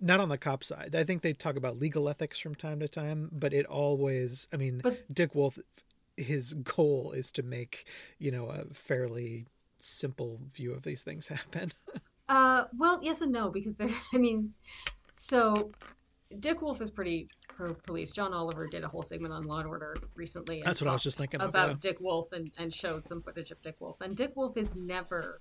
Not 0.00 0.20
on 0.20 0.28
the 0.28 0.36
cop 0.36 0.62
side. 0.62 0.94
I 0.94 1.04
think 1.04 1.22
they 1.22 1.32
talk 1.32 1.56
about 1.56 1.78
legal 1.78 2.08
ethics 2.08 2.38
from 2.38 2.54
time 2.54 2.80
to 2.80 2.88
time, 2.88 3.30
but 3.32 3.54
it 3.54 3.64
always, 3.66 4.46
I 4.52 4.56
mean, 4.56 4.80
But 4.82 4.98
Dick 5.14 5.34
Wolf, 5.34 5.58
his 6.16 6.52
goal 6.54 7.12
is 7.12 7.32
to 7.32 7.42
make, 7.42 7.86
you 8.18 8.30
know, 8.30 8.48
a 8.48 8.64
fairly 8.74 9.46
simple 9.78 10.40
view 10.52 10.74
of 10.74 10.82
these 10.82 11.02
things 11.02 11.26
happen. 11.28 11.72
uh, 12.28 12.64
well, 12.78 13.00
yes 13.02 13.22
and 13.22 13.32
no 13.32 13.48
because. 13.48 13.76
I 14.12 14.18
mean, 14.18 14.52
so 15.14 15.70
Dick 16.40 16.60
Wolf 16.60 16.80
is 16.82 16.90
pretty 16.90 17.28
pro 17.60 17.74
police. 17.74 18.12
John 18.12 18.32
Oliver 18.32 18.66
did 18.66 18.84
a 18.84 18.88
whole 18.88 19.02
segment 19.02 19.34
on 19.34 19.44
Law 19.44 19.58
and 19.58 19.68
Order 19.68 19.96
recently. 20.14 20.62
That's 20.64 20.80
what 20.80 20.88
I 20.88 20.92
was 20.92 21.02
just 21.02 21.18
thinking 21.18 21.40
of, 21.40 21.50
about 21.50 21.68
yeah. 21.68 21.76
Dick 21.80 22.00
Wolf 22.00 22.32
and 22.32 22.50
and 22.58 22.72
showed 22.72 23.04
some 23.04 23.20
footage 23.20 23.50
of 23.50 23.60
Dick 23.62 23.76
Wolf. 23.80 24.00
And 24.00 24.16
Dick 24.16 24.32
Wolf 24.34 24.56
is 24.56 24.76
never 24.76 25.40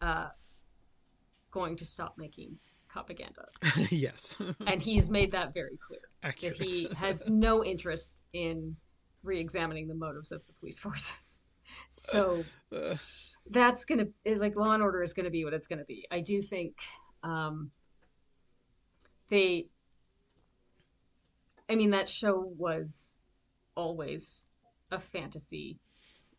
uh, 0.00 0.28
going 1.50 1.76
to 1.76 1.84
stop 1.84 2.14
making 2.16 2.56
propaganda, 2.88 3.46
yes. 3.90 4.38
and 4.66 4.80
he's 4.80 5.10
made 5.10 5.30
that 5.32 5.52
very 5.52 5.76
clear. 5.76 6.00
that 6.22 6.28
Accurate. 6.28 6.56
he 6.56 6.88
has 6.96 7.28
no 7.28 7.62
interest 7.62 8.22
in 8.32 8.74
re-examining 9.22 9.88
the 9.88 9.94
motives 9.94 10.32
of 10.32 10.46
the 10.46 10.52
police 10.54 10.78
forces. 10.78 11.42
So 11.88 12.44
Uh, 12.72 12.96
that's 13.50 13.84
gonna 13.84 14.06
like 14.24 14.54
Law 14.54 14.70
and 14.70 14.82
Order 14.82 15.02
is 15.02 15.12
gonna 15.12 15.30
be 15.30 15.44
what 15.44 15.52
it's 15.52 15.66
gonna 15.66 15.84
be. 15.84 16.06
I 16.12 16.20
do 16.20 16.40
think 16.40 16.76
um, 17.24 17.72
they. 19.28 19.68
I 21.68 21.74
mean, 21.74 21.90
that 21.90 22.08
show 22.08 22.52
was 22.56 23.22
always 23.74 24.48
a 24.90 24.98
fantasy 24.98 25.78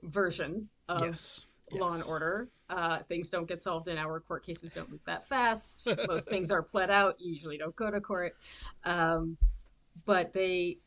version 0.04 0.70
of 0.88 1.02
yes. 1.02 1.46
Law 1.72 1.92
and 1.92 2.04
Order. 2.04 2.50
Uh, 2.70 3.00
things 3.00 3.30
don't 3.30 3.48
get 3.48 3.62
solved 3.62 3.88
in 3.88 3.98
our 3.98 4.20
Court 4.20 4.46
cases 4.46 4.74
don't 4.74 4.90
move 4.90 5.04
that 5.06 5.28
fast. 5.28 5.88
Most 6.08 6.30
things 6.30 6.52
are 6.52 6.62
pled 6.62 6.90
out. 6.90 7.16
You 7.20 7.32
usually 7.34 7.58
don't 7.58 7.76
go 7.76 7.92
to 7.92 8.02
court. 8.02 8.36
Um, 8.84 9.38
but 10.06 10.34
they, 10.34 10.78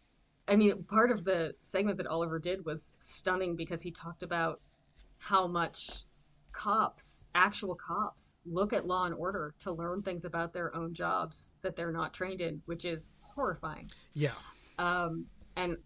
I 0.48 0.56
mean, 0.56 0.84
part 0.84 1.10
of 1.10 1.24
the 1.24 1.54
segment 1.62 1.98
that 1.98 2.06
Oliver 2.06 2.38
did 2.38 2.64
was 2.64 2.94
stunning 2.98 3.56
because 3.56 3.82
he 3.82 3.90
talked 3.90 4.22
about 4.22 4.60
how 5.18 5.46
much 5.46 6.04
cops, 6.52 7.26
actual 7.34 7.74
cops, 7.74 8.34
look 8.44 8.72
at 8.72 8.86
Law 8.86 9.06
and 9.06 9.14
Order 9.14 9.54
to 9.60 9.72
learn 9.72 10.02
things 10.02 10.24
about 10.24 10.52
their 10.52 10.74
own 10.74 10.94
jobs 10.94 11.52
that 11.62 11.76
they're 11.76 11.92
not 11.92 12.12
trained 12.12 12.40
in, 12.40 12.62
which 12.66 12.84
is 12.84 13.10
horrifying. 13.40 13.90
Yeah. 14.14 14.34
Um, 14.78 15.26
and 15.56 15.76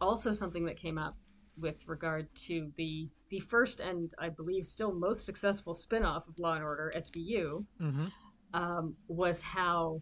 also 0.00 0.32
something 0.32 0.64
that 0.64 0.76
came 0.76 0.96
up 0.96 1.16
with 1.60 1.86
regard 1.86 2.32
to 2.46 2.70
the 2.76 3.08
the 3.30 3.40
first 3.40 3.80
and 3.80 4.14
I 4.18 4.28
believe 4.30 4.64
still 4.64 4.92
most 4.92 5.26
successful 5.26 5.74
spin-off 5.74 6.28
of 6.28 6.38
Law 6.38 6.54
and 6.54 6.64
Order 6.64 6.92
SVU 6.96 7.64
hmm 7.78 8.06
um, 8.54 8.94
was 9.08 9.42
how 9.42 10.00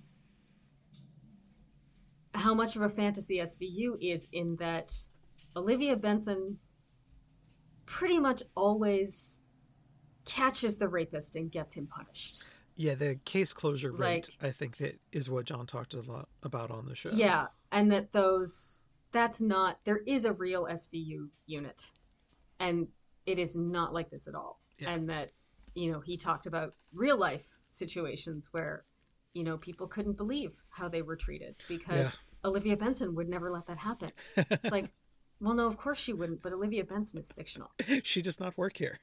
how 2.35 2.55
much 2.55 2.77
of 2.77 2.83
a 2.83 2.89
fantasy 2.89 3.39
SVU 3.39 3.97
is 4.01 4.29
in 4.31 4.55
that 4.57 4.93
Olivia 5.57 5.97
Benson 5.97 6.59
pretty 7.87 8.21
much 8.21 8.43
always 8.55 9.41
catches 10.25 10.77
the 10.77 10.89
rapist 10.89 11.35
and 11.35 11.51
gets 11.51 11.75
him 11.75 11.87
punished. 11.89 12.45
Yeah, 12.77 12.95
the 12.95 13.17
case 13.25 13.53
closure 13.53 13.91
rate, 13.91 14.29
Like- 14.41 14.49
I 14.49 14.53
think 14.53 14.77
that 14.79 15.01
is 15.13 15.31
what 15.31 15.47
John 15.47 15.67
talked 15.67 15.95
a 15.95 16.01
lot 16.03 16.29
about 16.43 16.71
on 16.71 16.87
the 16.87 16.95
show. 16.95 17.11
Yeah, 17.11 17.47
and 17.73 17.91
that 17.93 18.13
those 18.13 18.83
that's 19.13 19.41
not 19.41 19.83
there 19.85 19.99
is 20.07 20.25
a 20.27 20.33
real 20.35 20.67
SVU 20.67 21.29
unit, 21.47 21.93
and 22.61 22.89
it 23.25 23.39
is 23.39 23.57
not 23.57 23.93
like 23.95 24.11
this 24.11 24.29
at 24.29 24.35
all. 24.35 24.61
Yeah. 24.79 24.91
And 24.91 25.09
that 25.09 25.33
you 25.75 25.91
know 25.91 26.01
he 26.01 26.17
talked 26.17 26.47
about 26.47 26.75
real 26.93 27.17
life 27.17 27.61
situations 27.69 28.49
where 28.53 28.85
you 29.33 29.43
know 29.45 29.57
people 29.57 29.87
couldn't 29.87 30.17
believe 30.19 30.63
how 30.71 30.89
they 30.89 31.03
were 31.03 31.17
treated 31.17 31.57
because 31.69 32.13
Yeah. 32.13 32.49
Olivia 32.49 32.77
Benson 32.77 33.15
would 33.15 33.29
never 33.29 33.51
let 33.51 33.67
that 33.67 33.79
happen. 33.79 34.13
It's 34.37 34.71
like, 34.71 34.93
well, 35.41 35.55
no, 35.55 35.67
of 35.67 35.77
course 35.79 35.99
she 35.99 36.13
wouldn't, 36.13 36.43
but 36.43 36.53
Olivia 36.53 36.85
Benson 36.85 37.19
is 37.19 37.33
fictional. 37.33 37.71
she 38.05 38.23
does 38.23 38.39
not 38.39 38.57
work 38.57 38.77
here. 38.77 38.99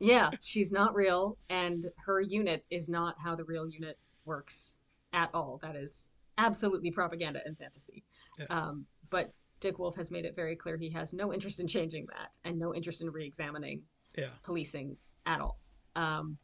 Yeah, 0.00 0.30
she's 0.40 0.72
not 0.72 0.94
real, 0.94 1.36
and 1.50 1.86
her 2.04 2.20
unit 2.20 2.64
is 2.70 2.88
not 2.88 3.16
how 3.18 3.34
the 3.36 3.44
real 3.44 3.68
unit 3.68 3.98
works 4.24 4.80
at 5.12 5.30
all. 5.34 5.58
That 5.62 5.76
is 5.76 6.10
absolutely 6.38 6.90
propaganda 6.90 7.40
and 7.44 7.56
fantasy. 7.58 8.04
Yeah. 8.38 8.46
Um, 8.50 8.86
but 9.10 9.32
Dick 9.60 9.78
Wolf 9.78 9.96
has 9.96 10.10
made 10.10 10.24
it 10.24 10.36
very 10.36 10.54
clear 10.54 10.76
he 10.76 10.90
has 10.90 11.12
no 11.12 11.32
interest 11.32 11.60
in 11.60 11.66
changing 11.66 12.06
that 12.06 12.36
and 12.44 12.58
no 12.58 12.74
interest 12.74 13.00
in 13.02 13.10
re-examining 13.10 13.82
Yeah. 14.16 14.30
policing 14.44 14.96
at 15.26 15.40
all. 15.40 15.58
Um, 15.96 16.38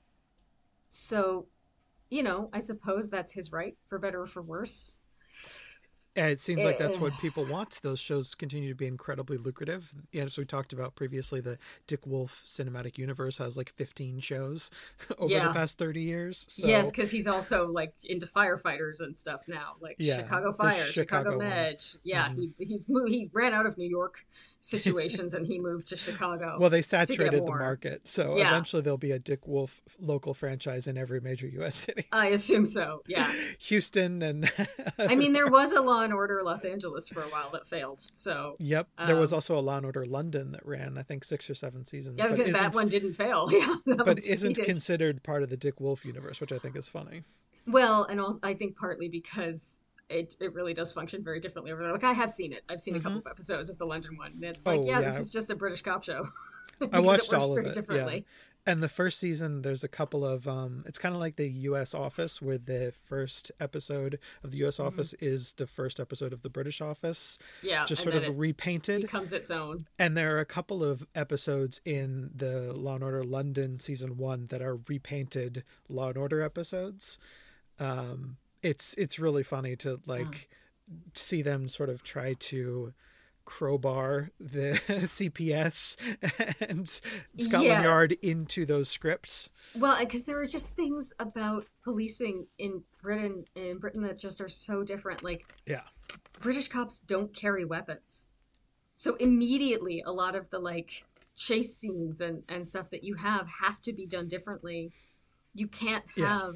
so, 0.88 1.46
you 2.10 2.22
know, 2.22 2.50
I 2.52 2.58
suppose 2.58 3.08
that's 3.10 3.32
his 3.32 3.52
right, 3.52 3.76
for 3.86 3.98
better 3.98 4.22
or 4.22 4.26
for 4.26 4.42
worse. 4.42 5.00
Yeah, 6.16 6.26
it 6.28 6.38
seems 6.38 6.62
like 6.64 6.78
that's 6.78 6.98
what 6.98 7.12
people 7.18 7.44
want. 7.44 7.80
Those 7.82 7.98
shows 7.98 8.36
continue 8.36 8.68
to 8.68 8.74
be 8.74 8.86
incredibly 8.86 9.36
lucrative. 9.36 9.92
Yeah, 10.12 10.22
as 10.24 10.38
we 10.38 10.44
talked 10.44 10.72
about 10.72 10.94
previously, 10.94 11.40
the 11.40 11.58
Dick 11.88 12.06
Wolf 12.06 12.44
cinematic 12.46 12.98
universe 12.98 13.38
has 13.38 13.56
like 13.56 13.72
15 13.74 14.20
shows 14.20 14.70
over 15.18 15.32
Yeah. 15.32 15.48
the 15.48 15.54
past 15.54 15.76
30 15.76 16.02
years. 16.02 16.46
So, 16.48 16.68
Yes, 16.68 16.90
because 16.92 17.10
he's 17.10 17.26
also 17.26 17.66
like 17.66 17.92
into 18.04 18.26
firefighters 18.26 19.00
and 19.00 19.16
stuff 19.16 19.48
now, 19.48 19.74
like 19.80 19.96
Yeah, 19.98 20.18
Chicago 20.18 20.52
Fire, 20.52 20.72
Chicago 20.84 21.30
Chicago. 21.32 21.38
Med. 21.38 21.84
Yeah, 22.04 22.28
Mhm. 22.28 22.52
he 22.58 22.64
he's 22.64 22.88
moved, 22.88 23.10
he 23.10 23.28
ran 23.32 23.52
out 23.52 23.66
of 23.66 23.76
New 23.76 23.88
York 23.90 24.24
situations 24.60 25.34
and 25.34 25.46
he 25.46 25.58
moved 25.58 25.88
to 25.88 25.96
Chicago. 25.96 26.56
well, 26.58 26.70
they 26.70 26.80
saturated 26.80 27.44
the 27.44 27.50
market. 27.50 28.02
So 28.08 28.36
Yeah. 28.38 28.48
eventually 28.48 28.82
there'll 28.82 28.96
be 28.96 29.10
a 29.12 29.18
Dick 29.18 29.46
Wolf 29.46 29.82
local 29.98 30.32
franchise 30.32 30.86
in 30.86 30.96
every 30.96 31.20
major 31.20 31.46
U.S. 31.48 31.76
city. 31.76 32.06
I 32.12 32.28
assume 32.28 32.64
so. 32.66 33.02
Yeah, 33.06 33.30
Houston 33.58 34.22
and. 34.22 34.50
I 34.98 35.16
mean 35.16 35.32
there 35.32 35.48
was 35.50 35.72
a 35.72 35.80
Law 35.82 36.03
and 36.04 36.12
Order 36.12 36.40
Los 36.44 36.64
Angeles 36.64 37.08
for 37.08 37.20
a 37.22 37.26
while 37.28 37.50
that 37.52 37.66
failed. 37.66 37.98
So 38.00 38.54
Yep, 38.60 38.88
there 39.06 39.16
was 39.16 39.32
Um, 39.32 39.36
also 39.38 39.58
a 39.58 39.60
Law 39.60 39.76
and 39.78 39.86
Order 39.86 40.04
London 40.06 40.52
that 40.52 40.64
ran, 40.64 40.96
I 40.96 41.02
think, 41.02 41.24
six 41.24 41.50
or 41.50 41.54
seven 41.54 41.84
seasons. 41.84 42.16
yeah, 42.18 42.26
I 42.26 42.28
but 42.28 42.38
gonna- 42.38 42.52
that 42.52 42.74
one 42.74 42.88
didn't 42.88 43.14
fail. 43.14 43.48
Yeah, 43.52 43.74
but 44.04 44.18
isn't 44.18 44.54
considered 44.56 45.22
part 45.22 45.42
of 45.42 45.48
the 45.48 45.56
Dick 45.56 45.80
Wolf 45.80 46.04
universe, 46.04 46.40
which 46.40 46.52
I 46.52 46.58
think 46.58 46.76
is 46.76 46.88
funny. 46.88 47.24
Well, 47.66 48.04
and 48.04 48.20
also 48.20 48.38
I 48.42 48.54
think 48.54 48.76
partly 48.76 49.08
because 49.08 49.80
it, 50.10 50.36
it 50.38 50.52
really 50.52 50.74
does 50.74 50.92
function 50.92 51.24
very 51.24 51.40
differently 51.40 51.72
over 51.72 51.82
there. 51.82 51.92
Like 51.92 52.04
I 52.04 52.12
have 52.12 52.30
seen 52.30 52.52
it. 52.52 52.62
I've 52.68 52.80
seen 52.80 52.94
a 52.94 53.00
couple 53.00 53.18
of 53.18 53.26
episodes 53.26 53.70
of 53.70 53.78
the 53.78 53.86
London 53.86 54.16
one, 54.18 54.32
and 54.32 54.44
it's 54.44 54.66
like, 54.66 54.80
Mm-hmm. 54.80 54.88
Oh, 54.88 54.92
yeah, 54.92 55.00
yeah. 55.00 55.08
this 55.08 55.18
is 55.18 55.30
just 55.30 55.50
a 55.50 55.54
British 55.56 55.80
cop 55.82 56.04
show. 56.04 56.26
I 56.92 57.00
watched 57.00 57.32
works 57.32 57.44
all 57.44 57.52
of 57.52 57.58
it, 57.64 57.68
yeah. 57.68 57.72
differently. 57.72 58.26
And 58.66 58.82
the 58.82 58.88
first 58.88 59.18
season, 59.18 59.60
there's 59.60 59.84
a 59.84 59.88
couple 59.88 60.24
of. 60.24 60.48
Um, 60.48 60.84
it's 60.86 60.96
kind 60.96 61.14
of 61.14 61.20
like 61.20 61.36
the 61.36 61.48
U.S. 61.50 61.94
Office, 61.94 62.40
where 62.40 62.56
the 62.56 62.92
first 63.06 63.52
episode 63.60 64.18
of 64.42 64.52
the 64.52 64.58
U.S. 64.58 64.80
Office 64.80 65.12
is 65.20 65.52
the 65.52 65.66
first 65.66 66.00
episode 66.00 66.32
of 66.32 66.40
the 66.40 66.48
British 66.48 66.80
Office, 66.80 67.38
Yeah, 67.62 67.84
just 67.84 68.02
sort 68.02 68.14
of 68.14 68.24
it 68.24 68.32
repainted. 68.34 69.02
becomes 69.02 69.34
its 69.34 69.50
own. 69.50 69.86
And 69.98 70.16
there 70.16 70.34
are 70.36 70.40
a 70.40 70.46
couple 70.46 70.82
of 70.82 71.06
episodes 71.14 71.80
in 71.84 72.30
the 72.34 72.72
Law 72.72 72.94
and 72.94 73.04
Order 73.04 73.22
London 73.22 73.80
season 73.80 74.16
one 74.16 74.46
that 74.46 74.62
are 74.62 74.78
repainted 74.88 75.62
Law 75.90 76.08
and 76.08 76.16
Order 76.16 76.40
episodes. 76.40 77.18
Um, 77.78 78.38
it's 78.62 78.94
it's 78.94 79.18
really 79.18 79.42
funny 79.42 79.76
to 79.76 80.00
like 80.06 80.48
see 81.12 81.42
them 81.42 81.68
sort 81.68 81.90
of 81.90 82.02
try 82.02 82.32
to 82.34 82.94
crowbar 83.44 84.30
the 84.40 84.72
CPS 84.88 85.96
and 86.60 86.88
Scotland 86.88 87.64
Yeah. 87.64 87.82
Yard 87.82 88.12
into 88.22 88.64
those 88.64 88.88
scripts. 88.88 89.50
Well, 89.74 89.98
because 90.00 90.24
there 90.24 90.40
are 90.40 90.46
just 90.46 90.74
things 90.76 91.12
about 91.18 91.66
policing 91.82 92.46
in 92.58 92.82
Britain 93.02 93.44
in 93.54 93.78
Britain 93.78 94.02
that 94.02 94.18
just 94.18 94.40
are 94.40 94.48
so 94.48 94.82
different. 94.82 95.22
Like 95.22 95.46
Yeah. 95.66 95.82
British 96.40 96.68
cops 96.68 97.00
don't 97.00 97.32
carry 97.34 97.64
weapons, 97.64 98.28
so 98.96 99.14
immediately 99.16 100.02
a 100.06 100.12
lot 100.12 100.34
of 100.34 100.50
the 100.50 100.58
like 100.58 101.04
chase 101.36 101.76
scenes 101.76 102.20
and 102.20 102.42
and 102.48 102.66
stuff 102.66 102.90
that 102.90 103.04
you 103.04 103.14
have 103.14 103.48
have 103.48 103.80
to 103.82 103.92
be 103.92 104.06
done 104.06 104.28
differently. 104.28 104.92
You 105.54 105.68
can't 105.68 106.04
Yeah. 106.16 106.50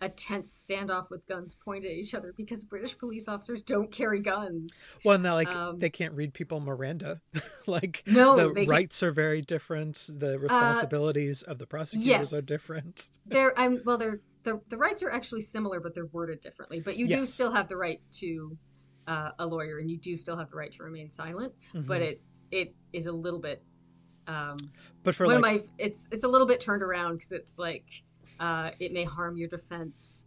A 0.00 0.08
tense 0.10 0.66
standoff 0.68 1.08
with 1.10 1.26
guns 1.26 1.54
pointed 1.54 1.90
at 1.90 1.96
each 1.96 2.14
other 2.14 2.34
because 2.36 2.64
British 2.64 2.98
police 2.98 3.28
officers 3.28 3.62
don't 3.62 3.90
carry 3.90 4.20
guns. 4.20 4.94
Well, 5.04 5.18
now 5.18 5.34
like 5.34 5.48
Um, 5.48 5.78
they 5.78 5.88
can't 5.90 6.12
read 6.14 6.34
people 6.34 6.60
Miranda. 6.60 7.20
like 7.66 8.02
No, 8.06 8.36
the 8.36 8.52
they 8.52 8.60
can't. 8.60 8.68
Uh, 8.68 8.72
rights 8.72 9.02
are 9.02 9.12
very 9.12 9.40
different. 9.40 10.10
The 10.18 10.38
responsibilities 10.38 11.42
of 11.42 11.58
the 11.58 11.66
prosecutors 11.66 12.32
are 12.34 12.46
different. 12.46 13.10
They're 13.26 13.58
I'm 13.58 13.80
well 13.84 13.96
they're 13.96 14.20
the 14.42 14.60
the 14.68 14.76
rights 14.76 15.02
are 15.02 15.10
actually 15.10 15.40
similar 15.40 15.80
but 15.80 15.94
they're 15.94 16.06
worded 16.06 16.40
differently. 16.40 16.80
But 16.80 16.96
you 16.96 17.08
do 17.08 17.24
still 17.26 17.50
have 17.52 17.68
the 17.68 17.76
right 17.76 18.00
to 18.12 18.56
uh, 19.06 19.30
a 19.38 19.46
lawyer 19.46 19.78
and 19.78 19.90
you 19.90 19.98
do 19.98 20.14
still 20.16 20.36
have 20.36 20.50
the 20.50 20.56
right 20.56 20.72
to 20.72 20.82
remain 20.82 21.08
silent. 21.10 21.54
Mhm. 21.74 21.86
But 21.86 22.02
it 22.02 22.20
it 22.50 22.74
is 22.92 23.06
a 23.06 23.12
little 23.12 23.40
bit 23.40 23.62
um 24.28 24.56
but 25.04 25.14
for 25.14 25.24
one 25.26 25.40
like 25.40 25.56
of 25.60 25.62
my 25.62 25.68
it's 25.78 26.08
it's 26.10 26.24
a 26.24 26.28
little 26.28 26.46
bit 26.46 26.60
turned 26.60 26.82
around 26.82 27.14
because 27.14 27.32
it's 27.32 27.58
like 27.58 27.88
uh, 28.40 28.70
it 28.78 28.92
may 28.92 29.04
harm 29.04 29.36
your 29.36 29.48
defense 29.48 30.26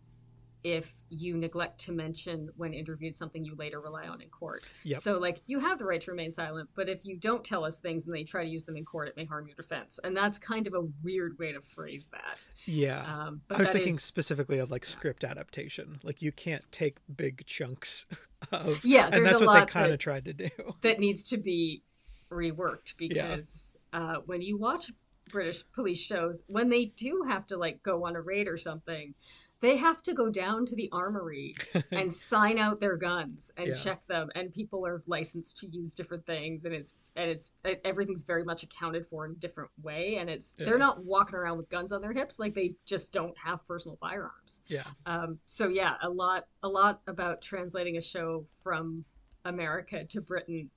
if 0.62 0.94
you 1.10 1.38
neglect 1.38 1.80
to 1.80 1.94
mention 1.94 2.50
when 2.58 2.74
interviewed 2.74 3.16
something 3.16 3.46
you 3.46 3.56
later 3.56 3.80
rely 3.80 4.08
on 4.08 4.20
in 4.22 4.28
court. 4.28 4.64
Yep. 4.84 5.00
So 5.00 5.18
like 5.18 5.40
you 5.48 5.58
have 5.58 5.80
the 5.80 5.86
right 5.86 6.02
to 6.02 6.12
remain 6.12 6.32
silent, 6.34 6.68
but 6.76 6.90
if 6.90 7.06
you 7.06 7.16
don't 7.16 7.46
tell 7.46 7.64
us 7.64 7.80
things 7.80 8.08
and 8.08 8.14
they 8.14 8.26
try 8.26 8.44
to 8.44 8.50
use 8.50 8.66
them 8.66 8.76
in 8.76 8.84
court, 8.84 9.08
it 9.08 9.16
may 9.16 9.24
harm 9.24 9.48
your 9.48 9.56
defense. 9.56 10.02
And 10.04 10.16
that's 10.18 10.38
kind 10.38 10.68
of 10.68 10.74
a 10.74 10.82
weird 11.02 11.40
way 11.40 11.54
to 11.54 11.62
phrase 11.62 12.08
that. 12.12 12.38
yeah. 12.66 13.04
Um, 13.08 13.40
but 13.48 13.56
I 13.56 13.62
was 13.62 13.70
thinking 13.70 13.96
is- 13.96 14.04
specifically 14.04 14.60
of 14.60 14.70
like 14.70 14.86
script 14.86 15.24
adaptation. 15.24 15.98
Like 16.04 16.22
you 16.22 16.34
can't 16.34 16.70
take 16.74 16.98
big 17.16 17.46
chunks 17.46 18.06
of 18.52 18.84
Yeah, 18.84 19.06
and 19.06 19.14
there's 19.14 19.30
that's 19.30 19.42
a 19.42 19.46
what 19.46 19.54
they 19.54 19.60
lot 19.62 19.70
kind 19.70 19.94
of 19.94 20.00
tried 20.00 20.26
to 20.26 20.34
do. 20.34 20.50
that 20.82 21.00
needs 21.00 21.24
to 21.30 21.38
be 21.38 21.84
reworked 22.30 22.98
because 22.98 23.78
uh, 23.94 24.16
when 24.26 24.42
you 24.42 24.58
watch 24.58 24.92
British 25.30 25.64
police 25.74 26.00
shows, 26.00 26.44
when 26.48 26.70
they 26.70 26.86
do 26.86 27.24
have 27.28 27.46
to 27.48 27.58
like 27.58 27.82
go 27.84 28.06
on 28.06 28.16
a 28.16 28.22
raid 28.22 28.48
or 28.48 28.58
something, 28.58 29.14
they 29.62 29.76
have 29.76 30.02
to 30.04 30.14
go 30.14 30.30
down 30.30 30.66
to 30.66 30.76
the 30.76 30.90
armory 30.94 31.54
and 31.92 32.12
sign 32.14 32.58
out 32.58 32.80
their 32.80 32.96
guns 32.96 33.52
and 33.58 33.68
Yeah. 33.68 33.74
check 33.74 34.06
them, 34.08 34.30
and 34.36 34.54
people 34.54 34.86
are 34.88 35.02
licensed 35.08 35.58
to 35.60 35.68
use 35.68 35.94
different 35.96 36.26
things, 36.26 36.66
and 36.66 36.74
it's 36.74 36.96
and 37.16 37.30
it's 37.30 37.52
it, 37.66 37.82
everything's 37.84 38.24
very 38.24 38.44
much 38.44 38.64
accounted 38.64 39.06
for 39.06 39.26
in 39.26 39.32
a 39.32 39.36
different 39.36 39.70
way, 39.82 40.18
and 40.18 40.30
it's 40.30 40.56
Yeah. 40.60 40.66
they're 40.66 40.78
not 40.78 41.04
walking 41.04 41.36
around 41.36 41.58
with 41.58 41.70
guns 41.70 41.92
on 41.92 42.02
their 42.02 42.14
hips 42.14 42.40
like 42.40 42.54
they 42.54 42.76
just 42.86 43.12
don't 43.14 43.38
have 43.38 43.66
personal 43.68 43.98
firearms. 43.98 44.62
Yeah. 44.68 44.84
Um, 45.06 45.40
so 45.46 45.68
yeah, 45.68 45.96
a 46.02 46.10
lot 46.10 46.48
a 46.64 46.68
lot 46.70 47.02
about 47.08 47.42
translating 47.42 47.98
a 47.98 48.02
show 48.02 48.46
from 48.64 49.04
America 49.46 50.06
to 50.06 50.22
Britain, 50.22 50.70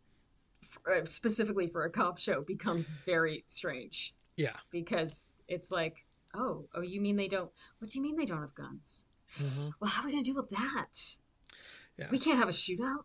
uh, 0.90 1.04
specifically 1.04 1.68
for 1.68 1.84
a 1.84 1.90
cop 1.90 2.18
show, 2.18 2.42
becomes 2.42 2.90
very 3.06 3.44
strange 3.46 4.14
Yeah. 4.36 4.56
because 4.70 5.40
it's 5.48 5.70
like, 5.70 6.04
oh, 6.34 6.66
oh, 6.74 6.80
you 6.80 7.00
mean 7.00 7.16
they 7.16 7.28
don't? 7.28 7.50
What 7.78 7.90
do 7.90 7.98
you 7.98 8.02
mean 8.02 8.16
they 8.16 8.24
don't 8.24 8.40
have 8.40 8.54
guns? 8.54 9.06
Mhm. 9.38 9.72
Well, 9.80 9.90
how 9.90 10.02
are 10.02 10.06
we 10.06 10.12
gonna 10.12 10.24
deal 10.24 10.36
with 10.36 10.50
that? 10.50 11.18
Yeah. 11.98 12.08
We 12.10 12.18
can't 12.18 12.38
have 12.38 12.48
a 12.48 12.52
shootout. 12.52 13.04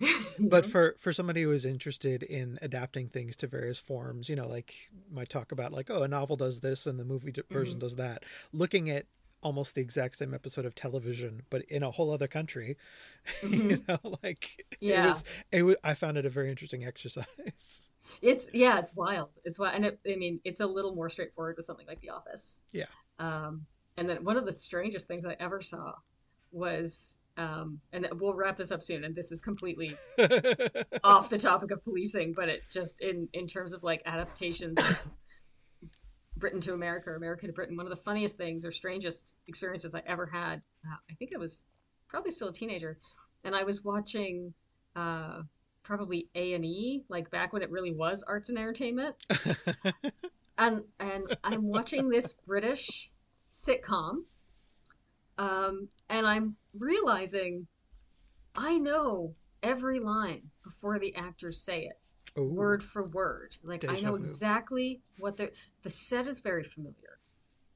but 0.38 0.64
for 0.64 0.94
for 0.98 1.12
somebody 1.12 1.42
who 1.42 1.52
is 1.52 1.64
interested 1.64 2.22
in 2.22 2.58
adapting 2.62 3.08
things 3.08 3.36
to 3.36 3.46
various 3.46 3.78
forms 3.78 4.28
you 4.28 4.36
know 4.36 4.48
like 4.48 4.90
might 5.10 5.28
talk 5.28 5.52
about 5.52 5.72
like 5.72 5.90
oh 5.90 6.02
a 6.02 6.08
novel 6.08 6.36
does 6.36 6.60
this 6.60 6.86
and 6.86 6.98
the 6.98 7.04
movie 7.04 7.34
version 7.50 7.74
mm-hmm. 7.74 7.80
does 7.80 7.96
that 7.96 8.22
looking 8.52 8.88
at 8.88 9.06
almost 9.42 9.74
the 9.74 9.80
exact 9.80 10.16
same 10.16 10.32
episode 10.34 10.64
of 10.64 10.74
television 10.74 11.42
but 11.50 11.62
in 11.62 11.82
a 11.82 11.90
whole 11.90 12.10
other 12.10 12.28
country 12.28 12.76
mm-hmm. 13.42 13.70
you 13.70 13.84
know 13.88 13.98
like 14.22 14.64
yeah. 14.80 15.04
it 15.04 15.08
was 15.08 15.24
it 15.52 15.62
was, 15.64 15.76
i 15.84 15.92
found 15.92 16.16
it 16.16 16.24
a 16.24 16.30
very 16.30 16.50
interesting 16.50 16.84
exercise 16.86 17.82
it's 18.22 18.50
yeah 18.52 18.78
it's 18.78 18.94
wild. 18.94 19.30
It's 19.44 19.58
wild 19.58 19.74
and 19.74 19.84
it, 19.86 20.00
i 20.06 20.16
mean 20.16 20.40
it's 20.44 20.60
a 20.60 20.66
little 20.66 20.94
more 20.94 21.08
straightforward 21.08 21.56
with 21.56 21.66
something 21.66 21.86
like 21.86 22.00
the 22.00 22.10
office. 22.10 22.60
Yeah. 22.72 22.86
Um 23.18 23.66
and 23.96 24.08
then 24.08 24.24
one 24.24 24.36
of 24.36 24.46
the 24.46 24.52
strangest 24.52 25.06
things 25.08 25.26
i 25.26 25.36
ever 25.38 25.60
saw 25.60 25.92
was 26.52 27.18
um, 27.36 27.80
and 27.92 28.06
we'll 28.14 28.34
wrap 28.34 28.56
this 28.56 28.70
up 28.70 28.82
soon 28.82 29.04
and 29.04 29.14
this 29.14 29.32
is 29.32 29.40
completely 29.40 29.96
off 31.04 31.30
the 31.30 31.38
topic 31.38 31.70
of 31.70 31.82
policing 31.84 32.34
but 32.34 32.48
it 32.48 32.62
just 32.72 33.00
in 33.00 33.28
in 33.32 33.46
terms 33.46 33.72
of 33.72 33.82
like 33.82 34.02
adaptations 34.04 34.78
of 34.78 35.00
britain 36.36 36.60
to 36.60 36.74
america 36.74 37.10
or 37.10 37.16
america 37.16 37.46
to 37.46 37.52
britain 37.52 37.76
one 37.76 37.86
of 37.86 37.90
the 37.90 38.02
funniest 38.02 38.36
things 38.36 38.64
or 38.64 38.70
strangest 38.70 39.34
experiences 39.46 39.94
i 39.94 40.02
ever 40.06 40.26
had 40.26 40.60
uh, 40.86 40.96
i 41.10 41.14
think 41.14 41.30
i 41.34 41.38
was 41.38 41.68
probably 42.08 42.30
still 42.30 42.48
a 42.48 42.52
teenager 42.52 42.98
and 43.44 43.54
i 43.54 43.62
was 43.62 43.84
watching 43.84 44.52
uh, 44.96 45.42
probably 45.82 46.28
a&e 46.34 47.02
like 47.08 47.30
back 47.30 47.52
when 47.52 47.62
it 47.62 47.70
really 47.70 47.92
was 47.92 48.22
arts 48.26 48.48
and 48.48 48.58
entertainment 48.58 49.16
and 50.58 50.84
and 51.00 51.36
i'm 51.42 51.64
watching 51.64 52.08
this 52.08 52.34
british 52.46 53.10
sitcom 53.50 54.22
um, 55.40 55.88
and 56.10 56.26
I'm 56.26 56.56
realizing 56.78 57.66
I 58.54 58.76
know 58.76 59.34
every 59.62 59.98
line 59.98 60.50
before 60.62 60.98
the 60.98 61.14
actors 61.16 61.64
say 61.64 61.86
it, 61.86 62.38
Ooh. 62.38 62.44
word 62.44 62.84
for 62.84 63.06
word. 63.06 63.56
Like 63.64 63.80
Deja 63.80 63.94
I 63.94 64.00
know 64.00 64.16
exactly 64.16 65.00
what 65.18 65.38
the 65.38 65.50
the 65.82 65.88
set 65.88 66.26
is 66.26 66.40
very 66.40 66.62
familiar. 66.62 67.18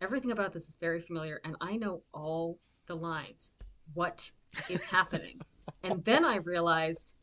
Everything 0.03 0.31
about 0.31 0.53
this 0.53 0.69
is 0.69 0.77
very 0.79 1.01
familiar, 1.01 1.41
and 1.43 1.57
I 1.63 1.77
know 1.77 2.03
all 2.13 2.59
the 2.87 2.97
lines. 2.97 3.53
What 3.95 4.31
is 4.69 4.85
happening? 4.85 5.41
and 5.83 6.05
then 6.05 6.23
I 6.23 6.37
realized 6.37 7.15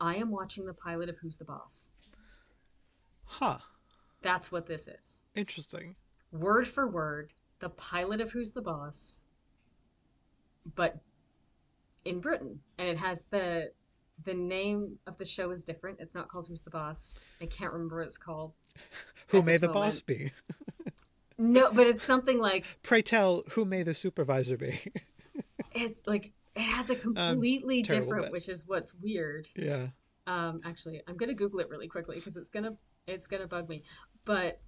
I 0.00 0.16
am 0.16 0.30
watching 0.30 0.66
the 0.66 0.74
pilot 0.74 1.08
of 1.08 1.16
Who's 1.18 1.36
the 1.36 1.44
Boss. 1.44 1.90
Huh. 3.24 3.58
That's 4.22 4.50
what 4.50 4.66
this 4.66 4.88
is. 4.88 5.22
Interesting. 5.34 5.96
Word 6.32 6.66
for 6.66 6.88
word, 6.88 7.32
the 7.60 7.68
pilot 7.70 8.20
of 8.20 8.32
Who's 8.32 8.50
the 8.50 8.62
Boss, 8.62 9.24
but 10.74 10.98
in 12.04 12.20
Britain, 12.20 12.60
and 12.78 12.88
it 12.88 12.96
has 12.96 13.24
the 13.30 13.70
the 14.24 14.34
name 14.34 14.96
of 15.06 15.16
the 15.18 15.24
show 15.24 15.50
is 15.50 15.64
different. 15.64 15.98
It's 16.00 16.14
not 16.14 16.28
called 16.28 16.46
Who's 16.46 16.62
the 16.62 16.70
Boss. 16.70 17.20
I 17.40 17.46
can't 17.46 17.72
remember 17.72 17.98
what 17.98 18.06
it's 18.06 18.18
called. 18.18 18.52
who 19.28 19.42
may 19.42 19.56
the 19.56 19.68
moment. 19.68 19.86
boss 19.86 20.00
be? 20.00 20.32
no, 21.38 21.70
but 21.72 21.86
it's 21.86 22.04
something 22.04 22.38
like. 22.38 22.64
Pray 22.82 23.02
tell, 23.02 23.42
who 23.50 23.64
may 23.64 23.82
the 23.82 23.94
supervisor 23.94 24.56
be? 24.56 24.80
it's 25.74 26.06
like 26.06 26.32
it 26.56 26.62
has 26.62 26.90
a 26.90 26.96
completely 26.96 27.78
um, 27.78 27.82
different, 27.82 28.32
which 28.32 28.48
is 28.48 28.64
what's 28.66 28.94
weird. 28.94 29.48
Yeah. 29.56 29.88
Um, 30.26 30.60
actually, 30.64 31.02
I'm 31.06 31.16
gonna 31.16 31.34
Google 31.34 31.60
it 31.60 31.68
really 31.68 31.88
quickly 31.88 32.16
because 32.16 32.36
it's 32.36 32.48
gonna 32.48 32.76
it's 33.06 33.26
gonna 33.26 33.46
bug 33.46 33.68
me. 33.68 33.82
But 34.24 34.60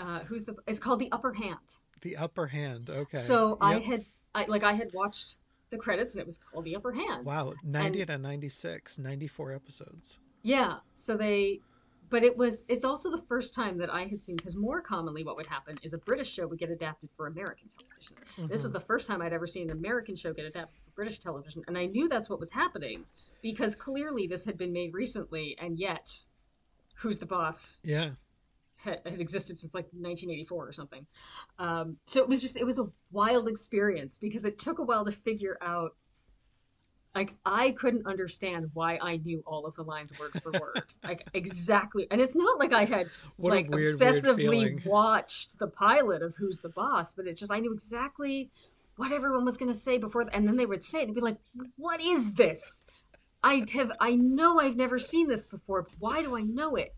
uh, 0.00 0.20
who's 0.20 0.44
the? 0.44 0.56
It's 0.66 0.78
called 0.78 1.00
the 1.00 1.10
Upper 1.12 1.32
Hand. 1.32 1.74
The 2.02 2.16
Upper 2.16 2.46
Hand. 2.46 2.90
Okay. 2.90 3.18
So 3.18 3.50
yep. 3.50 3.58
I 3.60 3.78
had, 3.78 4.04
I 4.34 4.44
like, 4.46 4.62
I 4.62 4.72
had 4.72 4.90
watched 4.94 5.38
the 5.70 5.76
credits, 5.76 6.14
and 6.14 6.20
it 6.20 6.26
was 6.26 6.38
called 6.38 6.64
The 6.64 6.76
Upper 6.76 6.92
Hand. 6.92 7.26
Wow, 7.26 7.54
ninety 7.64 8.00
and, 8.02 8.22
96, 8.22 8.98
94 8.98 9.52
episodes. 9.52 10.20
Yeah. 10.42 10.76
So 10.94 11.16
they, 11.16 11.60
but 12.10 12.22
it 12.22 12.36
was. 12.36 12.64
It's 12.68 12.84
also 12.84 13.10
the 13.10 13.22
first 13.22 13.54
time 13.54 13.78
that 13.78 13.92
I 13.92 14.04
had 14.04 14.22
seen 14.22 14.36
because 14.36 14.56
more 14.56 14.80
commonly, 14.80 15.24
what 15.24 15.36
would 15.36 15.46
happen 15.46 15.78
is 15.82 15.92
a 15.92 15.98
British 15.98 16.32
show 16.32 16.46
would 16.46 16.58
get 16.58 16.70
adapted 16.70 17.10
for 17.16 17.26
American 17.26 17.68
television. 17.68 18.16
Mm-hmm. 18.16 18.46
This 18.48 18.62
was 18.62 18.70
mm-hmm. 18.70 18.78
the 18.78 18.84
first 18.84 19.06
time 19.06 19.22
I'd 19.22 19.32
ever 19.32 19.46
seen 19.46 19.70
an 19.70 19.76
American 19.76 20.16
show 20.16 20.32
get 20.32 20.44
adapted 20.44 20.80
for 20.84 20.90
British 20.92 21.18
television, 21.18 21.62
and 21.66 21.76
I 21.76 21.86
knew 21.86 22.08
that's 22.08 22.28
what 22.30 22.40
was 22.40 22.50
happening 22.50 23.04
because 23.42 23.76
clearly 23.76 24.26
this 24.26 24.44
had 24.44 24.58
been 24.58 24.72
made 24.72 24.94
recently, 24.94 25.56
and 25.60 25.78
yet, 25.78 26.10
who's 26.96 27.18
the 27.18 27.26
boss? 27.26 27.80
Yeah 27.84 28.10
had, 28.78 29.00
had 29.04 29.20
existed 29.20 29.58
since 29.58 29.74
like 29.74 29.84
1984 29.86 30.68
or 30.68 30.72
something. 30.72 31.06
Um, 31.58 31.96
so 32.06 32.20
it 32.20 32.28
was 32.28 32.40
just 32.40 32.56
it 32.56 32.64
was 32.64 32.78
a 32.78 32.88
wild 33.10 33.48
experience 33.48 34.18
because 34.18 34.44
it 34.44 34.58
took 34.58 34.78
a 34.78 34.82
while 34.82 35.04
to 35.04 35.12
figure 35.12 35.58
out. 35.60 35.94
Like 37.14 37.34
I 37.44 37.72
couldn't 37.72 38.06
understand 38.06 38.70
why 38.74 38.98
I 39.02 39.16
knew 39.16 39.42
all 39.46 39.66
of 39.66 39.74
the 39.74 39.82
lines 39.82 40.12
word 40.18 40.40
for 40.42 40.52
word, 40.52 40.84
like 41.02 41.26
exactly. 41.34 42.06
And 42.10 42.20
it's 42.20 42.36
not 42.36 42.58
like 42.58 42.72
I 42.72 42.84
had 42.84 43.10
what 43.36 43.50
like 43.50 43.70
weird, 43.70 43.94
obsessively 43.94 44.48
weird 44.48 44.84
watched 44.84 45.58
the 45.58 45.66
pilot 45.66 46.22
of 46.22 46.36
Who's 46.36 46.60
the 46.60 46.68
Boss, 46.68 47.14
but 47.14 47.26
it's 47.26 47.40
just 47.40 47.52
I 47.52 47.60
knew 47.60 47.72
exactly 47.72 48.50
what 48.96 49.12
everyone 49.12 49.44
was 49.44 49.56
going 49.56 49.70
to 49.70 49.78
say 49.78 49.98
before, 49.98 50.26
and 50.32 50.46
then 50.46 50.56
they 50.56 50.66
would 50.66 50.84
say 50.84 51.00
it 51.00 51.06
and 51.06 51.14
be 51.14 51.20
like, 51.20 51.38
"What 51.76 52.00
is 52.00 52.34
this?" 52.34 52.84
I 53.42 53.64
have 53.74 53.92
I 54.00 54.14
know 54.14 54.60
I've 54.60 54.76
never 54.76 54.98
seen 54.98 55.28
this 55.28 55.44
before. 55.44 55.82
But 55.82 55.92
Why 55.98 56.22
do 56.22 56.36
I 56.36 56.42
know 56.42 56.76
it? 56.76 56.94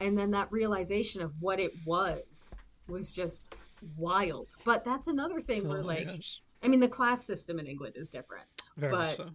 and 0.00 0.16
then 0.16 0.30
that 0.30 0.50
realization 0.50 1.22
of 1.22 1.32
what 1.40 1.58
it 1.58 1.72
was 1.84 2.58
was 2.88 3.12
just 3.12 3.54
wild 3.96 4.54
but 4.64 4.84
that's 4.84 5.06
another 5.06 5.40
thing 5.40 5.66
oh 5.66 5.68
where 5.68 5.82
like 5.82 6.06
gosh. 6.06 6.40
i 6.62 6.68
mean 6.68 6.80
the 6.80 6.88
class 6.88 7.24
system 7.24 7.58
in 7.58 7.66
england 7.66 7.94
is 7.96 8.10
different 8.10 8.46
Very 8.76 8.92
but 8.92 9.16
so. 9.16 9.28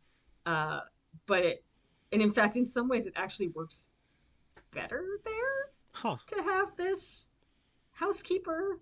Uh 0.45 0.81
but 1.25 1.43
it 1.43 1.63
and 2.11 2.21
in 2.21 2.31
fact 2.31 2.57
in 2.57 2.65
some 2.65 2.87
ways 2.87 3.07
it 3.07 3.13
actually 3.15 3.49
works 3.49 3.91
better 4.73 5.19
there 5.23 5.71
huh. 5.91 6.17
to 6.27 6.41
have 6.43 6.75
this 6.75 7.37
housekeeper 7.91 8.79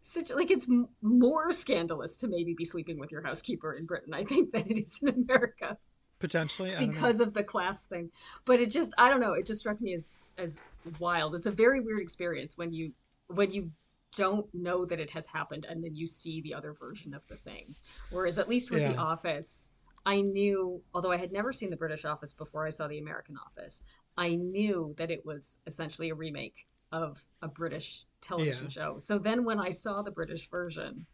such 0.00 0.30
like 0.30 0.50
it's 0.50 0.68
m- 0.68 0.88
more 1.02 1.52
scandalous 1.52 2.16
to 2.16 2.28
maybe 2.28 2.54
be 2.54 2.64
sleeping 2.64 2.98
with 2.98 3.10
your 3.10 3.22
housekeeper 3.22 3.74
in 3.74 3.86
britain 3.86 4.14
i 4.14 4.24
think 4.24 4.52
than 4.52 4.66
it 4.70 4.78
is 4.78 5.00
in 5.02 5.08
america 5.08 5.76
potentially 6.18 6.74
because 6.78 7.20
of 7.20 7.32
the 7.32 7.42
class 7.42 7.84
thing 7.84 8.10
but 8.44 8.60
it 8.60 8.70
just 8.70 8.92
i 8.98 9.08
don't 9.08 9.20
know 9.20 9.32
it 9.32 9.46
just 9.46 9.60
struck 9.60 9.80
me 9.80 9.94
as 9.94 10.20
as 10.36 10.60
wild. 10.98 11.34
It's 11.34 11.46
a 11.46 11.50
very 11.50 11.80
weird 11.80 12.00
experience 12.00 12.56
when 12.56 12.72
you 12.72 12.92
when 13.28 13.50
you 13.50 13.70
don't 14.16 14.46
know 14.54 14.86
that 14.86 14.98
it 14.98 15.10
has 15.10 15.26
happened 15.26 15.66
and 15.68 15.84
then 15.84 15.94
you 15.94 16.06
see 16.06 16.40
the 16.40 16.54
other 16.54 16.72
version 16.72 17.12
of 17.12 17.26
the 17.28 17.36
thing. 17.36 17.74
Whereas 18.10 18.38
at 18.38 18.48
least 18.48 18.70
with 18.70 18.80
yeah. 18.80 18.92
The 18.92 18.98
Office, 18.98 19.70
I 20.08 20.22
knew, 20.22 20.80
although 20.94 21.12
I 21.12 21.18
had 21.18 21.32
never 21.32 21.52
seen 21.52 21.68
the 21.68 21.76
British 21.76 22.06
Office 22.06 22.32
before 22.32 22.66
I 22.66 22.70
saw 22.70 22.88
the 22.88 22.98
American 22.98 23.36
Office, 23.36 23.82
I 24.16 24.36
knew 24.36 24.94
that 24.96 25.10
it 25.10 25.26
was 25.26 25.58
essentially 25.66 26.08
a 26.08 26.14
remake 26.14 26.66
of 26.92 27.22
a 27.42 27.48
British 27.48 28.06
television 28.22 28.68
yeah. 28.70 28.70
show. 28.70 28.98
So 28.98 29.18
then 29.18 29.44
when 29.44 29.60
I 29.60 29.68
saw 29.68 30.00
the 30.00 30.10
British 30.10 30.48
version, 30.48 31.04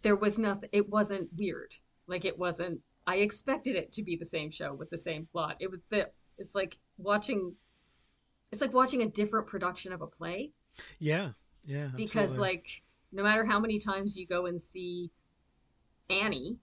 there 0.00 0.16
was 0.16 0.38
nothing, 0.38 0.70
it 0.72 0.88
wasn't 0.88 1.28
weird. 1.36 1.74
Like 2.06 2.24
it 2.24 2.38
wasn't, 2.38 2.80
I 3.06 3.16
expected 3.16 3.76
it 3.76 3.92
to 3.92 4.02
be 4.02 4.16
the 4.16 4.24
same 4.24 4.50
show 4.50 4.72
with 4.72 4.88
the 4.88 4.96
same 4.96 5.28
plot. 5.30 5.56
It 5.60 5.70
was 5.70 5.82
the, 5.90 6.08
it's 6.38 6.54
like 6.54 6.78
watching 6.96 7.54
it's 8.50 8.62
like 8.62 8.72
watching 8.72 9.02
a 9.02 9.06
different 9.06 9.46
production 9.46 9.92
of 9.92 10.00
a 10.00 10.06
play. 10.06 10.50
Yeah. 10.98 11.32
Yeah. 11.66 11.88
Because 11.94 12.30
absolutely. 12.30 12.56
like 12.56 12.82
no 13.12 13.22
matter 13.22 13.44
how 13.44 13.60
many 13.60 13.78
times 13.78 14.16
you 14.16 14.26
go 14.26 14.46
and 14.46 14.58
see 14.58 15.10
Annie, 16.08 16.56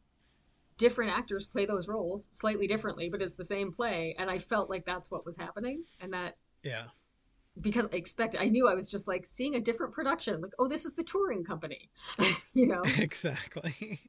different 0.77 1.11
actors 1.11 1.47
play 1.47 1.65
those 1.65 1.87
roles 1.87 2.29
slightly 2.31 2.67
differently, 2.67 3.09
but 3.09 3.21
it's 3.21 3.35
the 3.35 3.43
same 3.43 3.71
play. 3.71 4.15
And 4.19 4.29
I 4.29 4.37
felt 4.37 4.69
like 4.69 4.85
that's 4.85 5.11
what 5.11 5.25
was 5.25 5.37
happening. 5.37 5.83
And 5.99 6.13
that 6.13 6.37
Yeah. 6.63 6.85
Because 7.59 7.87
I 7.91 7.95
expected 7.95 8.39
I 8.39 8.49
knew 8.49 8.67
I 8.67 8.75
was 8.75 8.89
just 8.89 9.07
like 9.07 9.25
seeing 9.25 9.55
a 9.55 9.59
different 9.59 9.93
production. 9.93 10.41
Like, 10.41 10.51
oh, 10.59 10.67
this 10.67 10.85
is 10.85 10.93
the 10.93 11.03
touring 11.03 11.43
company. 11.43 11.89
you 12.53 12.67
know? 12.67 12.81
Exactly. 12.97 14.01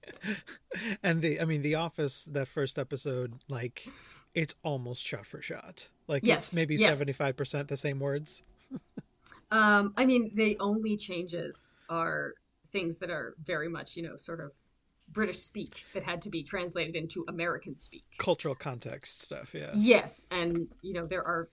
and 1.02 1.22
the 1.22 1.40
I 1.40 1.44
mean 1.44 1.62
the 1.62 1.76
office, 1.76 2.26
that 2.26 2.48
first 2.48 2.78
episode, 2.78 3.34
like 3.48 3.88
it's 4.34 4.54
almost 4.62 5.04
shot 5.04 5.26
for 5.26 5.40
shot. 5.40 5.88
Like 6.06 6.22
yes, 6.24 6.54
maybe 6.54 6.76
seventy 6.76 7.12
five 7.12 7.36
percent 7.36 7.68
the 7.68 7.76
same 7.76 7.98
words. 8.00 8.42
um, 9.50 9.94
I 9.96 10.04
mean, 10.04 10.30
the 10.34 10.56
only 10.60 10.96
changes 10.96 11.78
are 11.88 12.34
things 12.70 12.98
that 12.98 13.10
are 13.10 13.34
very 13.42 13.68
much, 13.68 13.96
you 13.96 14.02
know, 14.02 14.16
sort 14.16 14.40
of 14.40 14.52
British 15.12 15.38
speak 15.38 15.84
that 15.94 16.02
had 16.02 16.22
to 16.22 16.30
be 16.30 16.42
translated 16.42 16.96
into 16.96 17.24
American 17.28 17.76
speak. 17.76 18.04
Cultural 18.18 18.54
context 18.54 19.22
stuff, 19.22 19.54
yeah. 19.54 19.70
Yes, 19.74 20.26
and 20.30 20.68
you 20.82 20.92
know 20.94 21.06
there 21.06 21.24
are, 21.24 21.48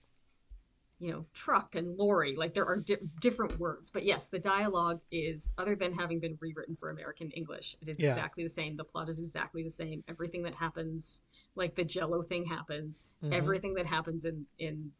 you 0.98 1.12
know, 1.12 1.24
truck 1.32 1.74
and 1.74 1.96
lorry, 1.96 2.36
like 2.36 2.54
there 2.54 2.66
are 2.66 2.78
di- 2.78 2.96
different 3.20 3.58
words, 3.58 3.90
but 3.90 4.04
yes, 4.04 4.28
the 4.28 4.38
dialogue 4.38 5.00
is 5.10 5.52
other 5.58 5.74
than 5.74 5.92
having 5.92 6.20
been 6.20 6.36
rewritten 6.40 6.76
for 6.76 6.90
American 6.90 7.30
English, 7.30 7.76
it 7.80 7.88
is 7.88 8.00
yeah. 8.00 8.10
exactly 8.10 8.42
the 8.42 8.50
same. 8.50 8.76
The 8.76 8.84
plot 8.84 9.08
is 9.08 9.18
exactly 9.18 9.62
the 9.62 9.70
same. 9.70 10.04
Everything 10.08 10.42
that 10.42 10.54
happens 10.54 11.22
like 11.56 11.74
the 11.74 11.84
jello 11.84 12.22
thing 12.22 12.44
happens 12.44 13.02
mm-hmm. 13.24 13.32
everything 13.32 13.74
that 13.74 13.86
happens 13.86 14.24
in 14.24 14.46
in 14.58 14.90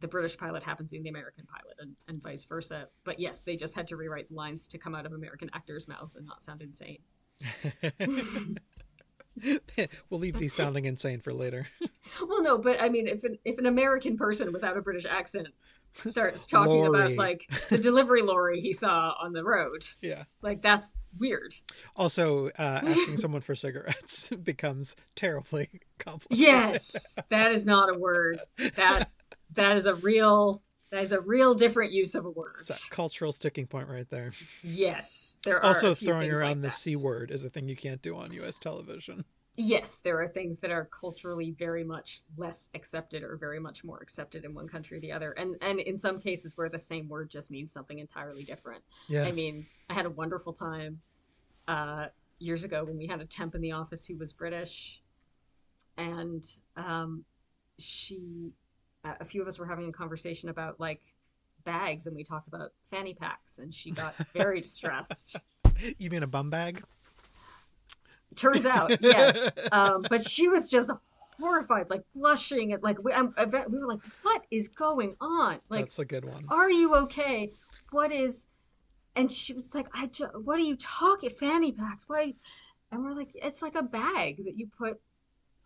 the 0.00 0.08
british 0.08 0.36
pilot 0.36 0.62
happens 0.62 0.92
in 0.92 1.02
the 1.02 1.08
american 1.08 1.46
pilot 1.46 1.76
and, 1.78 1.94
and 2.08 2.20
vice 2.20 2.44
versa 2.44 2.88
but 3.04 3.20
yes 3.20 3.42
they 3.42 3.54
just 3.54 3.76
had 3.76 3.86
to 3.86 3.96
rewrite 3.96 4.28
the 4.28 4.34
lines 4.34 4.66
to 4.66 4.78
come 4.78 4.94
out 4.94 5.06
of 5.06 5.12
american 5.12 5.48
actors 5.52 5.86
mouths 5.86 6.16
and 6.16 6.26
not 6.26 6.42
sound 6.42 6.62
insane 6.62 6.98
we'll 10.10 10.20
leave 10.20 10.38
these 10.38 10.52
sounding 10.54 10.84
insane 10.84 11.20
for 11.20 11.32
later. 11.32 11.66
Well, 12.28 12.42
no, 12.42 12.58
but 12.58 12.82
I 12.82 12.88
mean, 12.88 13.06
if 13.06 13.22
an, 13.24 13.38
if 13.44 13.58
an 13.58 13.64
American 13.66 14.16
person 14.16 14.52
without 14.52 14.76
a 14.76 14.82
British 14.82 15.06
accent 15.06 15.46
starts 15.94 16.46
talking 16.46 16.72
Lorry. 16.72 17.14
about 17.14 17.16
like 17.16 17.48
the 17.70 17.78
delivery 17.78 18.22
lorry 18.22 18.60
he 18.60 18.72
saw 18.72 19.14
on 19.22 19.32
the 19.32 19.42
road, 19.44 19.86
Yeah. 20.02 20.24
like 20.42 20.60
that's 20.62 20.94
weird. 21.18 21.54
Also, 21.96 22.48
uh, 22.58 22.80
asking 22.84 23.16
someone 23.18 23.40
for 23.40 23.54
cigarettes 23.54 24.28
becomes 24.42 24.96
terribly 25.14 25.70
complicated. 25.98 26.44
Yes, 26.44 27.18
that 27.30 27.52
is 27.52 27.66
not 27.66 27.94
a 27.94 27.98
word. 27.98 28.40
That 28.76 29.10
that 29.54 29.76
is 29.76 29.86
a 29.86 29.94
real 29.94 30.60
that 30.92 31.00
is 31.00 31.12
a 31.12 31.20
real 31.20 31.54
different 31.54 31.90
use 31.90 32.14
of 32.14 32.26
a 32.26 32.30
word. 32.30 32.56
It's 32.60 32.88
that 32.88 32.94
cultural 32.94 33.32
sticking 33.32 33.66
point 33.66 33.88
right 33.88 34.08
there. 34.10 34.32
Yes, 34.62 35.38
there 35.42 35.56
are 35.56 35.64
Also, 35.64 35.94
throwing 35.94 36.30
around 36.30 36.62
like 36.62 36.70
the. 36.70 36.70
C 36.70 36.96
word 36.96 37.30
is 37.30 37.42
a 37.44 37.50
thing 37.50 37.66
you 37.66 37.74
can't 37.74 38.00
do 38.02 38.14
on 38.14 38.30
U.S. 38.32 38.58
television. 38.58 39.24
Yes, 39.56 39.98
there 39.98 40.20
are 40.20 40.28
things 40.28 40.58
that 40.60 40.70
are 40.70 40.84
culturally 40.84 41.52
very 41.58 41.82
much 41.82 42.20
less 42.36 42.68
accepted 42.74 43.22
or 43.22 43.36
very 43.36 43.58
much 43.58 43.84
more 43.84 43.98
accepted 44.00 44.44
in 44.44 44.54
one 44.54 44.68
country 44.68 44.98
or 44.98 45.00
the 45.00 45.12
other. 45.12 45.32
And 45.32 45.56
and 45.62 45.80
in 45.80 45.96
some 45.96 46.20
cases 46.20 46.56
where 46.58 46.68
the 46.68 46.78
same 46.78 47.08
word 47.08 47.30
just 47.30 47.50
means 47.50 47.72
something 47.72 47.98
entirely 47.98 48.44
different. 48.44 48.82
Yeah. 49.08 49.24
I 49.24 49.32
mean, 49.32 49.66
I 49.88 49.94
had 49.94 50.04
a 50.04 50.10
wonderful 50.10 50.52
time 50.52 51.00
uh, 51.68 52.08
years 52.38 52.64
ago 52.64 52.84
when 52.84 52.98
we 52.98 53.06
had 53.06 53.20
a 53.20 53.26
temp 53.26 53.54
in 53.54 53.62
the 53.62 53.72
office 53.72 54.06
who 54.06 54.16
was 54.16 54.32
British, 54.32 55.02
and 55.96 56.44
um, 56.76 57.24
she, 57.78 58.52
a 59.04 59.16
a 59.20 59.24
few 59.24 59.42
of 59.42 59.48
us 59.48 59.58
were 59.58 59.66
having 59.66 59.88
a 59.88 59.92
conversation 59.92 60.48
about 60.48 60.80
like 60.80 61.02
bags, 61.64 62.06
and 62.06 62.16
we 62.16 62.24
talked 62.24 62.48
about 62.48 62.70
fanny 62.84 63.14
packs, 63.14 63.58
and 63.58 63.74
she 63.74 63.90
got 63.90 64.14
very 64.32 64.60
distressed. 64.60 65.44
You 65.98 66.10
mean 66.10 66.22
a 66.22 66.26
bum 66.26 66.50
bag? 66.50 66.82
Turns 68.34 68.64
out, 68.64 69.02
yes, 69.02 69.50
um, 69.72 70.06
but 70.08 70.24
she 70.24 70.48
was 70.48 70.70
just 70.70 70.90
horrified, 71.38 71.90
like 71.90 72.02
blushing, 72.14 72.72
and 72.72 72.82
like 72.82 73.02
we, 73.02 73.12
I'm, 73.12 73.34
we 73.70 73.78
were 73.78 73.86
like, 73.86 74.00
"What 74.22 74.44
is 74.50 74.68
going 74.68 75.16
on? 75.20 75.58
Like, 75.68 75.82
That's 75.82 75.98
a 75.98 76.04
good 76.04 76.24
one. 76.24 76.46
are 76.48 76.70
you 76.70 76.94
okay? 76.96 77.52
What 77.90 78.10
is? 78.10 78.48
And 79.14 79.30
she 79.30 79.52
was 79.52 79.74
like, 79.74 79.88
I 79.92 80.06
just, 80.06 80.40
what 80.42 80.58
are 80.58 80.62
you 80.62 80.76
talking? 80.76 81.28
Fanny 81.28 81.72
packs? 81.72 82.08
Why? 82.08 82.32
And 82.90 83.04
we're 83.04 83.12
like, 83.12 83.32
it's 83.34 83.60
like 83.60 83.74
a 83.74 83.82
bag 83.82 84.42
that 84.44 84.56
you 84.56 84.68
put 84.78 84.98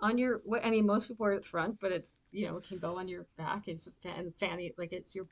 on 0.01 0.19
your. 0.19 0.41
what- 0.45 0.65
I 0.65 0.71
mean, 0.71 0.87
most 0.87 1.09
people 1.09 1.27
are 1.27 1.33
at 1.33 1.43
the 1.43 1.49
front, 1.49 1.79
but 1.81 1.93
it's 1.93 2.15
you 2.33 2.47
know 2.47 2.57
it 2.59 2.65
can 2.69 2.79
go 2.79 2.99
on 2.99 3.09
your 3.09 3.27
back. 3.37 3.69
It's 3.69 3.87
a 3.87 3.91
fan, 4.03 4.33
fanny, 4.39 4.73
like 4.77 4.93
it's 4.93 5.15
your. 5.15 5.27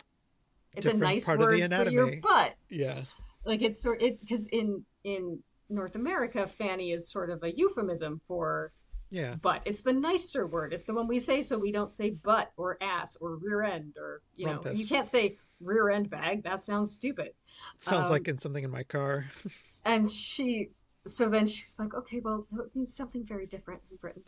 It's 0.77 0.85
Different 0.85 1.03
a 1.03 1.07
nice 1.07 1.27
part 1.27 1.41
of 1.41 1.51
the 1.51 1.61
word 1.61 1.71
for 1.87 1.91
your 1.91 2.17
butt. 2.21 2.55
Yeah. 2.69 3.03
Like 3.45 3.63
it's 3.63 3.81
sort 3.83 4.03
it 4.03 4.19
because 4.21 4.47
in 4.47 4.85
in 5.05 5.39
North 5.69 5.95
America, 5.95 6.47
fanny 6.47 6.93
is 6.93 7.09
sort 7.11 7.31
of 7.31 7.43
a 7.45 7.53
euphemism 7.57 8.21
for 8.27 8.73
Yeah. 9.11 9.37
butt. 9.37 9.63
It's 9.67 9.83
the 9.83 9.93
nicer 9.93 10.47
word. 10.49 10.73
It's 10.73 10.85
the 10.85 10.95
one 10.95 11.07
we 11.07 11.19
say 11.21 11.43
so 11.43 11.59
we 11.59 11.71
don't 11.71 11.93
say 11.95 12.11
butt 12.11 12.51
or 12.57 12.77
ass 12.83 13.17
or 13.21 13.37
rear 13.37 13.63
end 13.63 13.97
or 13.99 14.23
you 14.37 14.47
know 14.47 14.61
you 14.73 14.85
can't 14.87 15.07
say 15.07 15.37
rear 15.61 15.91
end 15.91 16.11
bag. 16.11 16.43
That 16.43 16.65
sounds 16.65 16.93
stupid. 16.93 17.35
Sounds 17.79 18.07
Um, 18.07 18.11
like 18.13 18.27
in 18.27 18.39
something 18.39 18.65
in 18.65 18.71
my 18.71 18.83
car. 18.83 19.27
And 19.87 20.11
she 20.11 20.71
so 21.07 21.29
then 21.29 21.47
she 21.47 21.63
was 21.67 21.79
like, 21.79 21.93
okay, 21.95 22.19
well 22.19 22.47
it 22.53 22.75
means 22.75 22.97
something 22.97 23.23
very 23.23 23.47
different 23.47 23.83
in 23.91 23.99
Britain. 23.99 24.25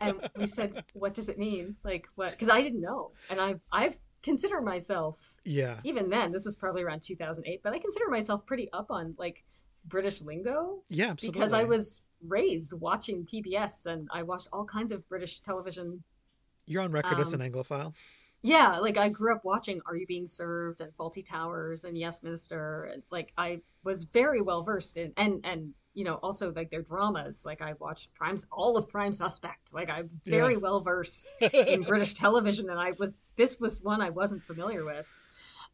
And 0.00 0.28
we 0.36 0.46
said, 0.46 0.84
what 0.92 1.14
does 1.14 1.28
it 1.28 1.38
mean? 1.38 1.76
Like 1.84 2.08
what? 2.14 2.32
Because 2.32 2.48
I 2.48 2.62
didn't 2.62 2.80
know, 2.80 3.12
and 3.30 3.40
I've 3.40 3.60
I've 3.72 3.98
considered 4.24 4.62
myself 4.62 5.36
yeah. 5.44 5.78
even 5.84 6.08
then. 6.08 6.32
This 6.32 6.44
was 6.44 6.56
probably 6.56 6.82
around 6.82 7.02
2008, 7.02 7.60
but 7.62 7.72
I 7.72 7.78
consider 7.78 8.08
myself 8.08 8.44
pretty 8.46 8.72
up 8.72 8.90
on 8.90 9.14
like 9.18 9.44
British 9.86 10.22
lingo 10.22 10.82
Yeah, 10.88 11.10
absolutely. 11.10 11.38
because 11.38 11.52
I 11.52 11.64
was 11.64 12.00
raised 12.26 12.72
watching 12.72 13.26
PBS 13.26 13.86
and 13.86 14.08
I 14.10 14.22
watched 14.22 14.48
all 14.52 14.64
kinds 14.64 14.92
of 14.92 15.06
British 15.08 15.40
television. 15.40 16.02
You're 16.66 16.82
on 16.82 16.90
record 16.90 17.18
as 17.18 17.34
um, 17.34 17.40
an 17.40 17.52
Anglophile. 17.52 17.92
Yeah, 18.46 18.78
like 18.78 18.98
I 18.98 19.08
grew 19.08 19.34
up 19.34 19.42
watching 19.42 19.80
Are 19.86 19.96
You 19.96 20.06
Being 20.06 20.26
Served 20.26 20.82
and 20.82 20.92
Fawlty 20.98 21.24
Towers 21.24 21.84
and 21.84 21.96
Yes 21.96 22.22
Minister 22.22 22.84
and 22.92 23.02
like 23.10 23.32
I 23.38 23.62
was 23.84 24.04
very 24.04 24.42
well 24.42 24.62
versed 24.62 24.98
in 24.98 25.12
and 25.16 25.40
and 25.44 25.72
you 25.94 26.04
know 26.04 26.16
also 26.16 26.52
like 26.52 26.70
their 26.70 26.82
dramas 26.82 27.44
like 27.46 27.62
I 27.62 27.72
watched 27.80 28.12
Prime 28.14 28.36
all 28.52 28.76
of 28.76 28.88
Prime 28.90 29.14
Suspect 29.14 29.72
like 29.72 29.88
I'm 29.88 30.10
very 30.26 30.52
Yeah. 30.54 30.58
well 30.58 30.80
versed 30.80 31.34
in 31.40 31.82
British 31.84 32.12
television 32.14 32.68
and 32.68 32.78
I 32.78 32.92
was 32.98 33.18
this 33.36 33.58
was 33.60 33.82
one 33.82 34.02
I 34.02 34.10
wasn't 34.10 34.42
familiar 34.44 34.84
with. 34.84 35.06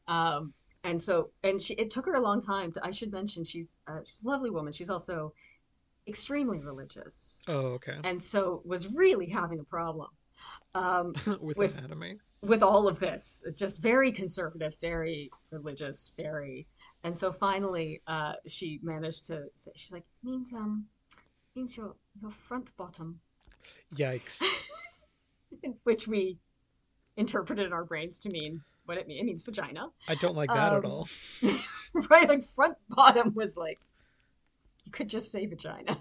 Um 0.07 0.53
and 0.85 1.03
so 1.03 1.31
and 1.43 1.61
she, 1.61 1.75
it 1.75 1.91
took 1.91 2.07
her 2.07 2.15
a 2.15 2.21
long 2.21 2.41
time 2.41 2.71
to 2.73 2.85
I 2.85 2.91
should 2.91 3.11
mention 3.11 3.43
she's 3.43 3.81
uh, 3.89 3.99
she's 4.05 4.23
a 4.25 4.29
lovely 4.29 4.51
woman. 4.51 4.73
She's 4.73 4.91
also 4.91 5.33
extremely 6.07 6.61
religious. 6.61 7.45
oh, 7.49 7.75
okay. 7.79 7.99
and 8.05 8.21
so 8.21 8.63
was 8.65 8.95
really 8.95 9.27
having 9.27 9.59
a 9.59 9.65
problem 9.65 10.09
um, 10.75 11.15
with, 11.41 11.57
with- 11.57 11.77
anatomy. 11.77 12.19
With 12.43 12.63
all 12.63 12.89
of 12.89 12.99
this. 12.99 13.45
Just 13.57 13.83
very 13.83 14.13
conservative, 14.13 14.75
very 14.81 15.31
religious, 15.51 16.13
very. 16.17 16.67
And 17.05 17.17
so 17.17 17.33
finally, 17.33 18.03
uh, 18.07 18.35
she 18.47 18.81
managed 18.83 19.27
to. 19.27 19.45
Say, 19.55 19.71
she's 19.75 19.93
like, 19.93 20.05
it 20.23 20.29
means 20.29 20.53
um, 20.53 20.87
it 21.15 21.59
means 21.59 21.77
your 21.77 21.95
your 22.21 22.31
front 22.31 22.75
bottom, 22.77 23.21
Yikes. 23.95 24.43
which 25.85 26.07
we 26.09 26.39
interpreted 27.17 27.67
in 27.67 27.73
our 27.73 27.85
brains 27.85 28.19
to 28.21 28.31
mean 28.31 28.63
what 28.85 28.97
it 28.99 29.07
means. 29.07 29.21
It 29.21 29.25
means 29.25 29.43
vagina, 29.43 29.89
I 30.09 30.15
don't 30.17 30.37
like 30.37 30.49
that 30.49 30.73
at 30.73 30.85
Um, 30.85 30.91
all. 30.91 31.09
right? 32.11 32.29
Like 32.29 32.43
front 32.43 32.77
bottom 32.89 33.35
was 33.35 33.57
like, 33.57 33.79
you 34.85 34.93
could 34.93 35.09
just 35.09 35.31
say 35.31 35.47
vagina. 35.47 35.99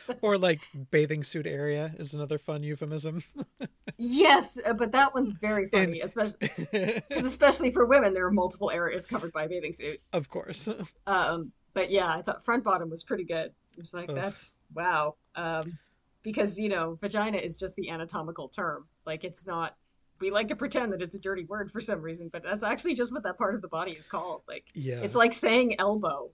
Or 0.22 0.38
like 0.38 0.60
bathing 0.90 1.22
suit 1.24 1.46
area 1.46 1.94
is 1.98 2.14
another 2.14 2.38
fun 2.38 2.62
euphemism. 2.62 3.22
Yes, 3.98 4.58
uh, 4.64 4.72
but 4.72 4.90
that 4.92 5.14
one's 5.14 5.30
very 5.32 5.66
funny, 5.66 6.00
especially 6.00 6.50
because 6.72 7.24
especially 7.24 7.70
for 7.70 7.84
women, 7.86 8.14
there 8.14 8.26
are 8.26 8.30
multiple 8.32 8.70
areas 8.70 9.06
covered 9.06 9.32
by 9.32 9.44
a 9.44 9.48
bathing 9.48 9.72
suit. 9.72 10.00
of 10.12 10.28
course. 10.28 10.68
Um, 11.06 11.52
but 11.74 11.90
yeah, 11.90 12.08
I 12.08 12.22
thought 12.22 12.42
front 12.42 12.64
bottom 12.64 12.90
was 12.90 13.04
pretty 13.04 13.22
good. 13.24 13.52
It 13.76 13.78
was 13.78 13.94
like 13.94 14.08
Ugh. 14.08 14.14
that's 14.16 14.54
wow. 14.74 15.14
Um, 15.36 15.78
because 16.22 16.58
you 16.58 16.68
know, 16.68 16.98
vagina 17.00 17.38
is 17.38 17.56
just 17.56 17.76
the 17.76 17.90
anatomical 17.90 18.48
term. 18.48 18.86
Like 19.06 19.22
it's 19.24 19.46
not. 19.46 19.76
We 20.20 20.30
like 20.30 20.48
to 20.48 20.56
pretend 20.56 20.92
that 20.94 21.02
it's 21.02 21.14
a 21.14 21.20
dirty 21.20 21.44
word 21.44 21.70
for 21.70 21.80
some 21.80 22.00
reason, 22.00 22.28
but 22.32 22.42
that's 22.42 22.62
actually 22.64 22.94
just 22.94 23.12
what 23.12 23.22
that 23.24 23.38
part 23.38 23.54
of 23.54 23.62
the 23.62 23.68
body 23.68 23.92
is 23.92 24.06
called. 24.06 24.42
Like 24.48 24.64
Yeah. 24.74 25.00
it's 25.02 25.14
like 25.14 25.32
saying 25.32 25.76
elbow. 25.78 26.30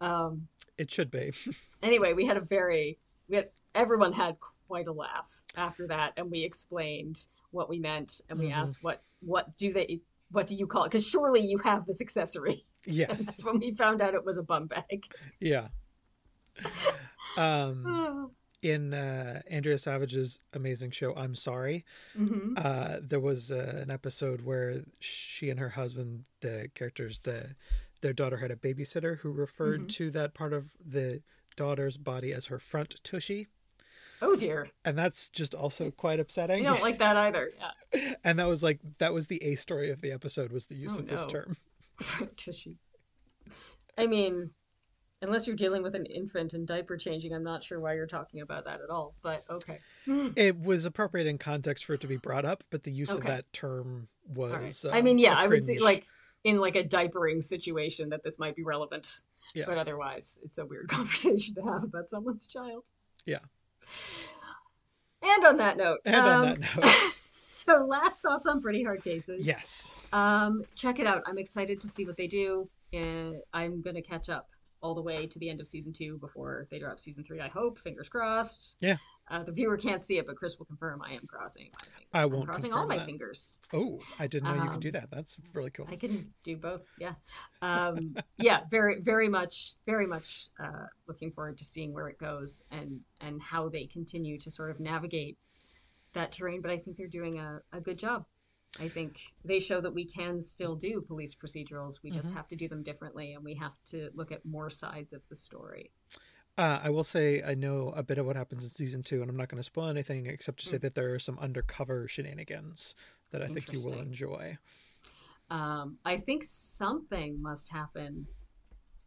Um, 0.00 0.48
it 0.82 0.90
should 0.90 1.10
be. 1.10 1.32
anyway, 1.82 2.12
we 2.12 2.26
had 2.26 2.36
a 2.36 2.40
very 2.40 2.98
we 3.28 3.36
had 3.36 3.48
everyone 3.74 4.12
had 4.12 4.36
quite 4.68 4.86
a 4.88 4.92
laugh 4.92 5.30
after 5.56 5.86
that, 5.86 6.12
and 6.16 6.30
we 6.30 6.42
explained 6.42 7.26
what 7.52 7.68
we 7.68 7.78
meant, 7.78 8.20
and 8.28 8.38
we 8.38 8.48
Mhm. 8.48 8.56
asked 8.56 8.82
what 8.82 9.02
what 9.20 9.56
do 9.56 9.72
they 9.72 10.00
what 10.32 10.46
do 10.46 10.54
you 10.56 10.66
call 10.66 10.84
it? 10.84 10.88
Because 10.90 11.06
surely 11.08 11.40
you 11.40 11.58
have 11.58 11.84
this 11.86 12.00
accessory. 12.00 12.64
And 12.86 12.94
Yes. 12.96 13.08
that's 13.26 13.44
when 13.44 13.58
we 13.60 13.74
found 13.74 14.00
out 14.02 14.14
it 14.14 14.24
was 14.24 14.38
a 14.38 14.42
bum 14.42 14.66
bag. 14.66 15.06
Yeah. 15.40 15.68
Um, 17.36 18.30
in 18.62 18.92
uh, 18.94 19.40
Andrea 19.50 19.78
Savage's 19.78 20.40
amazing 20.52 20.90
show, 20.90 21.14
I'm 21.16 21.34
Sorry, 21.34 21.84
hmm 22.14 22.54
uh, 22.56 22.98
there 23.00 23.20
was 23.20 23.50
uh, 23.50 23.78
an 23.82 23.90
episode 23.90 24.42
where 24.42 24.82
she 25.00 25.48
and 25.50 25.58
her 25.58 25.70
husband, 25.70 26.24
the 26.40 26.68
characters, 26.74 27.20
the 27.20 27.54
their 28.02 28.12
daughter 28.12 28.36
had 28.36 28.50
a 28.50 28.56
babysitter 28.56 29.18
who 29.18 29.32
referred 29.32 29.82
Mhm. 29.84 29.88
to 29.88 30.10
that 30.10 30.34
part 30.34 30.52
of 30.52 30.72
the 30.84 31.22
daughter's 31.56 31.96
body 31.96 32.32
as 32.32 32.46
her 32.46 32.58
front 32.58 33.02
tushy, 33.02 33.48
Oh 34.20 34.36
dear, 34.36 34.68
and 34.84 34.96
that's 34.96 35.28
just 35.28 35.54
also 35.54 35.90
quite 35.90 36.20
upsetting. 36.20 36.66
I 36.66 36.70
don't 36.70 36.82
like 36.82 36.98
that 36.98 37.16
either. 37.16 37.52
Yeah. 37.94 38.14
and 38.24 38.38
that 38.38 38.46
was 38.48 38.62
like 38.62 38.78
that 38.98 39.12
was 39.12 39.26
the 39.28 39.42
A 39.42 39.54
story 39.56 39.90
of 39.90 40.00
the 40.00 40.12
episode 40.12 40.52
was 40.52 40.66
the 40.66 40.76
use 40.76 40.96
Oh, 40.96 41.00
of 41.00 41.08
this 41.08 41.22
no. 41.22 41.26
term. 41.28 41.56
Tissue. 42.36 42.74
I 43.98 44.06
mean, 44.06 44.50
unless 45.20 45.46
you're 45.46 45.56
dealing 45.56 45.82
with 45.82 45.94
an 45.94 46.06
infant 46.06 46.54
and 46.54 46.66
diaper 46.66 46.96
changing, 46.96 47.34
I'm 47.34 47.44
not 47.44 47.62
sure 47.62 47.78
why 47.80 47.94
you're 47.94 48.06
talking 48.06 48.40
about 48.40 48.64
that 48.64 48.80
at 48.80 48.90
all. 48.90 49.14
But 49.22 49.44
okay. 49.50 49.78
It 50.36 50.58
was 50.58 50.84
appropriate 50.84 51.26
in 51.26 51.38
context 51.38 51.84
for 51.84 51.94
it 51.94 52.00
to 52.00 52.06
be 52.06 52.16
brought 52.16 52.44
up, 52.44 52.64
but 52.70 52.82
the 52.84 52.90
use 52.92 53.10
of 53.10 53.22
that 53.24 53.52
term 53.52 54.08
was. 54.26 54.84
I 54.84 54.98
um, 55.00 55.04
mean, 55.04 55.18
yeah, 55.18 55.34
I 55.36 55.46
would 55.46 55.64
say 55.64 55.78
like 55.78 56.04
in 56.44 56.58
like 56.58 56.76
a 56.76 56.84
diapering 56.84 57.42
situation 57.42 58.08
that 58.10 58.22
this 58.22 58.38
might 58.38 58.56
be 58.56 58.62
relevant. 58.62 59.22
Yeah. 59.54 59.64
But 59.66 59.78
otherwise, 59.78 60.40
it's 60.42 60.58
a 60.58 60.64
weird 60.66 60.88
conversation 60.88 61.54
to 61.56 61.62
have 61.62 61.84
about 61.84 62.08
someone's 62.08 62.46
child. 62.46 62.84
Yeah. 63.26 63.38
And 65.22 65.44
on 65.46 65.56
that 65.58 65.76
note, 65.76 66.00
And 66.04 66.16
on 66.16 66.48
um, 66.48 66.54
that 66.54 66.76
note, 66.76 66.84
so 66.90 67.86
last 67.86 68.22
thoughts 68.22 68.46
on 68.46 68.60
Pretty 68.60 68.82
Hard 68.82 69.04
Cases. 69.04 69.46
yes, 69.46 69.94
Um, 70.12 70.64
check 70.74 70.98
it 70.98 71.06
out. 71.06 71.22
I'm 71.26 71.38
excited 71.38 71.80
to 71.80 71.88
see 71.88 72.04
what 72.06 72.16
they 72.16 72.26
do, 72.26 72.68
and 72.92 73.36
I'm 73.52 73.82
gonna 73.82 74.02
catch 74.02 74.28
up 74.28 74.48
all 74.82 74.94
the 74.96 75.02
way 75.02 75.28
to 75.28 75.38
the 75.38 75.48
end 75.48 75.60
of 75.60 75.68
season 75.68 75.92
two 75.92 76.18
before 76.18 76.66
they 76.70 76.80
drop 76.80 76.98
season 76.98 77.22
three. 77.22 77.40
I 77.40 77.46
hope. 77.46 77.78
Fingers 77.78 78.08
crossed. 78.08 78.76
Yeah. 78.80 78.96
Uh, 79.32 79.42
the 79.42 79.50
viewer 79.50 79.78
can't 79.78 80.02
see 80.02 80.18
it, 80.18 80.26
but 80.26 80.36
Chris 80.36 80.58
will 80.58 80.66
confirm 80.66 81.00
I 81.00 81.14
am 81.14 81.26
crossing 81.26 81.70
my 81.72 81.78
fingers. 81.86 82.06
I 82.12 82.22
I'm 82.24 82.30
won't 82.30 82.46
crossing 82.46 82.74
all 82.74 82.86
my 82.86 82.98
that. 82.98 83.06
fingers. 83.06 83.56
Oh, 83.72 83.98
I 84.18 84.26
didn't 84.26 84.44
know 84.54 84.62
you 84.62 84.70
could 84.70 84.80
do 84.80 84.88
Um, 84.88 84.92
that. 84.92 85.10
That's 85.10 85.38
really 85.54 85.70
cool. 85.70 85.86
I 85.90 85.96
can 85.96 86.34
do 86.44 86.58
both. 86.58 86.82
Yeah. 86.98 87.14
Um, 87.62 88.14
yeah. 88.36 88.60
Very, 88.70 89.00
very 89.00 89.30
much, 89.30 89.76
very 89.86 90.06
much 90.06 90.50
uh, 90.62 90.84
looking 91.08 91.32
forward 91.32 91.56
to 91.58 91.64
seeing 91.64 91.94
where 91.94 92.08
it 92.08 92.18
goes 92.18 92.64
and 92.70 93.00
and 93.22 93.40
how 93.40 93.70
they 93.70 93.86
continue 93.86 94.36
to 94.40 94.50
sort 94.50 94.70
of 94.70 94.80
navigate 94.80 95.38
that 96.12 96.30
terrain. 96.32 96.60
But 96.60 96.70
I 96.70 96.76
think 96.76 96.98
they're 96.98 97.06
doing 97.06 97.38
a, 97.38 97.62
a 97.72 97.80
good 97.80 97.98
job. 97.98 98.26
I 98.80 98.88
think 98.88 99.18
they 99.46 99.60
show 99.60 99.80
that 99.80 99.94
we 99.94 100.04
can 100.04 100.42
still 100.42 100.76
do 100.76 101.00
police 101.00 101.34
procedurals. 101.34 102.02
We 102.02 102.10
just 102.10 102.32
Mhm. 102.32 102.36
have 102.36 102.48
to 102.48 102.56
do 102.56 102.68
them 102.68 102.82
differently, 102.82 103.32
and 103.32 103.42
we 103.42 103.54
have 103.54 103.82
to 103.84 104.10
look 104.14 104.30
at 104.30 104.44
more 104.44 104.68
sides 104.68 105.14
of 105.14 105.22
the 105.30 105.36
story. 105.36 105.90
Uh, 106.58 106.80
I 106.82 106.90
will 106.90 107.04
say 107.04 107.42
I 107.42 107.54
know 107.54 107.92
a 107.96 108.02
bit 108.02 108.18
of 108.18 108.26
what 108.26 108.36
happens 108.36 108.62
in 108.64 108.70
season 108.70 109.02
two, 109.02 109.22
and 109.22 109.30
I'm 109.30 109.36
not 109.36 109.48
going 109.48 109.58
to 109.60 109.64
spoil 109.64 109.88
anything 109.88 110.26
except 110.26 110.60
to 110.60 110.66
say 110.66 110.76
Mm. 110.76 110.82
that 110.82 110.94
there 110.94 111.14
are 111.14 111.18
some 111.18 111.38
undercover 111.38 112.06
shenanigans 112.08 112.94
that 113.30 113.42
I 113.42 113.48
think 113.48 113.72
you 113.72 113.80
will 113.84 113.98
enjoy. 114.00 114.58
Um, 115.48 115.98
I 116.04 116.18
think 116.18 116.44
something 116.44 117.40
must 117.40 117.70
happen 117.70 118.26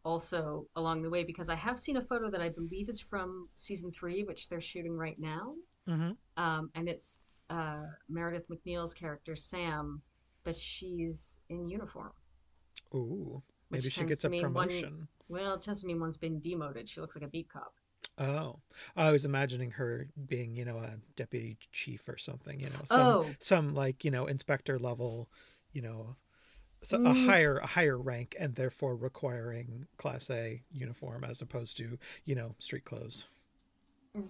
also 0.04 0.66
along 0.76 1.02
the 1.02 1.10
way 1.10 1.24
because 1.24 1.48
I 1.48 1.54
have 1.56 1.78
seen 1.78 1.96
a 1.96 2.02
photo 2.02 2.30
that 2.30 2.40
I 2.40 2.48
believe 2.48 2.88
is 2.88 3.00
from 3.00 3.48
season 3.54 3.90
three, 3.92 4.22
which 4.24 4.48
they're 4.48 4.60
shooting 4.60 4.96
right 4.96 5.18
now. 5.18 5.54
Mm-hmm. 5.88 6.12
Um, 6.36 6.70
and 6.74 6.88
it's 6.88 7.16
uh, 7.50 7.84
Meredith 8.08 8.48
MacNeill's 8.48 8.94
character, 8.94 9.36
Sam, 9.36 10.02
but 10.44 10.54
she's 10.56 11.40
in 11.48 11.68
uniform. 11.68 12.12
Ooh, 12.94 13.42
Which 13.68 13.82
maybe 13.82 13.90
she 13.90 14.04
gets 14.04 14.24
a 14.24 14.28
mean 14.28 14.42
one- 14.52 14.68
promotion. 14.68 15.08
Well, 15.28 15.54
it 15.54 15.62
tends 15.62 15.80
to 15.80 15.86
mean 15.86 15.98
one's 16.00 16.16
been 16.16 16.38
demoted. 16.40 16.88
She 16.88 17.00
looks 17.00 17.16
like 17.16 17.24
a 17.24 17.28
beat 17.28 17.48
cop. 17.48 17.74
Oh, 18.18 18.60
I 18.94 19.10
was 19.10 19.24
imagining 19.24 19.72
her 19.72 20.08
being, 20.26 20.54
you 20.54 20.64
know, 20.64 20.78
a 20.78 20.98
deputy 21.16 21.58
chief 21.72 22.08
or 22.08 22.16
something. 22.16 22.60
You 22.60 22.70
know, 22.70 22.80
some 22.84 23.00
Oh, 23.00 23.30
some 23.40 23.74
like 23.74 24.04
you 24.04 24.10
know 24.12 24.26
inspector 24.26 24.78
level, 24.78 25.28
you 25.72 25.82
know, 25.82 26.14
so 26.82 26.98
a 26.98 27.00
Mm. 27.00 27.26
higher 27.26 27.56
a 27.58 27.66
higher 27.66 27.98
rank, 27.98 28.36
and 28.38 28.54
therefore 28.54 28.94
requiring 28.94 29.88
class 29.96 30.30
A 30.30 30.62
uniform 30.70 31.24
as 31.24 31.42
opposed 31.42 31.76
to 31.78 31.98
you 32.24 32.34
know 32.36 32.54
street 32.60 32.84
clothes. 32.84 33.26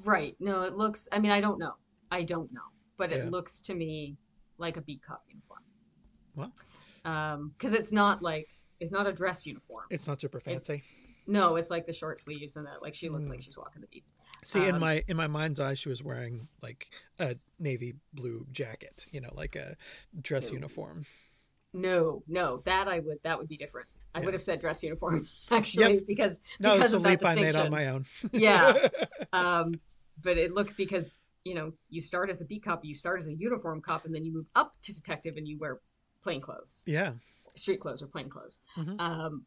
right. 0.04 0.34
No, 0.40 0.62
it 0.62 0.72
looks, 0.74 1.08
I 1.12 1.18
mean, 1.20 1.30
I 1.30 1.40
don't 1.40 1.58
know. 1.60 1.74
I 2.10 2.22
don't 2.24 2.50
know. 2.52 2.62
But 2.96 3.12
it 3.12 3.24
Yeah. 3.24 3.30
looks 3.30 3.60
to 3.62 3.74
me 3.74 4.16
like 4.58 4.76
a 4.76 4.80
beat 4.80 5.02
cop 5.02 5.22
uniform. 5.28 5.62
Well. 6.34 6.52
Um, 7.04 7.50
because 7.50 7.72
it's 7.74 7.92
not 7.92 8.20
like, 8.22 8.48
it's 8.80 8.92
not 8.92 9.06
a 9.06 9.12
dress 9.12 9.46
uniform. 9.46 9.84
It's 9.90 10.06
not 10.06 10.20
super 10.20 10.38
It's- 10.38 10.54
fancy. 10.66 10.84
No, 11.28 11.56
it's 11.56 11.70
like 11.70 11.86
the 11.86 11.92
short 11.92 12.20
sleeves 12.20 12.56
and 12.56 12.66
that 12.66 12.82
like 12.82 12.94
she 12.94 13.08
looks 13.08 13.26
Mm. 13.26 13.32
like 13.32 13.42
she's 13.42 13.58
walking 13.58 13.80
the 13.82 13.88
beat. 13.88 14.04
See, 14.44 14.64
in 14.68 14.76
Um, 14.76 14.80
my 14.80 15.02
in 15.08 15.16
my 15.16 15.26
mind's 15.26 15.58
eye, 15.58 15.74
she 15.74 15.88
was 15.88 16.00
wearing 16.02 16.46
like 16.62 16.88
a 17.18 17.36
navy 17.58 17.94
blue 18.12 18.46
jacket, 18.52 19.06
you 19.10 19.20
know, 19.20 19.30
like 19.34 19.56
a 19.56 19.76
dress 20.22 20.48
No. 20.48 20.52
uniform. 20.54 21.04
No, 21.72 22.22
no, 22.28 22.58
that 22.64 22.86
I 22.88 23.00
would 23.00 23.22
that 23.22 23.38
would 23.38 23.48
be 23.48 23.56
different. 23.56 23.88
I 24.14 24.20
Yeah. 24.20 24.26
would 24.26 24.34
have 24.34 24.42
said 24.42 24.60
dress 24.60 24.82
uniform 24.84 25.26
actually 25.50 26.00
because 26.06 26.40
No, 26.60 26.74
because 26.74 26.86
it's 26.86 26.94
a 26.94 26.96
of 26.98 27.02
that 27.02 27.08
leap 27.22 27.24
I 27.24 27.34
made 27.34 27.56
on 27.56 27.70
my 27.70 27.88
own. 27.88 28.06
Yeah. 28.32 28.88
um, 29.32 29.80
but 30.22 30.38
it 30.38 30.52
looked 30.52 30.76
because 30.76 31.14
you 31.44 31.54
know 31.54 31.72
you 31.90 32.00
start 32.00 32.30
as 32.30 32.40
a 32.40 32.44
beat 32.44 32.62
cop, 32.62 32.84
you 32.84 32.94
start 32.94 33.18
as 33.20 33.26
a 33.28 33.34
uniform 33.34 33.80
cop, 33.82 34.04
and 34.04 34.14
then 34.14 34.24
you 34.24 34.32
move 34.32 34.46
up 34.54 34.76
to 34.82 34.94
detective, 34.94 35.36
and 35.36 35.46
you 35.48 35.58
wear 35.58 35.80
plain 36.22 36.40
clothes, 36.40 36.84
yeah. 36.86 37.14
Street 37.56 37.80
clothes 37.80 38.02
or 38.02 38.06
plain 38.06 38.28
clothes. 38.28 38.60
Mhm. 38.76 39.00
Um, 39.00 39.46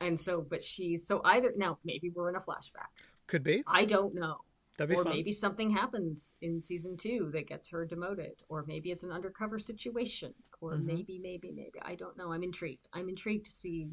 and 0.00 0.18
so, 0.18 0.40
but 0.42 0.62
she's 0.62 1.06
so 1.06 1.20
either 1.24 1.52
now 1.56 1.78
maybe 1.84 2.10
we're 2.10 2.28
in 2.28 2.36
a 2.36 2.40
flashback. 2.40 2.90
Could 3.26 3.42
be. 3.42 3.62
I 3.66 3.84
don't 3.84 4.14
know. 4.14 4.36
That'd 4.76 4.90
be 4.90 4.96
or 4.96 5.04
fun. 5.04 5.12
maybe 5.14 5.32
something 5.32 5.70
happens 5.70 6.36
in 6.42 6.60
season 6.60 6.96
two 6.98 7.30
that 7.32 7.46
gets 7.48 7.70
her 7.70 7.86
demoted, 7.86 8.42
or 8.48 8.64
maybe 8.66 8.90
it's 8.90 9.04
an 9.04 9.10
undercover 9.10 9.58
situation, 9.58 10.34
or 10.60 10.74
Mhm. 10.74 10.84
maybe, 10.84 11.18
maybe, 11.18 11.50
maybe. 11.50 11.80
I 11.80 11.94
don't 11.94 12.16
know. 12.18 12.30
I'm 12.32 12.42
intrigued. 12.42 12.86
I'm 12.92 13.08
intrigued 13.08 13.46
to 13.46 13.50
see 13.52 13.88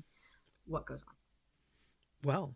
what 0.66 0.86
goes 0.86 1.04
on. 1.08 1.16
Well, 2.26 2.56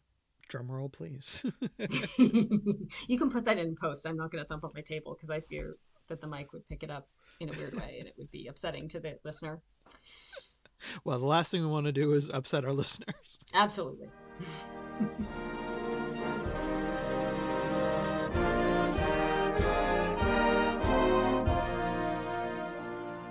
drum 0.50 0.70
roll, 0.70 0.90
please. 0.90 1.46
you 2.18 3.18
can 3.18 3.30
put 3.30 3.46
that 3.46 3.58
in 3.60 3.76
post. 3.78 4.06
I'm 4.06 4.18
not 4.18 4.32
going 4.32 4.44
to 4.44 4.48
thump 4.48 4.66
up 4.66 4.74
my 4.76 4.82
table 4.82 5.14
because 5.16 5.30
I 5.30 5.40
fear 5.40 5.78
that 6.08 6.20
the 6.22 6.28
mic 6.28 6.52
would 6.54 6.68
pick 6.68 6.84
it 6.84 6.92
up 6.92 7.08
in 7.40 7.50
a 7.50 7.54
weird 7.58 7.76
way 7.76 7.98
and 8.00 8.08
it 8.08 8.16
would 8.18 8.32
be 8.32 8.48
upsetting 8.48 8.88
to 8.90 9.00
the 9.00 9.18
listener. 9.24 9.62
Well, 11.04 11.20
the 11.20 11.26
last 11.26 11.52
thing 11.52 11.62
we 11.62 11.68
want 11.68 11.86
to 11.86 11.92
do 11.92 12.14
is 12.14 12.30
upset 12.30 12.66
our 12.66 12.74
listeners. 12.74 13.40
Absolutely. 13.54 14.10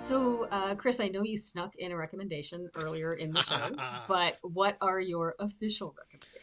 So, 0.07 0.47
uh, 0.51 0.73
Chris, 0.75 1.01
I 1.01 1.09
know 1.09 1.23
you 1.23 1.35
snuck 1.35 1.75
in 1.75 1.91
a 1.91 1.97
recommendation 1.97 2.69
earlier 2.75 3.15
in 3.15 3.33
the 3.33 3.41
show, 3.41 3.75
but 4.07 4.37
what 4.41 4.77
are 4.79 5.01
your 5.01 5.35
official 5.39 5.93
recommendations? 5.97 6.36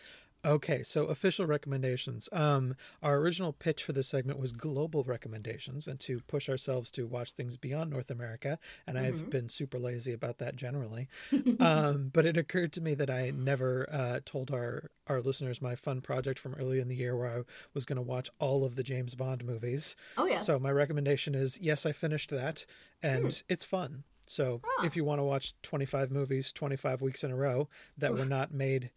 Okay, 0.45 0.83
so 0.83 1.07
official 1.07 1.47
recommendations. 1.47 2.29
Um, 2.33 2.77
our 3.03 3.17
original 3.17 3.53
pitch 3.53 3.83
for 3.83 3.93
this 3.93 4.09
segment 4.09 4.39
was 4.39 4.53
global 4.53 5.03
recommendations 5.05 5.87
and 5.87 5.99
to 6.01 6.21
push 6.27 6.49
ourselves 6.49 6.91
to 6.93 7.07
watch 7.07 7.33
things 7.33 7.57
beyond 7.57 7.91
North 7.91 8.11
America. 8.11 8.59
And 8.87 8.99
I've 8.99 9.15
Mhm. 9.23 9.31
been 9.31 9.49
super 9.49 9.79
lazy 9.79 10.13
about 10.13 10.39
that 10.39 10.57
generally. 10.57 11.09
um, 11.61 12.11
but 12.13 12.27
it 12.27 12.37
occurred 12.37 12.73
to 12.75 12.81
me 12.81 12.95
that 12.95 13.09
I 13.11 13.31
never 13.31 13.89
uh, 13.91 14.21
told 14.25 14.51
our, 14.51 14.91
our 15.07 15.21
listeners 15.21 15.63
my 15.63 15.77
fun 15.77 16.01
project 16.01 16.39
from 16.39 16.55
earlier 16.55 16.81
in 16.81 16.89
the 16.89 16.97
year 16.97 17.17
where 17.17 17.39
I 17.39 17.43
was 17.73 17.85
going 17.85 17.97
to 17.97 18.03
watch 18.03 18.29
all 18.39 18.65
of 18.65 18.77
the 18.77 18.83
James 18.83 19.15
Bond 19.15 19.45
movies. 19.45 19.97
oh, 20.17 20.27
yes. 20.27 20.47
So 20.47 20.59
my 20.59 20.71
recommendation 20.71 21.35
is 21.35 21.59
yes, 21.59 21.87
I 21.87 21.93
finished 21.93 22.31
that 22.31 22.67
and 23.03 23.43
it's 23.49 23.65
fun. 23.65 24.05
So 24.27 24.63
Ah. 24.65 24.87
if 24.87 24.97
you 24.97 25.05
want 25.05 25.19
to 25.19 25.23
watch 25.25 25.53
25 25.63 26.11
movies 26.11 26.51
25 26.53 27.03
weeks 27.03 27.23
in 27.25 27.31
a 27.31 27.37
row 27.37 27.69
that 27.99 28.15
were 28.15 28.25
not 28.25 28.53
made 28.55 28.91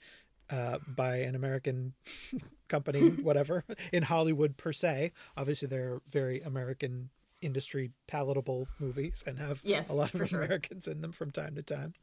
uh, 0.49 0.79
by 0.87 1.17
an 1.17 1.35
American 1.35 1.93
company, 2.67 3.09
whatever, 3.21 3.63
in 3.91 4.03
Hollywood 4.03 4.57
per 4.57 4.73
se, 4.73 5.11
obviously 5.35 5.67
they're 5.67 6.01
very 6.09 6.41
American 6.41 7.09
industry 7.41 7.91
palatable 8.07 8.67
movies 8.79 9.23
and 9.27 9.37
have 9.37 9.61
yes, 9.63 9.91
a 9.91 9.93
lot 9.93 10.13
of 10.13 10.27
sure. 10.27 10.41
Americans 10.41 10.87
in 10.87 11.01
them 11.01 11.11
from 11.11 11.31
time 11.31 11.55
to 11.55 11.61
time. 11.61 11.93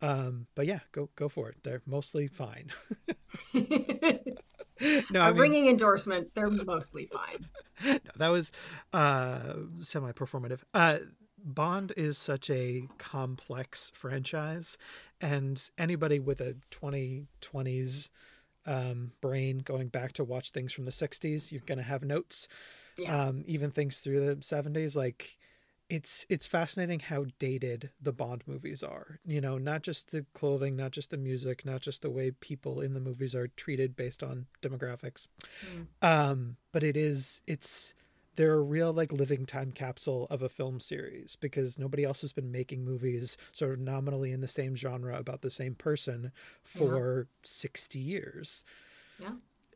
Um, 0.00 0.46
but 0.54 0.66
yeah, 0.66 0.80
go 0.90 1.10
go 1.14 1.28
for 1.28 1.48
it. 1.48 1.56
They're 1.62 1.82
mostly 1.86 2.26
fine. 2.26 2.72
no, 3.54 3.60
a 3.60 5.20
I 5.20 5.30
mean, 5.30 5.40
ringing 5.40 5.68
endorsement. 5.68 6.34
They're 6.34 6.50
mostly 6.50 7.06
fine. 7.06 7.46
no, 7.84 7.98
that 8.16 8.28
was 8.28 8.50
uh, 8.92 9.54
semi-performative. 9.80 10.60
Uh, 10.74 10.98
Bond 11.44 11.92
is 11.96 12.18
such 12.18 12.48
a 12.50 12.88
complex 12.98 13.90
franchise, 13.94 14.78
and 15.20 15.70
anybody 15.78 16.18
with 16.20 16.40
a 16.40 16.56
2020s 16.70 18.10
um, 18.66 19.12
brain 19.20 19.58
going 19.58 19.88
back 19.88 20.12
to 20.12 20.24
watch 20.24 20.50
things 20.50 20.72
from 20.72 20.84
the 20.84 20.90
60s, 20.92 21.50
you're 21.50 21.60
going 21.66 21.78
to 21.78 21.84
have 21.84 22.02
notes. 22.02 22.46
Yeah. 22.98 23.26
Um, 23.26 23.42
even 23.46 23.70
things 23.70 23.98
through 24.00 24.24
the 24.24 24.36
70s, 24.36 24.94
like 24.94 25.38
it's 25.88 26.24
it's 26.28 26.46
fascinating 26.46 27.00
how 27.00 27.26
dated 27.38 27.90
the 28.00 28.12
Bond 28.12 28.42
movies 28.46 28.82
are. 28.82 29.18
You 29.26 29.40
know, 29.40 29.58
not 29.58 29.82
just 29.82 30.10
the 30.10 30.24
clothing, 30.34 30.76
not 30.76 30.90
just 30.92 31.10
the 31.10 31.16
music, 31.16 31.64
not 31.64 31.80
just 31.80 32.02
the 32.02 32.10
way 32.10 32.30
people 32.30 32.80
in 32.80 32.94
the 32.94 33.00
movies 33.00 33.34
are 33.34 33.48
treated 33.48 33.96
based 33.96 34.22
on 34.22 34.46
demographics 34.62 35.26
Mm. 35.66 35.86
um 36.06 36.56
but 36.72 36.82
it 36.82 36.96
is 36.96 37.40
it's 37.46 37.94
they're 38.36 38.54
a 38.54 38.60
real 38.62 38.92
like 38.92 39.12
living 39.12 39.44
time 39.46 39.72
capsule 39.72 40.26
of 40.30 40.42
a 40.42 40.48
film 40.48 40.80
series 40.80 41.36
because 41.36 41.78
nobody 41.78 42.04
else 42.04 42.22
has 42.22 42.32
been 42.32 42.50
making 42.50 42.84
movies 42.84 43.36
sort 43.52 43.72
of 43.72 43.78
nominally 43.80 44.32
in 44.32 44.40
the 44.40 44.48
same 44.48 44.74
genre 44.74 45.16
about 45.18 45.42
the 45.42 45.50
same 45.50 45.74
person 45.74 46.32
for 46.62 47.28
60 47.42 47.98
years 47.98 48.64
Yeah. 49.20 49.32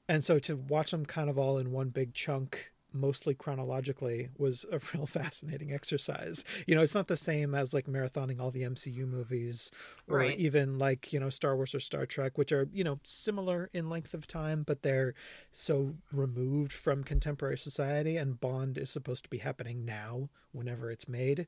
and 0.08 0.24
so 0.24 0.38
to 0.40 0.56
watch 0.56 0.90
them 0.90 1.04
kind 1.06 1.28
of 1.28 1.38
all 1.38 1.58
in 1.58 1.70
one 1.70 1.90
big 1.90 2.14
chunk 2.14 2.72
mostly 2.96 3.34
chronologically 3.34 4.28
was 4.38 4.64
a 4.72 4.80
real 4.94 5.06
fascinating 5.06 5.72
exercise 5.72 6.44
you 6.66 6.74
know 6.74 6.82
it's 6.82 6.94
not 6.94 7.08
the 7.08 7.16
same 7.16 7.54
as 7.54 7.74
like 7.74 7.86
marathoning 7.86 8.40
all 8.40 8.50
the 8.50 8.62
mcu 8.62 9.06
movies 9.06 9.70
or 10.08 10.30
Right. 10.30 10.32
even 10.32 10.78
like 10.78 11.12
you 11.12 11.20
know 11.20 11.28
star 11.30 11.56
wars 11.56 11.74
or 11.74 11.80
star 11.80 12.06
trek 12.06 12.38
which 12.38 12.52
are 12.52 12.68
you 12.72 12.84
know 12.84 12.98
similar 13.04 13.70
in 13.72 13.88
length 13.88 14.14
of 14.14 14.26
time 14.26 14.62
but 14.66 14.82
they're 14.82 15.14
so 15.52 15.94
removed 16.12 16.72
from 16.72 17.04
contemporary 17.04 17.58
society 17.58 18.16
and 18.16 18.40
bond 18.40 18.78
is 18.78 18.90
supposed 18.90 19.24
to 19.24 19.30
be 19.30 19.38
happening 19.38 19.84
now 19.84 20.28
whenever 20.52 20.90
it's 20.90 21.08
made 21.08 21.46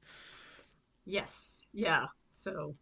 Yes. 1.05 1.67
Yeah. 1.73 2.07
So 2.29 2.77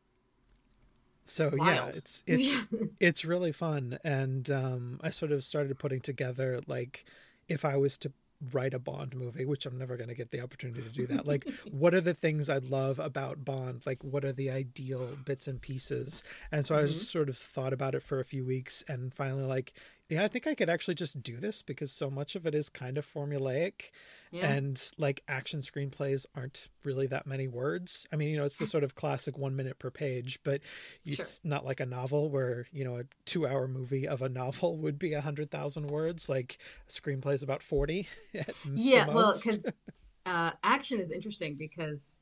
so 1.25 1.55
yeah 1.57 1.89
it's 1.89 2.23
it's 2.27 2.69
it's 3.01 3.25
really 3.25 3.53
fun 3.53 3.99
and 4.05 4.51
um 4.51 5.01
i 5.03 5.11
sort 5.11 5.33
of 5.33 5.43
started 5.43 5.79
putting 5.79 6.01
together 6.01 6.61
like 6.67 7.05
if 7.49 7.65
i 7.65 7.77
was 7.77 7.99
to 7.99 8.13
write 8.53 8.75
a 8.75 8.79
bond 8.79 9.15
movie 9.17 9.45
which 9.47 9.65
i'm 9.67 9.79
never 9.79 9.97
going 9.97 10.09
to 10.09 10.15
get 10.15 10.31
the 10.31 10.41
opportunity 10.41 10.83
to 10.83 10.91
do 10.91 11.07
that. 11.07 11.27
Like 11.27 11.47
what 11.71 11.95
are 11.95 12.01
the 12.01 12.15
things 12.15 12.49
i 12.49 12.59
love 12.59 12.99
about 12.99 13.45
bond? 13.45 13.83
Like 13.87 14.03
what 14.05 14.25
are 14.25 14.33
the 14.33 14.51
ideal 14.51 15.17
bits 15.25 15.49
and 15.49 15.61
pieces? 15.61 16.23
And 16.53 16.67
so 16.67 16.75
i 16.75 16.83
Mhm. 16.83 16.89
just 16.89 17.11
sort 17.11 17.29
of 17.29 17.37
thought 17.39 17.73
about 17.73 17.95
it 17.95 18.03
for 18.03 18.21
a 18.21 18.25
few 18.25 18.45
weeks 18.45 18.85
and 18.89 19.13
finally 19.15 19.45
like 19.45 19.73
yeah, 20.09 20.23
I 20.23 20.29
think 20.29 20.47
I 20.47 20.55
could 20.55 20.69
actually 20.71 20.95
just 20.95 21.21
do 21.21 21.37
this 21.37 21.63
because 21.63 21.91
so 21.91 22.09
much 22.09 22.37
of 22.37 22.47
it 22.47 22.55
is 22.55 22.69
kind 22.69 22.97
of 22.97 23.05
formulaic 23.05 23.91
Yeah. 24.37 24.53
and 24.53 24.91
like 24.99 25.23
action 25.29 25.61
screenplays 25.61 26.27
aren't 26.35 26.69
really 26.85 27.07
that 27.07 27.27
many 27.27 27.49
words. 27.49 28.07
I 28.13 28.17
mean, 28.17 28.29
you 28.29 28.37
know, 28.37 28.45
it's 28.45 28.59
the 28.59 28.67
sort 28.67 28.85
of 28.85 28.95
classic 28.95 29.39
one 29.39 29.57
minute 29.57 29.79
per 29.79 29.91
page, 29.91 30.39
but 30.45 30.61
it's 31.05 31.17
Sure. 31.17 31.27
not 31.43 31.65
like 31.65 31.81
a 31.81 31.87
novel 31.87 32.29
where, 32.31 32.67
you 32.71 32.85
know, 32.85 32.97
a 32.99 33.05
two 33.25 33.47
hour 33.47 33.67
movie 33.67 34.07
of 34.07 34.21
a 34.23 34.29
novel 34.29 34.77
would 34.83 34.99
be 34.99 35.15
a 35.15 35.21
hundred 35.23 35.51
thousand 35.51 35.87
words. 35.87 36.29
Like 36.29 36.59
a 36.89 36.93
screenplay 36.93 37.35
is 37.35 37.43
about 37.43 37.63
40. 37.63 38.07
at 38.35 38.55
m- 38.65 38.75
Yeah, 38.77 39.09
well, 39.09 39.35
because 39.35 39.73
uh, 40.27 40.51
action 40.63 41.01
is 41.01 41.11
interesting 41.13 41.55
because 41.55 42.21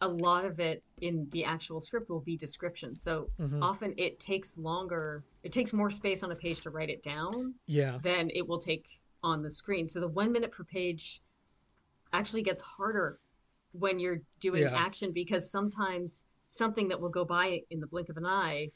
a 0.00 0.08
lot 0.08 0.44
of 0.44 0.58
it 0.58 0.82
in 1.02 1.28
the 1.30 1.44
actual 1.44 1.80
script 1.80 2.08
will 2.08 2.20
be 2.22 2.36
description. 2.36 2.96
So 2.96 3.28
Mhm. 3.38 3.62
often 3.62 3.94
it 3.98 4.18
takes 4.18 4.58
longer, 4.58 5.22
it 5.44 5.52
takes 5.52 5.72
more 5.72 5.90
space 5.90 6.22
on 6.24 6.32
a 6.32 6.36
page 6.36 6.60
to 6.62 6.70
write 6.70 6.90
it 6.90 7.02
down 7.02 7.54
yeah. 7.66 7.98
than 8.02 8.30
it 8.34 8.48
will 8.48 8.58
take 8.58 8.88
on 9.22 9.42
the 9.42 9.50
screen. 9.50 9.86
So 9.88 10.00
the 10.00 10.08
one 10.08 10.32
minute 10.32 10.52
per 10.52 10.64
page 10.64 11.20
actually 12.12 12.42
gets 12.42 12.60
harder 12.60 13.20
when 13.72 13.98
you're 13.98 14.22
doing 14.40 14.62
Yeah. 14.62 14.76
action 14.76 15.12
because 15.12 15.50
sometimes 15.50 16.26
something 16.46 16.88
that 16.88 17.00
will 17.00 17.08
go 17.10 17.24
by 17.24 17.62
in 17.70 17.80
the 17.80 17.86
blink 17.86 18.08
of 18.08 18.16
an 18.16 18.26
eye 18.26 18.72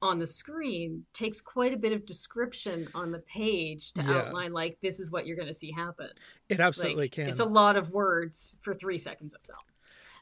on 0.00 0.18
the 0.18 0.26
screen 0.26 1.04
takes 1.12 1.40
quite 1.40 1.72
a 1.72 1.76
bit 1.76 1.92
of 1.92 2.04
description 2.04 2.88
on 2.94 3.10
the 3.10 3.20
page 3.20 3.92
to 3.92 4.02
Yeah. 4.02 4.22
outline 4.22 4.52
like 4.52 4.78
this 4.80 4.98
is 4.98 5.10
what 5.10 5.26
you're 5.26 5.36
going 5.36 5.48
to 5.48 5.54
see 5.54 5.70
happen. 5.70 6.10
It 6.48 6.60
absolutely 6.60 7.04
Like, 7.04 7.12
can. 7.12 7.28
It's 7.28 7.40
a 7.40 7.44
lot 7.44 7.76
of 7.76 7.90
words 7.90 8.56
for 8.60 8.74
3 8.74 8.98
seconds 8.98 9.34
of 9.34 9.40
film. 9.42 9.58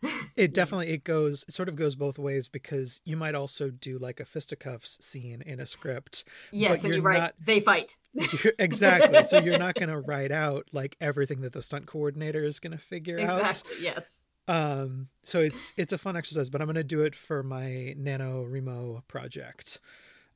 it 0.36 0.54
definitely 0.54 0.88
it 0.88 1.04
goes 1.04 1.44
it 1.48 1.52
sort 1.54 1.68
of 1.68 1.76
goes 1.76 1.94
both 1.94 2.18
ways 2.18 2.48
because 2.48 3.00
you 3.04 3.16
might 3.16 3.34
also 3.34 3.70
do 3.70 3.98
like 3.98 4.20
a 4.20 4.24
fisticuffs 4.24 4.98
scene 5.04 5.42
in 5.44 5.60
a 5.60 5.66
script 5.66 6.24
Yes, 6.50 6.84
and 6.84 6.94
you 6.94 7.02
write 7.02 7.18
not- 7.18 7.34
they 7.38 7.60
fight. 7.60 7.96
Exactly 8.58 9.24
so 9.24 9.38
you're 9.40 9.58
not 9.58 9.74
going 9.80 9.88
to 9.88 9.98
write 9.98 10.32
out 10.32 10.66
like 10.72 10.96
everything 11.00 11.40
that 11.42 11.52
the 11.52 11.62
stunt 11.62 11.86
coordinator 11.86 12.42
is 12.44 12.60
going 12.60 12.72
to 12.72 12.78
figure 12.78 13.18
out 13.20 13.40
Exactly. 13.40 13.76
Yes. 13.82 14.26
um 14.48 15.08
so 15.24 15.40
it's 15.40 15.72
it's 15.76 15.92
a 15.92 15.98
fun 15.98 16.16
exercise 16.16 16.48
but 16.50 16.60
i'm 16.60 16.66
going 16.66 16.74
to 16.76 16.84
do 16.84 17.02
it 17.02 17.14
for 17.14 17.42
my 17.42 17.94
NaNoWriMo 17.98 19.06
project 19.08 19.80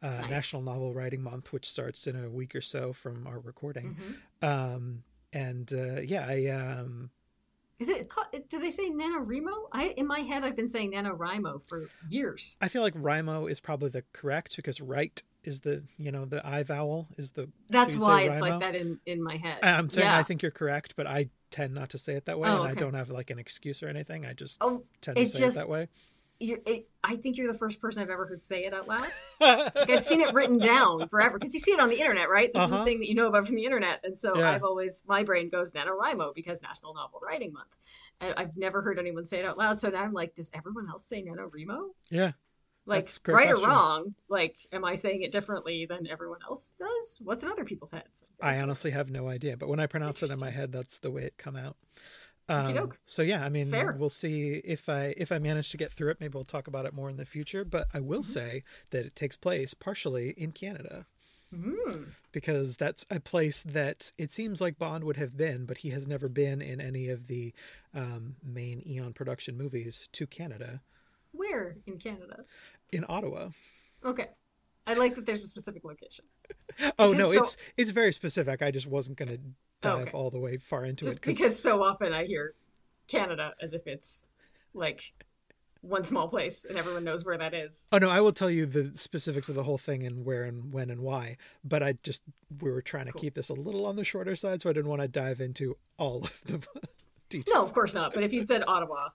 uh, 0.03 0.20
Nice. 0.23 0.31
national 0.31 0.62
novel 0.65 0.93
writing 0.93 1.23
month 1.23 1.53
which 1.53 1.66
starts 1.69 2.07
in 2.07 2.16
a 2.23 2.28
week 2.28 2.55
or 2.55 2.61
so 2.61 2.93
from 2.93 3.27
our 3.27 3.39
recording 3.41 3.97
Mhm. 4.43 4.47
um 4.47 5.03
and 5.32 5.73
uh 5.73 6.01
yeah 6.03 6.27
i 6.28 6.47
um 6.49 7.11
Is 7.81 7.89
it 7.89 8.09
called, 8.09 8.29
do 8.49 8.61
they 8.61 8.71
say 8.71 8.89
NaNoWriMo? 8.91 9.53
I 9.73 9.89
in 9.97 10.07
my 10.07 10.21
head 10.21 10.45
I've 10.45 10.55
been 10.57 10.69
saying 10.69 10.93
NaNoWriMo 10.93 11.67
for 11.69 11.89
years. 12.09 12.57
i 12.61 12.69
feel 12.69 12.83
like 12.83 12.95
rimo 12.95 13.51
is 13.51 13.59
probably 13.61 13.89
the 13.91 14.05
correct 14.13 14.57
because 14.57 14.81
right 14.81 15.23
is 15.45 15.61
the 15.61 15.83
you 15.99 16.11
know 16.13 16.25
the 16.25 16.47
i 16.47 16.63
vowel 16.63 17.09
is 17.19 17.33
the 17.33 17.49
That's 17.71 17.95
say 17.95 17.99
why 18.01 18.23
it's 18.23 18.41
like 18.41 18.61
that 18.61 18.75
in 18.75 18.99
in 19.07 19.23
my 19.23 19.37
head. 19.37 19.59
i'm 19.63 19.91
saying 19.91 20.07
yeah. 20.07 20.17
i 20.19 20.23
think 20.23 20.41
you're 20.43 20.51
correct 20.51 20.95
but 20.97 21.07
i 21.07 21.29
tend 21.51 21.75
not 21.75 21.91
to 21.91 21.99
say 21.99 22.15
it 22.15 22.25
that 22.27 22.39
way 22.39 22.49
Oh, 22.49 22.63
and 22.63 22.71
i 22.71 22.81
don't 22.81 22.95
have 22.95 23.11
like 23.11 23.31
an 23.31 23.39
excuse 23.39 23.83
or 23.83 23.89
anything 23.89 24.25
i 24.25 24.33
just 24.33 24.59
Oh, 24.61 24.85
tend 25.01 25.17
to 25.17 25.27
say 25.27 25.39
just- 25.39 25.57
it 25.57 25.61
that 25.61 25.69
way 25.69 25.89
it, 26.40 26.89
I 27.02 27.16
think 27.16 27.36
you're 27.36 27.47
the 27.52 27.59
first 27.59 27.81
person 27.81 28.02
I've 28.02 28.11
ever 28.11 28.27
heard 28.27 28.43
say 28.43 28.65
it 28.65 28.74
out 28.74 28.89
loud. 28.89 29.06
Like 29.40 29.90
I've 29.90 30.01
seen 30.01 30.20
it 30.20 30.32
written 30.32 30.59
down 30.59 31.09
forever 31.09 31.39
because 31.39 31.52
you 31.55 31.61
see 31.61 31.73
it 31.73 31.81
on 31.81 31.89
the 31.89 31.98
internet, 32.01 32.28
right? 32.31 32.52
This 32.52 32.62
is 32.65 32.70
Uh-huh. 32.73 32.85
the 32.85 32.90
thing 32.90 33.01
that 33.01 33.09
you 33.09 33.15
know 33.15 33.27
about 33.27 33.47
from 33.47 33.56
the 33.56 33.65
internet, 33.65 34.01
and 34.05 34.19
so 34.19 34.39
Yeah. 34.39 34.51
I've 34.51 34.62
always 34.62 35.02
my 35.06 35.23
brain 35.24 35.48
goes 35.51 35.73
NaNoWriMo 35.73 36.35
because 36.35 36.62
National 36.62 36.94
Novel 36.94 37.20
Writing 37.23 37.52
Month, 37.52 37.77
and 38.20 38.35
I've 38.36 38.56
never 38.56 38.81
heard 38.82 38.98
anyone 38.98 39.24
say 39.24 39.40
it 39.40 39.44
out 39.44 39.59
loud. 39.59 39.81
So 39.81 39.90
now 39.90 40.02
I'm 40.02 40.12
like, 40.12 40.35
does 40.35 40.51
everyone 40.55 40.89
else 40.89 41.05
say 41.06 41.23
NaNoWriMo? 41.23 41.89
yeah 42.11 42.32
Like 42.86 43.05
That's 43.05 43.16
a 43.16 43.20
great 43.20 43.35
right 43.35 43.51
or 43.51 43.56
wrong? 43.56 44.15
Like, 44.28 44.56
am 44.73 44.85
I 44.85 44.94
saying 44.94 45.23
it 45.23 45.32
differently 45.32 45.86
than 45.86 46.06
everyone 46.06 46.40
else 46.48 46.73
does? 46.78 47.20
What's 47.24 47.43
in 47.43 47.51
other 47.51 47.65
people's 47.65 47.90
heads? 47.93 48.24
I 48.40 48.59
honestly 48.61 48.90
have 48.93 49.11
no 49.11 49.28
idea, 49.28 49.56
but 49.56 49.69
when 49.69 49.81
I 49.81 49.86
pronounce 49.86 50.23
it 50.23 50.31
in 50.31 50.39
my 50.39 50.51
head, 50.51 50.73
that's 50.73 50.98
the 50.98 51.11
way 51.11 51.23
it 51.24 51.36
come 51.39 51.56
out. 51.56 51.77
Um, 52.49 52.93
so 53.07 53.23
yeah, 53.23 53.45
I 53.45 53.49
mean, 53.49 53.69
Fair. 53.69 53.97
we'll 53.99 54.11
see 54.11 54.61
if 54.65 54.89
I 54.89 55.15
if 55.16 55.33
I 55.33 55.39
manage 55.39 55.71
to 55.71 55.77
get 55.77 55.91
through 55.93 56.11
it. 56.11 56.19
Maybe 56.21 56.35
we'll 56.35 56.45
talk 56.45 56.66
about 56.66 56.85
it 56.87 56.93
more 56.95 57.09
in 57.09 57.16
the 57.16 57.25
future. 57.25 57.65
But 57.65 57.89
I 57.95 58.01
will 58.01 58.21
Mhm. 58.21 58.25
say 58.27 58.65
that 58.91 59.07
it 59.07 59.16
takes 59.16 59.37
place 59.37 59.73
partially 59.75 60.31
in 60.37 60.53
Canada 60.53 61.07
Hmm. 61.55 62.05
because 62.33 62.77
that's 62.77 63.07
a 63.11 63.21
place 63.21 63.62
that 63.62 64.12
it 64.19 64.33
seems 64.33 64.61
like 64.61 64.77
Bond 64.79 65.05
would 65.05 65.16
have 65.16 65.37
been, 65.37 65.66
but 65.66 65.79
he 65.79 65.91
has 65.91 66.07
never 66.09 66.29
been 66.29 66.61
in 66.61 66.81
any 66.81 67.09
of 67.09 67.29
the 67.29 67.55
um, 67.95 68.37
main 68.43 68.83
Eon 68.87 69.12
production 69.12 69.57
movies 69.57 70.09
to 70.12 70.27
Canada 70.27 70.83
Where 71.33 71.77
in 71.87 71.99
Canada? 71.99 72.45
in 72.93 73.05
Ottawa. 73.09 73.51
Okay. 74.05 74.31
I 74.87 74.95
like 74.95 75.15
that 75.15 75.25
there's 75.27 75.45
a 75.45 75.47
specific 75.49 75.85
location. 75.85 76.25
Oh 76.99 77.12
Because 77.12 77.15
no, 77.19 77.33
so- 77.33 77.41
it's 77.43 77.57
it's 77.77 77.91
very 77.93 78.12
specific. 78.12 78.61
I 78.61 78.71
just 78.71 78.87
wasn't 78.89 79.16
going 79.16 79.29
to 79.29 79.41
dive 79.81 80.09
Okay. 80.09 80.11
all 80.13 80.31
the 80.31 80.39
way 80.39 80.57
far 80.57 80.85
into 80.85 81.05
Just 81.05 81.19
it 81.19 81.23
'cause- 81.23 81.35
because 81.35 81.59
so 81.61 81.83
often 81.83 82.13
I 82.13 82.25
hear 82.25 82.55
Canada 83.07 83.55
as 83.61 83.75
if 83.75 83.87
it's 83.87 84.29
like 84.73 85.13
one 85.83 86.03
small 86.05 86.27
place 86.29 86.65
and 86.65 86.79
everyone 86.79 87.05
knows 87.05 87.25
where 87.27 87.37
that 87.37 87.53
is. 87.53 87.89
Oh 87.93 87.99
no, 87.99 88.09
I 88.09 88.21
will 88.23 88.33
tell 88.33 88.51
you 88.51 88.65
the 88.65 88.97
specifics 88.97 89.49
of 89.51 89.55
the 89.55 89.65
whole 89.65 89.77
thing 89.77 90.07
and 90.07 90.25
where 90.25 90.45
and 90.45 90.73
when 90.73 90.89
and 90.91 91.03
why. 91.03 91.37
But 91.63 91.83
I 91.83 91.93
just 92.03 92.23
we 92.61 92.71
were 92.71 92.81
trying 92.83 93.07
to 93.07 93.13
Cool. 93.13 93.21
keep 93.21 93.35
this 93.35 93.51
a 93.51 93.55
little 93.55 93.85
on 93.85 93.97
the 93.97 94.05
shorter 94.05 94.35
side, 94.35 94.63
so 94.63 94.71
I 94.71 94.73
didn't 94.73 94.89
want 94.89 95.03
to 95.03 95.09
dive 95.09 95.41
into 95.43 95.77
all 95.99 96.25
of 96.25 96.41
the 96.45 96.67
details. 97.29 97.55
No, 97.55 97.63
of 97.63 97.73
course 97.75 97.93
not. 97.95 98.15
But 98.15 98.23
if 98.23 98.33
you'd 98.33 98.49
said 98.49 98.65
Ottawa 98.67 99.11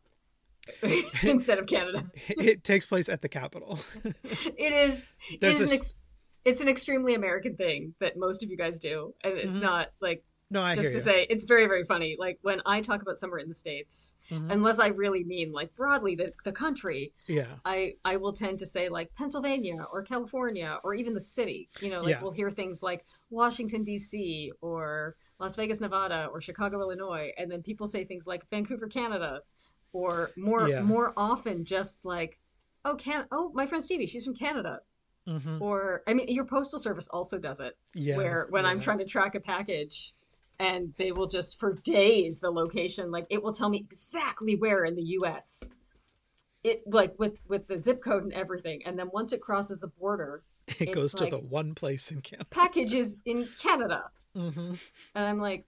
instead 1.24 1.58
of 1.58 1.66
Canada, 1.66 2.04
It 2.28 2.64
takes 2.64 2.86
place 2.86 3.10
at 3.10 3.24
the 3.24 3.30
capital. 3.30 3.80
it 4.04 4.72
is. 4.74 5.08
It 5.32 5.42
There's 5.42 5.60
is 5.60 5.72
an 5.72 5.78
ex- 5.78 5.96
it's 6.46 6.62
an 6.62 6.68
extremely 6.70 7.16
American 7.16 7.56
thing 7.56 7.96
that 8.00 8.16
most 8.18 8.44
of 8.44 8.52
you 8.52 8.58
guys 8.58 8.78
do, 8.80 9.14
and 9.24 9.38
it's 9.38 9.58
Mhm. 9.58 9.62
not 9.64 9.92
like 10.00 10.24
No, 10.52 10.64
I 10.64 10.74
just 10.74 10.90
to 10.90 10.94
you. 10.96 11.00
say 11.00 11.28
it's 11.30 11.44
very 11.44 11.68
very 11.68 11.84
funny. 11.84 12.16
Like 12.18 12.40
when 12.42 12.60
I 12.66 12.82
talk 12.82 13.02
about 13.04 13.18
somewhere 13.18 13.40
in 13.40 13.48
the 13.48 13.54
states, 13.54 14.18
Mhm. 14.32 14.52
unless 14.52 14.80
I 14.80 14.88
really 14.88 15.24
mean 15.24 15.52
like 15.52 15.74
broadly 15.76 16.16
the 16.16 16.34
the 16.44 16.52
country, 16.52 17.14
yeah, 17.28 17.46
I 17.66 17.96
I 18.04 18.18
will 18.18 18.34
tend 18.34 18.58
to 18.60 18.66
say 18.66 18.90
like 18.90 19.14
Pennsylvania 19.16 19.86
or 19.94 20.02
California 20.02 20.80
or 20.84 20.96
even 20.96 21.14
the 21.14 21.20
city. 21.22 21.70
You 21.82 21.92
know, 21.92 22.02
like 22.02 22.16
Yeah. 22.16 22.22
we'll 22.24 22.32
hear 22.32 22.50
things 22.50 22.82
like 22.82 23.06
Washington 23.30 23.84
D.C. 23.84 24.52
or 24.62 25.16
Las 25.40 25.56
Vegas, 25.56 25.82
Nevada 25.82 26.28
or 26.32 26.42
Chicago, 26.42 26.82
Illinois, 26.82 27.32
and 27.38 27.52
then 27.52 27.62
people 27.62 27.86
say 27.86 28.04
things 28.04 28.26
like 28.26 28.48
Vancouver, 28.50 28.88
Canada, 28.88 29.42
or 29.94 30.32
more 30.36 30.68
Yeah. 30.68 30.82
more 30.82 31.14
often 31.16 31.64
just 31.64 32.04
like 32.06 32.40
oh 32.86 32.96
can 32.96 33.28
oh 33.32 33.52
my 33.54 33.68
friend 33.68 33.84
Stevie, 33.84 34.08
she's 34.08 34.26
from 34.26 34.36
Canada. 34.36 34.82
hmm 35.28 35.62
Or 35.62 36.02
I 36.08 36.16
mean 36.16 36.28
your 36.28 36.46
postal 36.46 36.80
service 36.80 37.08
also 37.10 37.38
does 37.38 37.60
it 37.60 37.78
yeah. 37.94 38.18
where 38.18 38.48
when 38.50 38.66
I'm 38.66 38.80
trying 38.80 38.98
to 38.98 39.06
track 39.06 39.36
a 39.36 39.40
package 39.40 40.16
and 40.60 40.94
they 40.98 41.12
will 41.12 41.28
just 41.28 41.60
for 41.60 41.74
days 41.84 42.40
the 42.40 42.52
location 42.52 43.12
like 43.12 43.26
it 43.30 43.42
will 43.42 43.54
tell 43.54 43.70
me 43.70 43.78
exactly 43.80 44.56
where 44.56 44.84
in 44.86 44.96
the 44.96 45.04
US 45.20 45.70
it 46.64 46.82
like 46.88 47.18
with 47.18 47.40
with 47.48 47.68
the 47.68 47.80
zip 47.80 48.02
code 48.04 48.24
and 48.24 48.34
everything 48.34 48.82
and 48.86 49.00
then 49.00 49.10
once 49.14 49.32
it 49.34 49.42
crosses 49.42 49.80
the 49.80 49.88
border 49.88 50.44
it 50.80 50.92
goes 50.92 51.14
to 51.14 51.24
like- 51.24 51.32
the 51.32 51.42
one 51.42 51.74
place 51.74 52.12
in 52.12 52.22
Canada. 52.22 52.48
package 52.50 52.94
is 52.94 53.18
in 53.26 53.48
Canada 53.62 54.04
hmm 54.36 54.74
and 55.16 55.26
I'm 55.26 55.40
like 55.40 55.66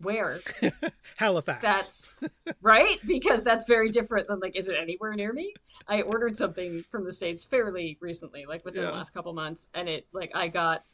where 0.00 0.40
Halifax. 1.16 1.62
that's 1.62 2.42
right 2.62 2.98
because 3.06 3.42
that's 3.42 3.66
very 3.66 3.90
different 3.90 4.26
than 4.26 4.40
like 4.40 4.56
is 4.56 4.68
it 4.68 4.76
anywhere 4.80 5.12
near 5.14 5.32
me 5.32 5.52
i 5.86 6.02
ordered 6.02 6.36
something 6.36 6.82
from 6.90 7.04
the 7.04 7.12
states 7.12 7.44
fairly 7.44 7.96
recently 8.00 8.44
like 8.46 8.64
within 8.64 8.82
Yeah. 8.82 8.88
the 8.90 8.96
last 8.96 9.14
couple 9.14 9.32
months 9.34 9.68
and 9.74 9.88
it 9.88 10.06
like 10.12 10.32
i 10.34 10.48
got 10.48 10.84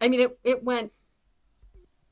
i 0.00 0.08
mean 0.08 0.20
it, 0.20 0.38
it 0.44 0.62
went 0.62 0.92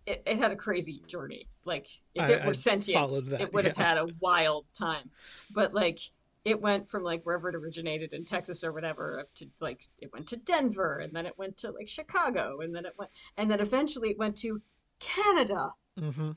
it, 0.07 0.23
it 0.27 0.39
had 0.39 0.53
a 0.53 0.57
crazy 0.57 1.03
journey. 1.07 1.49
Like 1.65 1.87
if 2.15 2.23
I- 2.23 2.33
it 2.33 2.45
were 2.45 2.51
I 2.51 2.53
sentient 2.53 3.29
that, 3.31 3.41
it 3.41 3.53
would 3.53 3.65
have 3.65 3.77
had 3.77 3.99
a 3.99 4.09
wild 4.21 4.67
time. 4.73 5.11
But 5.53 5.75
like 5.75 5.99
it 6.45 6.61
went 6.61 6.89
from 6.89 7.03
like 7.03 7.25
wherever 7.25 7.49
it 7.49 7.57
originated 7.57 8.13
in 8.13 8.25
Texas 8.25 8.63
or 8.63 8.73
whatever 8.73 9.21
up 9.21 9.35
to 9.35 9.47
like 9.61 9.83
it 10.01 10.13
went 10.13 10.29
to 10.29 10.37
Denver 10.37 10.99
and 11.01 11.13
then 11.13 11.27
it 11.27 11.37
went 11.37 11.57
to 11.59 11.73
like 11.73 11.89
Chicago 11.89 12.61
and 12.61 12.75
then 12.75 12.87
it 12.87 12.93
went 12.97 13.11
and 13.37 13.51
then 13.51 13.61
eventually 13.61 14.11
it 14.11 14.19
went 14.19 14.37
to 14.39 14.63
Canada. 15.01 15.71
Hmm 15.99 16.33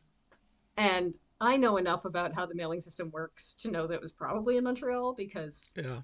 and 0.77 1.17
I 1.41 1.57
know 1.57 1.77
enough 1.77 2.05
about 2.05 2.33
how 2.33 2.45
the 2.45 2.55
mailing 2.55 2.79
system 2.79 3.11
works 3.11 3.53
to 3.55 3.71
know 3.71 3.85
that 3.87 3.95
it 3.95 4.01
was 4.01 4.11
probably 4.13 4.57
in 4.57 4.63
Montreal 4.63 5.13
because 5.13 5.73
Yeah. 5.75 6.01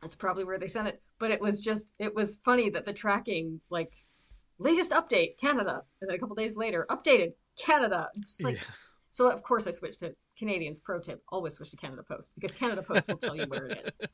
that's 0.00 0.14
probably 0.14 0.44
where 0.44 0.58
they 0.58 0.66
sent 0.68 0.88
it. 0.88 1.02
But 1.18 1.30
it 1.32 1.40
was 1.40 1.60
just, 1.60 1.94
it 1.98 2.14
was 2.14 2.36
funny 2.36 2.70
that 2.70 2.84
the 2.84 2.92
tracking, 2.92 3.60
like, 3.70 3.92
latest 4.58 4.92
update, 4.92 5.38
Canada. 5.38 5.82
And 6.00 6.08
then 6.10 6.16
a 6.16 6.18
couple 6.18 6.36
days 6.36 6.56
later, 6.56 6.86
updated, 6.90 7.32
Canada. 7.58 8.08
Like, 8.42 8.56
yeah. 8.56 8.62
So, 9.10 9.30
of 9.30 9.42
course, 9.44 9.66
I 9.66 9.70
switched 9.70 10.00
to 10.00 10.14
Canadians. 10.36 10.80
Pro 10.80 10.98
tip 10.98 11.22
always 11.28 11.54
switch 11.54 11.70
to 11.70 11.76
Canada 11.76 12.02
Post 12.02 12.32
because 12.34 12.52
Canada 12.52 12.82
Post 12.82 13.06
will 13.06 13.16
tell 13.16 13.36
you 13.36 13.44
where 13.46 13.66
it 13.66 13.86
is. 13.86 13.98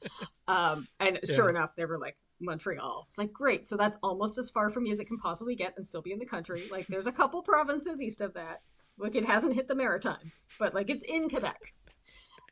Um, 0.48 0.88
and 0.98 1.20
sure 1.24 1.48
enough, 1.48 1.76
they 1.76 1.84
were 1.84 1.96
like, 1.98 2.16
Montreal. 2.40 3.04
It's 3.06 3.18
like, 3.18 3.32
great. 3.32 3.66
So 3.66 3.76
that's 3.76 3.96
almost 4.02 4.36
as 4.36 4.50
far 4.50 4.68
from 4.68 4.82
me 4.82 4.90
as 4.90 4.98
it 4.98 5.06
can 5.06 5.16
possibly 5.16 5.54
get 5.54 5.74
and 5.76 5.86
still 5.86 6.02
be 6.02 6.12
in 6.12 6.18
the 6.18 6.26
country. 6.26 6.64
Like, 6.72 6.88
there's 6.88 7.06
a 7.06 7.12
couple 7.12 7.40
provinces 7.40 8.02
east 8.02 8.20
of 8.20 8.34
that. 8.34 8.62
Like, 8.98 9.14
it 9.14 9.24
hasn't 9.24 9.54
hit 9.54 9.68
the 9.68 9.76
Maritimes, 9.76 10.48
but 10.58 10.74
like, 10.74 10.90
it's 10.90 11.04
in 11.04 11.28
Quebec. 11.28 11.72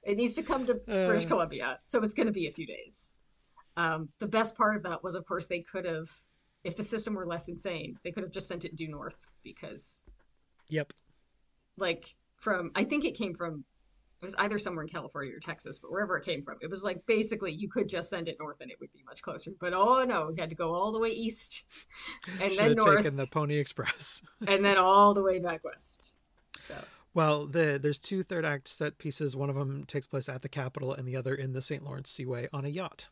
It 0.05 0.17
needs 0.17 0.35
to 0.35 0.43
come 0.43 0.65
to 0.67 0.75
British 0.75 1.25
Uh. 1.27 1.29
Columbia. 1.29 1.79
So 1.83 2.01
it's 2.03 2.15
going 2.15 2.29
to 2.29 2.33
be 2.33 2.47
a 2.47 2.53
few 2.53 2.67
days. 2.67 3.17
Um, 3.77 4.09
the 4.21 4.27
best 4.29 4.57
part 4.57 4.77
of 4.77 4.85
that 4.85 5.03
was, 5.03 5.15
of 5.17 5.27
course, 5.27 5.47
they 5.47 5.61
could 5.61 5.85
have 5.85 6.09
if 6.69 6.77
the 6.77 6.83
system 6.83 7.15
were 7.15 7.27
less 7.27 7.49
insane, 7.49 7.99
they 8.05 8.11
could 8.11 8.23
have 8.23 8.33
just 8.33 8.47
sent 8.47 8.65
it 8.65 8.77
due 8.77 8.89
north 8.89 9.31
because, 9.43 10.05
Yep. 10.69 10.93
like, 11.77 12.15
from 12.37 12.71
I 12.75 12.85
think 12.85 13.05
it 13.05 13.17
came 13.17 13.35
from 13.35 13.65
it 14.21 14.25
was 14.25 14.35
either 14.39 14.59
somewhere 14.59 14.83
in 14.83 14.89
California 14.89 15.33
or 15.35 15.39
Texas, 15.39 15.79
but 15.79 15.93
wherever 15.93 16.17
it 16.19 16.25
came 16.25 16.43
from, 16.43 16.57
it 16.61 16.69
was 16.69 16.83
like 16.83 17.07
basically 17.07 17.53
you 17.53 17.69
could 17.69 17.89
just 17.89 18.11
send 18.11 18.27
it 18.27 18.37
north 18.41 18.61
and 18.61 18.71
it 18.71 18.79
would 18.81 18.93
be 18.93 19.03
much 19.07 19.23
closer. 19.23 19.53
But 19.61 19.73
oh 19.75 20.05
no, 20.05 20.31
we 20.35 20.41
had 20.41 20.51
to 20.51 20.57
go 20.57 20.75
all 20.75 20.93
the 20.93 20.99
way 20.99 21.11
east 21.11 21.67
and 22.41 22.51
then 22.59 22.75
north 22.75 22.99
taken 22.99 23.17
the 23.17 23.27
Pony 23.27 23.57
Express. 23.57 24.23
and 24.47 24.65
then 24.65 24.77
all 24.77 25.15
the 25.15 25.23
way 25.23 25.39
back 25.39 25.63
west. 25.65 26.19
So 26.57 26.75
Well, 27.15 27.47
the, 27.47 27.79
there's 27.81 27.99
two 27.99 28.23
third 28.25 28.45
act 28.45 28.67
set 28.69 28.99
pieces. 28.99 29.37
One 29.37 29.51
of 29.51 29.57
them 29.57 29.85
takes 29.87 30.07
place 30.09 30.29
at 30.29 30.43
the 30.43 30.49
Capitol, 30.49 30.93
and 30.93 31.07
the 31.07 31.17
other 31.17 31.35
in 31.35 31.53
the 31.53 31.63
St. 31.63 31.85
Lawrence 31.85 32.11
Seaway 32.11 32.49
on 32.53 32.65
a 32.65 32.69
yacht. 32.69 33.09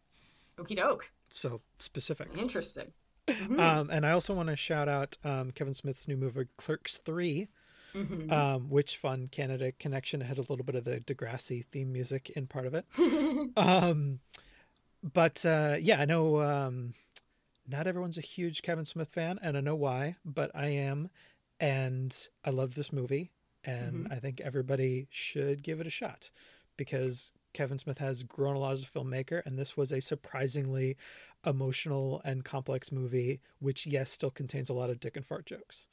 okie 0.59 0.77
doke. 0.77 1.11
So 1.31 1.61
specific. 1.79 2.29
Interesting. 2.37 2.93
Mhm. 3.27 3.59
Um, 3.59 3.91
and 3.91 4.07
I 4.07 4.13
also 4.13 4.35
want 4.35 4.49
to 4.51 4.57
shout 4.57 4.89
out 4.89 5.19
um, 5.25 5.51
Kevin 5.51 5.75
Smith's 5.75 6.07
new 6.07 6.17
movie 6.17 6.47
Clerks 6.57 6.99
Three, 6.99 7.49
Mhm. 7.95 8.31
um, 8.31 8.69
which 8.71 8.97
fun 8.97 9.27
Canada 9.29 9.73
connection 9.73 10.21
had 10.21 10.39
a 10.39 10.43
little 10.43 10.63
bit 10.65 10.75
of 10.75 10.85
the 10.85 11.01
Degrassi 11.01 11.65
theme 11.65 11.93
music 11.93 12.31
in 12.31 12.47
part 12.47 12.67
of 12.67 12.75
it. 12.75 12.85
um, 13.57 14.21
but 15.03 15.45
uh, 15.45 15.77
yeah, 15.81 16.01
I 16.01 16.05
know 16.05 16.41
um, 16.43 16.95
not 17.67 17.87
everyone's 17.87 18.19
a 18.19 18.23
huge 18.23 18.63
Kevin 18.63 18.85
Smith 18.85 19.09
fan, 19.09 19.39
and 19.43 19.57
I 19.57 19.61
know 19.61 19.75
why, 19.77 20.17
but 20.25 20.51
I 20.55 20.69
am, 20.69 21.11
and 21.59 22.17
I 22.45 22.51
loved 22.51 22.77
this 22.77 22.93
movie, 22.93 23.31
and 23.65 24.07
I 24.11 24.17
think 24.21 24.41
everybody 24.41 25.09
should 25.11 25.63
give 25.65 25.81
it 25.81 25.87
a 25.87 25.91
shot 25.91 26.31
because 26.77 27.33
Kevin 27.57 27.79
Smith 27.79 27.97
has 27.97 28.23
grown 28.23 28.55
a 28.55 28.59
lot 28.59 28.75
as 28.75 28.83
a 28.83 28.87
filmmaker, 28.87 29.41
and 29.47 29.59
this 29.59 29.79
was 29.79 29.91
a 29.91 30.01
surprisingly 30.03 30.95
emotional 31.47 32.21
and 32.23 32.45
complex 32.45 32.93
movie, 32.93 33.41
which 33.61 33.87
yes, 33.87 34.11
still 34.11 34.31
contains 34.31 34.69
a 34.69 34.75
lot 34.75 34.91
of 34.91 35.01
dick 35.01 35.17
and 35.17 35.25
fart 35.25 35.47
jokes. 35.47 35.87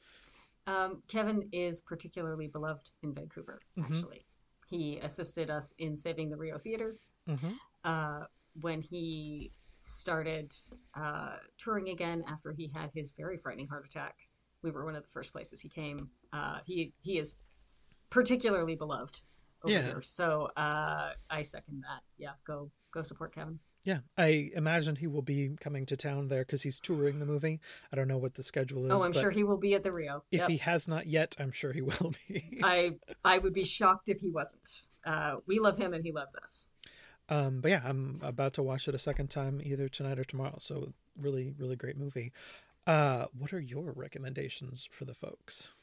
Um, 0.67 1.01
Kevin 1.07 1.47
is 1.53 1.79
particularly 1.79 2.47
beloved 2.47 2.91
in 3.01 3.13
Vancouver, 3.13 3.61
Mhm. 3.77 3.85
actually. 3.85 4.25
He 4.67 4.97
assisted 4.97 5.49
us 5.49 5.71
in 5.77 5.95
saving 5.95 6.29
the 6.29 6.35
Rio 6.35 6.57
Theater 6.57 6.97
Mm-hmm. 7.29 7.53
uh, 7.85 8.25
when 8.59 8.81
he 8.81 9.53
started 9.75 10.53
uh, 10.95 11.37
touring 11.57 11.89
again 11.89 12.25
after 12.27 12.51
he 12.51 12.67
had 12.67 12.91
his 12.93 13.11
very 13.11 13.37
frightening 13.37 13.67
heart 13.69 13.85
attack. 13.85 14.27
We 14.63 14.71
were 14.71 14.83
one 14.83 14.95
of 14.97 15.03
the 15.03 15.09
first 15.09 15.31
places 15.31 15.61
he 15.61 15.69
came. 15.69 16.09
Uh, 16.33 16.59
he 16.65 16.93
he 17.01 17.17
is 17.19 17.35
particularly 18.09 18.75
beloved 18.75 19.21
over 19.63 19.73
Yeah. 19.73 19.81
here, 19.83 20.01
so 20.01 20.49
uh, 20.57 21.13
I 21.29 21.41
second 21.41 21.81
that. 21.81 22.01
Yeah, 22.17 22.31
go 22.45 22.69
go 22.91 23.01
support 23.03 23.33
Kevin. 23.33 23.59
Yeah, 23.85 23.99
I 24.17 24.49
imagine 24.55 24.95
he 24.95 25.07
will 25.07 25.21
be 25.21 25.57
coming 25.59 25.85
to 25.87 25.97
town 25.97 26.29
there 26.29 26.43
because 26.45 26.61
he's 26.61 26.79
touring 26.79 27.19
the 27.19 27.25
movie. 27.25 27.59
I 27.91 27.97
don't 27.97 28.07
know 28.07 28.17
what 28.17 28.35
the 28.35 28.43
schedule 28.43 28.85
is. 28.85 28.91
Oh, 28.93 29.03
I'm 29.03 29.11
sure 29.11 29.29
he 29.29 29.43
will 29.43 29.57
be 29.57 29.73
at 29.73 29.83
the 29.83 29.91
Rio. 29.91 30.23
If 30.31 30.39
Yep. 30.41 30.49
he 30.49 30.57
has 30.57 30.87
not 30.87 31.05
yet, 31.07 31.35
I'm 31.37 31.51
sure 31.51 31.73
he 31.73 31.81
will 31.81 32.13
be. 32.29 32.59
I 32.63 32.95
I 33.25 33.39
would 33.39 33.53
be 33.53 33.65
shocked 33.65 34.07
if 34.07 34.21
he 34.21 34.29
wasn't. 34.29 34.89
Uh, 35.05 35.37
we 35.47 35.59
love 35.59 35.77
him 35.77 35.93
and 35.93 36.01
he 36.03 36.13
loves 36.13 36.33
us. 36.37 36.69
um, 37.27 37.59
but 37.59 37.71
yeah, 37.71 37.81
I'm 37.83 38.19
about 38.23 38.53
to 38.53 38.63
watch 38.63 38.87
it 38.87 38.95
a 38.95 38.99
second 38.99 39.29
time 39.29 39.59
either 39.61 39.89
tonight 39.89 40.17
or 40.19 40.23
tomorrow. 40.23 40.55
So 40.59 40.93
really, 41.19 41.53
really 41.57 41.75
great 41.75 41.97
movie. 41.97 42.31
Uh, 42.87 43.25
what 43.37 43.51
are 43.53 43.59
your 43.61 43.91
recommendations 43.91 44.87
for 44.91 45.03
the 45.05 45.13
folks? 45.15 45.73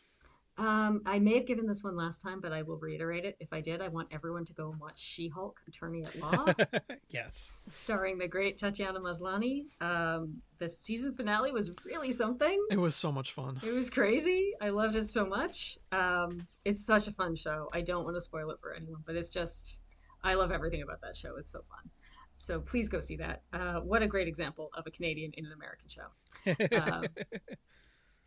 Um, 0.61 1.01
I 1.07 1.19
may 1.19 1.37
have 1.37 1.47
given 1.47 1.67
this 1.67 1.83
one 1.83 1.97
last 1.97 2.21
time, 2.21 2.39
but 2.39 2.53
I 2.53 2.61
will 2.61 2.77
reiterate 2.77 3.25
it. 3.25 3.35
If 3.41 3.55
I 3.55 3.63
did, 3.63 3.81
I 3.81 3.89
want 3.89 4.09
everyone 4.13 4.45
to 4.45 4.53
go 4.53 4.71
and 4.71 4.79
watch 4.79 4.99
She-Hulk: 4.99 5.59
Attorney 5.67 6.05
at 6.05 6.15
Law, 6.17 6.53
yes. 7.09 7.65
starring 7.71 8.19
the 8.19 8.29
great 8.29 8.59
Tatiana 8.59 9.01
Maslany. 9.01 9.65
Um, 9.81 10.43
the 10.59 10.69
season 10.69 11.15
finale 11.15 11.51
was 11.51 11.71
really 11.87 12.13
something. 12.13 12.63
It 12.71 12.79
was 12.79 12.95
so 12.95 13.11
much 13.11 13.33
fun. 13.33 13.59
It 13.67 13.73
was 13.73 13.89
crazy. 13.89 14.53
I 14.61 14.69
loved 14.69 14.97
it 14.97 15.09
so 15.09 15.25
much. 15.25 15.79
Um, 15.93 16.47
it's 16.67 16.85
such 16.85 17.09
a 17.09 17.13
fun 17.13 17.35
show. 17.37 17.71
I 17.73 17.81
don't 17.81 18.05
want 18.05 18.17
to 18.17 18.21
spoil 18.21 18.51
it 18.51 18.59
for 18.61 18.75
anyone, 18.75 19.03
but 19.07 19.17
it's 19.17 19.31
just, 19.31 19.81
I 20.23 20.35
love 20.35 20.53
everything 20.53 20.83
about 20.83 21.01
that 21.01 21.17
show. 21.17 21.37
It's 21.37 21.51
so 21.51 21.61
fun. 21.71 21.91
So 22.35 22.61
please 22.61 22.91
go 22.91 23.01
see 23.01 23.17
that. 23.17 23.43
Uh, 23.55 23.81
what 23.81 24.03
a 24.03 24.07
great 24.07 24.29
example 24.29 24.69
of 24.77 24.87
a 24.87 24.91
Canadian 24.91 25.33
in 25.39 25.47
an 25.47 25.53
American 25.53 25.89
show. 25.89 26.09
Um, 26.81 27.05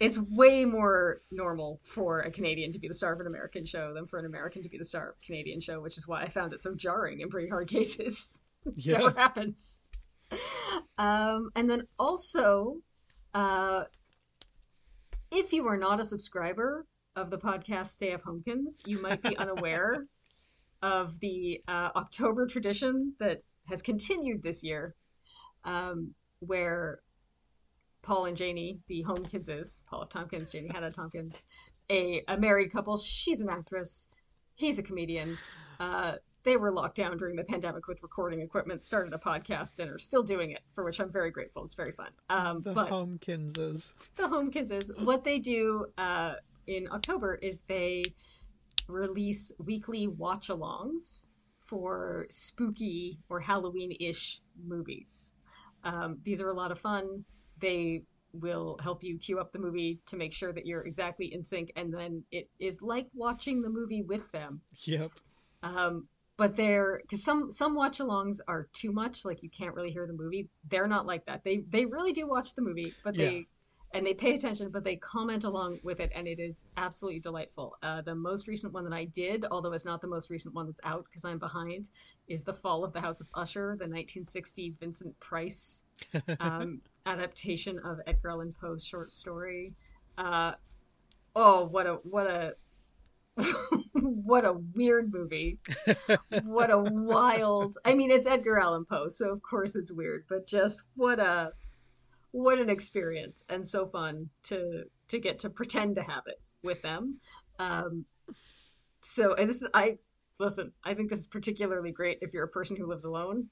it's 0.04 0.20
way 0.20 0.66
more 0.66 1.22
normal 1.32 1.80
for 1.82 2.20
a 2.20 2.30
Canadian 2.30 2.74
to 2.74 2.80
be 2.80 2.90
the 2.90 2.94
star 2.94 3.14
of 3.14 3.22
an 3.22 3.28
American 3.28 3.66
show 3.66 3.94
than 3.94 4.06
for 4.06 4.20
an 4.20 4.26
American 4.26 4.62
to 4.62 4.68
be 4.68 4.78
the 4.78 4.84
star 4.84 5.12
of 5.12 5.16
a 5.24 5.26
Canadian 5.26 5.62
show, 5.62 5.80
which 5.80 5.98
is 5.98 6.06
why 6.06 6.24
I 6.24 6.28
found 6.28 6.52
it 6.52 6.60
so 6.60 6.76
jarring 6.76 7.22
in 7.22 7.30
pretty 7.30 7.48
hard 7.48 7.70
cases. 7.70 8.42
This 8.66 8.86
Yeah. 8.86 8.98
never 9.00 9.18
happens. 9.20 9.82
Um, 10.98 11.52
and 11.56 11.70
then 11.70 11.88
also, 12.00 12.78
uh, 13.34 13.84
if 15.32 15.52
you 15.54 15.68
are 15.68 15.76
not 15.78 16.00
a 16.02 16.04
subscriber 16.04 16.86
of 17.16 17.30
the 17.30 17.38
podcast 17.38 17.88
Stay 17.88 18.12
F. 18.12 18.24
Homekins, 18.24 18.86
you 18.86 19.02
might 19.02 19.22
be 19.22 19.38
unaware 19.46 20.06
of 20.82 21.18
the 21.22 21.62
uh, 21.68 21.92
October 21.96 22.46
tradition 22.48 23.14
that 23.20 23.42
has 23.70 23.82
continued 23.82 24.44
this 24.44 24.64
year, 24.64 24.96
um, 25.66 26.14
where 26.40 27.00
Paul 28.04 28.26
and 28.26 28.38
Janie, 28.38 28.80
the 28.88 29.04
Homekinses, 29.04 29.82
Paul 29.88 30.04
F. 30.04 30.10
Tompkins, 30.10 30.50
Janie 30.52 30.70
Haddad 30.72 30.94
Tompkins, 30.94 31.46
a, 31.90 32.22
a 32.28 32.38
married 32.38 32.72
couple. 32.72 32.98
She's 32.98 33.42
an 33.42 33.50
actress. 33.50 34.08
He's 34.56 34.78
a 34.78 34.84
comedian. 34.84 35.38
Uh, 35.80 36.16
they 36.44 36.58
were 36.58 36.72
locked 36.72 36.98
down 36.98 37.18
during 37.18 37.38
the 37.38 37.44
pandemic 37.46 37.88
with 37.88 38.04
recording 38.04 38.42
equipment, 38.42 38.84
started 38.84 39.14
a 39.14 39.18
podcast, 39.18 39.80
and 39.80 39.90
are 39.90 39.98
still 39.98 40.22
doing 40.24 40.52
it, 40.52 40.60
for 40.74 40.84
which 40.84 41.00
I'm 41.00 41.10
very 41.12 41.32
grateful. 41.32 41.64
It's 41.64 41.74
very 41.74 41.94
fun. 41.94 42.10
Um, 42.30 42.62
The 42.62 42.74
but 42.74 42.90
Homekinses. 42.90 43.94
the 44.18 44.24
Homekinses, 44.24 45.02
what 45.04 45.24
they 45.24 45.40
do 45.40 45.86
uh, 45.98 46.34
in 46.68 46.88
October 46.92 47.36
is 47.42 47.62
they 47.62 48.04
release 48.90 49.54
weekly 49.64 50.08
watch 50.08 50.50
alongs 50.50 51.30
for 51.62 52.26
spooky 52.30 53.18
or 53.30 53.40
Halloween 53.40 53.96
ish 54.00 54.42
movies. 54.62 55.34
Um, 55.86 56.18
these 56.24 56.42
are 56.42 56.50
a 56.50 56.54
lot 56.54 56.72
of 56.72 56.80
fun. 56.80 57.24
They 57.64 58.03
will 58.34 58.77
help 58.84 59.03
you 59.03 59.18
queue 59.18 59.40
up 59.40 59.53
the 59.53 59.60
movie 59.60 60.02
to 60.07 60.18
make 60.18 60.34
sure 60.34 60.52
that 60.52 60.65
you're 60.65 60.81
exactly 60.81 61.34
in 61.34 61.44
sync, 61.44 61.72
and 61.77 61.94
then 61.94 62.23
it 62.30 62.49
is 62.60 62.81
like 62.81 63.07
watching 63.14 63.61
the 63.61 63.69
movie 63.69 64.02
with 64.02 64.30
them. 64.34 64.60
Yep. 64.84 65.11
Um, 65.64 66.10
but 66.35 66.57
they're 66.57 66.99
because 67.02 67.23
some 67.23 67.49
some 67.49 67.73
watch 67.73 67.99
alongs 67.99 68.40
are 68.49 68.68
too 68.73 68.91
much, 68.91 69.23
like 69.23 69.44
you 69.44 69.49
can't 69.49 69.73
really 69.76 69.91
hear 69.91 70.06
the 70.06 70.14
movie. 70.14 70.49
They're 70.69 70.88
not 70.88 71.06
like 71.06 71.26
that. 71.27 71.45
They 71.45 71.64
they 71.69 71.85
really 71.85 72.11
do 72.11 72.27
watch 72.27 72.53
the 72.53 72.64
movie, 72.64 72.94
but 73.02 73.15
they 73.15 73.48
and 73.94 74.06
they 74.06 74.15
pay 74.15 74.34
attention, 74.34 74.72
but 74.72 74.84
they 74.84 74.95
comment 74.95 75.44
along 75.44 75.80
with 75.84 75.99
it, 75.99 76.11
and 76.15 76.27
it 76.27 76.40
is 76.40 76.65
absolutely 76.77 77.19
delightful. 77.19 77.77
Uh, 77.84 78.02
the 78.02 78.15
most 78.15 78.48
recent 78.48 78.73
one 78.73 78.84
that 78.85 78.94
I 78.94 79.06
did, 79.06 79.45
although 79.52 79.72
it's 79.72 79.85
not 79.85 80.02
the 80.02 80.07
most 80.07 80.31
recent 80.31 80.56
one 80.56 80.65
that's 80.65 80.81
out 80.84 81.06
because 81.06 81.23
I'm 81.23 81.38
behind, 81.38 81.90
is 82.27 82.44
The 82.44 82.53
Fall 82.53 82.84
of 82.84 82.91
the 82.91 83.02
House 83.02 83.22
of 83.22 83.27
Usher, 83.35 83.76
the 83.77 83.85
1960 83.85 84.73
Vincent 84.80 85.19
Price 85.19 85.84
um, 86.40 86.81
adaptation 87.06 87.80
of 87.80 88.00
Edgar 88.08 88.32
Allan 88.32 88.54
Poe's 88.60 88.86
short 88.86 89.12
story. 89.12 89.74
Uh, 90.18 90.54
oh, 91.36 91.66
what 91.66 91.88
a 91.88 91.94
what 92.04 92.28
a 92.28 92.56
what 93.94 94.46
a 94.46 94.54
weird 94.76 95.12
movie. 95.12 95.58
what 96.44 96.72
a 96.72 96.78
wild. 96.78 97.78
I 97.86 97.94
mean, 97.94 98.12
it's 98.12 98.28
Edgar 98.28 98.60
Allan 98.60 98.86
Poe, 98.86 99.08
so 99.10 99.32
of 99.32 99.42
course 99.42 99.76
it's 99.76 99.92
weird, 99.92 100.26
but 100.30 100.48
just 100.48 100.84
what 100.96 101.20
a 101.20 101.54
what 102.32 102.60
an 102.60 102.70
experience 102.70 103.44
and 103.50 103.66
so 103.66 103.88
fun 103.88 104.30
to 104.44 104.84
to 105.08 105.20
get 105.20 105.40
to 105.40 105.50
pretend 105.50 105.96
to 105.96 106.04
have 106.04 106.24
it 106.28 106.40
with 106.64 106.82
them. 106.82 107.20
Um, 107.60 108.06
so, 109.02 109.34
and 109.36 109.50
this 109.50 109.62
is 109.62 109.70
I 109.74 109.98
listen. 110.40 110.72
I 110.84 110.94
think 110.94 111.10
this 111.10 111.20
is 111.20 111.28
particularly 111.28 111.92
great 111.92 112.20
if 112.22 112.34
you're 112.34 112.46
a 112.46 112.50
person 112.50 112.76
who 112.76 112.86
lives 112.86 113.06
alone, 113.06 113.50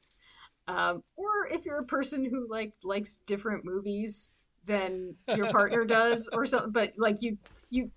um, 0.67 1.03
or 1.15 1.47
if 1.51 1.65
you're 1.65 1.79
a 1.79 1.85
person 1.85 2.23
who 2.25 2.47
like 2.49 2.73
likes 2.83 3.19
different 3.19 3.65
movies 3.65 4.31
than 4.65 5.15
your 5.35 5.51
partner 5.51 5.85
does, 5.85 6.29
or 6.31 6.45
something. 6.45 6.71
But 6.71 6.93
like 6.97 7.21
you, 7.21 7.37
you 7.69 7.91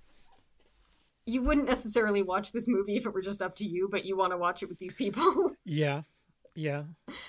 you 1.27 1.43
wouldn't 1.43 1.69
necessarily 1.69 2.23
watch 2.23 2.53
this 2.53 2.69
movie 2.69 2.97
if 2.97 3.07
it 3.07 3.15
were 3.15 3.23
just 3.23 3.43
up 3.43 3.57
to 3.57 3.66
you, 3.66 3.89
but 3.91 4.05
you 4.05 4.16
want 4.16 4.32
to 4.32 4.36
watch 4.36 4.62
it 4.62 4.69
with 4.69 4.78
these 4.78 4.95
people. 4.95 5.53
Yeah. 5.65 6.03
Yeah. 6.57 6.85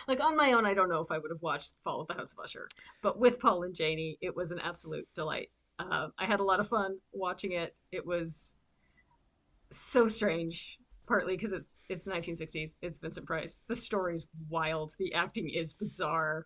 like 0.07 0.19
on 0.19 0.37
my 0.37 0.51
own, 0.53 0.65
I 0.67 0.75
don't 0.75 0.89
know 0.89 0.99
if 0.99 1.09
I 1.09 1.17
would 1.17 1.31
have 1.31 1.41
watched 1.41 1.73
Fall 1.83 2.01
of 2.01 2.07
the 2.07 2.13
House 2.13 2.33
of 2.33 2.39
Usher, 2.39 2.67
but 3.01 3.17
with 3.17 3.39
Paul 3.39 3.63
and 3.63 3.73
Janie, 3.73 4.17
it 4.21 4.35
was 4.35 4.51
an 4.51 4.59
absolute 4.59 5.07
delight. 5.15 5.49
Uh, 5.79 6.09
I 6.19 6.25
had 6.25 6.41
a 6.41 6.43
lot 6.43 6.59
of 6.59 6.67
fun 6.67 6.97
watching 7.11 7.53
it. 7.53 7.75
It 7.91 8.05
was 8.05 8.57
so 9.71 10.07
strange, 10.07 10.77
partly 11.07 11.35
because 11.35 11.53
it's 11.53 11.81
it's 11.89 12.07
1960s. 12.07 12.77
It's 12.81 12.97
Vincent 12.99 13.25
Price. 13.25 13.61
The 13.67 13.75
story's 13.75 14.27
wild. 14.49 14.91
The 14.99 15.13
acting 15.13 15.49
is 15.49 15.73
bizarre. 15.73 16.45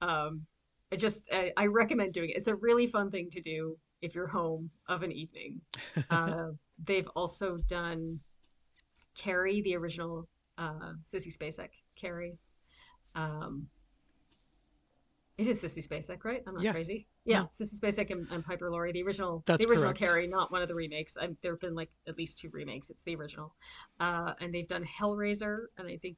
Um, 0.00 0.46
I 0.92 0.96
just 0.96 1.30
I, 1.32 1.52
I 1.56 1.66
recommend 1.66 2.12
doing 2.14 2.30
it. 2.30 2.36
It's 2.36 2.48
a 2.48 2.54
really 2.56 2.86
fun 2.86 3.10
thing 3.10 3.28
to 3.30 3.40
do 3.40 3.76
if 4.00 4.14
you're 4.14 4.26
home 4.28 4.70
of 4.88 5.02
an 5.02 5.12
evening. 5.12 5.60
Uh, 6.10 6.48
they've 6.84 7.08
also 7.16 7.56
done 7.66 8.20
Carrie, 9.16 9.60
the 9.62 9.76
original 9.76 10.28
uh, 10.56 10.92
Sissy 11.04 11.36
Spacek, 11.36 11.70
Carrie. 11.96 12.38
Um, 13.14 13.66
it 15.36 15.46
is 15.48 15.62
Sissy 15.62 15.86
Spacek, 15.86 16.24
right? 16.24 16.42
I'm 16.46 16.54
not 16.54 16.62
Yeah. 16.64 16.72
crazy. 16.72 17.06
Yeah, 17.28 17.44
Sissy 17.52 17.80
Spacek 17.80 18.10
and, 18.10 18.26
and 18.30 18.44
Piper 18.44 18.70
Laurie, 18.70 18.92
the 18.92 19.02
original, 19.02 19.42
That's 19.46 19.62
the 19.62 19.68
original 19.68 19.92
correct. 19.92 19.98
Carrie, 19.98 20.26
not 20.26 20.50
one 20.50 20.62
of 20.62 20.68
the 20.68 20.74
remakes. 20.74 21.16
I, 21.20 21.28
there 21.42 21.52
have 21.52 21.60
been 21.60 21.74
like 21.74 21.90
at 22.06 22.16
least 22.16 22.38
two 22.38 22.48
remakes. 22.50 22.90
It's 22.90 23.02
the 23.04 23.14
original, 23.16 23.54
uh, 24.00 24.34
and 24.40 24.54
they've 24.54 24.66
done 24.66 24.84
Hellraiser, 24.84 25.66
and 25.76 25.88
I 25.88 25.96
think 25.96 26.16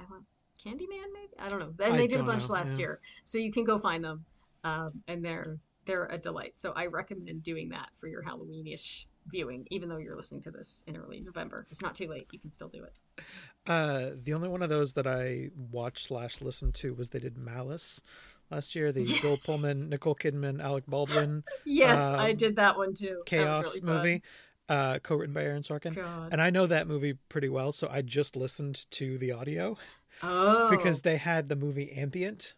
I 0.00 0.04
want 0.10 0.24
Candyman, 0.64 1.12
maybe 1.12 1.32
I 1.38 1.48
don't 1.48 1.58
know. 1.58 1.72
And 1.84 1.94
I 1.94 1.96
they 1.96 2.06
did 2.06 2.20
a 2.20 2.24
bunch 2.24 2.48
know, 2.48 2.54
last 2.54 2.78
yeah. 2.78 2.84
year, 2.84 3.00
so 3.24 3.38
you 3.38 3.52
can 3.52 3.64
go 3.64 3.78
find 3.78 4.04
them, 4.04 4.24
um, 4.64 4.92
and 5.08 5.24
they're 5.24 5.58
they're 5.84 6.06
a 6.06 6.18
delight. 6.18 6.58
So 6.58 6.72
I 6.76 6.86
recommend 6.86 7.42
doing 7.42 7.68
that 7.70 7.88
for 7.94 8.06
your 8.08 8.22
Halloweenish 8.22 9.06
viewing, 9.26 9.66
even 9.70 9.88
though 9.88 9.98
you're 9.98 10.16
listening 10.16 10.40
to 10.42 10.50
this 10.50 10.84
in 10.86 10.96
early 10.96 11.20
November. 11.20 11.66
It's 11.70 11.82
not 11.82 11.94
too 11.94 12.08
late. 12.08 12.26
You 12.32 12.38
can 12.38 12.50
still 12.50 12.68
do 12.68 12.84
it. 12.84 13.24
Uh, 13.66 14.10
the 14.22 14.34
only 14.34 14.48
one 14.48 14.62
of 14.62 14.68
those 14.68 14.94
that 14.94 15.06
I 15.06 15.50
watched 15.54 16.06
slash 16.06 16.40
listened 16.40 16.74
to 16.76 16.94
was 16.94 17.10
they 17.10 17.18
did 17.18 17.36
Malice 17.36 18.02
last 18.50 18.74
year. 18.74 18.92
The 18.92 19.04
Bill 19.22 19.36
Pullman, 19.44 19.88
Nicole 19.90 20.14
Kidman, 20.14 20.62
Alec 20.62 20.86
Baldwin 20.86 21.44
Yes, 21.64 21.98
I 21.98 22.30
Um, 22.30 22.36
did 22.36 22.56
that 22.56 22.76
one 22.76 22.94
too. 22.94 23.22
Chaos 23.26 23.80
really 23.82 23.94
movie, 23.94 24.22
uh, 24.68 24.98
co-written 25.00 25.34
by 25.34 25.42
Aaron 25.44 25.62
Sorkin. 25.62 25.94
God. 25.94 26.32
And 26.32 26.40
I 26.40 26.50
know 26.50 26.66
that 26.66 26.86
movie 26.86 27.14
pretty 27.28 27.48
well, 27.48 27.72
so 27.72 27.88
I 27.90 28.02
just 28.02 28.36
listened 28.36 28.90
to 28.92 29.18
the 29.18 29.32
audio 29.32 29.76
Oh, 30.22 30.68
because 30.70 31.02
they 31.02 31.16
had 31.16 31.48
the 31.48 31.56
movie 31.56 31.92
ambient. 31.92 32.54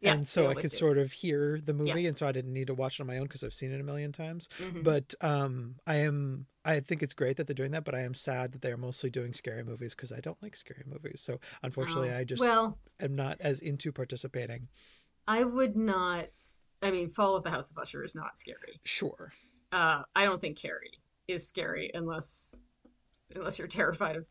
Yeah, 0.00 0.14
and 0.14 0.28
so 0.28 0.46
I 0.46 0.54
could 0.54 0.70
do. 0.70 0.76
sort 0.76 0.96
of 0.96 1.10
hear 1.10 1.60
the 1.60 1.74
movie, 1.74 2.06
and 2.06 2.16
so 2.16 2.26
I 2.28 2.30
didn't 2.30 2.52
need 2.52 2.68
to 2.68 2.74
watch 2.74 2.98
it 2.98 3.02
on 3.02 3.08
my 3.08 3.18
own 3.18 3.24
because 3.24 3.42
I've 3.42 3.52
seen 3.52 3.72
it 3.72 3.80
a 3.80 3.84
million 3.84 4.12
times. 4.12 4.48
Mhm. 4.60 4.84
But 4.84 5.12
um, 5.20 5.74
I 5.88 5.96
am, 5.96 6.46
I 6.64 6.78
think 6.78 7.02
it's 7.02 7.14
great 7.14 7.36
that 7.36 7.48
they're 7.48 7.54
doing 7.54 7.72
that, 7.72 7.82
but 7.84 7.96
I 7.96 8.02
am 8.02 8.14
sad 8.14 8.52
that 8.52 8.62
they're 8.62 8.76
mostly 8.76 9.10
doing 9.10 9.32
scary 9.32 9.64
movies 9.64 9.96
because 9.96 10.12
I 10.12 10.20
don't 10.20 10.40
like 10.40 10.54
scary 10.56 10.84
movies. 10.86 11.20
So 11.20 11.40
unfortunately, 11.64 12.10
Oh, 12.12 12.16
I 12.18 12.22
just 12.22 12.40
well, 12.40 12.78
am 13.00 13.16
not 13.16 13.38
as 13.40 13.58
into 13.58 13.90
participating. 13.90 14.68
I 15.28 15.44
would 15.44 15.76
not. 15.76 16.26
I 16.82 16.90
mean, 16.90 17.08
Fall 17.08 17.36
of 17.36 17.44
the 17.44 17.50
House 17.50 17.70
of 17.70 17.78
Usher 17.78 18.02
is 18.02 18.14
not 18.16 18.36
scary. 18.36 18.80
Sure, 18.84 19.32
Uh, 19.70 20.02
I 20.16 20.24
don't 20.24 20.40
think 20.40 20.56
Carrie 20.58 20.98
is 21.28 21.46
scary 21.46 21.90
unless 21.94 22.56
unless 23.36 23.58
you're 23.58 23.68
terrified 23.68 24.16
of 24.16 24.26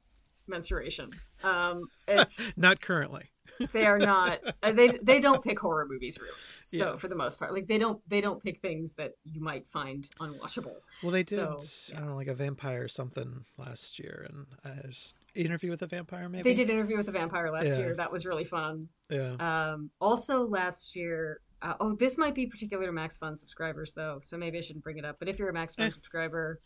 menstruation. 0.47 1.11
Um, 1.43 1.89
it's 2.07 2.57
not 2.57 2.81
currently. 2.81 3.29
they 3.73 3.85
are 3.85 3.99
not. 3.99 4.39
uh, 4.63 4.71
They 4.71 4.97
they 5.03 5.19
don't 5.19 5.43
pick 5.43 5.59
horror 5.59 5.85
movies 5.87 6.17
really. 6.19 6.33
So 6.61 6.91
Yeah. 6.91 6.95
for 6.97 7.07
the 7.07 7.15
most 7.15 7.37
part, 7.37 7.53
like 7.53 7.67
they 7.67 7.77
don't 7.77 8.01
they 8.09 8.21
don't 8.21 8.41
pick 8.41 8.57
things 8.59 8.93
that 8.93 9.11
you 9.23 9.41
might 9.41 9.67
find 9.67 10.09
unwatchable. 10.19 10.75
Well, 11.03 11.11
they 11.11 11.19
did, 11.19 11.29
So, 11.29 11.59
I 11.95 11.99
don't 11.99 12.09
know, 12.09 12.15
like 12.15 12.27
a 12.27 12.33
vampire 12.33 12.83
or 12.83 12.87
something 12.87 13.45
last 13.57 13.99
year, 13.99 14.25
and 14.29 14.47
I 14.65 14.87
was, 14.87 15.13
interview 15.45 15.69
with 15.69 15.81
a 15.81 15.87
vampire, 15.87 16.27
maybe. 16.29 16.43
They 16.43 16.53
did 16.53 16.69
interview 16.69 16.97
with 16.97 17.05
the 17.05 17.11
vampire 17.11 17.49
last 17.51 17.67
Yeah. 17.73 17.79
year. 17.79 17.95
That 17.95 18.11
was 18.11 18.25
really 18.25 18.43
fun. 18.43 18.87
Yeah. 19.09 19.33
Um, 19.39 19.89
also 20.01 20.45
last 20.47 20.95
year, 20.95 21.41
uh, 21.61 21.75
oh, 21.79 21.93
this 21.93 22.17
might 22.17 22.35
be 22.35 22.45
particular 22.47 22.85
to 22.85 22.91
Max 22.91 23.17
Fun 23.17 23.35
subscribers 23.37 23.93
though, 23.93 24.19
so 24.21 24.37
maybe 24.37 24.57
I 24.57 24.61
shouldn't 24.61 24.83
bring 24.83 24.97
it 24.97 25.05
up. 25.05 25.17
But 25.19 25.27
if 25.29 25.39
you're 25.39 25.49
a 25.49 25.53
Max 25.53 25.75
Fun 25.75 25.87
Eh. 25.87 25.89
subscriber, 25.91 26.59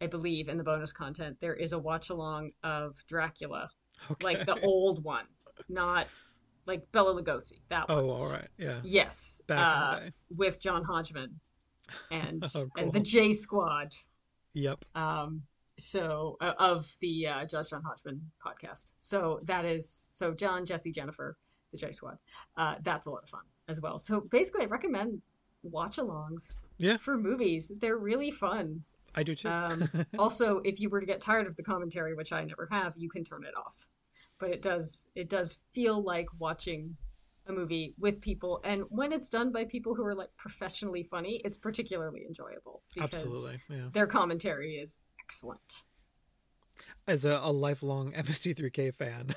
I 0.00 0.06
believe 0.06 0.48
in 0.48 0.56
the 0.58 0.62
bonus 0.64 0.92
content 0.92 1.36
there 1.40 1.54
is 1.54 1.72
a 1.72 1.78
watch 1.78 2.10
along 2.10 2.52
of 2.62 2.96
Dracula, 3.08 3.68
Okay. 4.10 4.24
like 4.24 4.46
the 4.46 4.60
old 4.60 5.02
one, 5.02 5.26
not 5.68 6.06
like 6.66 6.90
Bela 6.92 7.20
Lugosi. 7.20 7.60
That 7.68 7.88
one. 7.88 7.98
Oh, 7.98 8.10
all 8.10 8.26
right. 8.28 8.46
Yeah. 8.58 8.80
Yes, 8.84 9.42
uh, 9.50 9.54
in 9.54 10.04
the 10.04 10.10
day. 10.10 10.14
with 10.36 10.60
John 10.60 10.84
Hodgman 10.84 11.40
and 12.10 12.44
Oh, 12.54 12.66
and 12.76 12.92
the. 12.92 13.00
J 13.00 13.32
Squad. 13.32 13.92
Yep. 14.54 14.84
Um, 14.94 15.42
so 15.78 16.36
uh, 16.40 16.52
of 16.58 16.92
the 17.00 17.26
uh, 17.26 17.44
Judge 17.46 17.70
John 17.70 17.82
Hodgman 17.82 18.20
podcast. 18.44 18.94
So 18.96 19.40
that 19.44 19.64
is 19.64 20.10
so 20.12 20.32
John, 20.34 20.66
Jesse, 20.66 20.92
Jennifer, 20.92 21.36
the 21.72 21.78
J 21.78 21.92
Squad. 21.92 22.18
Uh, 22.56 22.76
that's 22.82 23.06
a 23.06 23.10
lot 23.10 23.22
of 23.22 23.28
fun 23.28 23.42
as 23.68 23.80
well. 23.80 23.98
So 23.98 24.20
basically, 24.20 24.62
I 24.62 24.66
recommend 24.68 25.20
watch-alongs 25.62 26.64
Yeah. 26.78 26.96
for 26.96 27.16
movies. 27.16 27.70
They're 27.80 27.98
really 27.98 28.30
fun. 28.30 28.82
I 29.14 29.22
do 29.22 29.34
too. 29.34 29.48
Um, 29.48 29.88
also, 30.18 30.58
if 30.64 30.80
you 30.80 30.88
were 30.90 31.00
to 31.00 31.06
get 31.06 31.20
tired 31.20 31.46
of 31.46 31.56
the 31.56 31.62
commentary, 31.62 32.14
which 32.14 32.32
I 32.32 32.44
never 32.44 32.68
have, 32.70 32.92
you 32.96 33.08
can 33.08 33.24
turn 33.24 33.44
it 33.44 33.56
off. 33.56 33.88
But 34.38 34.50
it 34.50 34.62
does 34.62 35.08
it 35.16 35.28
does 35.28 35.58
feel 35.72 36.02
like 36.02 36.26
watching 36.38 36.96
a 37.48 37.52
movie 37.52 37.94
with 37.98 38.20
people, 38.20 38.60
and 38.62 38.82
when 38.90 39.10
it's 39.12 39.30
done 39.30 39.50
by 39.50 39.64
people 39.64 39.94
who 39.94 40.04
are 40.04 40.14
like 40.14 40.28
professionally 40.36 41.02
funny, 41.02 41.40
it's 41.44 41.56
particularly 41.58 42.24
enjoyable 42.26 42.82
because 42.94 43.14
Absolutely. 43.14 43.58
Yeah. 43.70 43.88
their 43.92 44.06
commentary 44.06 44.74
is 44.76 45.06
excellent. 45.28 45.84
As 47.06 47.24
a, 47.24 47.40
a 47.42 47.52
lifelong 47.52 48.12
MST3K 48.12 48.94
fan, 48.94 49.34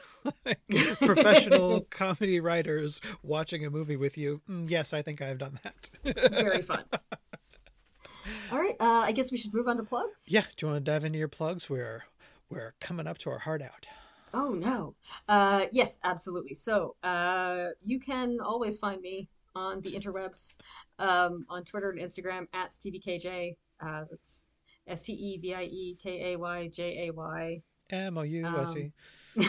professional 1.05 1.81
comedy 1.89 2.39
writers 2.39 2.99
watching 3.23 3.65
a 3.65 3.69
movie 3.69 3.95
with 3.95 4.17
you. 4.17 4.41
mm, 4.49 4.69
Yes, 4.69 4.93
I 4.93 5.01
think 5.01 5.21
I've 5.21 5.37
done 5.37 5.59
that. 5.63 5.89
Very 6.31 6.61
fun. 6.61 6.83
All 8.51 8.59
right, 8.59 8.75
uh, 8.79 9.03
I 9.05 9.11
guess 9.13 9.31
we 9.31 9.37
should 9.37 9.53
move 9.53 9.67
on 9.67 9.77
to 9.77 9.83
plugs. 9.83 10.27
yeah. 10.29 10.41
Do 10.55 10.65
you 10.65 10.71
want 10.73 10.85
to 10.85 10.91
dive 10.91 11.05
into 11.05 11.17
your 11.17 11.27
plugs? 11.29 11.69
We're 11.69 12.03
we're 12.49 12.73
coming 12.81 13.07
up 13.07 13.17
to 13.19 13.29
our 13.31 13.39
heart 13.39 13.61
out. 13.61 13.87
Oh 14.33 14.51
no. 14.51 14.93
Uh, 15.27 15.65
yes, 15.71 15.97
absolutely. 16.03 16.53
So 16.55 16.95
uh, 17.03 17.69
you 17.83 17.99
can 17.99 18.37
always 18.43 18.77
find 18.79 19.01
me 19.01 19.29
on 19.55 19.81
the 19.81 19.93
interwebs, 19.93 20.55
um, 20.99 21.45
on 21.49 21.63
Twitter 21.63 21.89
and 21.89 21.99
Instagram 21.99 22.47
at 22.53 22.71
StevieKJ. 22.71 23.55
Uh, 23.81 24.03
that's 24.09 24.50
S 24.87 25.03
T 25.03 25.13
E 25.13 25.37
V 25.37 25.53
I 25.53 25.63
E 25.63 25.97
K 26.01 26.33
A 26.33 26.37
Y 26.37 26.67
J 26.67 27.07
A 27.07 27.13
Y. 27.13 27.61
M 27.89 28.17
O 28.17 28.21
U 28.21 28.45
S 28.45 28.75
E. 28.75 28.91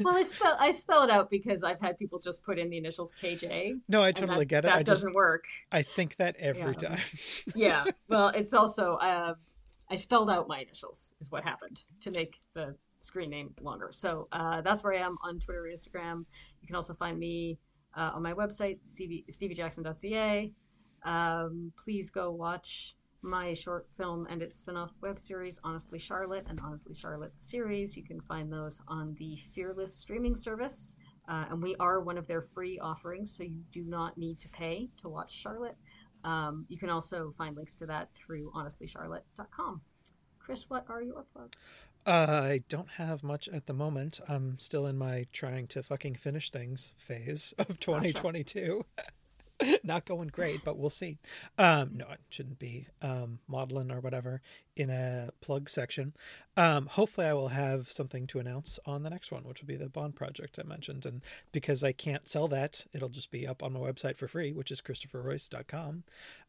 Well, 0.00 0.16
I 0.16 0.22
spell 0.22 0.56
I 0.60 0.70
spell 0.70 1.02
it 1.02 1.10
out 1.10 1.30
because 1.30 1.64
I've 1.64 1.80
had 1.80 1.98
people 1.98 2.18
just 2.18 2.42
put 2.42 2.58
in 2.58 2.70
the 2.70 2.76
initials 2.78 3.12
KJ. 3.12 3.80
No, 3.88 4.02
I 4.02 4.12
totally 4.12 4.40
that, 4.40 4.44
get 4.46 4.64
it. 4.64 4.68
That 4.68 4.76
I 4.76 4.82
doesn't 4.82 5.14
work. 5.14 5.44
I 5.72 5.82
think 5.82 6.16
that 6.16 6.36
every 6.38 6.76
Yeah. 6.80 6.88
time. 6.88 7.00
yeah. 7.54 7.84
Well, 8.08 8.28
it's 8.28 8.54
also 8.60 8.94
uh, 8.94 9.34
I 9.90 9.94
spelled 9.96 10.30
out 10.30 10.48
my 10.48 10.60
initials 10.60 11.14
is 11.20 11.30
what 11.30 11.44
happened 11.44 11.82
to 12.02 12.10
make 12.10 12.36
the 12.54 12.76
screen 13.00 13.30
name 13.30 13.54
longer. 13.60 13.88
So 13.90 14.28
uh, 14.32 14.60
that's 14.60 14.84
where 14.84 14.92
I 14.94 14.98
am 14.98 15.16
on 15.22 15.38
Twitter 15.40 15.66
and 15.66 15.76
Instagram. 15.76 16.24
You 16.60 16.66
can 16.66 16.76
also 16.76 16.94
find 16.94 17.18
me 17.18 17.58
uh, 17.96 18.12
on 18.14 18.22
my 18.22 18.32
website, 18.34 18.78
CV, 18.86 19.24
steviejackson.ca. 19.30 20.52
Um, 21.04 21.72
please 21.82 22.10
go 22.10 22.30
watch 22.32 22.96
my 23.26 23.52
short 23.52 23.86
film 23.90 24.26
and 24.30 24.40
its 24.40 24.58
spin-off 24.58 24.92
web 25.02 25.18
series 25.18 25.60
honestly 25.64 25.98
charlotte 25.98 26.46
and 26.48 26.60
honestly 26.60 26.94
charlotte 26.94 27.34
the 27.34 27.40
series 27.40 27.96
you 27.96 28.04
can 28.04 28.20
find 28.20 28.52
those 28.52 28.80
on 28.88 29.14
the 29.18 29.36
fearless 29.36 29.94
streaming 29.94 30.36
service 30.36 30.96
uh, 31.28 31.44
and 31.50 31.60
we 31.60 31.74
are 31.80 32.00
one 32.00 32.16
of 32.16 32.26
their 32.26 32.40
free 32.40 32.78
offerings 32.78 33.36
so 33.36 33.42
you 33.42 33.62
do 33.72 33.82
not 33.84 34.16
need 34.16 34.38
to 34.38 34.48
pay 34.48 34.88
to 34.96 35.08
watch 35.08 35.32
charlotte 35.32 35.76
um, 36.26 36.66
you 36.68 36.76
can 36.76 36.90
also 36.90 37.32
find 37.38 37.56
links 37.56 37.76
to 37.76 37.86
that 37.86 38.12
through 38.14 38.50
honestlycharlotte.com. 38.50 39.80
Chris, 40.40 40.68
what 40.68 40.84
are 40.88 41.00
your 41.00 41.24
plugs? 41.32 41.72
Uh, 42.04 42.26
I 42.28 42.60
don't 42.68 42.90
have 42.90 43.22
much 43.22 43.48
at 43.48 43.66
the 43.66 43.72
moment. 43.72 44.20
I'm 44.28 44.58
still 44.58 44.86
in 44.86 44.98
my 44.98 45.26
trying 45.32 45.68
to 45.68 45.82
fucking 45.82 46.16
finish 46.16 46.50
things 46.50 46.94
phase 46.96 47.54
of 47.58 47.78
2022. 47.80 48.84
Not 49.82 50.04
going 50.04 50.28
great, 50.28 50.62
but 50.64 50.78
we'll 50.78 50.90
see. 50.90 51.16
Um, 51.56 51.92
no, 51.94 52.04
it 52.10 52.20
shouldn't 52.28 52.58
be 52.58 52.88
um, 53.00 53.38
modeling 53.48 53.90
or 53.90 54.00
whatever 54.00 54.42
in 54.76 54.90
a 54.90 55.30
plug 55.40 55.70
section. 55.70 56.12
Um, 56.56 56.86
hopefully, 56.86 57.26
I 57.26 57.32
will 57.32 57.48
have 57.48 57.90
something 57.90 58.28
to 58.28 58.38
announce 58.38 58.78
on 58.84 59.02
the 59.02 59.10
next 59.10 59.32
one, 59.32 59.42
which 59.44 59.62
will 59.62 59.68
be 59.68 59.76
the 59.76 59.88
Bond 59.88 60.14
project 60.14 60.58
I 60.58 60.62
mentioned. 60.66 61.06
And 61.06 61.22
because 61.52 61.82
I 61.82 61.92
can't 61.92 62.28
sell 62.28 62.48
that, 62.48 62.84
it'll 62.92 63.08
just 63.08 63.30
be 63.30 63.46
up 63.46 63.62
on 63.62 63.72
my 63.72 63.80
website 63.80 64.16
for 64.16 64.28
free, 64.28 64.52
which 64.52 64.70
is 64.70 64.82
christopherroyce.com. 64.82 66.04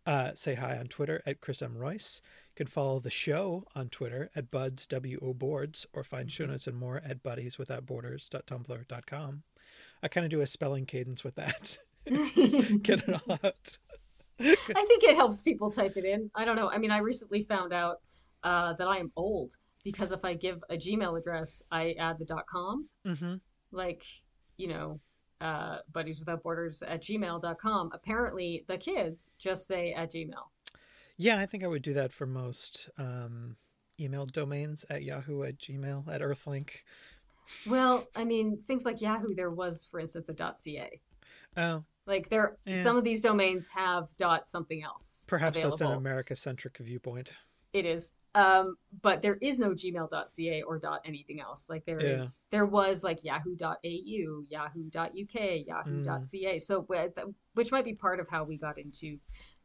Uh, 0.05 0.31
say 0.35 0.55
hi 0.55 0.77
on 0.77 0.87
Twitter 0.87 1.21
at 1.25 1.39
Chris 1.41 1.61
M. 1.61 1.77
Royce. 1.77 2.21
You 2.51 2.55
can 2.65 2.67
follow 2.67 2.99
the 2.99 3.09
show 3.09 3.63
on 3.75 3.89
Twitter 3.89 4.29
at 4.35 4.51
Buds 4.51 4.85
W 4.87 5.19
O 5.21 5.33
Boards 5.33 5.85
or 5.93 6.03
find 6.03 6.29
show 6.31 6.45
notes 6.45 6.67
and 6.67 6.77
more 6.77 7.01
at 7.05 7.23
buddieswithoutborders.tumblr.com. 7.23 9.43
I 10.03 10.07
kind 10.07 10.25
of 10.25 10.31
do 10.31 10.41
a 10.41 10.47
spelling 10.47 10.85
cadence 10.85 11.23
with 11.23 11.35
that. 11.35 11.77
Get 12.81 13.07
it 13.07 13.21
out. 13.29 13.77
I 14.39 14.85
think 14.85 15.03
it 15.03 15.15
helps 15.15 15.41
people 15.41 15.69
type 15.71 15.97
it 15.97 16.05
in. 16.05 16.29
I 16.35 16.45
don't 16.45 16.55
know. 16.55 16.69
I 16.69 16.77
mean, 16.77 16.91
I 16.91 16.99
recently 16.99 17.41
found 17.41 17.73
out 17.73 18.01
uh, 18.43 18.73
that 18.73 18.87
I 18.87 18.97
am 18.97 19.11
old 19.15 19.55
because 19.83 20.11
if 20.11 20.23
I 20.23 20.33
give 20.33 20.63
a 20.69 20.75
Gmail 20.75 21.17
address, 21.17 21.63
I 21.71 21.93
add 21.93 22.19
the 22.19 22.43
.com. 22.49 22.87
Mm-hmm. 23.05 23.35
Like, 23.71 24.03
you 24.57 24.67
know, 24.67 24.99
uh, 25.41 25.77
buddies 25.91 26.19
without 26.19 26.43
borders 26.43 26.81
at 26.83 27.01
gmail.com. 27.01 27.91
Apparently, 27.93 28.65
the 28.67 28.77
kids 28.77 29.31
just 29.37 29.67
say 29.67 29.93
at 29.93 30.11
Gmail. 30.11 30.49
Yeah, 31.17 31.39
I 31.39 31.45
think 31.45 31.63
I 31.63 31.67
would 31.67 31.81
do 31.81 31.93
that 31.93 32.11
for 32.11 32.25
most 32.25 32.89
um, 32.97 33.55
email 33.99 34.25
domains 34.25 34.85
at 34.89 35.03
Yahoo, 35.03 35.43
at 35.43 35.57
Gmail, 35.57 36.07
at 36.07 36.21
Earthlink. 36.21 36.83
Well, 37.67 38.07
I 38.15 38.25
mean, 38.25 38.57
things 38.57 38.85
like 38.85 39.01
Yahoo, 39.01 39.33
there 39.33 39.51
was, 39.51 39.87
for 39.89 39.99
instance, 39.99 40.29
a 40.29 40.33
.ca. 40.33 41.01
Oh, 41.57 41.81
Like 42.05 42.29
there, 42.29 42.57
Yeah. 42.65 42.81
some 42.83 42.95
of 42.95 43.03
these 43.03 43.21
domains 43.21 43.67
have 43.69 44.15
dot 44.15 44.47
something 44.47 44.81
else. 44.83 45.25
perhaps 45.27 45.59
that's 45.59 45.81
an. 45.81 45.91
America-centric 45.91 46.77
viewpoint. 46.77 47.33
It 47.73 47.85
is. 47.85 48.13
Um, 48.33 48.77
but 49.01 49.21
there 49.21 49.35
is 49.41 49.59
no 49.59 49.71
gmail.ca 49.73 50.61
or 50.63 50.79
dot 50.79 51.01
anything 51.03 51.41
else. 51.41 51.69
Like 51.69 51.83
there 51.85 51.97
is, 51.99 52.41
Yeah. 52.51 52.57
there 52.59 52.65
was 52.65 53.03
like 53.03 53.23
yahoo.au, 53.25 54.43
yahoo.uk, 54.47 55.67
yahoo.ca. 55.67 56.57
So, 56.59 56.83
wh- 56.89 57.13
th- 57.13 57.27
which 57.55 57.71
might 57.73 57.83
be 57.85 57.93
part 57.93 58.19
of 58.21 58.27
how 58.29 58.43
we 58.45 58.57
got 58.57 58.77
into 58.77 59.19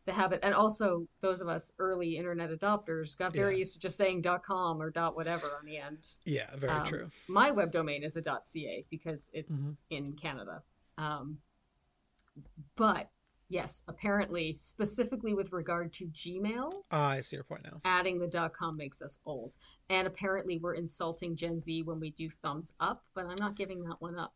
the 0.05 0.13
habit, 0.13 0.41
and 0.43 0.53
also 0.53 1.07
those 1.21 1.41
of 1.41 1.47
us 1.47 1.73
early 1.79 2.17
internet 2.17 2.51
adopters 2.51 3.17
got 3.17 3.33
very 3.33 3.53
Yeah. 3.53 3.59
used 3.59 3.75
to 3.75 3.79
just 3.81 3.97
saying 3.97 4.25
.com 4.45 4.83
or 4.83 4.91
dot 4.91 5.15
.whatever 5.15 5.47
on 5.57 5.65
the 5.65 5.77
end. 5.79 6.17
Yeah, 6.25 6.55
very 6.57 6.73
Um, 6.73 6.87
true. 6.87 7.11
My 7.29 7.53
web 7.53 7.71
domain 7.71 8.03
is 8.03 8.17
a 8.17 8.23
.ca 8.23 8.85
because 8.91 9.31
it's 9.33 9.69
Mhm. 9.69 9.77
in 9.91 10.13
Canada. 10.17 10.65
Um, 10.99 11.41
but 12.77 13.11
yes, 13.49 13.83
apparently, 13.89 14.57
specifically 14.59 15.35
with 15.35 15.53
regard 15.53 15.93
to 15.95 16.07
Gmail, 16.07 16.73
Ah, 16.91 17.11
I 17.11 17.21
see 17.21 17.37
your 17.37 17.45
point 17.45 17.65
now. 17.65 17.81
adding 17.85 18.19
the 18.19 18.51
.com 18.55 18.77
makes 18.77 19.03
us 19.03 19.19
old. 19.27 19.55
And 19.91 20.07
apparently, 20.07 20.59
we're 20.59 20.75
insulting 20.75 21.37
Gen 21.37 21.61
Z 21.61 21.83
when 21.83 22.01
we 22.01 22.11
do 22.11 22.31
thumbs 22.31 22.75
up, 22.81 23.03
but 23.15 23.27
I'm 23.27 23.37
not 23.39 23.57
giving 23.57 23.83
that 23.85 24.01
one 24.01 24.17
up. 24.17 24.33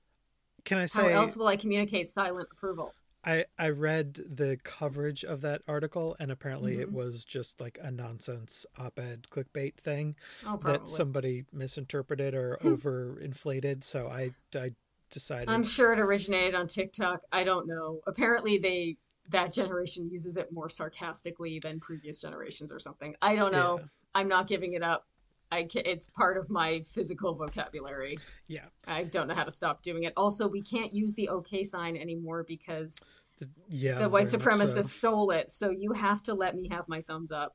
Can 0.64 0.78
I 0.78 0.86
say. 0.86 1.00
How 1.00 1.08
else 1.08 1.36
will 1.36 1.46
I 1.46 1.56
communicate 1.56 2.08
silent 2.08 2.48
approval? 2.52 2.92
I 3.24 3.44
I 3.58 3.70
read 3.70 4.20
the 4.36 4.58
coverage 4.62 5.24
of 5.24 5.40
that 5.40 5.62
article 5.66 6.16
and 6.20 6.30
apparently 6.30 6.74
it 6.78 6.88
Mhm. 6.88 6.92
was 6.92 7.24
just 7.24 7.60
like 7.60 7.78
a 7.82 7.90
nonsense 7.90 8.64
op-ed 8.78 9.26
clickbait 9.30 9.76
thing 9.76 10.14
Oh, 10.44 10.56
that 10.58 10.88
somebody 10.88 11.44
misinterpreted 11.52 12.34
or 12.34 12.56
overinflated. 12.62 13.82
So 13.84 14.06
I 14.08 14.32
I 14.54 14.72
decided 15.10 15.48
I'm 15.48 15.64
sure 15.64 15.92
it 15.92 15.98
originated 15.98 16.54
on 16.54 16.66
TikTok. 16.66 17.22
I 17.32 17.44
don't 17.44 17.66
know. 17.66 18.00
Apparently, 18.06 18.58
they 18.58 18.96
that 19.30 19.52
generation 19.52 20.08
uses 20.10 20.36
it 20.36 20.52
more 20.52 20.68
sarcastically 20.68 21.58
than 21.60 21.80
previous 21.80 22.20
generations 22.20 22.70
or 22.70 22.78
something. 22.78 23.14
I 23.20 23.34
don't 23.34 23.52
know. 23.52 23.78
Yeah. 23.80 23.86
I'm 24.14 24.28
not 24.28 24.46
giving 24.46 24.74
it 24.74 24.82
up. 24.82 25.06
I 25.50 25.64
ca 25.64 25.80
it's 25.84 26.08
part 26.08 26.36
of 26.36 26.50
my 26.50 26.82
physical 26.82 27.34
vocabulary. 27.34 28.18
Yeah. 28.48 28.66
I 28.86 29.04
don't 29.04 29.28
know 29.28 29.34
how 29.34 29.44
to 29.44 29.50
stop 29.50 29.82
doing 29.82 30.04
it. 30.04 30.12
Also, 30.16 30.48
we 30.48 30.62
can't 30.62 30.92
use 30.92 31.14
the 31.14 31.28
OK 31.28 31.62
sign 31.64 31.96
anymore 31.96 32.44
because 32.46 33.14
The, 33.38 33.48
yeah. 33.68 33.98
the 33.98 34.08
white 34.08 34.26
supremacists 34.26 34.74
so. 34.74 34.82
stole 34.82 35.30
it. 35.30 35.50
So 35.50 35.70
you 35.70 35.92
have 35.92 36.22
to 36.24 36.34
let 36.34 36.54
me 36.54 36.68
have 36.70 36.88
my 36.88 37.02
thumbs 37.02 37.32
up 37.32 37.54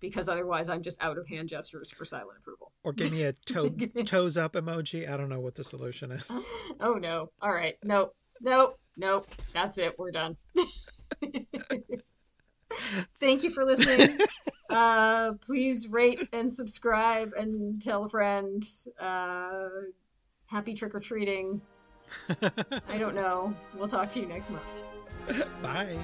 because 0.00 0.28
otherwise 0.28 0.68
I'm 0.68 0.82
just 0.82 1.02
out 1.02 1.18
of 1.18 1.26
hand 1.28 1.48
gestures 1.48 1.90
for 1.90 2.04
silent 2.04 2.38
approval. 2.38 2.72
Or 2.84 2.92
give 2.92 3.12
me 3.12 3.22
a 3.24 3.32
toe, 3.46 3.70
toes 4.04 4.36
up 4.36 4.52
emoji. 4.54 5.08
I 5.10 5.16
don't 5.16 5.28
know 5.28 5.40
what 5.40 5.54
the 5.54 5.64
solution 5.64 6.12
is. 6.12 6.48
Oh 6.80 6.94
no. 6.94 7.30
All 7.42 7.52
right. 7.52 7.76
Nope. 7.82 8.14
Nope. 8.40 8.78
Nope. 8.96 9.26
That's 9.52 9.78
it. 9.78 9.98
We're 9.98 10.12
done. 10.12 10.36
Thank 13.18 13.42
you 13.42 13.50
for 13.50 13.64
listening. 13.64 14.18
Uh, 14.70 15.32
please 15.40 15.88
rate 15.88 16.28
and 16.32 16.52
subscribe 16.52 17.32
and 17.36 17.82
tell 17.82 18.04
a 18.04 18.08
friend. 18.08 18.64
Uh, 19.00 19.68
happy 20.46 20.74
trick 20.74 20.94
or 20.94 21.00
treating. 21.00 21.60
I 22.88 22.98
don't 22.98 23.14
know. 23.14 23.54
We'll 23.74 23.88
talk 23.88 24.10
to 24.10 24.20
you 24.20 24.26
next 24.26 24.50
month. 24.50 24.62
Bye. 25.62 25.96